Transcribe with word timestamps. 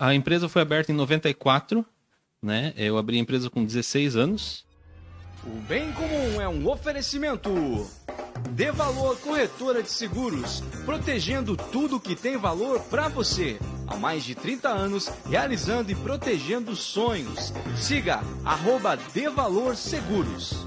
A 0.00 0.14
empresa 0.14 0.48
foi 0.48 0.62
aberta 0.62 0.92
em 0.92 0.94
94, 0.94 1.84
né? 2.42 2.72
Eu 2.76 2.98
abri 2.98 3.16
a 3.16 3.20
empresa 3.20 3.50
com 3.50 3.64
16 3.64 4.16
anos. 4.16 4.64
O 5.46 5.60
bem 5.68 5.92
comum 5.92 6.40
é 6.40 6.48
um 6.48 6.66
oferecimento. 6.68 7.50
Dê 8.50 8.72
valor 8.72 9.18
corretora 9.20 9.82
de 9.82 9.90
seguros, 9.90 10.62
protegendo 10.84 11.56
tudo 11.56 12.00
que 12.00 12.16
tem 12.16 12.36
valor 12.36 12.80
para 12.80 13.08
você. 13.08 13.58
Há 13.86 13.96
mais 13.96 14.24
de 14.24 14.34
30 14.34 14.68
anos, 14.68 15.08
realizando 15.28 15.90
e 15.90 15.94
protegendo 15.94 16.74
sonhos. 16.74 17.52
Siga 17.76 18.22
arroba 18.44 18.98
Valor 19.34 19.76
Seguros. 19.76 20.66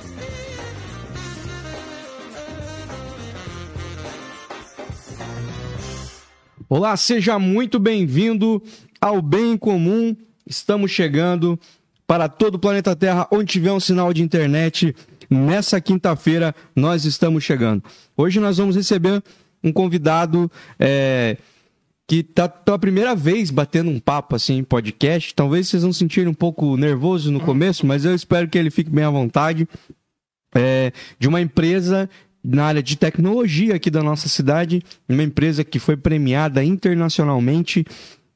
Olá, 6.73 6.95
seja 6.95 7.37
muito 7.37 7.77
bem-vindo 7.77 8.63
ao 9.01 9.21
Bem 9.21 9.57
Comum. 9.57 10.15
Estamos 10.47 10.89
chegando 10.89 11.59
para 12.07 12.29
todo 12.29 12.55
o 12.55 12.59
planeta 12.59 12.95
Terra, 12.95 13.27
onde 13.29 13.51
tiver 13.51 13.73
um 13.73 13.79
sinal 13.81 14.13
de 14.13 14.23
internet. 14.23 14.95
Nessa 15.29 15.81
quinta-feira, 15.81 16.55
nós 16.73 17.03
estamos 17.03 17.43
chegando. 17.43 17.83
Hoje 18.15 18.39
nós 18.39 18.57
vamos 18.57 18.77
receber 18.77 19.21
um 19.61 19.73
convidado 19.73 20.49
é, 20.79 21.35
que 22.07 22.19
está 22.19 22.47
pela 22.47 22.79
primeira 22.79 23.17
vez 23.17 23.51
batendo 23.51 23.91
um 23.91 23.99
papo 23.99 24.37
assim 24.37 24.59
em 24.59 24.63
podcast. 24.63 25.35
Talvez 25.35 25.67
vocês 25.67 25.83
vão 25.83 25.91
sentir 25.91 26.25
um 26.25 26.33
pouco 26.33 26.77
nervoso 26.77 27.33
no 27.33 27.41
começo, 27.41 27.85
mas 27.85 28.05
eu 28.05 28.15
espero 28.15 28.47
que 28.47 28.57
ele 28.57 28.71
fique 28.71 28.89
bem 28.89 29.03
à 29.03 29.09
vontade. 29.09 29.67
É, 30.55 30.93
de 31.19 31.27
uma 31.27 31.41
empresa 31.41 32.09
na 32.43 32.65
área 32.65 32.81
de 32.83 32.95
tecnologia 32.95 33.75
aqui 33.75 33.89
da 33.89 34.01
nossa 34.01 34.27
cidade, 34.27 34.81
uma 35.07 35.23
empresa 35.23 35.63
que 35.63 35.79
foi 35.79 35.95
premiada 35.95 36.63
internacionalmente. 36.63 37.85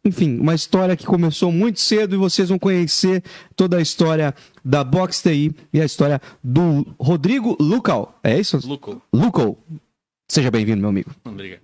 Enfim, 0.03 0.37
uma 0.39 0.53
história 0.53 0.95
que 0.95 1.05
começou 1.05 1.51
muito 1.51 1.79
cedo 1.79 2.13
e 2.13 2.17
vocês 2.17 2.49
vão 2.49 2.59
conhecer 2.59 3.23
toda 3.55 3.77
a 3.77 3.81
história 3.81 4.35
da 4.63 4.83
Box 4.83 5.23
TI 5.23 5.55
e 5.73 5.81
a 5.81 5.85
história 5.85 6.21
do 6.43 6.85
Rodrigo 6.99 7.57
Lucal. 7.59 8.19
É 8.23 8.39
isso? 8.39 8.59
Luco. 8.67 9.01
Lucal. 9.11 9.57
Seja 10.29 10.51
bem-vindo, 10.51 10.81
meu 10.81 10.89
amigo. 10.89 11.09
Obrigado. 11.23 11.61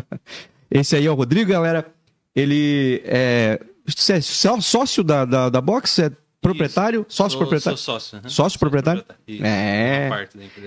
Esse 0.70 0.96
aí 0.96 1.04
é 1.04 1.10
o 1.10 1.14
Rodrigo, 1.14 1.50
galera. 1.50 1.86
Ele 2.34 3.02
é, 3.04 3.60
é 4.08 4.20
só- 4.20 4.58
sócio 4.60 5.04
da, 5.04 5.26
da, 5.26 5.50
da 5.50 5.60
Box? 5.60 5.98
É 6.02 6.10
proprietário? 6.42 7.06
Sócio 7.08 7.30
Sou- 7.32 7.38
proprietário? 7.40 7.78
Sou 7.78 7.94
sócio. 7.94 8.18
aham. 8.18 8.28
Sócio 8.28 8.58
proprietário? 8.58 9.02
Isso, 9.26 9.42
É. 9.44 10.10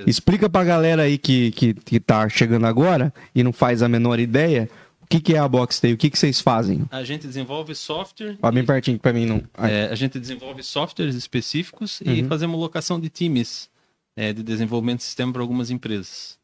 Explica 0.07 0.49
pra 0.49 0.63
galera 0.63 1.03
aí 1.03 1.17
que, 1.19 1.51
que, 1.51 1.73
que 1.75 1.99
tá 1.99 2.27
chegando 2.29 2.65
agora 2.65 3.13
e 3.35 3.43
não 3.43 3.53
faz 3.53 3.83
a 3.83 3.87
menor 3.89 4.19
ideia 4.19 4.67
o 5.01 5.07
que, 5.07 5.19
que 5.21 5.35
é 5.35 5.37
a 5.37 5.47
Box 5.47 5.79
TI, 5.79 5.93
o 5.93 5.97
que, 5.97 6.09
que 6.09 6.17
vocês 6.17 6.41
fazem. 6.41 6.83
A 6.89 7.03
gente 7.03 7.27
desenvolve 7.27 7.75
software. 7.75 8.37
Ó, 8.41 8.49
bem 8.51 8.63
e- 8.63 8.65
pertinho 8.65 8.97
pra 8.97 9.13
mim 9.13 9.27
não. 9.27 9.43
É, 9.59 9.85
a 9.91 9.93
gente 9.95 10.19
desenvolve 10.19 10.63
softwares 10.63 11.13
específicos 11.13 12.01
e 12.03 12.21
Uhum. 12.23 12.27
fazemos 12.27 12.59
locação 12.59 12.99
de 12.99 13.07
times 13.09 13.69
é, 14.17 14.33
de 14.33 14.41
desenvolvimento 14.41 14.99
de 14.99 15.03
sistema 15.03 15.31
para 15.31 15.41
algumas 15.43 15.69
empresas. 15.69 16.39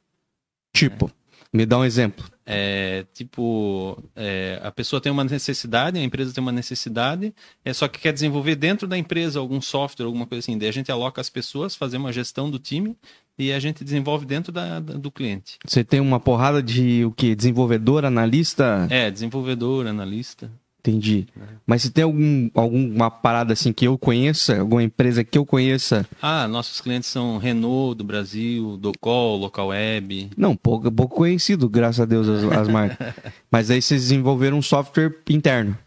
Tipo, 0.73 1.09
me 1.53 1.65
dá 1.65 1.77
um 1.77 1.85
exemplo. 1.85 2.25
É, 2.45 3.05
tipo, 3.13 4.01
é, 4.15 4.59
a 4.63 4.71
pessoa 4.71 4.99
tem 5.01 5.11
uma 5.11 5.23
necessidade, 5.23 5.97
a 5.99 6.03
empresa 6.03 6.33
tem 6.33 6.41
uma 6.41 6.51
necessidade, 6.51 7.33
é 7.63 7.71
só 7.73 7.87
que 7.87 7.99
quer 7.99 8.11
desenvolver 8.11 8.55
dentro 8.55 8.87
da 8.87 8.97
empresa 8.97 9.39
algum 9.39 9.61
software, 9.61 10.05
alguma 10.05 10.25
coisa 10.25 10.39
assim. 10.39 10.57
Daí 10.57 10.67
a 10.67 10.73
gente 10.73 10.91
aloca 10.91 11.21
as 11.21 11.29
pessoas, 11.29 11.75
fazemos 11.75 12.05
uma 12.05 12.13
gestão 12.13 12.49
do 12.49 12.59
time 12.59 12.97
e 13.37 13.53
a 13.53 13.59
gente 13.59 13.83
desenvolve 13.83 14.25
dentro 14.25 14.51
da- 14.51 14.79
da- 14.79 14.93
do 14.95 15.09
cliente. 15.11 15.57
Você 15.65 15.83
tem 15.83 15.99
uma 15.99 16.19
porrada 16.19 16.61
de 16.61 17.05
o 17.05 17.11
que? 17.11 17.33
Desenvolvedor, 17.35 18.03
analista? 18.05 18.87
É, 18.89 19.09
desenvolvedor, 19.09 19.87
analista. 19.87 20.51
Entendi. 20.83 21.27
Mas 21.65 21.83
se 21.83 21.91
tem 21.91 22.03
algum, 22.03 22.49
alguma 22.55 23.11
parada 23.11 23.53
assim 23.53 23.71
que 23.71 23.85
eu 23.87 23.97
conheça, 23.99 24.59
alguma 24.59 24.81
empresa 24.81 25.23
que 25.23 25.37
eu 25.37 25.45
conheça. 25.45 26.03
Ah, 26.19 26.47
nossos 26.47 26.81
clientes 26.81 27.07
são 27.07 27.37
Renault 27.37 27.95
do 27.99 28.03
Brasil, 28.03 28.77
Docol, 28.77 29.37
Local 29.37 29.67
Web. 29.67 30.31
Não, 30.35 30.55
pouco, 30.55 30.91
pouco 30.91 31.15
conhecido, 31.17 31.69
graças 31.69 31.99
a 31.99 32.05
Deus, 32.05 32.27
as, 32.27 32.43
as 32.51 32.67
marcas. 32.67 33.13
Mas 33.51 33.69
aí 33.69 33.79
vocês 33.79 34.01
desenvolveram 34.01 34.57
um 34.57 34.61
software 34.61 35.15
interno. 35.29 35.77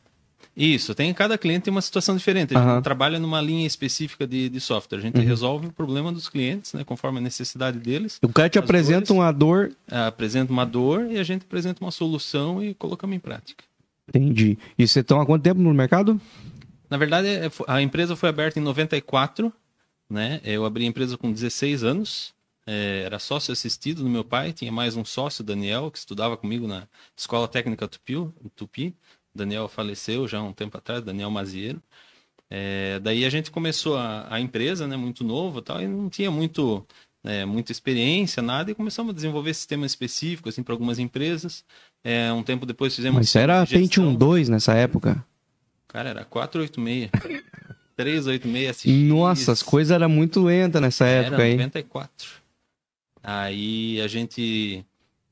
Isso, 0.57 0.95
tem 0.95 1.13
cada 1.13 1.37
cliente 1.37 1.63
tem 1.65 1.73
uma 1.73 1.83
situação 1.83 2.17
diferente. 2.17 2.55
A 2.57 2.61
gente 2.61 2.69
não 2.69 2.81
trabalha 2.83 3.19
numa 3.19 3.41
linha 3.41 3.67
específica 3.67 4.25
de, 4.25 4.49
de 4.49 4.61
software. 4.61 4.99
A 4.99 5.03
gente 5.03 5.19
Uhum. 5.19 5.25
resolve 5.27 5.67
o 5.67 5.73
problema 5.73 6.13
dos 6.13 6.29
clientes, 6.29 6.73
né, 6.73 6.85
conforme 6.85 7.19
a 7.19 7.21
necessidade 7.21 7.81
deles. 7.81 8.21
O 8.23 8.29
cara 8.29 8.49
te 8.49 8.57
apresenta 8.61 9.07
dores. 9.07 9.11
uma 9.11 9.33
dor. 9.33 9.73
Ah, 9.91 10.07
apresenta 10.07 10.53
uma 10.53 10.65
dor 10.65 11.11
e 11.11 11.19
a 11.19 11.25
gente 11.25 11.43
apresenta 11.43 11.83
uma 11.85 11.91
solução 11.91 12.63
e 12.63 12.73
colocamos 12.75 13.17
em 13.17 13.19
prática. 13.19 13.65
Entendi. 14.09 14.59
E 14.79 14.87
você 14.87 15.01
estão 15.01 15.21
há 15.21 15.27
quanto 15.27 15.43
tempo 15.43 15.61
no 15.61 15.73
mercado? 15.73 16.21
Na 16.89 16.97
verdade, 16.97 17.29
é- 17.29 17.51
a 17.67 17.81
empresa 17.81 18.15
foi 18.15 18.29
aberta 18.29 18.59
em 18.59 18.63
94, 18.63 19.53
né? 20.09 20.41
Eu 20.45 20.65
abri 20.65 20.85
a 20.85 20.89
empresa 20.89 21.17
com 21.17 21.33
16 21.33 21.83
anos, 21.83 22.35
é, 22.67 23.03
era 23.05 23.19
sócio 23.19 23.53
assistido 23.53 24.03
do 24.03 24.09
meu 24.09 24.25
pai, 24.25 24.53
tinha 24.53 24.71
mais 24.71 24.97
um 24.97 25.05
sócio, 25.05 25.43
Daniel, 25.45 25.91
que 25.91 25.99
estudava 25.99 26.37
comigo 26.37 26.67
na 26.67 26.87
Escola 27.17 27.49
Técnica 27.49 27.89
Tupi. 27.89 28.15
Tupi. 28.55 28.95
Daniel 29.35 29.69
faleceu 29.69 30.29
já 30.29 30.39
há 30.39 30.43
um 30.43 30.53
tempo 30.53 30.77
atrás, 30.79 31.03
Daniel 31.03 31.31
Maziero. 31.31 31.83
É, 32.49 33.01
daí 33.01 33.25
a 33.25 33.31
gente 33.31 33.51
começou 33.51 33.97
a, 33.97 34.33
a 34.33 34.41
empresa, 34.41 34.87
né, 34.87 34.97
muito 34.97 35.25
novo 35.25 35.61
tal, 35.61 35.83
e 35.83 35.89
não 35.89 36.09
tinha 36.09 36.31
muito, 36.31 36.87
é, 37.25 37.45
muita 37.45 37.73
experiência, 37.73 38.43
nada, 38.43 38.71
e 38.71 38.75
começamos 38.75 39.11
a 39.11 39.15
desenvolver 39.15 39.55
sistemas 39.55 39.93
específicos 39.93 40.53
assim, 40.53 40.63
para 40.63 40.75
algumas 40.75 40.99
empresas. 40.99 41.65
É, 42.03 42.31
um 42.33 42.43
tempo 42.43 42.67
depois 42.67 42.95
fizemos. 42.95 43.17
Mas 43.17 43.35
era 43.35 43.65
gestão. 43.65 43.81
Pentium 43.81 44.15
2 44.15 44.51
nessa 44.51 44.75
época. 44.75 45.25
Cara, 45.89 46.11
era 46.11 46.25
486. 46.25 47.11
386 47.97 48.77
SX. 48.77 48.87
Nossa, 49.09 49.53
as 49.53 49.63
coisas 49.63 49.95
eram 49.95 50.09
muito 50.09 50.43
lentas 50.43 50.83
nessa 50.83 51.07
época 51.07 51.37
Era 51.37 51.45
aí. 51.45 51.53
94. 51.53 52.29
Aí 53.23 54.01
a 54.01 54.09
gente. 54.09 54.85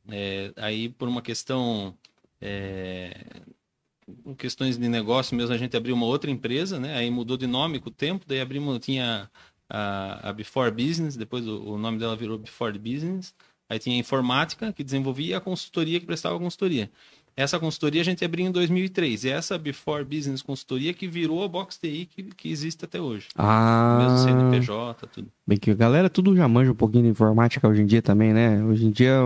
é, 0.08 0.52
aí 0.56 0.88
por 0.88 1.08
uma 1.08 1.20
questão. 1.20 1.94
é, 2.40 3.16
questões 4.38 4.78
de 4.78 4.88
negócio 4.88 5.36
mesmo, 5.36 5.54
a 5.54 5.58
gente 5.58 5.76
abriu 5.76 5.94
uma 5.94 6.06
outra 6.06 6.30
empresa, 6.30 6.78
né? 6.78 6.96
Aí 6.96 7.10
mudou 7.10 7.36
de 7.36 7.46
nome 7.46 7.78
com 7.78 7.88
o 7.88 7.92
tempo, 7.92 8.24
daí 8.26 8.40
abrimos, 8.40 8.78
tinha 8.78 9.28
a, 9.72 10.28
a 10.28 10.32
Before 10.34 10.70
Business, 10.70 11.16
depois 11.16 11.48
o, 11.48 11.62
o 11.62 11.78
nome 11.78 11.98
dela 11.98 12.14
virou 12.14 12.38
Before 12.38 12.78
Business. 12.78 13.34
Aí 13.70 13.78
tinha 13.78 13.96
a 13.96 13.98
informática 13.98 14.70
que 14.70 14.84
desenvolvia 14.84 15.30
e 15.30 15.34
a 15.34 15.40
consultoria 15.40 15.98
que 15.98 16.04
prestava 16.04 16.38
consultoria. 16.38 16.90
Essa 17.34 17.58
consultoria 17.58 18.02
a 18.02 18.04
gente 18.04 18.22
abriu 18.22 18.46
em 18.46 18.50
2003. 18.50 19.24
E 19.24 19.30
essa 19.30 19.56
Before 19.56 20.04
Business 20.04 20.42
Consultoria 20.42 20.92
que 20.92 21.08
virou 21.08 21.42
a 21.42 21.48
Box 21.48 21.78
TI 21.78 22.04
que, 22.04 22.22
que 22.24 22.50
existe 22.50 22.84
até 22.84 23.00
hoje. 23.00 23.28
Mesmo 23.34 24.18
Ah, 24.18 24.18
CNPJ, 24.18 25.06
tudo. 25.06 25.32
Bem 25.52 25.58
que 25.58 25.70
a 25.70 25.74
galera 25.74 26.08
tudo 26.08 26.34
já 26.34 26.48
manja 26.48 26.72
um 26.72 26.74
pouquinho 26.74 27.04
de 27.04 27.10
informática 27.10 27.68
hoje 27.68 27.82
em 27.82 27.86
dia 27.86 28.00
também, 28.02 28.32
né? 28.32 28.62
Hoje 28.64 28.86
em 28.86 28.90
dia, 28.90 29.16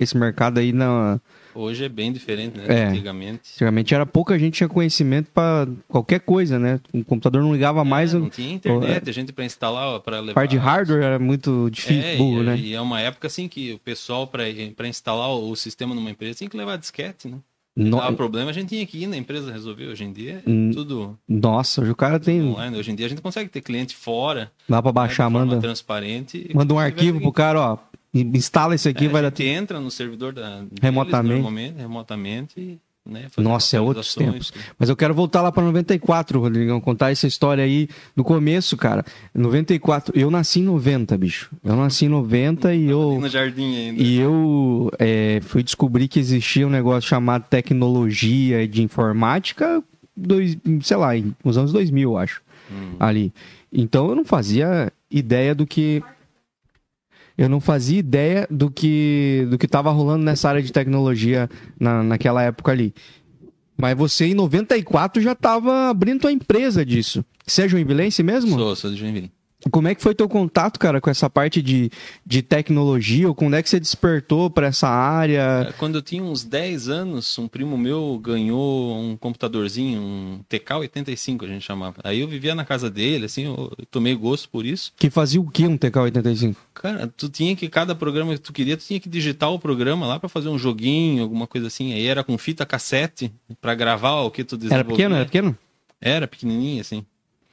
esse 0.00 0.16
mercado 0.16 0.58
aí, 0.58 0.72
não, 0.72 1.20
Hoje 1.54 1.84
é 1.84 1.88
bem 1.88 2.10
diferente, 2.12 2.56
né? 2.56 2.64
É. 2.66 2.84
Antigamente. 2.86 3.40
antigamente 3.54 3.94
era 3.94 4.06
pouca 4.06 4.38
gente 4.38 4.54
tinha 4.54 4.68
conhecimento 4.68 5.30
pra 5.32 5.68
qualquer 5.86 6.20
coisa, 6.20 6.58
né? 6.58 6.80
O 6.92 7.04
computador 7.04 7.42
não 7.42 7.52
ligava 7.52 7.84
mais, 7.84 8.14
É, 8.14 8.16
o 8.16 8.20
não 8.20 8.30
tinha 8.30 8.54
internet, 8.54 9.08
a 9.08 9.12
gente 9.12 9.32
para 9.32 9.44
instalar, 9.44 10.00
para 10.00 10.20
levar. 10.20 10.34
par 10.34 10.48
de 10.48 10.56
hardware 10.56 11.02
era 11.02 11.18
muito 11.18 11.68
difícil, 11.70 12.02
É, 12.02 12.16
burro, 12.16 12.42
e, 12.42 12.46
né? 12.46 12.56
e 12.56 12.74
é 12.74 12.80
uma 12.80 13.00
época 13.00 13.26
assim 13.26 13.48
que 13.48 13.72
o 13.74 13.78
pessoal, 13.78 14.26
para 14.26 14.48
instalar 14.88 15.30
o 15.30 15.54
sistema 15.54 15.94
numa 15.94 16.10
empresa, 16.10 16.38
tem 16.38 16.48
que 16.48 16.56
levar 16.56 16.76
disquete, 16.78 17.28
né? 17.28 17.36
No... 17.74 18.00
Ah, 18.00 18.10
o 18.10 18.16
problema 18.16 18.50
a 18.50 18.52
gente 18.52 18.68
tinha 18.68 18.86
que 18.86 19.02
ir 19.02 19.06
na 19.06 19.16
empresa 19.16 19.50
resolver. 19.50 19.88
Hoje 19.88 20.04
em 20.04 20.12
dia 20.12 20.42
tudo. 20.74 21.18
Nossa, 21.26 21.80
hoje 21.80 21.90
o 21.90 21.96
cara 21.96 22.20
tem. 22.20 22.42
Online. 22.42 22.76
Hoje 22.76 22.90
em 22.90 22.94
dia 22.94 23.06
a 23.06 23.08
gente 23.08 23.22
consegue 23.22 23.48
ter 23.48 23.60
cliente 23.62 23.96
fora. 23.96 24.52
Dá 24.68 24.82
para 24.82 24.92
baixar, 24.92 25.30
né, 25.30 25.38
manda. 25.38 25.60
transparente. 25.60 26.50
Manda 26.54 26.74
um 26.74 26.78
arquivo 26.78 27.20
pro 27.20 27.32
cara, 27.32 27.60
ó. 27.60 27.78
Instala 28.14 28.74
esse 28.74 28.88
aqui, 28.88 29.06
é, 29.06 29.08
vai 29.08 29.22
dar. 29.22 29.40
entra 29.40 29.80
no 29.80 29.90
servidor 29.90 30.34
da. 30.34 30.64
Remotamente. 30.82 31.74
remotamente 31.76 32.78
né, 33.04 33.26
Nossa, 33.36 33.76
é 33.76 33.80
outros 33.80 34.14
tempos. 34.14 34.52
Mas 34.78 34.88
eu 34.88 34.94
quero 34.94 35.12
voltar 35.12 35.42
lá 35.42 35.50
para 35.50 35.64
94, 35.64 36.40
Rodrigão, 36.40 36.80
contar 36.80 37.10
essa 37.10 37.26
história 37.26 37.64
aí 37.64 37.88
no 38.14 38.22
começo, 38.22 38.76
cara. 38.76 39.04
94, 39.34 40.16
eu 40.16 40.30
nasci 40.30 40.60
em 40.60 40.64
90, 40.64 41.18
bicho. 41.18 41.50
Eu 41.64 41.74
nasci 41.74 42.04
em 42.04 42.08
90 42.08 42.74
e 42.74 42.88
eu. 42.88 43.18
No 43.20 43.28
jardim 43.28 43.76
ainda. 43.76 44.02
E 44.02 44.18
eu 44.18 44.90
é, 44.98 45.40
fui 45.42 45.62
descobrir 45.64 46.06
que 46.06 46.20
existia 46.20 46.66
um 46.66 46.70
negócio 46.70 47.08
chamado 47.08 47.44
tecnologia 47.48 48.68
de 48.68 48.82
informática, 48.82 49.82
dois, 50.16 50.56
sei 50.82 50.96
lá, 50.96 51.10
nos 51.44 51.58
anos 51.58 51.72
2000, 51.72 52.10
eu 52.10 52.16
acho. 52.16 52.40
Hum. 52.70 52.96
Ali. 53.00 53.32
Então 53.72 54.08
eu 54.10 54.14
não 54.14 54.24
fazia 54.24 54.92
ideia 55.10 55.54
do 55.54 55.66
que 55.66 56.02
eu 57.36 57.48
não 57.48 57.60
fazia 57.60 57.98
ideia 57.98 58.46
do 58.50 58.70
que 58.70 59.46
do 59.50 59.58
que 59.58 59.66
estava 59.66 59.90
rolando 59.90 60.24
nessa 60.24 60.48
área 60.48 60.62
de 60.62 60.72
tecnologia 60.72 61.48
na, 61.78 62.02
naquela 62.02 62.42
época 62.42 62.72
ali. 62.72 62.94
Mas 63.76 63.96
você, 63.96 64.26
em 64.26 64.34
94, 64.34 65.20
já 65.22 65.32
estava 65.32 65.88
abrindo 65.88 66.28
a 66.28 66.32
empresa 66.32 66.84
disso. 66.84 67.24
Você 67.46 67.62
é 67.62 67.68
joinvilense 67.68 68.22
mesmo? 68.22 68.56
Sou, 68.56 68.76
sou 68.76 68.90
de 68.90 68.96
Joinville. 68.96 69.32
Como 69.70 69.88
é 69.88 69.94
que 69.94 70.02
foi 70.02 70.14
teu 70.14 70.28
contato, 70.28 70.78
cara, 70.78 71.00
com 71.00 71.08
essa 71.08 71.30
parte 71.30 71.62
de, 71.62 71.90
de 72.26 72.42
tecnologia? 72.42 73.28
Ou 73.28 73.34
quando 73.34 73.54
é 73.54 73.62
que 73.62 73.68
você 73.68 73.78
despertou 73.78 74.50
para 74.50 74.66
essa 74.66 74.88
área? 74.88 75.66
É, 75.68 75.72
quando 75.72 75.96
eu 75.96 76.02
tinha 76.02 76.22
uns 76.22 76.44
10 76.44 76.88
anos, 76.88 77.38
um 77.38 77.46
primo 77.46 77.78
meu 77.78 78.18
ganhou 78.22 78.98
um 78.98 79.16
computadorzinho, 79.16 80.00
um 80.00 80.40
TK-85 80.50 81.44
a 81.44 81.48
gente 81.48 81.64
chamava. 81.64 81.96
Aí 82.02 82.20
eu 82.20 82.28
vivia 82.28 82.54
na 82.54 82.64
casa 82.64 82.90
dele, 82.90 83.26
assim, 83.26 83.44
eu 83.44 83.72
tomei 83.90 84.14
gosto 84.14 84.48
por 84.48 84.66
isso. 84.66 84.92
Que 84.96 85.10
fazia 85.10 85.40
o 85.40 85.48
que 85.48 85.66
um 85.66 85.78
TK-85? 85.78 86.56
Cara, 86.74 87.06
tu 87.06 87.28
tinha 87.28 87.54
que, 87.54 87.68
cada 87.68 87.94
programa 87.94 88.32
que 88.34 88.40
tu 88.40 88.52
queria, 88.52 88.76
tu 88.76 88.84
tinha 88.84 88.98
que 88.98 89.08
digitar 89.08 89.50
o 89.50 89.58
programa 89.58 90.06
lá 90.06 90.18
para 90.18 90.28
fazer 90.28 90.48
um 90.48 90.58
joguinho, 90.58 91.22
alguma 91.22 91.46
coisa 91.46 91.68
assim. 91.68 91.92
Aí 91.92 92.06
era 92.06 92.24
com 92.24 92.36
fita 92.36 92.66
cassete 92.66 93.32
para 93.60 93.74
gravar 93.74 94.22
o 94.22 94.30
que 94.30 94.42
tu 94.42 94.56
desenvolvia. 94.56 94.80
Era 94.80 94.84
pequeno? 94.84 95.14
Era 95.14 95.24
pequeno? 95.24 95.58
Era 96.00 96.26
pequenininho, 96.26 96.80
assim. 96.80 97.06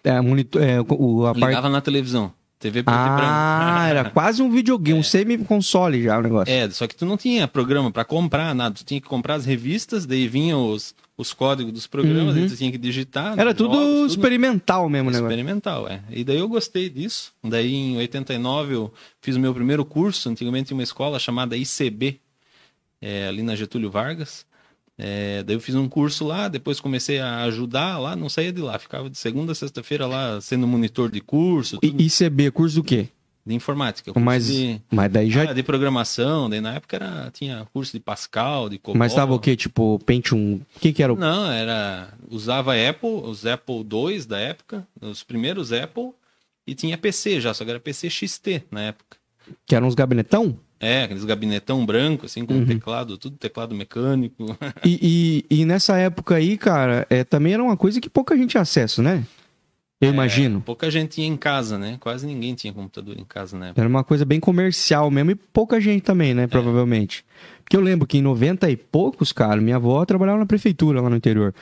É, 0.04 0.20
monitor, 0.22 0.62
é, 0.62 0.80
o, 0.82 1.26
a 1.26 1.34
Ligava 1.34 1.54
parte... 1.54 1.72
na 1.72 1.82
televisão. 1.82 2.34
TV 2.60 2.84
preto 2.84 2.94
ah, 2.94 3.88
era 3.88 4.10
quase 4.10 4.42
um 4.42 4.52
videogame, 4.52 4.98
é. 4.98 5.00
um 5.00 5.04
semi-console 5.04 6.04
já 6.04 6.20
o 6.20 6.22
negócio. 6.22 6.54
É, 6.54 6.70
só 6.70 6.86
que 6.86 6.96
tu 6.96 7.06
não 7.06 7.16
tinha 7.16 7.48
programa 7.48 7.90
para 7.90 8.04
comprar 8.04 8.54
nada. 8.54 8.76
Tu 8.76 8.84
tinha 8.84 9.00
que 9.00 9.08
comprar 9.08 9.36
as 9.36 9.46
revistas, 9.46 10.06
daí 10.06 10.28
vinham 10.28 10.70
os, 10.70 10.94
os 11.18 11.34
códigos 11.34 11.72
dos 11.72 11.88
programas, 11.88 12.36
uhum. 12.36 12.50
tu 12.50 12.58
tinha 12.58 12.70
que 12.70 12.78
digitar. 12.78 13.40
Era 13.40 13.54
tudo 13.54 13.76
jogos, 13.76 14.12
experimental 14.12 14.84
tudo... 14.84 14.92
mesmo, 14.92 15.10
né? 15.10 15.20
Experimental, 15.20 15.88
é. 15.88 16.02
E 16.10 16.22
daí 16.26 16.38
eu 16.38 16.50
gostei 16.50 16.90
disso. 16.90 17.32
Daí 17.42 17.74
em 17.74 17.98
89 17.98 18.74
eu 18.74 18.94
fiz 19.22 19.38
o 19.38 19.40
meu 19.40 19.54
primeiro 19.54 19.86
curso. 19.86 20.30
Antigamente 20.30 20.68
tinha 20.68 20.78
uma 20.78 20.84
escola 20.84 21.18
chamada 21.18 21.56
ICB, 21.56 22.20
é, 23.02 23.28
ali 23.30 23.42
na 23.42 23.56
Getúlio 23.56 23.90
Vargas. 23.90 24.46
É, 25.02 25.44
daí 25.44 25.56
eu 25.56 25.62
fiz 25.62 25.76
um 25.76 25.88
curso 25.88 26.26
lá, 26.26 26.50
depois 26.50 26.82
comecei 26.82 27.20
a 27.20 27.44
ajudar 27.44 27.98
lá, 27.98 28.18
não 28.18 28.28
saía 28.28 28.52
de 28.52 28.60
lá, 28.60 28.78
ficava 28.78 29.10
de 29.10 29.18
segunda 29.18 29.54
a 29.54 29.56
sexta-feira 29.56 30.06
lá 30.06 30.42
sendo 30.42 30.68
monitor 30.68 31.10
de 31.10 31.22
curso. 31.22 31.78
Tudo. 31.78 32.02
ICB, 32.02 32.52
curso 32.52 32.76
do 32.76 32.84
quê? 32.84 33.08
De 33.46 33.56
informática. 33.56 34.12
Mas, 34.20 34.48
de, 34.48 34.82
mas 34.92 35.10
daí 35.10 35.32
já. 35.32 35.50
Ah, 35.50 35.54
de 35.54 35.64
programação, 35.64 36.50
daí 36.50 36.60
na 36.60 36.74
época 36.74 36.98
era, 36.98 37.32
tinha 37.32 37.66
curso 37.72 37.94
de 37.94 38.02
Pascal, 38.02 38.68
de 38.68 38.78
Cobol. 38.78 39.00
Mas 39.00 39.14
tava 39.14 39.34
o 39.34 39.40
quê? 39.40 39.56
Tipo, 39.56 39.98
Pentium. 40.06 40.60
O 40.76 40.80
que, 40.82 40.92
que 40.92 41.02
era 41.02 41.14
o. 41.14 41.16
Não, 41.16 41.50
era. 41.50 42.14
Usava 42.30 42.74
Apple, 42.74 43.22
os 43.24 43.46
Apple 43.46 43.78
II 43.78 44.26
da 44.26 44.38
época, 44.38 44.86
os 45.00 45.24
primeiros 45.24 45.72
Apple, 45.72 46.12
e 46.68 46.76
tinha 46.76 46.98
PC 46.98 47.40
já, 47.40 47.54
só 47.54 47.64
que 47.64 47.70
era 47.70 47.80
PC 47.80 48.10
XT 48.10 48.66
na 48.70 48.82
época. 48.82 49.18
Que 49.66 49.76
eram 49.76 49.88
uns 49.88 49.96
gabinetão? 49.96 50.60
É, 50.80 51.04
aqueles 51.04 51.26
gabinetão 51.26 51.86
branco, 51.86 52.26
assim, 52.26 52.46
com 52.46 52.54
uhum. 52.54 52.66
teclado, 52.66 53.18
tudo 53.18 53.36
teclado 53.36 53.76
mecânico. 53.76 54.58
E, 54.86 55.46
e, 55.52 55.62
e, 55.62 55.66
nessa 55.66 55.98
época 55.98 56.36
aí, 56.36 56.58
cara, 56.58 57.06
é, 57.10 57.24
também 57.24 57.54
era 57.54 57.64
uma 57.64 57.76
coisa 57.76 58.00
que 58.00 58.10
pouca 58.10 58.36
gente 58.38 58.52
tinha 58.52 58.62
acesso, 58.62 59.02
né? 59.02 59.26
Eu 60.00 60.10
é, 60.10 60.14
imagino. 60.14 60.62
Pouca 60.62 60.90
gente 60.90 61.16
tinha 61.16 61.28
em 61.28 61.36
casa, 61.36 61.78
né? 61.78 61.98
Quase 62.00 62.26
ninguém 62.26 62.56
tinha 62.56 62.72
computador 62.72 63.18
em 63.20 63.26
casa 63.26 63.58
né? 63.58 63.74
Era 63.76 63.88
uma 63.88 64.04
coisa 64.04 64.24
bem 64.24 64.40
comercial 64.40 65.12
mesmo 65.12 65.32
e 65.32 65.36
pouca 65.36 65.82
gente 65.82 66.04
também, 66.04 66.34
né? 66.34 66.44
É. 66.44 66.48
Provavelmente. 66.48 67.26
Porque 67.64 67.76
eu 67.76 67.82
lembro 67.82 68.08
que 68.08 68.18
em 68.18 68.22
90 68.22 68.70
e 68.70 68.78
poucos, 68.78 69.34
cara, 69.34 69.60
minha 69.60 69.76
avó 69.76 70.04
trabalhava 70.06 70.40
na 70.40 70.46
prefeitura 70.46 71.02
lá 71.02 71.10
no 71.10 71.18
interior 71.18 71.54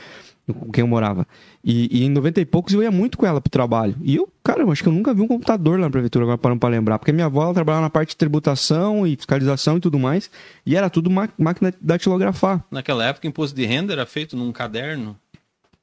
com 0.53 0.71
quem 0.71 0.81
eu 0.81 0.87
morava. 0.87 1.27
E, 1.63 1.99
e, 1.99 2.05
em 2.05 2.09
90 2.09 2.41
e 2.41 2.45
poucos 2.45 2.73
eu 2.73 2.81
ia 2.81 2.91
muito 2.91 3.17
com 3.17 3.25
ela 3.25 3.41
pro 3.41 3.49
trabalho. 3.49 3.95
E 4.01 4.15
eu, 4.15 4.29
cara, 4.43 4.61
eu 4.61 4.71
acho 4.71 4.81
que 4.81 4.89
eu 4.89 4.93
nunca 4.93 5.13
vi 5.13 5.21
um 5.21 5.27
computador 5.27 5.77
lá 5.77 5.85
na 5.85 5.91
prefeitura, 5.91 6.23
agora 6.23 6.37
parando 6.37 6.59
pra 6.59 6.69
lembrar. 6.69 6.99
Porque 6.99 7.11
minha 7.11 7.25
avó 7.25 7.43
ela 7.43 7.53
trabalhava 7.53 7.83
na 7.83 7.89
parte 7.89 8.09
de 8.09 8.15
tributação 8.15 9.05
e 9.05 9.15
fiscalização 9.15 9.77
e 9.77 9.79
tudo 9.79 9.99
mais. 9.99 10.29
E 10.65 10.75
era 10.75 10.89
tudo 10.89 11.09
máquina 11.09 11.71
de 11.71 11.77
datilografar. 11.81 12.63
Naquela 12.71 13.05
época, 13.05 13.27
o 13.27 13.29
imposto 13.29 13.55
de 13.55 13.65
renda 13.65 13.93
era 13.93 14.05
feito 14.05 14.37
num 14.37 14.51
caderno. 14.51 15.17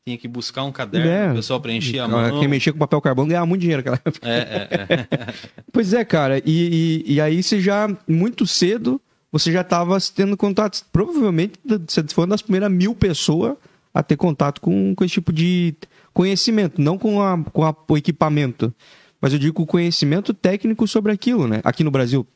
Tinha 0.06 0.18
que 0.18 0.28
buscar 0.28 0.64
um 0.64 0.72
caderno, 0.72 1.08
é, 1.08 1.32
o 1.32 1.36
pessoal 1.36 1.58
preenchia 1.58 2.04
a 2.04 2.08
mão. 2.08 2.38
Quem 2.38 2.46
mexia 2.46 2.70
com 2.70 2.78
papel 2.78 3.00
carbono 3.00 3.28
ganhava 3.28 3.46
muito 3.46 3.62
dinheiro 3.62 3.80
naquela 3.80 4.00
época. 4.04 4.28
É, 4.28 4.38
é, 4.38 4.94
é. 4.94 5.34
pois 5.72 5.94
é, 5.94 6.04
cara. 6.04 6.42
E, 6.44 7.02
e, 7.06 7.14
e 7.14 7.20
aí 7.22 7.42
você 7.42 7.58
já, 7.58 7.88
muito 8.06 8.46
cedo, 8.46 9.00
você 9.32 9.50
já 9.50 9.62
estava 9.62 9.96
tendo 10.14 10.36
contato. 10.36 10.84
Provavelmente, 10.92 11.54
você 11.88 12.04
foi 12.08 12.24
uma 12.24 12.32
das 12.32 12.42
primeiras 12.42 12.70
mil 12.70 12.94
pessoas 12.94 13.54
a 13.94 14.02
ter 14.02 14.16
contato 14.16 14.60
com, 14.60 14.92
com 14.94 15.04
esse 15.04 15.14
tipo 15.14 15.32
de 15.32 15.74
conhecimento, 16.12 16.80
não 16.80 16.98
com, 16.98 17.22
a, 17.22 17.42
com 17.44 17.64
a, 17.64 17.74
o 17.88 17.96
equipamento, 17.96 18.74
mas 19.20 19.32
eu 19.32 19.38
digo 19.38 19.62
o 19.62 19.66
conhecimento 19.66 20.34
técnico 20.34 20.86
sobre 20.88 21.12
aquilo, 21.12 21.46
né? 21.46 21.60
Aqui 21.64 21.84
no 21.84 21.90
Brasil. 21.90 22.26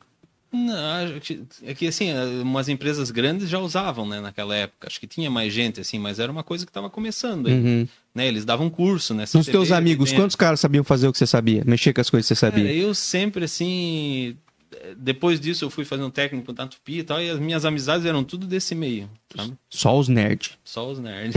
Não, 0.51 1.19
é 1.63 1.75
que 1.75 1.87
assim, 1.87 2.11
umas 2.41 2.67
empresas 2.69 3.11
grandes 3.11 3.47
já 3.47 3.59
usavam, 3.59 4.07
né, 4.07 4.19
naquela 4.19 4.55
época. 4.55 4.87
Acho 4.87 4.99
que 4.99 5.05
tinha 5.05 5.29
mais 5.29 5.53
gente, 5.53 5.79
assim, 5.79 5.99
mas 5.99 6.17
era 6.17 6.31
uma 6.31 6.43
coisa 6.43 6.65
que 6.65 6.71
estava 6.71 6.89
começando. 6.89 7.45
Uhum. 7.45 7.87
né? 8.15 8.27
Eles 8.27 8.45
davam 8.45 8.67
curso, 8.67 9.13
né? 9.13 9.25
Nos 9.31 9.45
teus 9.45 9.71
amigos, 9.71 10.11
quantos 10.11 10.35
caras 10.35 10.59
sabiam 10.59 10.83
fazer 10.83 11.07
o 11.07 11.11
que 11.11 11.19
você 11.19 11.27
sabia? 11.27 11.63
Mexer 11.67 11.93
com 11.93 12.01
as 12.01 12.09
coisas 12.09 12.27
que 12.27 12.33
você 12.33 12.39
sabia? 12.39 12.73
eu 12.73 12.95
sempre, 12.95 13.45
assim, 13.45 14.35
depois 14.97 15.39
disso 15.39 15.65
eu 15.65 15.69
fui 15.69 15.83
fazer 15.83 16.03
um 16.03 16.09
técnico 16.09 16.53
na 16.53 16.67
Tupi 16.67 16.99
e 16.99 17.03
tal, 17.03 17.21
e 17.21 17.29
as 17.29 17.39
minhas 17.39 17.65
amizades 17.65 18.05
eram 18.05 18.23
tudo 18.23 18.45
desse 18.45 18.75
meio, 18.75 19.09
sabe? 19.35 19.53
Só 19.69 19.97
os 19.97 20.07
nerds. 20.07 20.57
Só 20.63 20.89
os 20.89 20.99
nerds. 20.99 21.35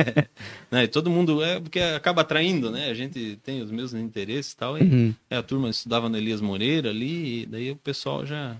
né? 0.70 0.86
todo 0.86 1.10
mundo, 1.10 1.42
é 1.42 1.60
porque 1.60 1.80
acaba 1.80 2.22
atraindo, 2.22 2.70
né? 2.70 2.90
A 2.90 2.94
gente 2.94 3.38
tem 3.42 3.60
os 3.62 3.70
mesmos 3.70 4.00
interesses 4.00 4.52
e 4.52 4.56
tal, 4.56 4.78
e 4.78 4.82
uhum. 4.82 5.14
é, 5.28 5.36
a 5.36 5.42
turma 5.42 5.68
estudava 5.68 6.08
no 6.08 6.16
Elias 6.16 6.40
Moreira 6.40 6.90
ali, 6.90 7.42
e 7.42 7.46
daí 7.46 7.70
o 7.70 7.76
pessoal 7.76 8.24
já 8.24 8.56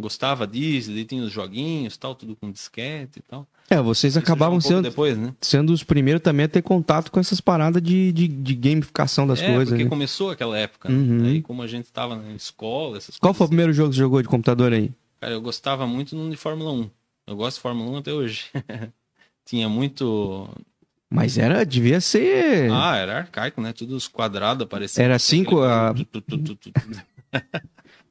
gostava 0.00 0.46
disso, 0.46 0.90
daí 0.90 1.04
tinha 1.04 1.22
os 1.22 1.32
joguinhos 1.32 1.96
tal, 1.96 2.14
tudo 2.14 2.34
com 2.36 2.50
disquete 2.50 3.18
e 3.18 3.22
tal. 3.22 3.46
É, 3.70 3.80
vocês 3.80 4.16
acabavam 4.16 4.58
um 4.58 4.60
sendo, 4.60 4.82
depois, 4.82 5.16
né? 5.16 5.34
sendo 5.40 5.72
os 5.72 5.82
primeiros 5.82 6.22
também 6.22 6.44
a 6.44 6.48
ter 6.48 6.62
contato 6.62 7.10
com 7.10 7.18
essas 7.18 7.40
paradas 7.40 7.82
de, 7.82 8.12
de, 8.12 8.28
de 8.28 8.54
gamificação 8.54 9.26
das 9.26 9.40
é, 9.40 9.46
coisas. 9.46 9.70
porque 9.70 9.84
né? 9.84 9.90
começou 9.90 10.30
aquela 10.30 10.58
época, 10.58 10.88
né? 10.88 10.94
uhum. 10.94 11.24
aí 11.24 11.42
como 11.42 11.62
a 11.62 11.66
gente 11.66 11.86
estava 11.86 12.14
na 12.14 12.34
escola, 12.34 12.98
essas 12.98 13.18
Qual 13.18 13.32
foi 13.32 13.46
o 13.46 13.48
primeiro 13.48 13.72
jogo 13.72 13.90
que 13.90 13.96
você 13.96 14.00
jogou 14.00 14.20
de 14.20 14.28
computador 14.28 14.72
aí? 14.72 14.92
Cara, 15.20 15.32
eu 15.32 15.40
gostava 15.40 15.86
muito 15.86 16.14
de 16.28 16.36
Fórmula 16.36 16.72
1. 16.72 16.90
Eu 17.26 17.36
gosto 17.36 17.56
de 17.56 17.62
Fórmula 17.62 17.90
1 17.92 17.96
até 17.96 18.12
hoje. 18.12 18.44
Tinha 19.46 19.68
muito... 19.68 20.48
Mas 21.08 21.38
era, 21.38 21.64
devia 21.64 22.00
ser... 22.00 22.70
Ah, 22.70 22.96
era 22.96 23.18
arcaico, 23.18 23.60
né? 23.60 23.72
Tudo 23.72 23.96
os 23.96 24.08
quadrados 24.08 24.62
apareciam. 24.64 25.04
Era 25.04 25.18
cinco... 25.18 25.62
Aquele... 25.62 26.06
A... 27.32 27.40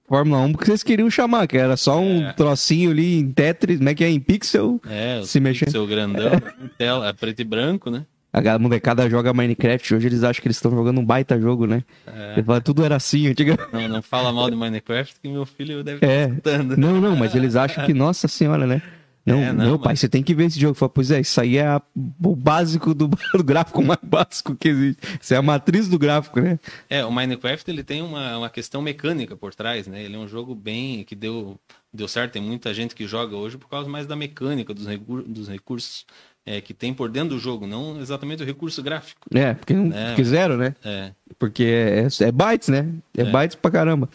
Fórmula 0.07 0.41
1 0.41 0.51
porque 0.51 0.65
vocês 0.65 0.83
queriam 0.83 1.09
chamar, 1.09 1.47
que 1.47 1.57
era 1.57 1.77
só 1.77 1.99
um 1.99 2.27
é. 2.27 2.33
trocinho 2.33 2.91
ali 2.91 3.19
em 3.19 3.31
Tetris, 3.31 3.77
como 3.77 3.89
é 3.89 3.95
que 3.95 4.03
é? 4.03 4.09
Em 4.09 4.19
pixel? 4.19 4.81
É, 4.89 5.21
se 5.23 5.39
mexer. 5.39 5.65
pixel 5.65 5.87
grandão, 5.87 6.33
é. 6.33 6.41
tela, 6.77 7.07
é 7.07 7.13
preto 7.13 7.41
e 7.41 7.45
branco, 7.45 7.89
né? 7.89 8.05
A 8.33 8.57
molecada 8.57 9.07
joga 9.07 9.31
Minecraft, 9.31 9.93
hoje 9.93 10.07
eles 10.07 10.23
acham 10.23 10.41
que 10.41 10.47
eles 10.47 10.57
estão 10.57 10.71
jogando 10.71 10.99
um 10.99 11.05
baita 11.05 11.39
jogo, 11.39 11.67
né? 11.67 11.83
É. 12.07 12.41
Fala, 12.41 12.59
tudo 12.59 12.83
era 12.83 12.95
assim, 12.95 13.27
antigamente. 13.27 13.71
Não, 13.71 13.87
não 13.87 14.01
fala 14.01 14.33
mal 14.33 14.49
de 14.49 14.55
Minecraft 14.55 15.19
que 15.21 15.29
meu 15.29 15.45
filho 15.45 15.83
deve 15.83 16.03
é. 16.03 16.23
estar 16.23 16.29
escutando. 16.29 16.75
Não, 16.75 16.99
não, 16.99 17.15
mas 17.15 17.35
eles 17.35 17.55
acham 17.55 17.85
que, 17.85 17.93
nossa 17.93 18.27
senhora, 18.27 18.65
né? 18.65 18.81
Não, 19.25 19.39
é, 19.39 19.53
não 19.53 19.65
meu 19.65 19.79
pai, 19.79 19.95
você 19.95 20.09
tem 20.09 20.21
que 20.21 20.33
ver 20.33 20.45
esse 20.45 20.59
jogo. 20.59 20.73
Fala, 20.73 20.89
pois 20.89 21.09
é, 21.09 21.21
isso 21.21 21.39
aí 21.39 21.57
é 21.57 21.65
a, 21.65 21.81
o 21.95 22.35
básico 22.35 22.93
do, 22.93 23.07
do, 23.33 23.43
gráfico 23.43 23.81
mais 23.81 23.99
básico 24.03 24.55
que 24.55 24.69
existe. 24.69 25.19
Isso 25.21 25.33
é 25.33 25.37
a 25.37 25.41
matriz 25.41 25.87
do 25.87 25.97
gráfico, 25.97 26.41
né? 26.41 26.59
É, 26.89 27.05
o 27.05 27.11
Minecraft 27.11 27.69
ele 27.71 27.83
tem 27.83 28.01
uma, 28.01 28.37
uma 28.37 28.49
questão 28.49 28.81
mecânica 28.81 29.35
por 29.35 29.55
trás, 29.55 29.87
né? 29.87 30.03
Ele 30.03 30.15
é 30.15 30.19
um 30.19 30.27
jogo 30.27 30.53
bem 30.53 31.03
que 31.05 31.15
deu, 31.15 31.57
deu 31.93 32.07
certo. 32.07 32.33
Tem 32.33 32.41
muita 32.41 32.73
gente 32.73 32.93
que 32.93 33.07
joga 33.07 33.35
hoje 33.35 33.57
por 33.57 33.69
causa 33.69 33.89
mais 33.89 34.05
da 34.05 34.15
mecânica, 34.15 34.73
dos, 34.73 34.85
recur 34.85 35.23
dos 35.23 35.47
recursos 35.47 36.05
é, 36.45 36.59
que 36.59 36.73
tem 36.73 36.93
por 36.93 37.09
dentro 37.09 37.35
do 37.35 37.39
jogo, 37.39 37.65
não 37.65 37.99
exatamente 38.01 38.43
o 38.43 38.45
recurso 38.45 38.83
gráfico. 38.83 39.21
É, 39.33 39.53
porque 39.53 39.73
não 39.73 39.97
é, 39.97 40.15
quiseram, 40.15 40.57
né? 40.57 40.75
É. 40.83 41.11
Porque 41.39 41.63
é, 41.63 42.07
é 42.25 42.31
bytes, 42.31 42.67
né? 42.67 42.89
É, 43.17 43.21
é 43.21 43.25
bytes 43.25 43.55
pra 43.55 43.71
caramba. 43.71 44.09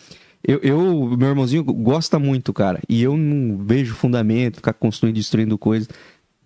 Eu, 0.47 0.59
eu, 0.62 1.16
meu 1.16 1.28
irmãozinho 1.28 1.64
gosta 1.64 2.18
muito, 2.18 2.52
cara. 2.52 2.80
E 2.88 3.02
eu 3.02 3.16
não 3.16 3.59
vejo 3.64 3.95
fundamento, 3.95 4.57
ficar 4.57 4.73
construindo, 4.73 5.16
destruindo 5.16 5.59
coisas. 5.59 5.88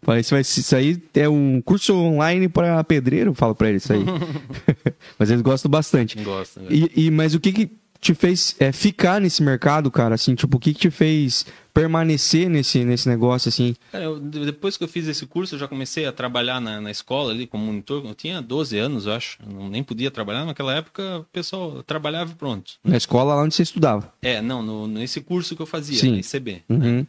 Falei, 0.04 0.20
isso, 0.22 0.34
vai, 0.34 0.40
isso 0.40 0.74
aí 0.76 1.00
é 1.14 1.28
um 1.28 1.60
curso 1.62 1.94
online 1.94 2.48
para 2.48 2.82
pedreiro, 2.82 3.30
eu 3.30 3.34
falo 3.34 3.54
para 3.54 3.68
eles 3.68 3.84
isso 3.84 3.92
aí. 3.92 4.04
mas 5.18 5.30
eles 5.30 5.42
gostam 5.42 5.70
bastante. 5.70 6.20
Gosto. 6.22 6.60
né? 6.60 6.66
E, 6.70 7.06
e- 7.06 7.10
mas 7.10 7.34
o 7.34 7.40
que 7.40 7.52
que 7.52 7.70
te 8.02 8.12
fez 8.14 8.54
é, 8.58 8.72
ficar 8.72 9.20
nesse 9.20 9.42
mercado, 9.42 9.88
cara? 9.90 10.16
Assim, 10.16 10.34
tipo, 10.34 10.56
o 10.56 10.60
que 10.60 10.74
que 10.74 10.80
te 10.80 10.90
fez 10.90 11.46
permanecer 11.72 12.50
nesse, 12.50 12.84
nesse 12.84 13.08
negócio, 13.08 13.48
assim? 13.48 13.74
Cara, 13.92 14.04
eu- 14.04 14.18
de- 14.20 14.44
depois 14.44 14.76
que 14.76 14.82
eu 14.84 14.88
fiz 14.88 15.06
esse 15.06 15.24
curso, 15.24 15.54
eu 15.54 15.58
já 15.60 15.68
comecei 15.68 16.04
a 16.04 16.12
trabalhar 16.12 16.60
na, 16.60 16.80
na 16.80 16.90
escola 16.90 17.30
ali 17.32 17.46
como 17.46 17.64
monitor. 17.64 18.04
Eu 18.04 18.14
tinha 18.14 18.42
12 18.42 18.76
anos, 18.76 19.06
eu 19.06 19.12
acho. 19.12 19.38
Eu 19.48 19.68
nem 19.70 19.82
podia 19.84 20.10
trabalhar. 20.10 20.44
Naquela 20.44 20.74
época, 20.74 21.20
o 21.20 21.24
pessoal 21.32 21.82
trabalhava 21.84 22.32
e 22.32 22.34
pronto. 22.34 22.72
Na 22.84 22.96
escola 22.96 23.34
lá 23.34 23.42
onde 23.42 23.54
você 23.54 23.62
estudava? 23.62 24.12
É, 24.20 24.42
não, 24.42 24.62
no, 24.62 24.86
nesse 24.88 25.20
curso 25.20 25.54
que 25.56 25.62
eu 25.62 25.66
fazia, 25.66 25.96
Sim. 25.98 26.10
na 26.12 26.18
ICB. 26.18 26.62
Uhum. 26.68 27.06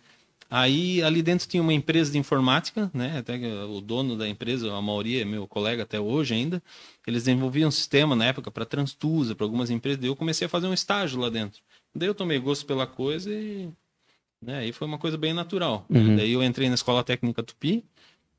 Aí 0.56 1.02
ali 1.02 1.24
dentro 1.24 1.48
tinha 1.48 1.64
uma 1.64 1.74
empresa 1.74 2.12
de 2.12 2.20
informática, 2.20 2.92
né? 2.94 3.18
Até 3.18 3.40
que 3.40 3.48
o 3.48 3.82
dono 3.82 4.16
da 4.16 4.30
empresa, 4.30 4.72
a 4.72 4.80
maioria 4.84 5.24
é 5.24 5.26
meu 5.26 5.48
colega 5.48 5.82
até 5.82 6.00
hoje 6.00 6.36
ainda. 6.36 6.62
Eles 7.08 7.24
desenvolviam 7.24 7.70
um 7.70 7.72
sistema 7.72 8.16
na 8.16 8.26
época 8.26 8.52
para 8.52 8.64
Transtusa, 8.64 9.34
para 9.34 9.48
algumas 9.48 9.72
empresas. 9.72 10.00
Daí 10.00 10.12
eu 10.12 10.16
comecei 10.16 10.46
a 10.46 10.50
fazer 10.50 10.68
um 10.68 10.74
estágio 10.74 11.20
lá 11.20 11.32
dentro. 11.32 11.60
Daí 11.96 12.08
eu 12.08 12.14
tomei 12.14 12.38
gosto 12.38 12.68
pela 12.68 12.86
coisa 12.86 13.32
e 13.34 13.68
né, 14.40 14.60
aí 14.60 14.72
foi 14.72 14.88
uma 14.88 15.00
coisa 15.00 15.18
bem 15.18 15.34
natural. 15.34 15.88
Uhum. 15.90 16.18
Daí 16.18 16.34
eu 16.34 16.44
entrei 16.44 16.70
na 16.70 16.76
Escola 16.76 17.04
Técnica 17.04 17.42
Tupi 17.42 17.84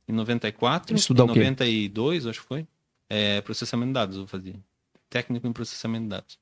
em 0.06 0.12
94, 0.12 0.94
Estudar 0.94 1.24
em 1.24 1.30
o 1.30 1.32
quê? 1.32 1.40
92, 1.40 2.28
acho 2.28 2.42
que 2.42 2.46
foi. 2.46 2.64
É, 3.10 3.40
processamento 3.40 3.88
de 3.88 3.94
dados 3.94 4.16
eu 4.16 4.26
fazia. 4.28 4.54
Técnico 5.10 5.48
em 5.48 5.52
processamento 5.52 6.04
de 6.04 6.10
dados 6.10 6.38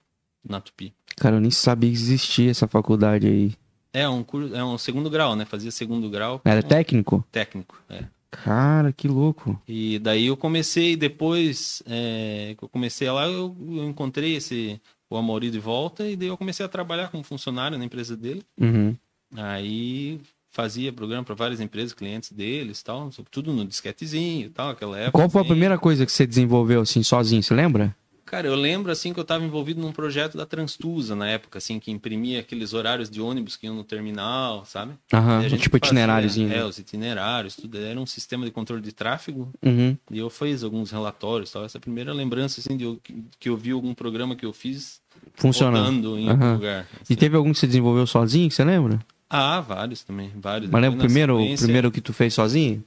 na 0.46 0.60
Tupi. 0.60 0.92
Cara, 1.16 1.36
eu 1.36 1.40
nem 1.40 1.50
sabia 1.50 1.88
que 1.88 1.96
existia 1.96 2.50
essa 2.50 2.68
faculdade 2.68 3.26
aí. 3.26 3.61
É 3.92 4.08
um 4.08 4.22
curso, 4.22 4.54
é 4.54 4.64
um 4.64 4.78
segundo 4.78 5.10
grau, 5.10 5.36
né? 5.36 5.44
Fazia 5.44 5.70
segundo 5.70 6.08
grau. 6.08 6.40
Era 6.44 6.62
técnico? 6.62 7.24
técnico, 7.30 7.76
é. 7.88 8.04
Cara, 8.30 8.92
que 8.92 9.06
louco. 9.06 9.60
E 9.68 9.98
daí 9.98 10.26
eu 10.26 10.36
comecei, 10.36 10.96
depois 10.96 11.82
é, 11.86 12.54
que 12.56 12.64
eu 12.64 12.68
comecei 12.68 13.10
lá, 13.10 13.26
eu, 13.26 13.54
eu 13.60 13.84
encontrei 13.84 14.36
esse 14.36 14.80
o 15.10 15.16
Amaury 15.18 15.50
de 15.50 15.58
volta 15.58 16.08
e 16.08 16.16
daí 16.16 16.28
eu 16.28 16.38
comecei 16.38 16.64
a 16.64 16.68
trabalhar 16.68 17.08
como 17.08 17.22
funcionário 17.22 17.76
na 17.76 17.84
empresa 17.84 18.16
dele. 18.16 18.42
Uhum. 18.58 18.96
Aí 19.36 20.18
fazia 20.50 20.92
programa 20.92 21.24
para 21.24 21.34
várias 21.34 21.60
empresas, 21.60 21.92
clientes 21.92 22.32
deles 22.32 22.80
e 22.80 22.84
tal, 22.84 23.10
tudo 23.30 23.52
no 23.52 23.66
disquetezinho 23.66 24.46
e 24.46 24.50
tal, 24.50 24.70
aquela 24.70 24.98
época. 24.98 25.18
Qual 25.18 25.30
foi 25.30 25.40
a 25.40 25.42
assim. 25.42 25.50
primeira 25.50 25.78
coisa 25.78 26.06
que 26.06 26.12
você 26.12 26.26
desenvolveu, 26.26 26.82
assim, 26.82 27.02
sozinho, 27.02 27.42
você 27.42 27.54
lembra? 27.54 27.94
Cara, 28.32 28.46
eu 28.46 28.54
lembro 28.54 28.90
assim 28.90 29.12
que 29.12 29.20
eu 29.20 29.24
estava 29.24 29.44
envolvido 29.44 29.78
num 29.78 29.92
projeto 29.92 30.38
da 30.38 30.46
Transtusa 30.46 31.14
na 31.14 31.28
época, 31.28 31.58
assim, 31.58 31.78
que 31.78 31.90
imprimia 31.90 32.40
aqueles 32.40 32.72
horários 32.72 33.10
de 33.10 33.20
ônibus 33.20 33.56
que 33.56 33.66
iam 33.66 33.74
no 33.74 33.84
terminal, 33.84 34.64
sabe? 34.64 34.94
Aham, 35.12 35.42
E 35.42 35.50
tipo 35.58 35.78
fazia, 35.78 35.88
itineráriozinho. 35.88 36.50
É, 36.50 36.64
os 36.64 36.78
itinerários, 36.78 37.54
tudo. 37.56 37.76
Era 37.76 38.00
um 38.00 38.06
sistema 38.06 38.46
de 38.46 38.50
controle 38.50 38.80
de 38.80 38.90
tráfego 38.90 39.52
Uhum. 39.62 39.98
E 40.10 40.18
eu 40.18 40.30
fiz 40.30 40.64
alguns 40.64 40.90
relatórios, 40.90 41.52
tal. 41.52 41.66
Essa 41.66 41.76
é 41.76 41.78
a 41.78 41.82
primeira 41.82 42.14
lembrança, 42.14 42.58
assim, 42.58 42.74
de 42.74 42.84
eu, 42.84 42.98
que 43.38 43.50
eu 43.50 43.56
vi 43.56 43.72
algum 43.72 43.92
programa 43.92 44.34
que 44.34 44.46
eu 44.46 44.52
fiz 44.54 45.02
Funcionando. 45.34 46.18
em 46.18 46.30
algum 46.30 46.54
lugar. 46.54 46.86
E 46.94 47.02
assim. 47.02 47.14
teve 47.14 47.36
algum 47.36 47.52
que 47.52 47.58
você 47.58 47.66
desenvolveu 47.66 48.06
sozinho, 48.06 48.48
que 48.48 48.54
você 48.54 48.64
lembra? 48.64 48.98
Ah, 49.28 49.60
vários 49.60 50.02
também, 50.02 50.30
vários. 50.36 50.70
Mas 50.70 50.82
lembra 50.82 50.98
o 50.98 51.02
primeiro, 51.02 51.42
o 51.42 51.56
primeiro 51.56 51.90
que 51.90 52.00
tu 52.00 52.14
fez 52.14 52.32
sozinho? 52.32 52.82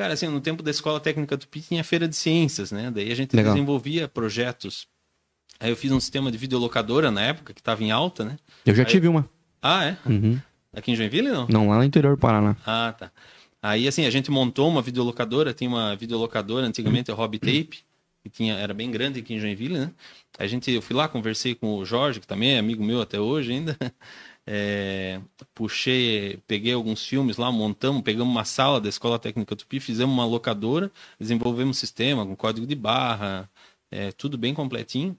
Cara, 0.00 0.14
assim, 0.14 0.28
no 0.28 0.40
tempo 0.40 0.62
da 0.62 0.70
Escola 0.70 0.98
Técnica 0.98 1.36
Tupi 1.36 1.60
tinha 1.60 1.84
feira 1.84 2.08
de 2.08 2.16
ciências, 2.16 2.72
né? 2.72 2.90
Daí 2.90 3.12
a 3.12 3.14
gente 3.14 3.36
Legal. 3.36 3.52
desenvolvia 3.52 4.08
projetos. 4.08 4.86
Aí 5.60 5.68
eu 5.68 5.76
fiz 5.76 5.92
um 5.92 6.00
sistema 6.00 6.32
de 6.32 6.38
videolocadora 6.38 7.10
na 7.10 7.20
época, 7.20 7.52
que 7.52 7.60
estava 7.60 7.84
em 7.84 7.90
alta, 7.90 8.24
né? 8.24 8.38
Eu 8.64 8.74
já 8.74 8.82
Aí- 8.82 8.88
tive 8.88 9.08
uma. 9.08 9.28
Ah, 9.60 9.84
é? 9.84 9.98
Uhum. 10.06 10.40
Aqui 10.72 10.92
em 10.92 10.96
Joinville, 10.96 11.28
não? 11.28 11.46
Não, 11.48 11.68
lá 11.68 11.76
no 11.76 11.84
interior 11.84 12.16
do 12.16 12.18
Paraná. 12.18 12.56
Ah, 12.64 12.94
tá. 12.98 13.12
Aí, 13.60 13.86
assim, 13.86 14.06
a 14.06 14.10
gente 14.10 14.30
montou 14.30 14.70
uma 14.70 14.80
videolocadora, 14.80 15.52
tinha 15.52 15.68
uma 15.68 15.94
videolocadora 15.94 16.66
antigamente, 16.66 17.10
a 17.10 17.14
Hobby 17.14 17.38
Tape, 17.38 17.80
que 18.22 18.30
tinha, 18.30 18.54
era 18.54 18.72
bem 18.72 18.90
grande 18.90 19.20
aqui 19.20 19.34
em 19.34 19.38
Joinville, 19.38 19.80
né? 19.80 19.90
A 20.38 20.46
gente, 20.46 20.70
eu 20.70 20.80
fui 20.80 20.96
lá, 20.96 21.08
conversei 21.08 21.54
com 21.54 21.74
o 21.76 21.84
Jorge, 21.84 22.20
que 22.20 22.26
também 22.26 22.52
é 22.52 22.58
amigo 22.58 22.82
meu 22.82 23.02
até 23.02 23.20
hoje 23.20 23.52
ainda. 23.52 23.76
É, 24.46 25.20
puxei, 25.54 26.38
peguei 26.46 26.72
alguns 26.72 27.04
filmes 27.06 27.36
lá, 27.36 27.52
montamos, 27.52 28.02
pegamos 28.02 28.32
uma 28.32 28.44
sala 28.44 28.80
da 28.80 28.88
Escola 28.88 29.18
Técnica 29.18 29.54
Tupi, 29.54 29.78
fizemos 29.80 30.12
uma 30.12 30.24
locadora, 30.24 30.90
desenvolvemos 31.18 31.76
um 31.76 31.78
sistema 31.78 32.26
com 32.26 32.34
código 32.34 32.66
de 32.66 32.74
barra, 32.74 33.48
é, 33.90 34.10
tudo 34.12 34.36
bem 34.38 34.54
completinho. 34.54 35.16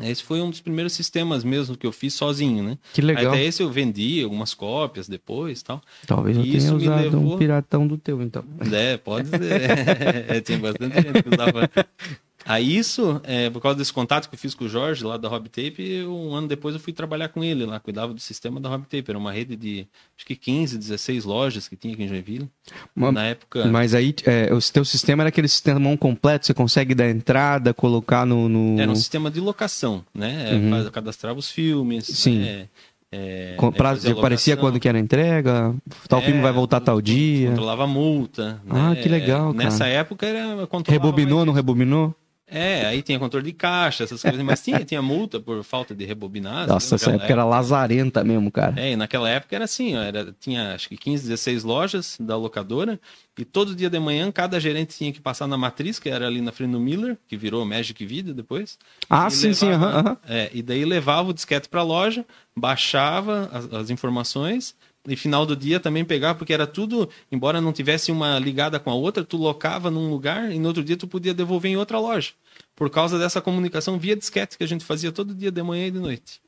Esse 0.00 0.24
foi 0.24 0.40
um 0.40 0.50
dos 0.50 0.60
primeiros 0.60 0.92
sistemas 0.92 1.44
mesmo 1.44 1.76
que 1.76 1.86
eu 1.86 1.92
fiz 1.92 2.14
sozinho, 2.14 2.64
né? 2.64 2.78
Que 2.92 3.00
legal. 3.00 3.32
Até 3.32 3.44
esse 3.44 3.62
eu 3.62 3.70
vendi 3.70 4.24
algumas 4.24 4.52
cópias 4.52 5.08
depois 5.08 5.62
tal. 5.62 5.80
Talvez 6.04 6.36
eu 6.36 6.42
tenha 6.42 6.74
usado 6.74 7.16
um 7.16 7.22
levou- 7.22 7.38
piratão 7.38 7.86
do 7.86 7.96
teu, 7.96 8.20
então. 8.20 8.44
É, 8.72 8.96
pode 8.96 9.28
ser. 9.28 9.38
É, 10.28 10.40
tinha 10.40 10.58
bastante 10.58 10.94
gente 11.00 11.22
que 11.22 11.28
usava. 11.28 11.70
Aí 12.46 12.76
isso, 12.76 13.20
é, 13.24 13.48
por 13.48 13.60
causa 13.60 13.78
desse 13.78 13.92
contato 13.92 14.28
que 14.28 14.34
eu 14.34 14.38
fiz 14.38 14.54
com 14.54 14.64
o 14.64 14.68
Jorge 14.68 15.02
lá 15.04 15.16
da 15.16 15.28
Hobby 15.28 15.48
Tape, 15.48 16.04
um 16.06 16.34
ano 16.34 16.46
depois 16.46 16.74
eu 16.74 16.80
fui 16.80 16.92
trabalhar 16.92 17.28
com 17.28 17.42
ele 17.42 17.64
lá, 17.64 17.80
cuidava 17.80 18.12
do 18.12 18.20
sistema 18.20 18.60
da 18.60 18.68
Hobby 18.68 18.84
Tape. 18.84 19.04
Era 19.08 19.18
uma 19.18 19.32
rede 19.32 19.56
de 19.56 19.86
acho 20.16 20.26
que 20.26 20.36
15, 20.36 20.76
16 20.76 21.24
lojas 21.24 21.66
que 21.68 21.76
tinha 21.76 21.94
aqui 21.94 22.02
em 22.02 22.08
Joinville. 22.08 22.48
Ma- 22.94 23.10
Na 23.12 23.24
época. 23.24 23.64
Mas 23.66 23.94
aí, 23.94 24.14
é, 24.26 24.52
o 24.52 24.58
teu 24.72 24.84
sistema 24.84 25.22
era 25.22 25.28
aquele 25.28 25.48
sistema 25.48 25.78
mão 25.80 25.96
completo, 25.96 26.46
você 26.46 26.52
consegue 26.54 26.94
dar 26.94 27.08
entrada, 27.08 27.72
colocar 27.72 28.26
no... 28.26 28.48
no... 28.48 28.78
Era 28.80 28.90
um 28.90 28.96
sistema 28.96 29.30
de 29.30 29.40
locação, 29.40 30.04
né? 30.14 30.50
Uhum. 30.52 30.70
Faz- 30.70 30.88
Cadastrava 30.90 31.38
os 31.38 31.50
filmes. 31.50 32.04
Sim. 32.06 32.40
né? 32.40 32.68
É, 33.16 33.54
fazia 33.76 34.12
aparecia 34.12 34.56
quando 34.56 34.80
que 34.80 34.88
era 34.88 34.98
a 34.98 35.00
entrega, 35.00 35.72
tal 36.08 36.20
filme 36.20 36.40
É, 36.40 36.42
vai 36.42 36.52
voltar 36.52 36.80
tal 36.80 37.00
dia. 37.00 37.48
Controlava 37.50 37.84
a 37.84 37.86
multa. 37.86 38.60
Ah, 38.68 38.90
né? 38.90 38.96
que 38.96 39.08
legal, 39.08 39.52
Nessa 39.54 39.78
cara. 39.84 39.90
época 39.90 40.26
era. 40.26 40.68
Rebobinou, 40.88 41.36
mais 41.38 41.46
não 41.46 41.52
rebobinou? 41.52 42.14
É, 42.56 42.86
aí 42.86 43.02
tinha 43.02 43.18
controle 43.18 43.46
de 43.46 43.52
caixa, 43.52 44.04
essas 44.04 44.22
coisas, 44.22 44.40
mas 44.42 44.62
tinha, 44.62 44.84
tinha 44.84 45.02
multa 45.02 45.40
por 45.40 45.62
falta 45.64 45.94
de 45.94 46.04
rebobinar. 46.04 46.68
Nossa, 46.68 46.94
essa 46.94 47.10
época 47.10 47.32
era 47.32 47.44
lazarenta 47.44 48.22
mesmo, 48.22 48.50
cara. 48.50 48.80
É, 48.80 48.92
e 48.92 48.96
naquela 48.96 49.28
época 49.28 49.56
era 49.56 49.64
assim, 49.64 49.96
ó, 49.96 50.00
era, 50.02 50.34
tinha 50.38 50.72
acho 50.74 50.88
que 50.88 50.96
15, 50.96 51.24
16 51.24 51.64
lojas 51.64 52.16
da 52.20 52.36
locadora, 52.36 53.00
e 53.36 53.44
todo 53.44 53.74
dia 53.74 53.90
de 53.90 53.98
manhã 53.98 54.30
cada 54.30 54.60
gerente 54.60 54.96
tinha 54.96 55.12
que 55.12 55.20
passar 55.20 55.48
na 55.48 55.56
matriz, 55.58 55.98
que 55.98 56.08
era 56.08 56.26
ali 56.28 56.40
na 56.40 56.52
frente 56.52 56.70
do 56.70 56.78
Miller, 56.80 57.18
que 57.26 57.36
virou 57.36 57.64
Magic 57.64 58.06
Video 58.06 58.32
depois. 58.32 58.78
Ah, 59.10 59.28
sim, 59.28 59.52
sim, 59.52 59.66
levava- 59.70 59.86
aham, 59.86 59.98
aham. 60.06 60.16
É, 60.28 60.50
e 60.54 60.62
daí 60.62 60.84
levava 60.84 61.30
o 61.30 61.34
disquete 61.34 61.68
para 61.68 61.80
a 61.80 61.84
loja, 61.84 62.24
baixava 62.56 63.50
as, 63.52 63.72
as 63.72 63.90
informações, 63.90 64.74
e 65.06 65.16
final 65.16 65.44
do 65.44 65.54
dia 65.54 65.78
também 65.78 66.04
pegava, 66.04 66.38
porque 66.38 66.52
era 66.52 66.66
tudo, 66.66 67.08
embora 67.30 67.60
não 67.60 67.72
tivesse 67.72 68.10
uma 68.10 68.38
ligada 68.38 68.80
com 68.80 68.90
a 68.90 68.94
outra, 68.94 69.22
tu 69.24 69.36
locava 69.36 69.90
num 69.90 70.08
lugar 70.08 70.50
e 70.50 70.58
no 70.58 70.68
outro 70.68 70.82
dia 70.82 70.96
tu 70.96 71.06
podia 71.06 71.34
devolver 71.34 71.70
em 71.70 71.76
outra 71.76 71.98
loja. 71.98 72.32
Por 72.74 72.88
causa 72.90 73.18
dessa 73.18 73.40
comunicação 73.40 73.98
via 73.98 74.16
disquete 74.16 74.56
que 74.56 74.64
a 74.64 74.68
gente 74.68 74.84
fazia 74.84 75.12
todo 75.12 75.34
dia 75.34 75.50
de 75.50 75.62
manhã 75.62 75.86
e 75.86 75.90
de 75.90 75.98
noite. 75.98 76.40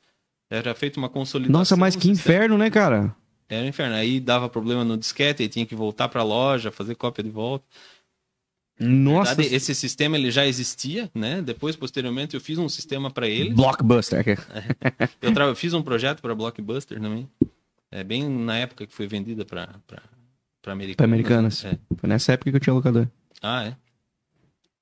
Era 0.49 0.73
feita 0.73 0.97
uma 0.99 1.09
consolidação. 1.09 1.59
Nossa, 1.59 1.75
mas 1.75 1.95
que 1.95 2.09
inferno, 2.09 2.57
né, 2.57 2.69
cara? 2.69 3.13
Era 3.49 3.63
um 3.65 3.67
inferno. 3.69 3.95
Aí 3.95 4.19
dava 4.19 4.49
problema 4.49 4.83
no 4.83 4.97
disquete, 4.97 5.43
aí 5.43 5.49
tinha 5.49 5.65
que 5.65 5.75
voltar 5.75 6.09
para 6.09 6.21
a 6.21 6.23
loja, 6.23 6.71
fazer 6.71 6.95
cópia 6.95 7.23
de 7.23 7.29
volta. 7.29 7.65
Nossa, 8.79 9.33
Verdade, 9.33 9.55
esse 9.55 9.73
sistema 9.73 10.17
ele 10.17 10.29
já 10.29 10.45
existia, 10.45 11.09
né? 11.13 11.41
Depois, 11.41 11.75
posteriormente, 11.75 12.35
eu 12.35 12.41
fiz 12.41 12.59
um 12.59 12.69
sistema 12.69 13.09
para 13.09 13.27
ele. 13.27 13.51
Blockbuster. 13.53 14.23
Eu 15.19 15.33
tra- 15.33 15.55
fiz 15.55 15.73
um 15.73 15.81
projeto 15.81 16.21
para 16.21 16.35
Blockbuster 16.35 16.99
também. 17.01 17.27
É 17.91 18.03
bem 18.03 18.27
na 18.29 18.57
época 18.57 18.85
que 18.85 18.93
foi 18.93 19.07
vendida 19.07 19.45
para 19.45 19.67
para 20.61 20.73
americanas. 20.73 20.95
Pra 20.97 21.05
Americanas. 21.05 21.63
né? 21.63 21.71
É. 21.91 21.95
Foi 21.95 22.09
nessa 22.09 22.33
época 22.33 22.51
que 22.51 22.57
eu 22.57 22.61
tinha 22.61 22.73
locador. 22.73 23.07
Ah, 23.41 23.65
é. 23.65 23.75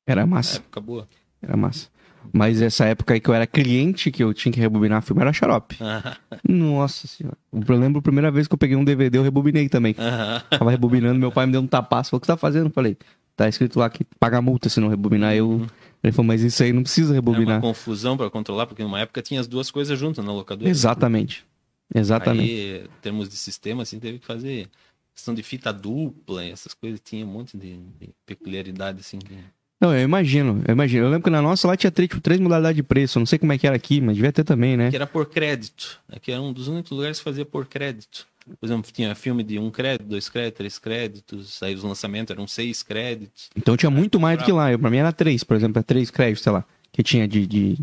Era 0.08 0.26
massa, 0.26 0.58
Época 0.58 0.80
boa. 0.82 1.08
era 1.42 1.56
massa. 1.58 1.90
Mas 2.34 2.60
essa 2.62 2.86
época 2.86 3.14
aí 3.14 3.20
que 3.20 3.30
eu 3.30 3.34
era 3.36 3.46
cliente, 3.46 4.10
que 4.12 4.24
eu 4.24 4.34
tinha 4.34 4.52
que 4.52 4.60
rebobinar 4.60 5.02
filme, 5.04 5.22
era 5.22 5.32
xarope. 5.32 5.78
Ah, 5.80 6.18
Nossa 6.48 7.08
senhora. 7.08 7.38
Eu 7.54 7.78
lembro 7.78 8.00
a 8.00 8.02
primeira 8.02 8.32
vez 8.32 8.48
que 8.48 8.54
eu 8.54 8.58
peguei 8.58 8.76
um 8.76 8.84
DVD, 8.84 9.18
eu 9.20 9.24
rebobinei 9.24 9.70
também. 9.70 9.96
ah, 10.00 10.42
Tava 10.50 10.72
rebobinando, 10.72 11.20
meu 11.20 11.32
pai 11.32 11.46
me 11.46 11.52
deu 11.52 11.62
um 11.62 11.68
tapaço, 11.68 12.10
falou, 12.10 12.18
o 12.18 12.22
que 12.22 12.26
você 12.26 12.32
tá 12.34 12.38
fazendo? 12.38 12.68
Eu 12.68 12.72
falei, 12.72 12.98
tá 13.36 13.48
escrito 13.48 13.78
lá 13.78 13.90
que 13.92 14.04
paga 14.20 14.42
multa 14.42 14.70
se 14.70 14.80
não 14.80 14.88
rebobinar. 14.88 15.36
Eu... 15.36 15.68
Ele 16.04 16.12
falou, 16.12 16.28
mas 16.28 16.42
isso 16.42 16.62
aí 16.64 16.72
não 16.74 16.82
precisa 16.84 17.14
Era 17.16 17.22
uma 17.22 17.32
rebobinar. 17.32 17.62
confusão 17.62 18.18
para 18.18 18.30
controlar, 18.30 18.66
porque 18.68 18.82
numa 18.84 19.00
época 19.00 19.22
tinha 19.22 19.40
as 19.40 19.48
duas 19.48 19.70
coisas 19.70 19.98
juntas 19.98 20.24
na 20.26 20.32
locadora. 20.32 20.70
Exatamente. 20.70 21.46
Exatamente. 21.94 22.42
Aí, 22.52 22.84
em 22.86 23.02
termos 23.02 23.30
de 23.30 23.36
sistema, 23.36 23.84
assim, 23.84 24.00
teve 24.00 24.20
que 24.20 24.26
fazer 24.26 24.68
questão 25.14 25.34
de 25.34 25.42
fita 25.44 25.72
dupla, 25.72 26.44
e 26.44 26.52
essas 26.52 26.74
coisas, 26.74 27.00
tinha 27.04 27.26
um 27.26 27.30
monte 27.30 27.58
de, 27.58 27.78
de 28.00 28.10
peculiaridade, 28.26 29.00
assim. 29.00 29.18
que- 29.20 29.38
Não, 29.80 29.94
eu 29.96 30.02
imagino, 30.04 30.62
eu 30.68 30.74
imagino. 30.74 31.06
Eu 31.06 31.10
lembro 31.10 31.24
que 31.24 31.30
na 31.30 31.42
nossa 31.42 31.68
lá 31.68 31.78
tinha 31.78 31.92
três, 31.92 32.10
tipo, 32.10 32.22
três 32.22 32.40
modalidades 32.40 32.76
de 32.76 32.84
preço. 32.84 33.18
Eu 33.18 33.22
não 33.22 33.26
sei 33.26 33.40
como 33.40 33.54
é 33.54 33.58
que 33.58 33.66
era 33.68 33.76
aqui, 33.76 34.02
mas 34.02 34.16
devia 34.16 34.32
ter 34.32 34.44
também, 34.44 34.76
né? 34.76 34.90
Que 34.90 34.96
era 34.96 35.08
por 35.08 35.26
crédito. 35.28 36.00
Aqui 36.10 36.32
era 36.32 36.42
um 36.42 36.52
dos 36.52 36.68
únicos 36.68 36.92
lugares 36.92 37.18
que 37.20 37.24
fazia 37.24 37.46
por 37.46 37.66
crédito. 37.66 38.28
Por 38.60 38.66
exemplo, 38.68 38.92
tinha 38.92 39.16
filme 39.16 39.44
de 39.44 39.58
um 39.58 39.72
crédito, 39.72 40.06
dois 40.08 40.30
créditos, 40.30 40.58
três 40.58 40.78
créditos, 40.80 41.64
aí 41.64 41.74
os 41.74 41.82
lançamentos 41.84 42.32
eram 42.32 42.46
seis 42.48 42.84
créditos. 42.84 43.50
Então 43.56 43.76
tinha 43.76 43.90
muito 43.90 44.20
mais 44.20 44.38
do 44.38 44.44
que 44.46 44.52
lá. 44.52 44.72
Eu, 44.72 44.78
pra 44.78 44.90
mim 44.90 44.98
era 44.98 45.12
três, 45.14 45.44
por 45.44 45.56
exemplo, 45.58 45.80
é 45.80 45.84
três 45.84 46.12
créditos, 46.12 46.44
sei 46.44 46.52
lá. 46.52 46.64
Que 46.92 47.02
tinha 47.02 47.28
de, 47.28 47.48
de, 47.48 47.78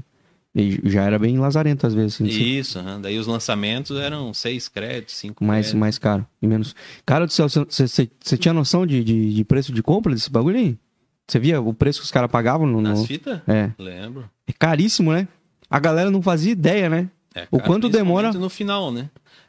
E 0.54 0.78
já 0.84 1.02
era 1.04 1.18
bem 1.18 1.38
lazarento 1.38 1.86
às 1.86 1.94
vezes. 1.94 2.16
Assim, 2.20 2.26
Isso, 2.26 2.78
aham. 2.78 3.00
daí 3.00 3.18
os 3.18 3.26
lançamentos 3.26 3.98
eram 3.98 4.34
seis 4.34 4.68
créditos, 4.68 5.14
cinco 5.14 5.42
mais, 5.42 5.66
créditos. 5.66 5.80
mais 5.80 5.98
caro 5.98 6.26
e 6.42 6.46
menos. 6.46 6.74
Cara 7.06 7.26
do 7.26 7.32
céu, 7.32 7.48
você- 7.48 8.10
tinha 8.36 8.52
noção 8.52 8.86
de, 8.86 9.02
de, 9.02 9.34
de 9.34 9.44
preço 9.44 9.72
de 9.72 9.82
compra 9.82 10.12
desse 10.12 10.30
bagulho 10.30 10.58
aí? 10.58 10.76
Você 11.26 11.38
via 11.38 11.60
o 11.60 11.72
preço 11.72 12.00
que 12.00 12.04
os 12.04 12.10
caras 12.10 12.30
pagavam 12.30 12.66
no. 12.66 12.82
Nas 12.82 13.00
no... 13.00 13.06
fitas? 13.06 13.40
É. 13.48 13.70
Lembro. 13.78 14.28
É 14.46 14.52
caríssimo, 14.52 15.12
né? 15.12 15.26
A 15.70 15.78
galera 15.78 16.10
não 16.10 16.20
fazia 16.20 16.52
ideia, 16.52 16.90
né? 16.90 17.08
É, 17.34 17.46
O 17.50 17.56
cara, 17.56 17.68
quanto 17.70 17.88
demora- 17.88 18.30
no 18.32 18.50
final, 18.50 18.92
né? 18.92 19.08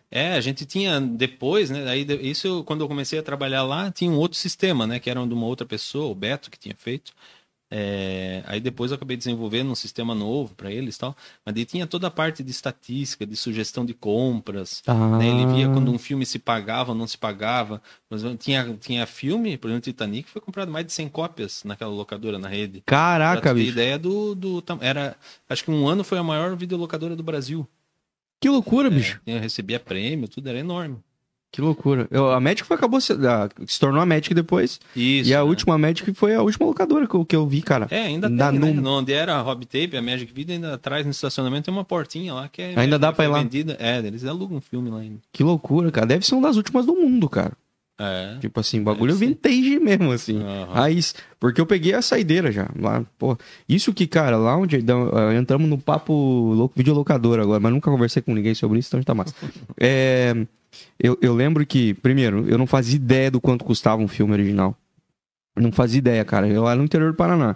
É, 0.09 0.33
a 0.35 0.41
gente 0.41 0.63
tinha 0.63 1.01
depois, 1.01 1.69
né? 1.69 1.89
Aí 1.89 2.05
isso 2.21 2.63
quando 2.65 2.81
eu 2.81 2.87
comecei 2.87 3.19
a 3.19 3.23
trabalhar 3.23 3.63
lá, 3.63 3.91
tinha 3.91 4.09
um 4.09 4.15
outro 4.15 4.37
sistema, 4.37 4.87
né? 4.87 4.99
Que 4.99 5.09
era 5.09 5.25
de 5.27 5.33
uma 5.33 5.45
outra 5.47 5.65
pessoa, 5.65 6.09
o 6.09 6.15
Beto, 6.15 6.49
que 6.49 6.57
tinha 6.57 6.75
feito. 6.77 7.11
É, 7.75 8.43
aí 8.45 8.59
depois 8.59 8.91
eu 8.91 8.95
acabei 8.95 9.17
desenvolvendo 9.17 9.71
um 9.71 9.75
sistema 9.75 10.13
novo 10.13 10.53
para 10.53 10.71
eles 10.71 10.95
e 10.95 10.99
tal. 10.99 11.17
Mas 11.43 11.55
daí 11.55 11.65
tinha 11.65 11.87
toda 11.87 12.05
a 12.05 12.11
parte 12.11 12.43
de 12.43 12.51
estatística, 12.51 13.25
de 13.25 13.35
sugestão 13.35 13.83
de 13.83 13.95
compras. 13.95 14.83
Ah. 14.85 15.17
né? 15.17 15.27
Ele 15.27 15.47
via 15.47 15.67
quando 15.67 15.91
um 15.91 15.97
filme 15.97 16.23
se 16.23 16.37
pagava 16.37 16.91
ou 16.91 16.97
não 16.97 17.07
se 17.07 17.17
pagava. 17.17 17.81
Mas 18.07 18.21
tinha, 18.37 18.77
tinha 18.79 19.07
filme, 19.07 19.57
por 19.57 19.69
exemplo, 19.69 19.85
Titanic, 19.85 20.29
foi 20.29 20.39
comprado 20.39 20.71
mais 20.71 20.85
de 20.85 20.93
100 20.93 21.09
cópias 21.09 21.63
naquela 21.63 21.91
locadora 21.91 22.37
na 22.37 22.47
rede. 22.47 22.81
Pra 22.85 22.95
Caraca, 22.95 23.49
ter 23.49 23.55
bicho. 23.55 23.71
ideia 23.71 23.97
do, 23.97 24.35
do 24.35 24.63
era 24.79 25.17
Acho 25.49 25.63
que 25.63 25.71
um 25.71 25.87
ano 25.87 26.03
foi 26.03 26.19
a 26.19 26.23
maior 26.23 26.55
videolocadora 26.55 27.15
do 27.15 27.23
Brasil. 27.23 27.67
Que 28.39 28.49
loucura, 28.49 28.87
bicho. 28.87 29.19
É, 29.25 29.39
recebia 29.39 29.79
prêmio, 29.79 30.27
tudo 30.27 30.47
era 30.47 30.59
enorme. 30.59 30.99
Que 31.53 31.61
loucura. 31.61 32.07
Eu- 32.09 32.31
a 32.31 32.39
Magic 32.39 32.63
foi, 32.65 32.75
acabou 32.75 32.99
se, 32.99 33.13
ah, 33.13 33.47
se 33.67 33.79
tornou 33.79 34.01
a 34.01 34.05
Magic 34.07 34.33
depois. 34.33 34.79
Isso. 34.95 35.29
e 35.29 35.35
a 35.35 35.37
né? 35.37 35.43
última 35.43 35.77
Magic 35.77 36.11
foi 36.15 36.33
a 36.33 36.41
última 36.41 36.65
locadora 36.65 37.05
que 37.07 37.13
eu, 37.13 37.23
que 37.23 37.35
eu 37.35 37.45
vi, 37.47 37.61
cara. 37.61 37.87
É, 37.91 38.01
ainda 38.07 38.27
Dá 38.27 38.49
tem, 38.49 38.59
né? 38.59 38.71
num- 38.71 38.87
Onde 38.89 39.13
era 39.13 39.35
a 39.35 39.41
Hobby 39.41 39.67
Tape, 39.67 39.95
a 39.95 40.01
Magic 40.01 40.33
Video, 40.33 40.55
ainda 40.55 40.73
atrás 40.73 41.05
no 41.05 41.11
estacionamento 41.11 41.65
tem 41.65 41.73
uma 41.73 41.85
portinha 41.85 42.33
lá 42.33 42.49
que 42.49 42.59
é. 42.59 42.73
Ainda 42.75 42.97
dá 42.97 43.13
pra 43.13 43.25
ir 43.25 43.27
foi 43.27 43.37
lá? 43.37 43.43
Vendida. 43.43 43.77
É, 43.79 43.99
eles 43.99 44.25
alugam 44.25 44.57
um 44.57 44.61
filme 44.61 44.89
lá 44.89 44.97
ainda. 44.99 45.19
Que 45.31 45.43
loucura, 45.43 45.91
cara. 45.91 46.07
Deve 46.07 46.25
ser 46.25 46.33
uma 46.33 46.47
das 46.47 46.57
últimas 46.57 46.87
do 46.87 46.95
mundo, 46.95 47.29
cara. 47.29 47.53
É. 47.99 48.37
Tipo 48.41 48.59
assim, 48.59 48.81
bagulho 48.81 49.13
vintage 49.15 49.77
mesmo, 49.79 50.11
assim. 50.11 50.41
Aham. 50.41 50.73
Raiz. 50.73 51.13
Porque 51.39 51.61
eu 51.61 51.65
peguei 51.67 51.93
a 51.93 52.01
saideira 52.01 52.51
já. 52.51 52.67
Lá, 52.75 53.05
pô. 53.19 53.37
Isso 53.69 53.93
que, 53.93 54.07
cara, 54.07 54.35
lá 54.37 54.57
onde 54.57 54.77
ah, 54.77 55.35
entramos 55.35 55.69
no 55.69 55.77
papo 55.77 56.11
louco, 56.55 56.73
videolocador 56.75 57.39
agora, 57.39 57.59
mas 57.59 57.71
nunca 57.71 57.91
conversei 57.91 58.23
com 58.23 58.33
ninguém 58.33 58.55
sobre 58.55 58.79
isso, 58.79 58.87
então 58.89 59.03
tá 59.03 59.13
massa. 59.13 59.35
É, 59.79 60.35
eu, 60.99 61.17
eu 61.21 61.33
lembro 61.33 61.65
que, 61.65 61.93
primeiro, 61.95 62.47
eu 62.47 62.57
não 62.57 62.67
fazia 62.67 62.95
ideia 62.95 63.29
do 63.31 63.41
quanto 63.41 63.63
custava 63.65 64.01
um 64.01 64.07
filme 64.07 64.33
original. 64.33 64.77
Não 65.55 65.71
fazia 65.71 65.99
ideia, 65.99 66.23
cara. 66.25 66.47
Eu 66.47 66.67
era 66.67 66.75
no 66.75 66.83
interior 66.83 67.11
do 67.11 67.17
Paraná. 67.17 67.55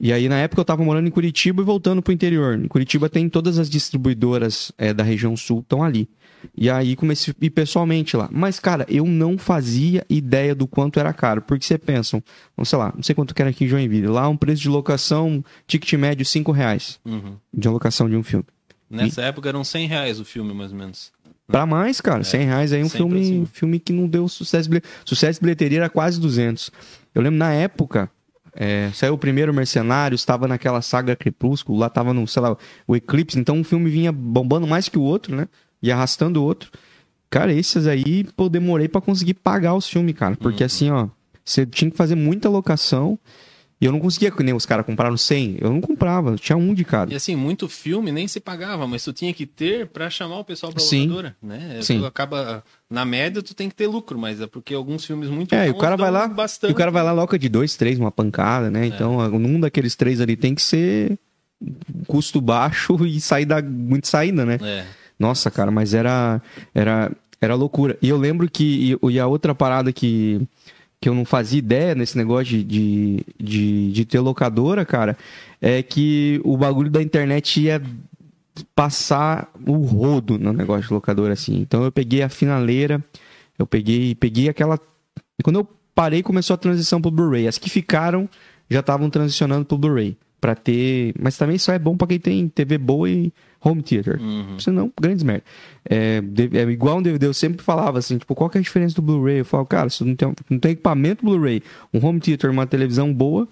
E 0.00 0.12
aí, 0.12 0.28
na 0.28 0.36
época, 0.38 0.60
eu 0.60 0.64
tava 0.64 0.84
morando 0.84 1.08
em 1.08 1.10
Curitiba 1.10 1.60
e 1.60 1.64
voltando 1.64 2.00
pro 2.00 2.12
interior. 2.12 2.56
Em 2.56 2.68
Curitiba 2.68 3.08
tem 3.08 3.28
todas 3.28 3.58
as 3.58 3.68
distribuidoras 3.68 4.70
é, 4.78 4.94
da 4.94 5.02
região 5.02 5.36
sul, 5.36 5.60
estão 5.60 5.82
ali. 5.82 6.08
E 6.56 6.70
aí 6.70 6.94
comecei 6.94 7.34
a 7.40 7.44
ir 7.44 7.50
pessoalmente 7.50 8.16
lá. 8.16 8.28
Mas, 8.30 8.60
cara, 8.60 8.86
eu 8.88 9.04
não 9.04 9.36
fazia 9.36 10.06
ideia 10.08 10.54
do 10.54 10.68
quanto 10.68 11.00
era 11.00 11.12
caro. 11.12 11.42
Porque 11.42 11.64
você 11.64 11.76
pensa, 11.76 12.22
vamos, 12.56 12.68
sei 12.68 12.78
lá, 12.78 12.92
não 12.94 13.02
sei 13.02 13.12
quanto 13.12 13.34
que 13.34 13.42
era 13.42 13.50
aqui 13.50 13.64
em 13.64 13.68
Joinville. 13.68 14.06
Lá 14.06 14.28
um 14.28 14.36
preço 14.36 14.62
de 14.62 14.68
locação, 14.68 15.44
ticket 15.66 15.92
médio, 15.94 16.24
5 16.24 16.52
reais 16.52 17.00
Uhum. 17.04 17.34
de 17.52 17.66
alocação 17.66 18.08
de 18.08 18.14
um 18.14 18.22
filme. 18.22 18.44
Nessa 18.88 19.20
época 19.22 19.48
eram 19.48 19.64
100 19.64 19.86
reais 19.88 20.20
o 20.20 20.24
filme, 20.24 20.54
mais 20.54 20.70
ou 20.72 20.78
menos. 20.78 21.12
Pra 21.50 21.64
mais, 21.64 21.98
cara, 21.98 22.22
100 22.22 22.44
reais 22.44 22.72
aí 22.74 22.84
um 22.84 22.90
filme, 22.90 23.20
assim. 23.20 23.46
filme 23.50 23.78
que 23.78 23.90
não 23.90 24.06
deu 24.06 24.28
sucesso. 24.28 24.68
Sucesso 25.04 25.40
de 25.40 25.42
bilheteria 25.42 25.78
era 25.78 25.88
quase 25.88 26.20
200. 26.20 26.70
Eu 27.14 27.22
lembro 27.22 27.38
na 27.38 27.52
época, 27.52 28.10
é, 28.54 28.90
saiu 28.92 29.14
o 29.14 29.18
primeiro 29.18 29.52
Mercenários, 29.54 30.20
estava 30.20 30.46
naquela 30.46 30.82
saga 30.82 31.16
Crepúsculo, 31.16 31.78
lá 31.78 31.88
tava 31.88 32.12
no, 32.12 32.26
sei 32.28 32.42
lá, 32.42 32.54
o 32.86 32.94
Eclipse, 32.94 33.38
então 33.38 33.56
um 33.56 33.64
filme 33.64 33.88
vinha 33.88 34.12
bombando 34.12 34.66
mais 34.66 34.90
que 34.90 34.98
o 34.98 35.02
outro, 35.02 35.34
né? 35.34 35.48
E 35.82 35.90
arrastando 35.90 36.42
o 36.42 36.44
outro. 36.44 36.70
Cara, 37.30 37.52
esses 37.52 37.86
aí, 37.86 38.24
pô, 38.36 38.44
eu 38.44 38.48
demorei 38.50 38.86
pra 38.86 39.00
conseguir 39.00 39.34
pagar 39.34 39.74
os 39.74 39.88
filmes, 39.88 40.14
cara. 40.14 40.36
Porque 40.36 40.62
assim, 40.62 40.90
ó, 40.90 41.08
você 41.42 41.64
tinha 41.64 41.90
que 41.90 41.96
fazer 41.96 42.14
muita 42.14 42.48
locação 42.50 43.18
e 43.80 43.84
eu 43.86 43.92
não 43.92 44.00
conseguia, 44.00 44.30
que 44.30 44.42
nem 44.42 44.54
os 44.54 44.66
caras 44.66 44.84
compraram 44.84 45.16
100. 45.16 45.58
Eu 45.60 45.70
não 45.70 45.80
comprava, 45.80 46.34
tinha 46.36 46.56
um 46.56 46.74
de 46.74 46.84
cada. 46.84 47.12
E 47.12 47.16
assim, 47.16 47.36
muito 47.36 47.68
filme 47.68 48.10
nem 48.10 48.26
se 48.26 48.40
pagava, 48.40 48.86
mas 48.86 49.04
tu 49.04 49.12
tinha 49.12 49.32
que 49.32 49.46
ter 49.46 49.86
pra 49.86 50.10
chamar 50.10 50.38
o 50.40 50.44
pessoal 50.44 50.72
pra 50.72 50.80
Sim. 50.82 51.02
locadora, 51.02 51.36
né? 51.40 51.78
Sim. 51.82 52.00
Tu 52.00 52.06
acaba 52.06 52.64
na 52.90 53.04
média 53.04 53.40
tu 53.42 53.54
tem 53.54 53.68
que 53.68 53.74
ter 53.76 53.86
lucro, 53.86 54.18
mas 54.18 54.40
é 54.40 54.46
porque 54.46 54.74
alguns 54.74 55.04
filmes 55.04 55.28
muito 55.28 55.54
É, 55.54 55.68
e 55.68 55.70
o 55.70 55.78
cara 55.78 55.96
vai 55.96 56.10
lá, 56.10 56.26
bastante. 56.26 56.70
e 56.70 56.72
o 56.72 56.76
cara 56.76 56.90
vai 56.90 57.02
lá 57.04 57.12
loca 57.12 57.38
de 57.38 57.48
dois, 57.48 57.76
três, 57.76 57.98
uma 57.98 58.10
pancada, 58.10 58.70
né? 58.70 58.86
Então, 58.86 59.18
um 59.18 59.60
daqueles 59.60 59.94
três 59.94 60.20
ali 60.20 60.36
tem 60.36 60.54
que 60.54 60.62
ser 60.62 61.18
custo 62.06 62.40
baixo 62.40 62.96
e 63.06 63.20
saída, 63.20 63.62
muito 63.62 64.08
saída, 64.08 64.44
né? 64.44 64.58
É. 64.60 64.84
Nossa, 65.18 65.50
cara, 65.50 65.70
mas 65.70 65.94
era 65.94 66.40
era 66.74 67.12
era 67.40 67.54
loucura. 67.54 67.96
E 68.02 68.08
eu 68.08 68.16
lembro 68.16 68.50
que 68.50 68.96
e, 69.02 69.10
e 69.12 69.20
a 69.20 69.26
outra 69.26 69.54
parada 69.54 69.92
que 69.92 70.40
que 71.00 71.08
eu 71.08 71.14
não 71.14 71.24
fazia 71.24 71.58
ideia 71.58 71.94
nesse 71.94 72.16
negócio 72.16 72.46
de, 72.46 72.64
de, 72.64 73.24
de, 73.38 73.92
de 73.92 74.04
ter 74.04 74.20
locadora, 74.20 74.84
cara, 74.84 75.16
é 75.60 75.82
que 75.82 76.40
o 76.44 76.56
bagulho 76.56 76.90
da 76.90 77.02
internet 77.02 77.60
ia 77.60 77.80
passar 78.74 79.50
o 79.66 79.76
rodo 79.76 80.38
no 80.38 80.52
negócio 80.52 80.88
de 80.88 80.94
locadora, 80.94 81.32
assim. 81.32 81.60
Então 81.60 81.84
eu 81.84 81.92
peguei 81.92 82.22
a 82.22 82.28
finaleira, 82.28 83.02
eu 83.58 83.66
peguei, 83.66 84.14
peguei 84.14 84.48
aquela. 84.48 84.78
Quando 85.42 85.60
eu 85.60 85.68
parei, 85.94 86.22
começou 86.22 86.54
a 86.54 86.58
transição 86.58 87.00
pro 87.00 87.10
Blu-ray. 87.10 87.46
As 87.46 87.58
que 87.58 87.70
ficaram 87.70 88.28
já 88.68 88.80
estavam 88.80 89.08
transicionando 89.10 89.64
pro 89.64 89.78
Blu-ray. 89.78 90.16
Pra 90.40 90.54
ter. 90.54 91.14
Mas 91.18 91.36
também 91.36 91.56
isso 91.56 91.70
é 91.70 91.78
bom 91.78 91.96
pra 91.96 92.06
quem 92.06 92.18
tem 92.18 92.48
TV 92.48 92.78
boa 92.78 93.08
e 93.08 93.32
home 93.62 93.82
theater. 93.82 94.20
Uhum. 94.20 94.58
Senão, 94.58 94.92
grandes 95.00 95.22
merda. 95.22 95.44
É, 95.88 96.22
é 96.52 96.62
igual 96.70 96.98
um 96.98 97.02
DVD, 97.02 97.26
eu 97.26 97.34
sempre 97.34 97.62
falava 97.62 97.98
assim, 97.98 98.18
tipo, 98.18 98.34
qual 98.34 98.48
que 98.50 98.58
é 98.58 98.60
a 98.60 98.62
diferença 98.62 98.94
do 98.96 99.02
Blu-ray? 99.02 99.40
Eu 99.40 99.44
falo, 99.44 99.66
cara, 99.66 99.88
se 99.90 100.04
não 100.04 100.14
tem, 100.14 100.34
não 100.50 100.58
tem 100.58 100.72
equipamento 100.72 101.24
Blu-ray, 101.24 101.62
um 101.92 102.04
home 102.04 102.20
theater, 102.20 102.50
uma 102.50 102.66
televisão 102.66 103.12
boa, 103.12 103.48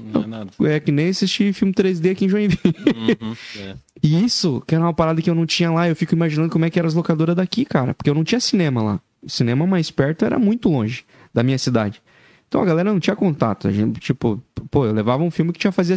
Não 0.00 0.22
é 0.22 0.26
nada. 0.26 0.50
é 0.64 0.80
que 0.80 0.92
nem 0.92 1.08
assistir 1.08 1.52
filme 1.52 1.72
3D 1.72 2.12
aqui 2.12 2.24
em 2.26 2.28
Joinville. 2.28 2.74
Uhum. 3.20 3.36
É. 3.58 3.76
E 4.02 4.24
isso, 4.24 4.60
que 4.66 4.74
era 4.74 4.82
uma 4.82 4.92
parada 4.92 5.22
que 5.22 5.30
eu 5.30 5.34
não 5.34 5.46
tinha 5.46 5.70
lá, 5.70 5.88
eu 5.88 5.94
fico 5.94 6.12
imaginando 6.14 6.50
como 6.50 6.64
é 6.64 6.70
que 6.70 6.76
eram 6.78 6.88
as 6.88 6.94
locadoras 6.94 7.36
daqui, 7.36 7.64
cara. 7.64 7.94
Porque 7.94 8.10
eu 8.10 8.14
não 8.14 8.24
tinha 8.24 8.40
cinema 8.40 8.82
lá. 8.82 9.00
O 9.22 9.30
cinema 9.30 9.64
mais 9.64 9.92
perto 9.92 10.24
era 10.24 10.40
muito 10.40 10.68
longe 10.68 11.04
da 11.32 11.44
minha 11.44 11.56
cidade. 11.58 12.02
Então 12.48 12.60
a 12.60 12.64
galera 12.64 12.92
não 12.92 12.98
tinha 12.98 13.14
contato. 13.14 13.68
A 13.68 13.70
gente, 13.70 14.00
tipo, 14.00 14.42
pô, 14.72 14.86
eu 14.86 14.92
levava 14.92 15.22
um 15.22 15.30
filme 15.30 15.52
que 15.52 15.58
tinha 15.60 15.70
fazia 15.70 15.94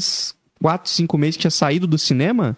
4, 0.61 0.87
5 0.89 1.17
meses 1.17 1.35
que 1.35 1.41
tinha 1.41 1.51
saído 1.51 1.87
do 1.87 1.97
cinema 1.97 2.55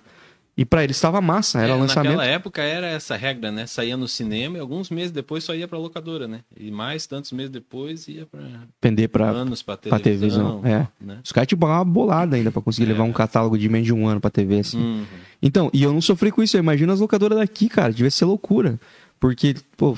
e 0.58 0.66
pra 0.66 0.84
eles 0.84 0.98
estava 0.98 1.22
massa, 1.22 1.60
era 1.62 1.74
É, 1.74 1.76
lançamento. 1.76 2.14
Naquela 2.16 2.26
época 2.26 2.62
era 2.64 2.88
essa 2.88 3.16
regra, 3.16 3.52
né? 3.52 3.68
Saía 3.68 3.96
no 3.96 4.08
cinema 4.08 4.58
e 4.58 4.60
alguns 4.60 4.90
meses 4.90 5.12
depois 5.12 5.44
só 5.44 5.54
ia 5.54 5.68
pra 5.68 5.78
locadora, 5.78 6.28
né? 6.28 6.40
E 6.60 6.72
mais 6.72 7.06
tantos 7.06 7.32
meses 7.32 7.52
depois 7.52 8.08
ia 8.08 8.26
pra 8.26 8.42
Pender 8.82 9.08
pra, 9.10 9.30
anos 9.30 9.62
pra 9.62 9.78
televisão. 9.78 10.02
televisão. 10.04 10.62
É. 10.66 10.88
Né? 11.00 11.20
Os 11.24 11.32
caras 11.32 11.48
tipo 11.48 11.66
uma 11.66 11.86
bolada 11.86 12.36
ainda 12.36 12.52
pra 12.52 12.62
conseguir 12.62 12.88
É. 12.90 12.94
levar 12.94 13.04
um 13.04 13.14
catálogo 13.14 13.58
de 13.58 13.70
menos 13.70 13.86
de 13.86 13.94
um 13.94 14.08
ano 14.08 14.20
pra 14.20 14.30
TV, 14.32 14.60
assim. 14.60 14.78
Uhum. 14.80 15.06
Então, 15.42 15.70
e 15.72 15.84
eu 15.84 15.94
não 15.94 16.02
sofri 16.02 16.32
com 16.32 16.42
isso. 16.42 16.58
Eu 16.58 16.62
imagino 16.62 16.92
as 16.92 17.00
locadoras 17.00 17.38
daqui, 17.38 17.70
cara. 17.70 17.94
Devia 17.94 18.10
ser 18.10 18.26
loucura. 18.26 18.80
Porque, 19.20 19.56
pô, 19.76 19.96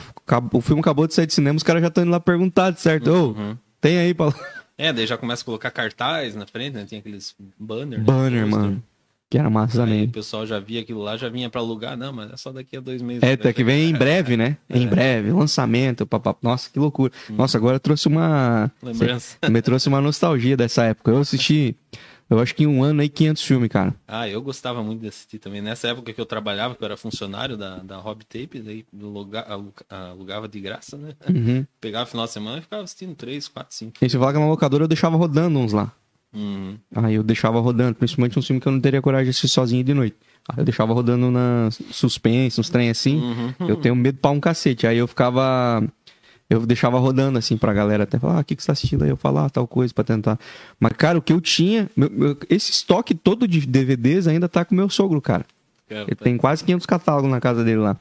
o 0.54 0.62
filme 0.62 0.82
acabou 0.82 1.06
de 1.08 1.14
sair 1.14 1.26
de 1.28 1.34
cinema, 1.34 1.56
os 1.58 1.64
caras 1.64 1.82
já 1.82 1.88
estão 1.90 2.04
indo 2.04 2.12
lá 2.12 2.20
perguntar, 2.20 2.74
certo? 2.78 3.10
Uhum. 3.12 3.58
tem 3.82 3.98
aí 3.98 4.14
pra... 4.14 4.34
É, 4.78 4.94
daí 4.94 5.06
já 5.06 5.18
começa 5.18 5.42
a 5.42 5.46
colocar 5.46 5.72
cartaz 5.72 6.36
na 6.36 6.46
frente, 6.48 6.74
né? 6.76 6.86
Tinha 6.88 7.00
aqueles 7.00 7.36
banner. 7.60 8.00
né? 8.00 8.06
Banner, 8.06 8.44
Pôster. 8.46 8.60
mano. 8.62 8.84
Que 9.30 9.38
era 9.38 9.48
massa 9.50 9.84
Aí 9.84 9.88
também. 9.88 10.06
o 10.06 10.10
pessoal 10.10 10.46
já 10.48 10.60
via 10.60 10.82
aquilo 10.82 11.02
lá, 11.04 11.16
já 11.16 11.30
vinha 11.30 11.50
pra 11.52 11.62
alugar. 11.62 11.96
Não, 11.96 12.12
mas 12.12 12.32
é 12.32 12.38
só 12.38 12.52
daqui 12.52 12.76
a 12.76 12.80
dois 12.80 13.00
meses. 13.02 13.22
É, 13.22 13.34
até 13.34 13.54
que 13.54 13.64
vem 13.64 13.90
em 13.90 13.94
breve, 13.94 14.36
né? 14.36 14.58
Em 14.68 14.86
É. 14.86 14.88
breve, 14.88 15.32
lançamento, 15.32 16.06
papá. 16.08 16.36
Nossa, 16.42 16.68
que 16.70 16.80
loucura. 16.80 17.14
Nossa, 17.30 17.58
agora 17.58 17.80
trouxe 17.80 18.08
uma. 18.08 18.72
Lembrança. 18.82 19.38
Me 19.48 19.62
trouxe 19.62 19.88
uma 19.88 20.02
nostalgia 20.02 20.58
dessa 20.58 20.84
época. 20.86 21.12
Eu 21.12 21.20
assisti, 21.20 21.76
eu 22.28 22.40
acho 22.40 22.56
que 22.56 22.64
em 22.64 22.68
um 22.68 22.82
ano 22.84 23.02
aí, 23.02 23.10
500 23.10 23.44
filmes, 23.44 23.70
cara. 23.70 23.94
Ah, 24.08 24.28
eu 24.28 24.42
gostava 24.42 24.82
muito 24.82 25.02
de 25.02 25.08
assistir 25.10 25.38
também. 25.38 25.62
Nessa 25.62 25.90
época 25.90 26.12
que 26.12 26.20
eu 26.20 26.26
trabalhava, 26.26 26.74
que 26.74 26.82
eu 26.82 26.86
era 26.88 26.98
funcionário 26.98 27.56
da, 27.56 27.78
da 27.78 27.98
Hobby 27.98 28.26
Tape, 28.26 28.60
daí 28.62 28.84
aluga- 29.00 29.46
alu- 29.48 29.74
alugava 29.88 30.48
de 30.48 30.60
graça, 30.60 30.98
né? 30.98 31.14
Uhum. 31.30 31.64
Pegava 31.80 32.08
final 32.08 32.26
de 32.26 32.32
semana 32.32 32.58
e 32.58 32.62
ficava 32.62 32.82
assistindo 32.82 33.14
três, 33.14 33.48
quatro, 33.48 33.76
cinco. 33.76 33.94
E 34.02 34.10
se 34.10 34.18
falar 34.18 34.34
que 34.34 34.40
na 34.40 34.48
locadora 34.48 34.86
eu 34.86 34.88
deixava 34.88 35.16
rodando 35.18 35.60
uns 35.60 35.72
lá. 35.72 35.92
Uhum. 36.34 36.78
Aí 36.96 37.16
eu 37.16 37.24
deixava 37.24 37.60
rodando, 37.60 37.96
principalmente 37.96 38.38
um 38.38 38.42
filme 38.42 38.62
que 38.62 38.68
eu 38.68 38.72
não 38.72 38.80
teria 38.80 39.02
coragem 39.02 39.26
de 39.26 39.30
assistir 39.32 39.48
sozinho 39.48 39.84
de 39.84 39.94
noite. 39.94 40.16
Aí 40.48 40.60
eu 40.60 40.64
deixava 40.64 40.94
rodando 40.94 41.30
na 41.32 41.70
suspense, 41.92 42.60
uns 42.60 42.70
trem 42.70 42.90
assim. 42.90 43.20
Uhum. 43.20 43.68
Eu 43.68 43.76
tenho 43.76 43.96
medo 43.96 44.18
pra 44.22 44.32
um 44.32 44.40
cacete. 44.40 44.86
Aí 44.88 44.98
eu 44.98 45.08
ficava. 45.08 45.84
Eu 46.50 46.66
deixava 46.66 46.98
rodando 46.98 47.38
assim 47.38 47.58
pra 47.58 47.74
galera 47.74 48.04
até 48.04 48.18
falar, 48.18 48.38
ah, 48.38 48.40
o 48.40 48.44
que, 48.44 48.56
que 48.56 48.64
você 48.64 48.68
tá 48.68 48.74
assistindo 48.74 49.04
aí? 49.04 49.10
Eu 49.12 49.18
falar 49.18 49.46
ah, 49.46 49.50
tal 49.50 49.68
coisa 49.68 49.94
pra 49.94 50.04
tentar. 50.04 50.40
Mas, 50.80 50.94
cara, 50.94 51.18
o 51.18 51.22
que 51.22 51.32
eu 51.34 51.40
tinha. 51.42 51.90
meu- 51.96 52.10
meu- 52.10 52.38
esse 52.50 52.72
estoque 52.72 53.14
todo 53.14 53.48
de 53.48 53.60
DVDs 53.68 54.28
ainda 54.28 54.50
tá 54.50 54.66
com 54.66 54.74
meu 54.74 54.90
sogro, 54.90 55.22
cara. 55.22 55.46
Ele 56.08 56.16
tem 56.16 56.38
quase 56.38 56.64
500 56.64 56.86
catálogos 56.86 57.30
na 57.32 57.40
casa 57.40 57.64
dele 57.64 57.80
lá. 57.80 57.98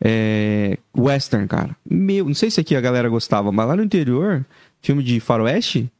É, 0.00 0.78
Western, 0.96 1.46
cara. 1.46 1.76
Meu, 1.88 2.24
não 2.26 2.34
sei 2.34 2.50
se 2.50 2.60
aqui 2.60 2.74
a 2.76 2.80
galera 2.80 3.08
gostava, 3.08 3.50
mas 3.52 3.66
lá 3.68 3.76
no 3.76 3.82
interior, 3.82 4.44
filme 4.82 5.02
de 5.02 5.20
faroeste, 5.20 5.90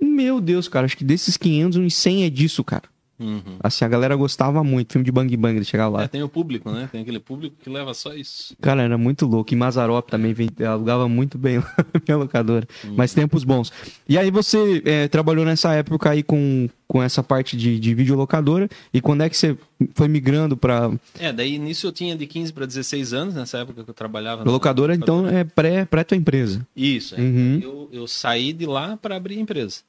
meu 0.00 0.40
Deus, 0.40 0.68
cara, 0.68 0.86
acho 0.86 0.96
que 0.96 1.04
desses 1.04 1.36
500, 1.36 1.78
uns 1.78 1.94
100 1.94 2.24
é 2.24 2.30
disso, 2.30 2.62
cara. 2.62 2.93
Uhum. 3.18 3.58
Assim, 3.60 3.84
a 3.84 3.88
galera 3.88 4.16
gostava 4.16 4.64
muito, 4.64 4.92
filme 4.92 5.04
de 5.04 5.12
bang 5.12 5.36
bang, 5.36 5.60
de 5.60 5.64
chegar 5.64 5.88
lá. 5.88 6.02
É, 6.02 6.08
tem 6.08 6.22
o 6.22 6.28
público, 6.28 6.70
né? 6.70 6.88
Tem 6.90 7.02
aquele 7.02 7.20
público 7.20 7.56
que 7.62 7.70
leva 7.70 7.94
só 7.94 8.12
isso. 8.14 8.56
Cara, 8.60 8.82
era 8.82 8.98
muito 8.98 9.26
louco. 9.26 9.52
E 9.52 9.56
Mazarop 9.56 10.08
também 10.10 10.34
alugava 10.66 11.08
muito 11.08 11.38
bem 11.38 11.58
lá 11.58 11.74
minha 12.06 12.16
locadora. 12.16 12.66
Mas 12.96 13.14
tempos 13.14 13.44
bons. 13.44 13.72
E 14.08 14.18
aí 14.18 14.30
você 14.30 14.82
é, 14.84 15.08
trabalhou 15.08 15.44
nessa 15.44 15.72
época 15.74 16.10
aí 16.10 16.22
com, 16.22 16.68
com 16.88 17.02
essa 17.02 17.22
parte 17.22 17.56
de, 17.56 17.78
de 17.78 17.94
videolocadora. 17.94 18.68
E 18.92 19.00
quando 19.00 19.22
é 19.22 19.28
que 19.28 19.36
você 19.36 19.56
foi 19.94 20.08
migrando 20.08 20.56
pra 20.56 20.90
É, 21.18 21.32
daí 21.32 21.58
nisso 21.58 21.86
eu 21.86 21.92
tinha 21.92 22.16
de 22.16 22.26
15 22.26 22.52
para 22.52 22.66
16 22.66 23.12
anos, 23.12 23.34
nessa 23.34 23.58
época 23.58 23.84
que 23.84 23.90
eu 23.90 23.94
trabalhava. 23.94 24.44
na 24.44 24.50
locadora? 24.50 24.94
Então 24.94 25.26
é 25.28 25.44
pré, 25.44 25.84
pré 25.84 26.04
tua 26.04 26.16
empresa. 26.16 26.66
Isso, 26.76 27.14
é. 27.14 27.18
Uhum. 27.18 27.60
eu, 27.62 27.88
eu 27.92 28.06
saí 28.08 28.52
de 28.52 28.66
lá 28.66 28.96
para 28.96 29.16
abrir 29.16 29.36
a 29.36 29.40
empresa. 29.40 29.80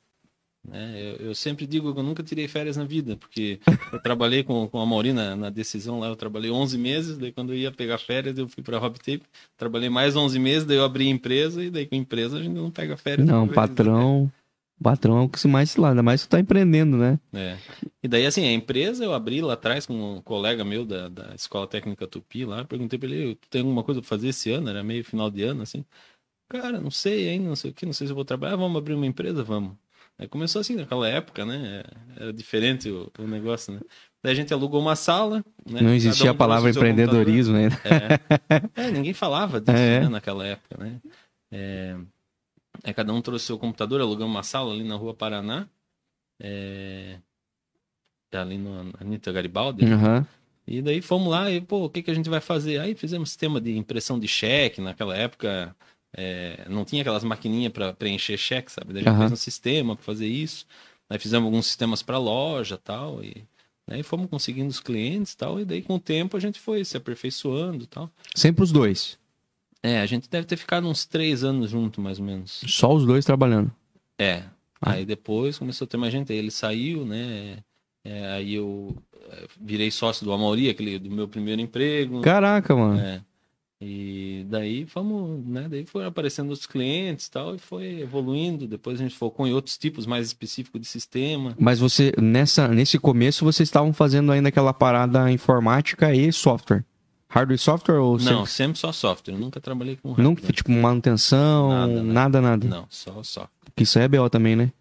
Né? 0.67 0.95
Eu, 0.99 1.27
eu 1.27 1.35
sempre 1.35 1.67
digo 1.67 1.93
que 1.93 1.99
eu 1.99 2.03
nunca 2.03 2.23
tirei 2.23 2.47
férias 2.47 2.77
na 2.77 2.83
vida, 2.83 3.15
porque 3.15 3.59
eu 3.93 4.01
trabalhei 4.01 4.43
com, 4.43 4.67
com 4.67 4.79
a 4.79 4.85
Mauri 4.85 5.13
na, 5.13 5.49
decisão 5.49 5.99
lá, 5.99 6.07
eu 6.07 6.15
trabalhei 6.15 6.51
11 6.51 6.77
meses, 6.77 7.17
daí 7.17 7.31
quando 7.31 7.53
eu 7.53 7.57
ia 7.57 7.71
pegar 7.71 7.97
férias 7.97 8.37
eu 8.37 8.47
fui 8.47 8.63
para 8.63 8.77
a 8.77 8.89
Tape, 8.89 9.23
trabalhei 9.57 9.89
mais 9.89 10.15
11 10.15 10.39
meses, 10.39 10.65
daí 10.65 10.77
eu 10.77 10.83
abri 10.83 11.07
a 11.07 11.11
empresa 11.11 11.63
e 11.63 11.69
daí 11.69 11.85
com 11.85 11.95
a 11.95 11.97
empresa 11.97 12.37
a 12.37 12.41
gente 12.41 12.53
não 12.53 12.71
pega 12.71 12.97
férias. 12.97 13.27
Não, 13.27 13.41
vezes, 13.41 13.55
patrão. 13.55 14.31
Patrão 14.81 15.19
é 15.19 15.21
o 15.21 15.29
que 15.29 15.39
se 15.39 15.47
mais 15.47 15.71
se 15.71 15.79
lá, 15.79 15.89
ainda 15.89 16.03
mais 16.03 16.21
que 16.21 16.27
tu 16.27 16.31
tá 16.31 16.39
empreendendo, 16.39 16.97
né? 16.97 17.17
É. 17.33 17.57
E 18.03 18.07
daí, 18.09 18.25
assim, 18.25 18.45
a 18.45 18.51
empresa 18.51 19.05
eu 19.05 19.13
abri 19.13 19.41
lá 19.41 19.53
atrás 19.53 19.85
com 19.85 20.17
um 20.17 20.21
colega 20.21 20.65
meu 20.65 20.85
da, 20.85 21.07
da 21.07 21.33
Escola 21.33 21.65
Técnica 21.65 22.05
Tupi 22.05 22.43
lá, 22.43 22.65
perguntei 22.65 22.99
pra 22.99 23.07
ele, 23.07 23.35
tu 23.35 23.47
tem 23.49 23.61
alguma 23.61 23.83
coisa 23.83 24.01
pra 24.01 24.09
fazer 24.09 24.29
esse 24.29 24.51
ano? 24.51 24.69
Era 24.69 24.83
meio 24.83 25.03
final 25.03 25.31
de 25.31 25.43
ano, 25.43 25.61
assim. 25.61 25.85
Cara, 26.49 26.79
não 26.79 26.91
sei 26.91 27.29
ainda, 27.29 27.47
não 27.47 27.55
sei 27.55 27.71
o 27.71 27.73
que, 27.73 27.85
não 27.85 27.93
sei 27.93 28.05
se 28.07 28.11
eu 28.11 28.15
vou 28.15 28.25
trabalhar, 28.25 28.57
vamos 28.57 28.77
abrir 28.77 28.93
uma 28.95 29.07
empresa? 29.07 29.43
Vamos. 29.43 29.77
Aí 30.17 30.27
começou 30.27 30.61
assim, 30.61 30.75
naquela 30.75 31.07
época, 31.09 31.45
né? 31.45 31.83
Era 32.15 32.31
diferente 32.31 32.89
o, 32.89 33.11
o 33.19 33.27
negócio, 33.27 33.73
né? 33.73 33.81
Daí 34.23 34.31
a 34.31 34.35
gente 34.35 34.53
alugou 34.53 34.79
uma 34.79 34.95
sala, 34.95 35.43
né? 35.69 35.81
Não 35.81 35.93
existia 35.93 36.25
Cada 36.25 36.31
a 36.31 36.33
um 36.33 36.37
palavra 36.37 36.69
empreendedorismo 36.69 37.55
ainda. 37.57 37.75
É. 37.83 38.85
É, 38.87 38.91
ninguém 38.91 39.13
falava 39.13 39.59
disso, 39.59 39.77
É. 39.77 40.01
né, 40.01 40.09
naquela 40.09 40.45
época, 40.47 40.77
né? 40.83 41.01
É, 41.51 41.97
aí 42.83 42.93
cada 42.93 43.13
um 43.13 43.21
trouxe 43.21 43.45
seu 43.45 43.59
computador, 43.59 43.99
alugamos 43.99 44.33
uma 44.33 44.43
sala 44.43 44.73
ali 44.73 44.83
na 44.83 44.95
rua 44.95 45.13
Paraná. 45.13 45.67
É, 46.39 47.17
ali 48.33 48.57
no 48.57 48.91
Anitta 48.99 49.31
Garibaldi. 49.31 49.85
Aham. 49.85 50.25
E 50.67 50.81
daí 50.81 51.01
fomos 51.01 51.29
lá 51.29 51.49
e, 51.51 51.61
pô, 51.61 51.85
o 51.85 51.89
que, 51.89 52.01
que 52.01 52.11
a 52.11 52.13
gente 52.13 52.29
vai 52.29 52.41
fazer? 52.41 52.79
Aí 52.79 52.95
fizemos 52.95 53.29
sistema 53.29 53.61
de 53.61 53.77
impressão 53.77 54.19
de 54.19 54.27
cheque. 54.27 54.81
Naquela 54.81 55.15
época 55.15 55.75
é, 56.17 56.65
não 56.69 56.85
tinha 56.85 57.01
aquelas 57.01 57.23
maquininhas 57.23 57.73
para 57.73 57.93
preencher 57.93 58.37
cheque, 58.37 58.71
sabe? 58.71 58.93
Daí 58.93 59.01
a 59.01 59.05
gente 59.05 59.13
Aham. 59.13 59.19
fez 59.27 59.31
um 59.33 59.35
sistema 59.35 59.95
para 59.95 60.05
fazer 60.05 60.27
isso. 60.27 60.65
Aí 61.09 61.19
fizemos 61.19 61.45
alguns 61.45 61.65
sistemas 61.65 62.01
para 62.01 62.17
loja 62.17 62.77
tal. 62.77 63.23
E 63.23 63.43
aí 63.87 64.01
fomos 64.01 64.29
conseguindo 64.29 64.69
os 64.69 64.79
clientes 64.79 65.35
tal. 65.35 65.59
E 65.59 65.65
daí 65.65 65.81
com 65.81 65.95
o 65.95 65.99
tempo 65.99 66.37
a 66.37 66.39
gente 66.39 66.59
foi 66.59 66.85
se 66.85 66.95
aperfeiçoando 66.95 67.85
tal. 67.85 68.09
Sempre 68.33 68.63
os 68.63 68.71
dois. 68.71 69.19
É, 69.83 69.99
a 69.99 70.05
gente 70.05 70.29
deve 70.29 70.47
ter 70.47 70.57
ficado 70.57 70.87
uns 70.87 71.05
três 71.05 71.43
anos 71.43 71.69
junto, 71.69 72.01
mais 72.01 72.17
ou 72.17 72.25
menos. 72.25 72.63
Só 72.65 72.93
os 72.93 73.05
dois 73.05 73.25
trabalhando. 73.25 73.71
É. 74.17 74.43
Ah. 74.81 74.93
Aí 74.93 75.05
depois 75.05 75.59
começou 75.59 75.85
a 75.85 75.87
ter 75.87 75.97
mais 75.97 76.13
gente. 76.13 76.31
Aí 76.31 76.39
ele 76.39 76.49
saiu, 76.49 77.05
né? 77.05 77.57
É, 78.03 78.27
aí 78.31 78.55
eu 78.55 78.95
é, 79.31 79.47
virei 79.59 79.91
sócio 79.91 80.25
do 80.25 80.31
Amauri, 80.31 80.69
aquele 80.69 80.97
do 80.97 81.11
meu 81.11 81.27
primeiro 81.27 81.61
emprego. 81.61 82.21
Caraca, 82.21 82.75
mano. 82.75 82.99
É. 82.99 83.21
E 83.81 84.45
daí 84.49 84.85
fomos, 84.85 85.45
né? 85.45 85.67
Daí 85.69 85.85
foram 85.85 86.07
aparecendo 86.07 86.49
outros 86.49 86.65
clientes 86.65 87.25
e 87.27 87.31
tal, 87.31 87.55
e 87.55 87.59
foi 87.59 87.99
evoluindo. 88.01 88.65
Depois 88.67 88.99
a 88.99 89.03
gente 89.03 89.15
focou 89.17 89.45
em 89.45 89.53
outros 89.53 89.77
tipos 89.77 90.05
mais 90.05 90.25
específicos 90.27 90.79
de 90.79 90.87
sistema. 90.87 91.53
Mas 91.59 91.77
você, 91.79 92.13
nessa, 92.17 92.67
nesse 92.69 92.97
começo, 92.97 93.43
vocês 93.43 93.67
estavam 93.67 93.91
fazendo 93.91 94.31
ainda 94.31 94.47
aquela 94.49 94.73
parada 94.73 95.29
informática 95.29 96.13
e 96.13 96.31
software. 96.31 96.85
Hardware 97.27 97.55
e 97.55 97.59
software 97.59 97.95
ou 97.99 98.13
Não, 98.17 98.19
sempre- 98.45 98.51
sempre 98.51 98.77
só 98.79 98.91
software. 98.93 99.33
Eu 99.33 99.39
nunca 99.39 99.59
trabalhei 99.59 99.97
com 99.97 100.13
hardware. 100.13 100.53
tipo, 100.53 100.71
manutenção, 100.71 101.69
Nada, 101.69 101.93
nada, 102.03 102.41
nada. 102.41 102.41
nada. 102.41 102.67
Não, 102.67 102.87
só 102.89 103.21
só. 103.23 103.47
Porque 103.65 103.83
isso 103.83 103.99
aí 103.99 104.05
é 104.05 104.07
BO 104.07 104.29
também, 104.29 104.55
né? 104.55 104.71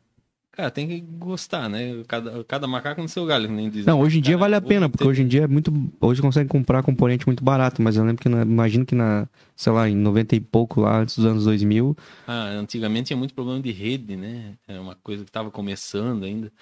Cara, 0.54 0.70
tem 0.70 0.86
que 0.86 1.00
gostar, 1.00 1.68
né? 1.68 2.04
Cada, 2.06 2.44
cada 2.44 2.66
macaco 2.68 3.02
no 3.02 3.08
seu 3.08 3.26
galho, 3.26 3.50
nem 3.50 3.68
diz. 3.68 3.84
Não, 3.84 4.00
hoje 4.00 4.18
em 4.18 4.22
dia 4.22 4.36
Cara, 4.38 4.40
vale 4.50 4.54
a 4.54 4.60
pena, 4.60 4.88
porque 4.88 5.02
ter- 5.02 5.10
hoje 5.10 5.22
em 5.22 5.26
dia 5.26 5.42
é 5.42 5.46
muito. 5.48 5.72
Hoje 6.00 6.22
consegue 6.22 6.48
comprar 6.48 6.82
componente 6.84 7.26
muito 7.26 7.42
barato, 7.42 7.82
mas 7.82 7.96
eu 7.96 8.04
lembro 8.04 8.22
que, 8.22 8.28
na, 8.28 8.42
imagino 8.42 8.86
que 8.86 8.94
na, 8.94 9.28
sei 9.56 9.72
lá, 9.72 9.88
em 9.88 9.96
90 9.96 10.36
e 10.36 10.40
pouco 10.40 10.80
lá, 10.80 10.98
antes 11.00 11.16
dos 11.16 11.26
anos 11.26 11.44
2000, 11.44 11.96
Ah, 12.26 12.44
antigamente 12.50 13.08
tinha 13.08 13.16
muito 13.16 13.34
problema 13.34 13.60
de 13.60 13.72
rede, 13.72 14.16
né? 14.16 14.56
É 14.68 14.78
uma 14.78 14.94
coisa 14.94 15.24
que 15.24 15.30
estava 15.30 15.50
começando 15.50 16.24
ainda. 16.24 16.52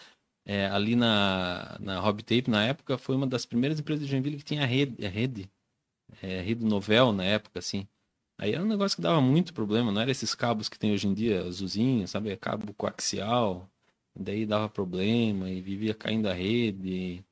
É, 0.46 0.66
ali 0.68 0.96
na, 0.96 1.76
na 1.80 2.00
Hobby 2.00 2.22
Tape, 2.22 2.50
na 2.50 2.64
época, 2.64 2.98
foi 2.98 3.16
uma 3.16 3.26
das 3.26 3.46
primeiras 3.46 3.78
empresas 3.80 4.04
de 4.04 4.10
Joinville 4.10 4.38
que 4.38 4.44
tinha 4.44 4.66
rede, 4.66 5.04
a 5.06 5.08
rede. 5.08 5.50
É, 6.22 6.40
rede 6.42 6.64
novel 6.64 7.12
na 7.12 7.24
época, 7.24 7.58
assim. 7.58 7.86
Aí 8.38 8.52
era 8.54 8.62
um 8.62 8.68
negócio 8.68 8.96
que 8.96 9.02
dava 9.02 9.20
muito 9.20 9.54
problema, 9.54 9.92
não 9.92 10.00
era 10.02 10.10
esses 10.10 10.34
cabos 10.34 10.68
que 10.68 10.78
tem 10.78 10.92
hoje 10.92 11.06
em 11.08 11.14
dia, 11.14 11.42
azulzinho, 11.44 12.06
sabe? 12.08 12.30
É 12.30 12.36
cabo 12.36 12.72
coaxial. 12.74 13.68
Daí 14.14 14.44
dava 14.46 14.68
problema 14.68 15.50
e 15.50 15.60
vivia 15.60 15.94
caindo 15.94 16.28
a 16.28 16.32
rede 16.32 16.88
e, 16.88 17.24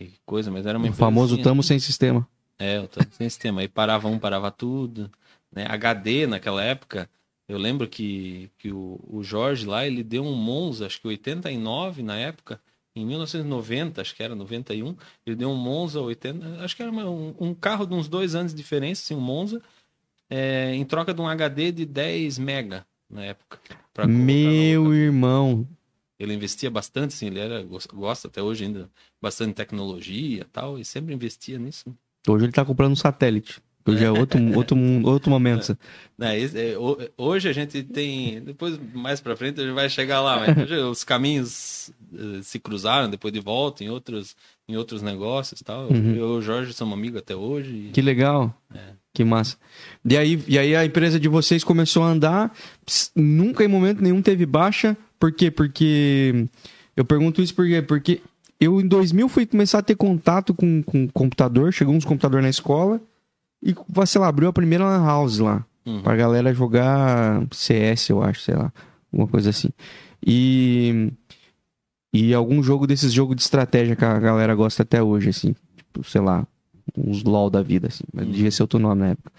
e 0.00 0.12
coisa, 0.26 0.50
mas 0.50 0.66
era 0.66 0.78
uma 0.78 0.88
o 0.90 0.92
famoso 0.92 1.34
assim, 1.34 1.42
tamo 1.42 1.62
sem 1.62 1.78
sistema. 1.78 2.28
é, 2.58 2.78
eu 2.78 2.88
tô 2.88 3.00
sem 3.12 3.28
sistema. 3.28 3.60
Aí 3.62 3.68
parava 3.68 4.08
um, 4.08 4.18
parava 4.18 4.50
tudo. 4.50 5.10
Né? 5.50 5.66
HD 5.68 6.26
naquela 6.26 6.62
época, 6.62 7.08
eu 7.48 7.56
lembro 7.56 7.88
que, 7.88 8.50
que 8.58 8.70
o, 8.70 9.00
o 9.08 9.22
Jorge 9.22 9.64
lá, 9.66 9.86
ele 9.86 10.02
deu 10.02 10.22
um 10.24 10.34
Monza, 10.34 10.86
acho 10.86 11.00
que 11.00 11.08
89 11.08 12.02
na 12.02 12.16
época, 12.18 12.60
em 12.94 13.06
1990, 13.06 14.02
acho 14.02 14.14
que 14.14 14.22
era 14.22 14.34
91, 14.34 14.94
ele 15.24 15.36
deu 15.36 15.48
um 15.50 15.56
Monza 15.56 16.00
80, 16.00 16.62
acho 16.62 16.76
que 16.76 16.82
era 16.82 16.90
uma- 16.90 17.08
um, 17.08 17.34
um 17.40 17.54
carro 17.54 17.86
de 17.86 17.94
uns 17.94 18.08
dois 18.08 18.34
anos 18.34 18.52
de 18.52 18.58
diferença, 18.58 19.02
assim, 19.02 19.14
um 19.14 19.20
Monza, 19.20 19.62
é, 20.28 20.74
em 20.74 20.84
troca 20.84 21.14
de 21.14 21.20
um 21.22 21.26
HD 21.28 21.72
de 21.72 21.86
10 21.86 22.38
mega 22.38 22.84
na 23.08 23.24
época. 23.24 23.58
Meu 24.82 24.94
irmão. 24.94 25.66
Ele 26.18 26.34
investia 26.34 26.70
bastante, 26.70 27.14
assim, 27.14 27.26
ele 27.28 27.38
era, 27.38 27.62
gos- 27.62 27.86
gosta 27.86 28.28
até 28.28 28.42
hoje 28.42 28.64
ainda, 28.64 28.90
bastante 29.22 29.48
de 29.50 29.54
tecnologia 29.54 30.40
e 30.40 30.44
tal, 30.44 30.78
e 30.78 30.84
sempre 30.84 31.14
investia 31.14 31.58
nisso. 31.58 31.94
Hoje 32.26 32.44
ele 32.46 32.52
tá 32.52 32.64
comprando 32.64 32.92
um 32.92 32.96
satélite. 32.96 33.60
Hoje 33.86 34.04
é 34.04 34.10
outro, 34.10 34.38
outro, 34.54 34.76
outro 35.06 35.30
momento. 35.30 35.78
É, 36.20 36.76
ho- 36.76 36.98
hoje 37.16 37.48
a 37.48 37.52
gente 37.54 37.82
tem. 37.82 38.38
Depois, 38.42 38.78
mais 38.92 39.18
pra 39.20 39.34
frente, 39.34 39.60
a 39.60 39.64
gente 39.64 39.72
vai 39.74 39.88
chegar 39.88 40.20
lá, 40.20 40.42
os 40.90 41.04
caminhos 41.04 41.90
eh, 42.12 42.40
se 42.42 42.58
cruzaram 42.58 43.08
depois 43.08 43.32
de 43.32 43.40
volta 43.40 43.82
em 43.82 43.88
outros, 43.88 44.36
em 44.68 44.76
outros 44.76 45.00
negócios 45.00 45.62
tal. 45.62 45.84
Uhum. 45.90 46.14
Eu 46.14 46.34
e 46.34 46.38
o 46.38 46.42
Jorge 46.42 46.74
somos 46.74 46.92
amigos 46.98 47.18
até 47.20 47.34
hoje. 47.34 47.88
Que 47.94 48.02
legal. 48.02 48.54
Que 49.14 49.24
massa. 49.24 49.56
E 50.04 50.16
aí, 50.18 50.44
e 50.46 50.58
aí 50.58 50.76
a 50.76 50.84
empresa 50.84 51.18
de 51.18 51.28
vocês 51.28 51.64
começou 51.64 52.02
a 52.02 52.08
andar, 52.08 52.52
nunca 53.16 53.64
em 53.64 53.68
momento 53.68 54.02
nenhum 54.02 54.20
teve 54.20 54.44
baixa. 54.44 54.96
Por 55.18 55.32
quê? 55.32 55.50
Porque. 55.50 56.46
Eu 56.96 57.04
pergunto 57.04 57.40
isso 57.42 57.54
por 57.54 57.66
quê? 57.66 57.80
Porque 57.82 58.20
eu 58.60 58.80
em 58.80 58.86
2000 58.86 59.28
fui 59.28 59.46
começar 59.46 59.78
a 59.78 59.82
ter 59.82 59.94
contato 59.94 60.52
com, 60.52 60.82
com 60.82 61.06
computador, 61.08 61.72
chegou 61.72 61.94
uns 61.94 62.04
computadores 62.04 62.42
na 62.44 62.50
escola 62.50 63.00
e, 63.62 63.74
sei 64.06 64.20
lá, 64.20 64.26
abriu 64.28 64.48
a 64.48 64.52
primeira 64.52 64.84
lan 64.84 65.04
house 65.04 65.38
lá. 65.38 65.64
Uhum. 65.86 66.02
Pra 66.02 66.16
galera 66.16 66.52
jogar 66.52 67.46
CS, 67.52 68.08
eu 68.10 68.22
acho, 68.22 68.40
sei 68.42 68.54
lá. 68.56 68.72
Alguma 69.12 69.28
coisa 69.28 69.50
assim. 69.50 69.70
E. 70.24 71.12
E 72.12 72.32
algum 72.32 72.62
jogo 72.62 72.86
desses 72.86 73.12
jogos 73.12 73.36
de 73.36 73.42
estratégia 73.42 73.94
que 73.94 74.04
a 74.04 74.18
galera 74.18 74.54
gosta 74.54 74.82
até 74.82 75.02
hoje, 75.02 75.28
assim. 75.28 75.54
Tipo, 75.76 76.02
sei 76.08 76.20
lá, 76.22 76.46
uns 76.96 77.22
LOL 77.22 77.50
da 77.50 77.62
vida, 77.62 77.88
assim. 77.88 78.04
Mas 78.12 78.26
Hum. 78.26 78.30
devia 78.30 78.50
ser 78.50 78.62
outro 78.62 78.78
nome 78.78 79.00
na 79.02 79.08
época. 79.08 79.30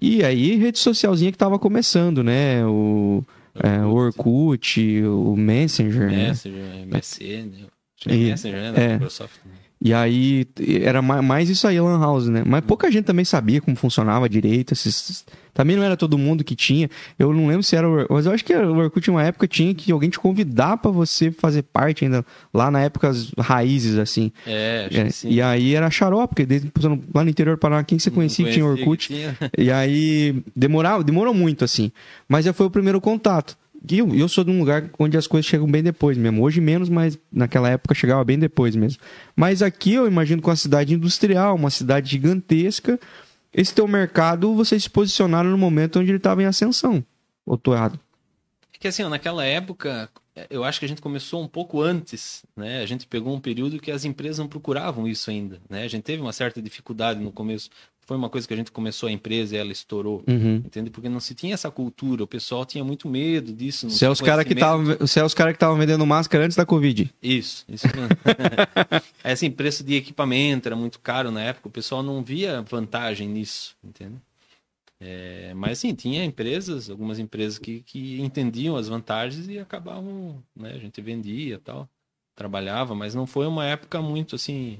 E 0.00 0.24
aí, 0.24 0.56
rede 0.56 0.78
socialzinha 0.78 1.30
que 1.30 1.36
tava 1.38 1.58
começando, 1.58 2.24
né? 2.24 2.64
O, 2.66 3.22
é, 3.54 3.84
o 3.84 3.92
Orkut, 3.92 5.02
o 5.04 5.36
Messenger, 5.36 6.10
né? 6.10 6.28
Messenger, 6.28 6.86
MSN. 6.86 7.66
Acho 7.96 8.08
que 8.08 8.10
é 8.10 8.14
E- 8.14 8.24
Messenger, 8.30 8.60
né? 8.60 8.72
Da 8.72 8.80
é. 8.80 8.92
Microsoft. 8.94 9.36
E 9.84 9.92
aí 9.92 10.46
era 10.82 11.02
ma- 11.02 11.20
mais 11.20 11.50
isso 11.50 11.66
aí, 11.66 11.80
Lan 11.80 11.98
House, 11.98 12.28
né? 12.28 12.44
Mas 12.46 12.60
pouca 12.64 12.88
gente 12.90 13.04
também 13.04 13.24
sabia 13.24 13.60
como 13.60 13.76
funcionava 13.76 14.28
direito. 14.28 14.72
esses- 14.72 15.24
Também 15.52 15.76
não 15.76 15.82
era 15.82 15.96
todo 15.96 16.16
mundo 16.16 16.44
que 16.44 16.54
tinha. 16.54 16.88
Eu 17.18 17.32
não 17.34 17.46
lembro 17.48 17.62
se 17.64 17.74
era 17.76 17.86
o 17.88 17.92
Orkut, 17.92 18.12
mas 18.14 18.24
eu 18.26 18.32
acho 18.32 18.44
que 18.44 18.54
o 18.54 18.76
Orkut 18.76 19.10
uma 19.10 19.22
época 19.24 19.46
tinha 19.48 19.74
que 19.74 19.90
alguém 19.92 20.08
te 20.08 20.18
convidar 20.20 20.76
pra 20.78 20.90
você 20.90 21.30
fazer 21.32 21.62
parte 21.64 22.04
ainda, 22.04 22.24
lá 22.54 22.70
na 22.70 22.80
época 22.80 23.08
as 23.08 23.32
raízes, 23.38 23.98
assim. 23.98 24.30
É, 24.46 24.86
acho 24.88 25.00
É, 25.00 25.04
que 25.04 25.12
sim. 25.12 25.30
e 25.30 25.42
aí 25.42 25.74
era 25.74 25.90
xarope, 25.90 26.28
porque 26.28 26.46
desde, 26.46 26.70
lá 27.12 27.24
no 27.24 27.28
interior 27.28 27.56
do 27.56 27.60
Paraná, 27.60 27.82
quem 27.84 27.98
você 27.98 28.10
conhecia 28.10 28.50
tinha 28.52 28.64
Orkut? 28.64 29.08
tinha. 29.08 29.36
E 29.58 29.70
aí 29.70 30.42
demorava, 30.56 31.02
demorou 31.04 31.34
muito, 31.34 31.64
assim. 31.64 31.90
Mas 32.28 32.44
já 32.44 32.52
foi 32.52 32.66
o 32.66 32.70
primeiro 32.70 33.00
contato. 33.00 33.56
E 33.90 33.98
eu, 33.98 34.14
eu 34.14 34.28
sou 34.28 34.44
de 34.44 34.50
um 34.50 34.58
lugar 34.58 34.88
onde 34.98 35.16
as 35.16 35.26
coisas 35.26 35.48
chegam 35.48 35.70
bem 35.70 35.82
depois 35.82 36.16
mesmo. 36.16 36.42
Hoje 36.42 36.60
menos, 36.60 36.88
mas 36.88 37.18
naquela 37.32 37.68
época 37.68 37.94
chegava 37.94 38.22
bem 38.24 38.38
depois 38.38 38.76
mesmo. 38.76 39.00
Mas 39.34 39.62
aqui 39.62 39.94
eu 39.94 40.06
imagino 40.06 40.40
com 40.40 40.50
a 40.50 40.56
cidade 40.56 40.94
industrial, 40.94 41.56
uma 41.56 41.70
cidade 41.70 42.10
gigantesca, 42.10 42.98
esse 43.52 43.74
teu 43.74 43.86
mercado, 43.86 44.54
vocês 44.54 44.84
se 44.84 44.90
posicionaram 44.90 45.50
no 45.50 45.58
momento 45.58 45.98
onde 45.98 46.10
ele 46.10 46.16
estava 46.16 46.42
em 46.42 46.46
ascensão. 46.46 47.04
Ou 47.44 47.58
tô 47.58 47.74
errado? 47.74 47.98
É 48.72 48.78
que 48.78 48.88
assim, 48.88 49.02
ó, 49.02 49.08
naquela 49.08 49.44
época, 49.44 50.08
eu 50.48 50.64
acho 50.64 50.78
que 50.78 50.86
a 50.86 50.88
gente 50.88 51.02
começou 51.02 51.42
um 51.42 51.48
pouco 51.48 51.80
antes, 51.82 52.44
né? 52.56 52.82
A 52.82 52.86
gente 52.86 53.06
pegou 53.06 53.34
um 53.34 53.40
período 53.40 53.78
que 53.78 53.90
as 53.90 54.04
empresas 54.04 54.38
não 54.38 54.48
procuravam 54.48 55.06
isso 55.06 55.28
ainda, 55.28 55.60
né? 55.68 55.82
A 55.82 55.88
gente 55.88 56.02
teve 56.02 56.22
uma 56.22 56.32
certa 56.32 56.62
dificuldade 56.62 57.20
no 57.20 57.30
começo. 57.30 57.68
Foi 58.04 58.16
uma 58.16 58.28
coisa 58.28 58.46
que 58.48 58.52
a 58.52 58.56
gente 58.56 58.72
começou 58.72 59.08
a 59.08 59.12
empresa 59.12 59.54
e 59.54 59.58
ela 59.58 59.70
estourou, 59.70 60.24
Uhum. 60.28 60.56
entende? 60.56 60.90
Porque 60.90 61.08
não 61.08 61.20
se 61.20 61.34
tinha 61.34 61.54
essa 61.54 61.70
cultura, 61.70 62.24
o 62.24 62.26
pessoal 62.26 62.64
tinha 62.66 62.82
muito 62.82 63.08
medo 63.08 63.52
disso. 63.52 63.88
Você 63.88 64.04
é 64.04 64.10
os 64.10 64.20
caras 64.20 64.44
que 64.44 64.52
estavam 64.54 64.84
é 64.92 65.24
os 65.24 65.34
cara 65.34 65.52
que 65.52 65.56
estavam 65.56 65.78
vendendo 65.78 66.04
máscara 66.04 66.44
antes 66.44 66.56
da 66.56 66.66
Covid. 66.66 67.12
Isso, 67.22 67.64
isso 67.68 67.86
é 69.22 69.32
assim, 69.32 69.50
preço 69.52 69.84
de 69.84 69.94
equipamento 69.94 70.68
era 70.68 70.74
muito 70.76 70.98
caro 70.98 71.30
na 71.30 71.42
época, 71.42 71.68
o 71.68 71.70
pessoal 71.70 72.02
não 72.02 72.22
via 72.22 72.60
vantagem 72.62 73.28
nisso, 73.28 73.76
entende? 73.84 74.16
É, 75.00 75.52
mas 75.54 75.78
sim, 75.78 75.94
tinha 75.94 76.24
empresas, 76.24 76.88
algumas 76.88 77.18
empresas 77.18 77.58
que, 77.58 77.82
que 77.82 78.20
entendiam 78.20 78.76
as 78.76 78.88
vantagens 78.88 79.48
e 79.48 79.58
acabavam, 79.58 80.42
né? 80.54 80.72
A 80.74 80.78
gente 80.78 81.00
vendia 81.00 81.58
tal, 81.58 81.88
trabalhava, 82.36 82.94
mas 82.94 83.14
não 83.14 83.26
foi 83.26 83.46
uma 83.46 83.66
época 83.66 84.00
muito 84.00 84.36
assim 84.36 84.78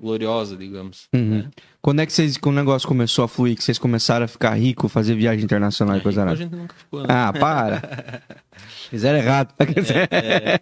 gloriosa, 0.00 0.56
digamos. 0.56 1.08
Uhum. 1.14 1.38
né? 1.42 1.50
Quando 1.80 2.00
é 2.00 2.06
que 2.06 2.12
vocês, 2.12 2.36
quando 2.36 2.54
o 2.56 2.58
negócio 2.58 2.88
começou 2.88 3.24
a 3.24 3.28
fluir, 3.28 3.56
que 3.56 3.62
vocês 3.62 3.78
começaram 3.78 4.24
a 4.24 4.28
ficar 4.28 4.54
rico, 4.54 4.88
fazer 4.88 5.14
viagem 5.14 5.44
internacional 5.44 5.96
e 5.96 6.00
coisa 6.00 6.22
Rico 6.22 6.32
a 6.32 6.36
gente 6.36 6.54
nunca 6.54 6.74
ficou. 6.74 7.00
né? 7.00 7.06
Ah, 7.08 7.32
para. 7.32 8.22
Fizeram 8.90 9.18
errado. 9.18 9.54
É, 10.10 10.60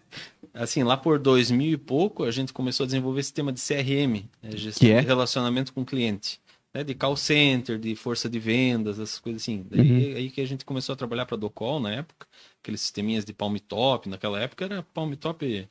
assim, 0.54 0.82
lá 0.82 0.96
por 0.96 1.18
2000 1.18 1.72
e 1.72 1.76
pouco, 1.76 2.24
a 2.24 2.30
gente 2.30 2.52
começou 2.52 2.84
a 2.84 2.86
desenvolver 2.86 3.22
sistema 3.22 3.52
de 3.52 3.60
CRM, 3.60 4.24
né, 4.42 4.50
gestão 4.54 4.86
Que 4.86 4.92
é? 4.92 5.00
de 5.00 5.06
relacionamento 5.06 5.72
com 5.72 5.82
o 5.82 5.84
cliente, 5.86 6.40
né, 6.74 6.82
de 6.82 6.94
call 6.94 7.16
center, 7.16 7.78
de 7.78 7.94
força 7.94 8.28
de 8.28 8.38
vendas, 8.38 8.98
essas 8.98 9.18
coisas 9.18 9.42
assim. 9.42 9.64
Daí 9.70 9.80
Uhum. 10.12 10.16
aí 10.16 10.30
que 10.30 10.40
a 10.40 10.46
gente 10.46 10.64
começou 10.64 10.92
a 10.92 10.96
trabalhar 10.96 11.26
para 11.26 11.36
a 11.36 11.38
Docol 11.40 11.80
na 11.80 11.90
época, 11.92 12.26
aqueles 12.62 12.80
sisteminhas 12.80 13.24
de 13.24 13.32
Palm 13.32 13.56
Top, 13.56 14.08
naquela 14.08 14.40
época 14.40 14.64
era 14.64 14.82
Palm 14.94 15.12
Top, 15.14 15.68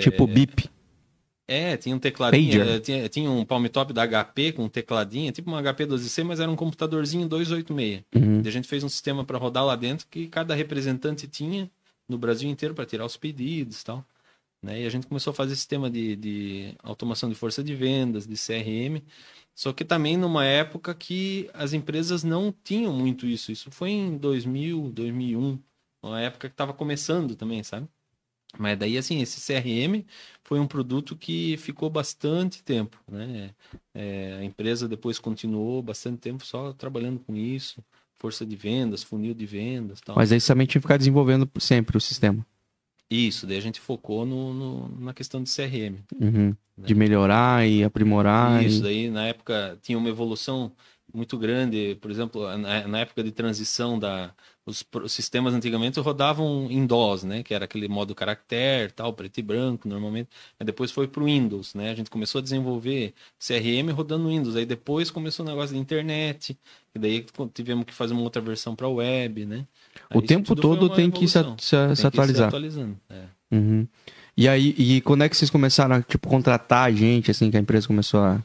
Tipo 0.00 0.26
bip. 0.26 0.68
É, 1.46 1.76
tinha 1.76 1.94
um 1.94 1.98
tecladinho, 1.98 2.62
eh, 2.62 2.80
tinha, 2.80 3.08
tinha 3.08 3.30
um 3.30 3.44
Palm 3.44 3.66
Top 3.66 3.92
da 3.92 4.06
HP 4.06 4.52
com 4.52 4.64
um 4.64 4.68
tecladinho, 4.68 5.32
tipo 5.32 5.50
um 5.50 5.56
HP 5.60 5.86
12C, 5.86 6.24
mas 6.24 6.40
era 6.40 6.50
um 6.50 6.56
computadorzinho 6.56 7.28
286. 7.28 8.04
Uhum. 8.14 8.42
E 8.44 8.48
a 8.48 8.50
gente 8.50 8.68
fez 8.68 8.84
um 8.84 8.88
sistema 8.88 9.24
para 9.24 9.38
rodar 9.38 9.64
lá 9.64 9.76
dentro 9.76 10.06
que 10.08 10.28
cada 10.28 10.54
representante 10.54 11.26
tinha 11.26 11.70
no 12.08 12.16
Brasil 12.16 12.48
inteiro 12.48 12.74
para 12.74 12.86
tirar 12.86 13.04
os 13.04 13.16
pedidos 13.16 13.80
e 13.80 13.84
tal. 13.84 14.04
Né? 14.62 14.82
E 14.82 14.86
a 14.86 14.88
gente 14.88 15.06
começou 15.06 15.32
a 15.32 15.34
fazer 15.34 15.56
sistema 15.56 15.90
de, 15.90 16.14
de 16.14 16.74
automação 16.82 17.28
de 17.28 17.34
força 17.34 17.62
de 17.62 17.74
vendas, 17.74 18.26
de 18.26 18.36
CRM. 18.36 19.02
Só 19.54 19.72
que 19.72 19.84
também 19.84 20.16
numa 20.16 20.44
época 20.44 20.94
que 20.94 21.50
as 21.52 21.72
empresas 21.72 22.22
não 22.22 22.54
tinham 22.64 22.92
muito 22.92 23.26
isso. 23.26 23.50
Isso 23.52 23.70
foi 23.70 23.90
em 23.90 24.16
2000, 24.16 24.90
2001, 24.92 25.58
uma 26.02 26.20
época 26.20 26.48
que 26.48 26.54
estava 26.54 26.72
começando 26.72 27.34
também, 27.34 27.62
sabe? 27.62 27.88
Mas 28.58 28.78
daí, 28.78 28.98
assim, 28.98 29.20
esse 29.22 29.40
CRM 29.40 30.04
foi 30.44 30.60
um 30.60 30.66
produto 30.66 31.16
que 31.16 31.56
ficou 31.56 31.88
bastante 31.88 32.62
tempo, 32.62 32.98
né? 33.10 33.50
É, 33.94 34.36
a 34.40 34.44
empresa 34.44 34.86
depois 34.88 35.18
continuou 35.18 35.82
bastante 35.82 36.18
tempo 36.18 36.44
só 36.44 36.72
trabalhando 36.72 37.18
com 37.20 37.34
isso, 37.34 37.82
força 38.18 38.44
de 38.44 38.54
vendas, 38.54 39.02
funil 39.02 39.34
de 39.34 39.46
vendas, 39.46 40.00
tal. 40.00 40.16
Mas 40.16 40.30
aí 40.32 40.40
também 40.40 40.66
tinha 40.66 40.80
que 40.80 40.84
ficar 40.86 40.98
desenvolvendo 40.98 41.50
sempre 41.58 41.96
o 41.96 42.00
sistema. 42.00 42.46
Isso, 43.10 43.46
daí 43.46 43.58
a 43.58 43.60
gente 43.60 43.80
focou 43.80 44.24
no, 44.24 44.54
no- 44.54 45.00
na 45.00 45.12
questão 45.12 45.42
de 45.42 45.50
CRM. 45.50 45.98
Uhum. 46.20 46.56
De 46.78 46.94
melhorar 46.94 47.66
e 47.66 47.84
aprimorar. 47.84 48.64
Isso, 48.64 48.78
e... 48.78 48.82
daí 48.82 49.10
na 49.10 49.26
época 49.26 49.78
tinha 49.82 49.98
uma 49.98 50.08
evolução 50.08 50.72
muito 51.14 51.36
grande, 51.38 51.96
por 52.00 52.10
exemplo, 52.10 52.46
na, 52.56 52.86
na 52.88 52.98
época 53.00 53.22
de 53.22 53.30
transição 53.32 53.98
da 53.98 54.32
os, 54.64 54.84
os 55.02 55.12
sistemas 55.12 55.54
antigamente 55.54 55.98
rodavam 55.98 56.68
em 56.70 56.86
DOS, 56.86 57.24
né, 57.24 57.42
que 57.42 57.52
era 57.52 57.64
aquele 57.64 57.88
modo 57.88 58.14
caractere, 58.14 58.92
tal, 58.92 59.12
preto 59.12 59.38
e 59.38 59.42
branco, 59.42 59.88
normalmente. 59.88 60.28
Aí 60.58 60.64
depois 60.64 60.90
foi 60.92 61.08
para 61.08 61.20
o 61.22 61.26
Windows, 61.26 61.74
né? 61.74 61.90
A 61.90 61.94
gente 61.94 62.08
começou 62.08 62.38
a 62.38 62.42
desenvolver 62.42 63.12
CRM 63.40 63.90
rodando 63.92 64.28
Windows. 64.28 64.54
Aí 64.54 64.64
depois 64.64 65.10
começou 65.10 65.44
o 65.44 65.48
negócio 65.48 65.74
de 65.74 65.80
internet, 65.80 66.56
e 66.94 66.98
daí 66.98 67.26
tivemos 67.52 67.84
que 67.84 67.92
fazer 67.92 68.12
uma 68.14 68.22
outra 68.22 68.40
versão 68.40 68.76
para 68.76 68.88
web, 68.88 69.44
né? 69.44 69.66
O 70.14 70.18
Aí 70.18 70.18
isso 70.18 70.26
tempo 70.28 70.54
todo 70.54 70.88
tem 70.88 71.10
que 71.10 71.26
se, 71.26 71.38
se- 71.58 71.86
Tem 71.86 71.94
se 71.96 72.02
que 72.02 72.06
ir 72.06 72.08
atualizar. 72.08 72.48
atualizando. 72.48 72.96
é. 73.10 73.24
Uhum. 73.50 73.86
E 74.36 74.48
aí, 74.48 74.74
e 74.78 75.00
quando 75.02 75.24
é 75.24 75.28
que 75.28 75.36
vocês 75.36 75.50
começaram 75.50 75.96
a, 75.96 76.02
tipo, 76.02 76.26
contratar 76.28 76.90
gente, 76.92 77.30
assim, 77.30 77.50
que 77.50 77.56
a 77.56 77.60
empresa 77.60 77.86
começou 77.86 78.20
a... 78.20 78.42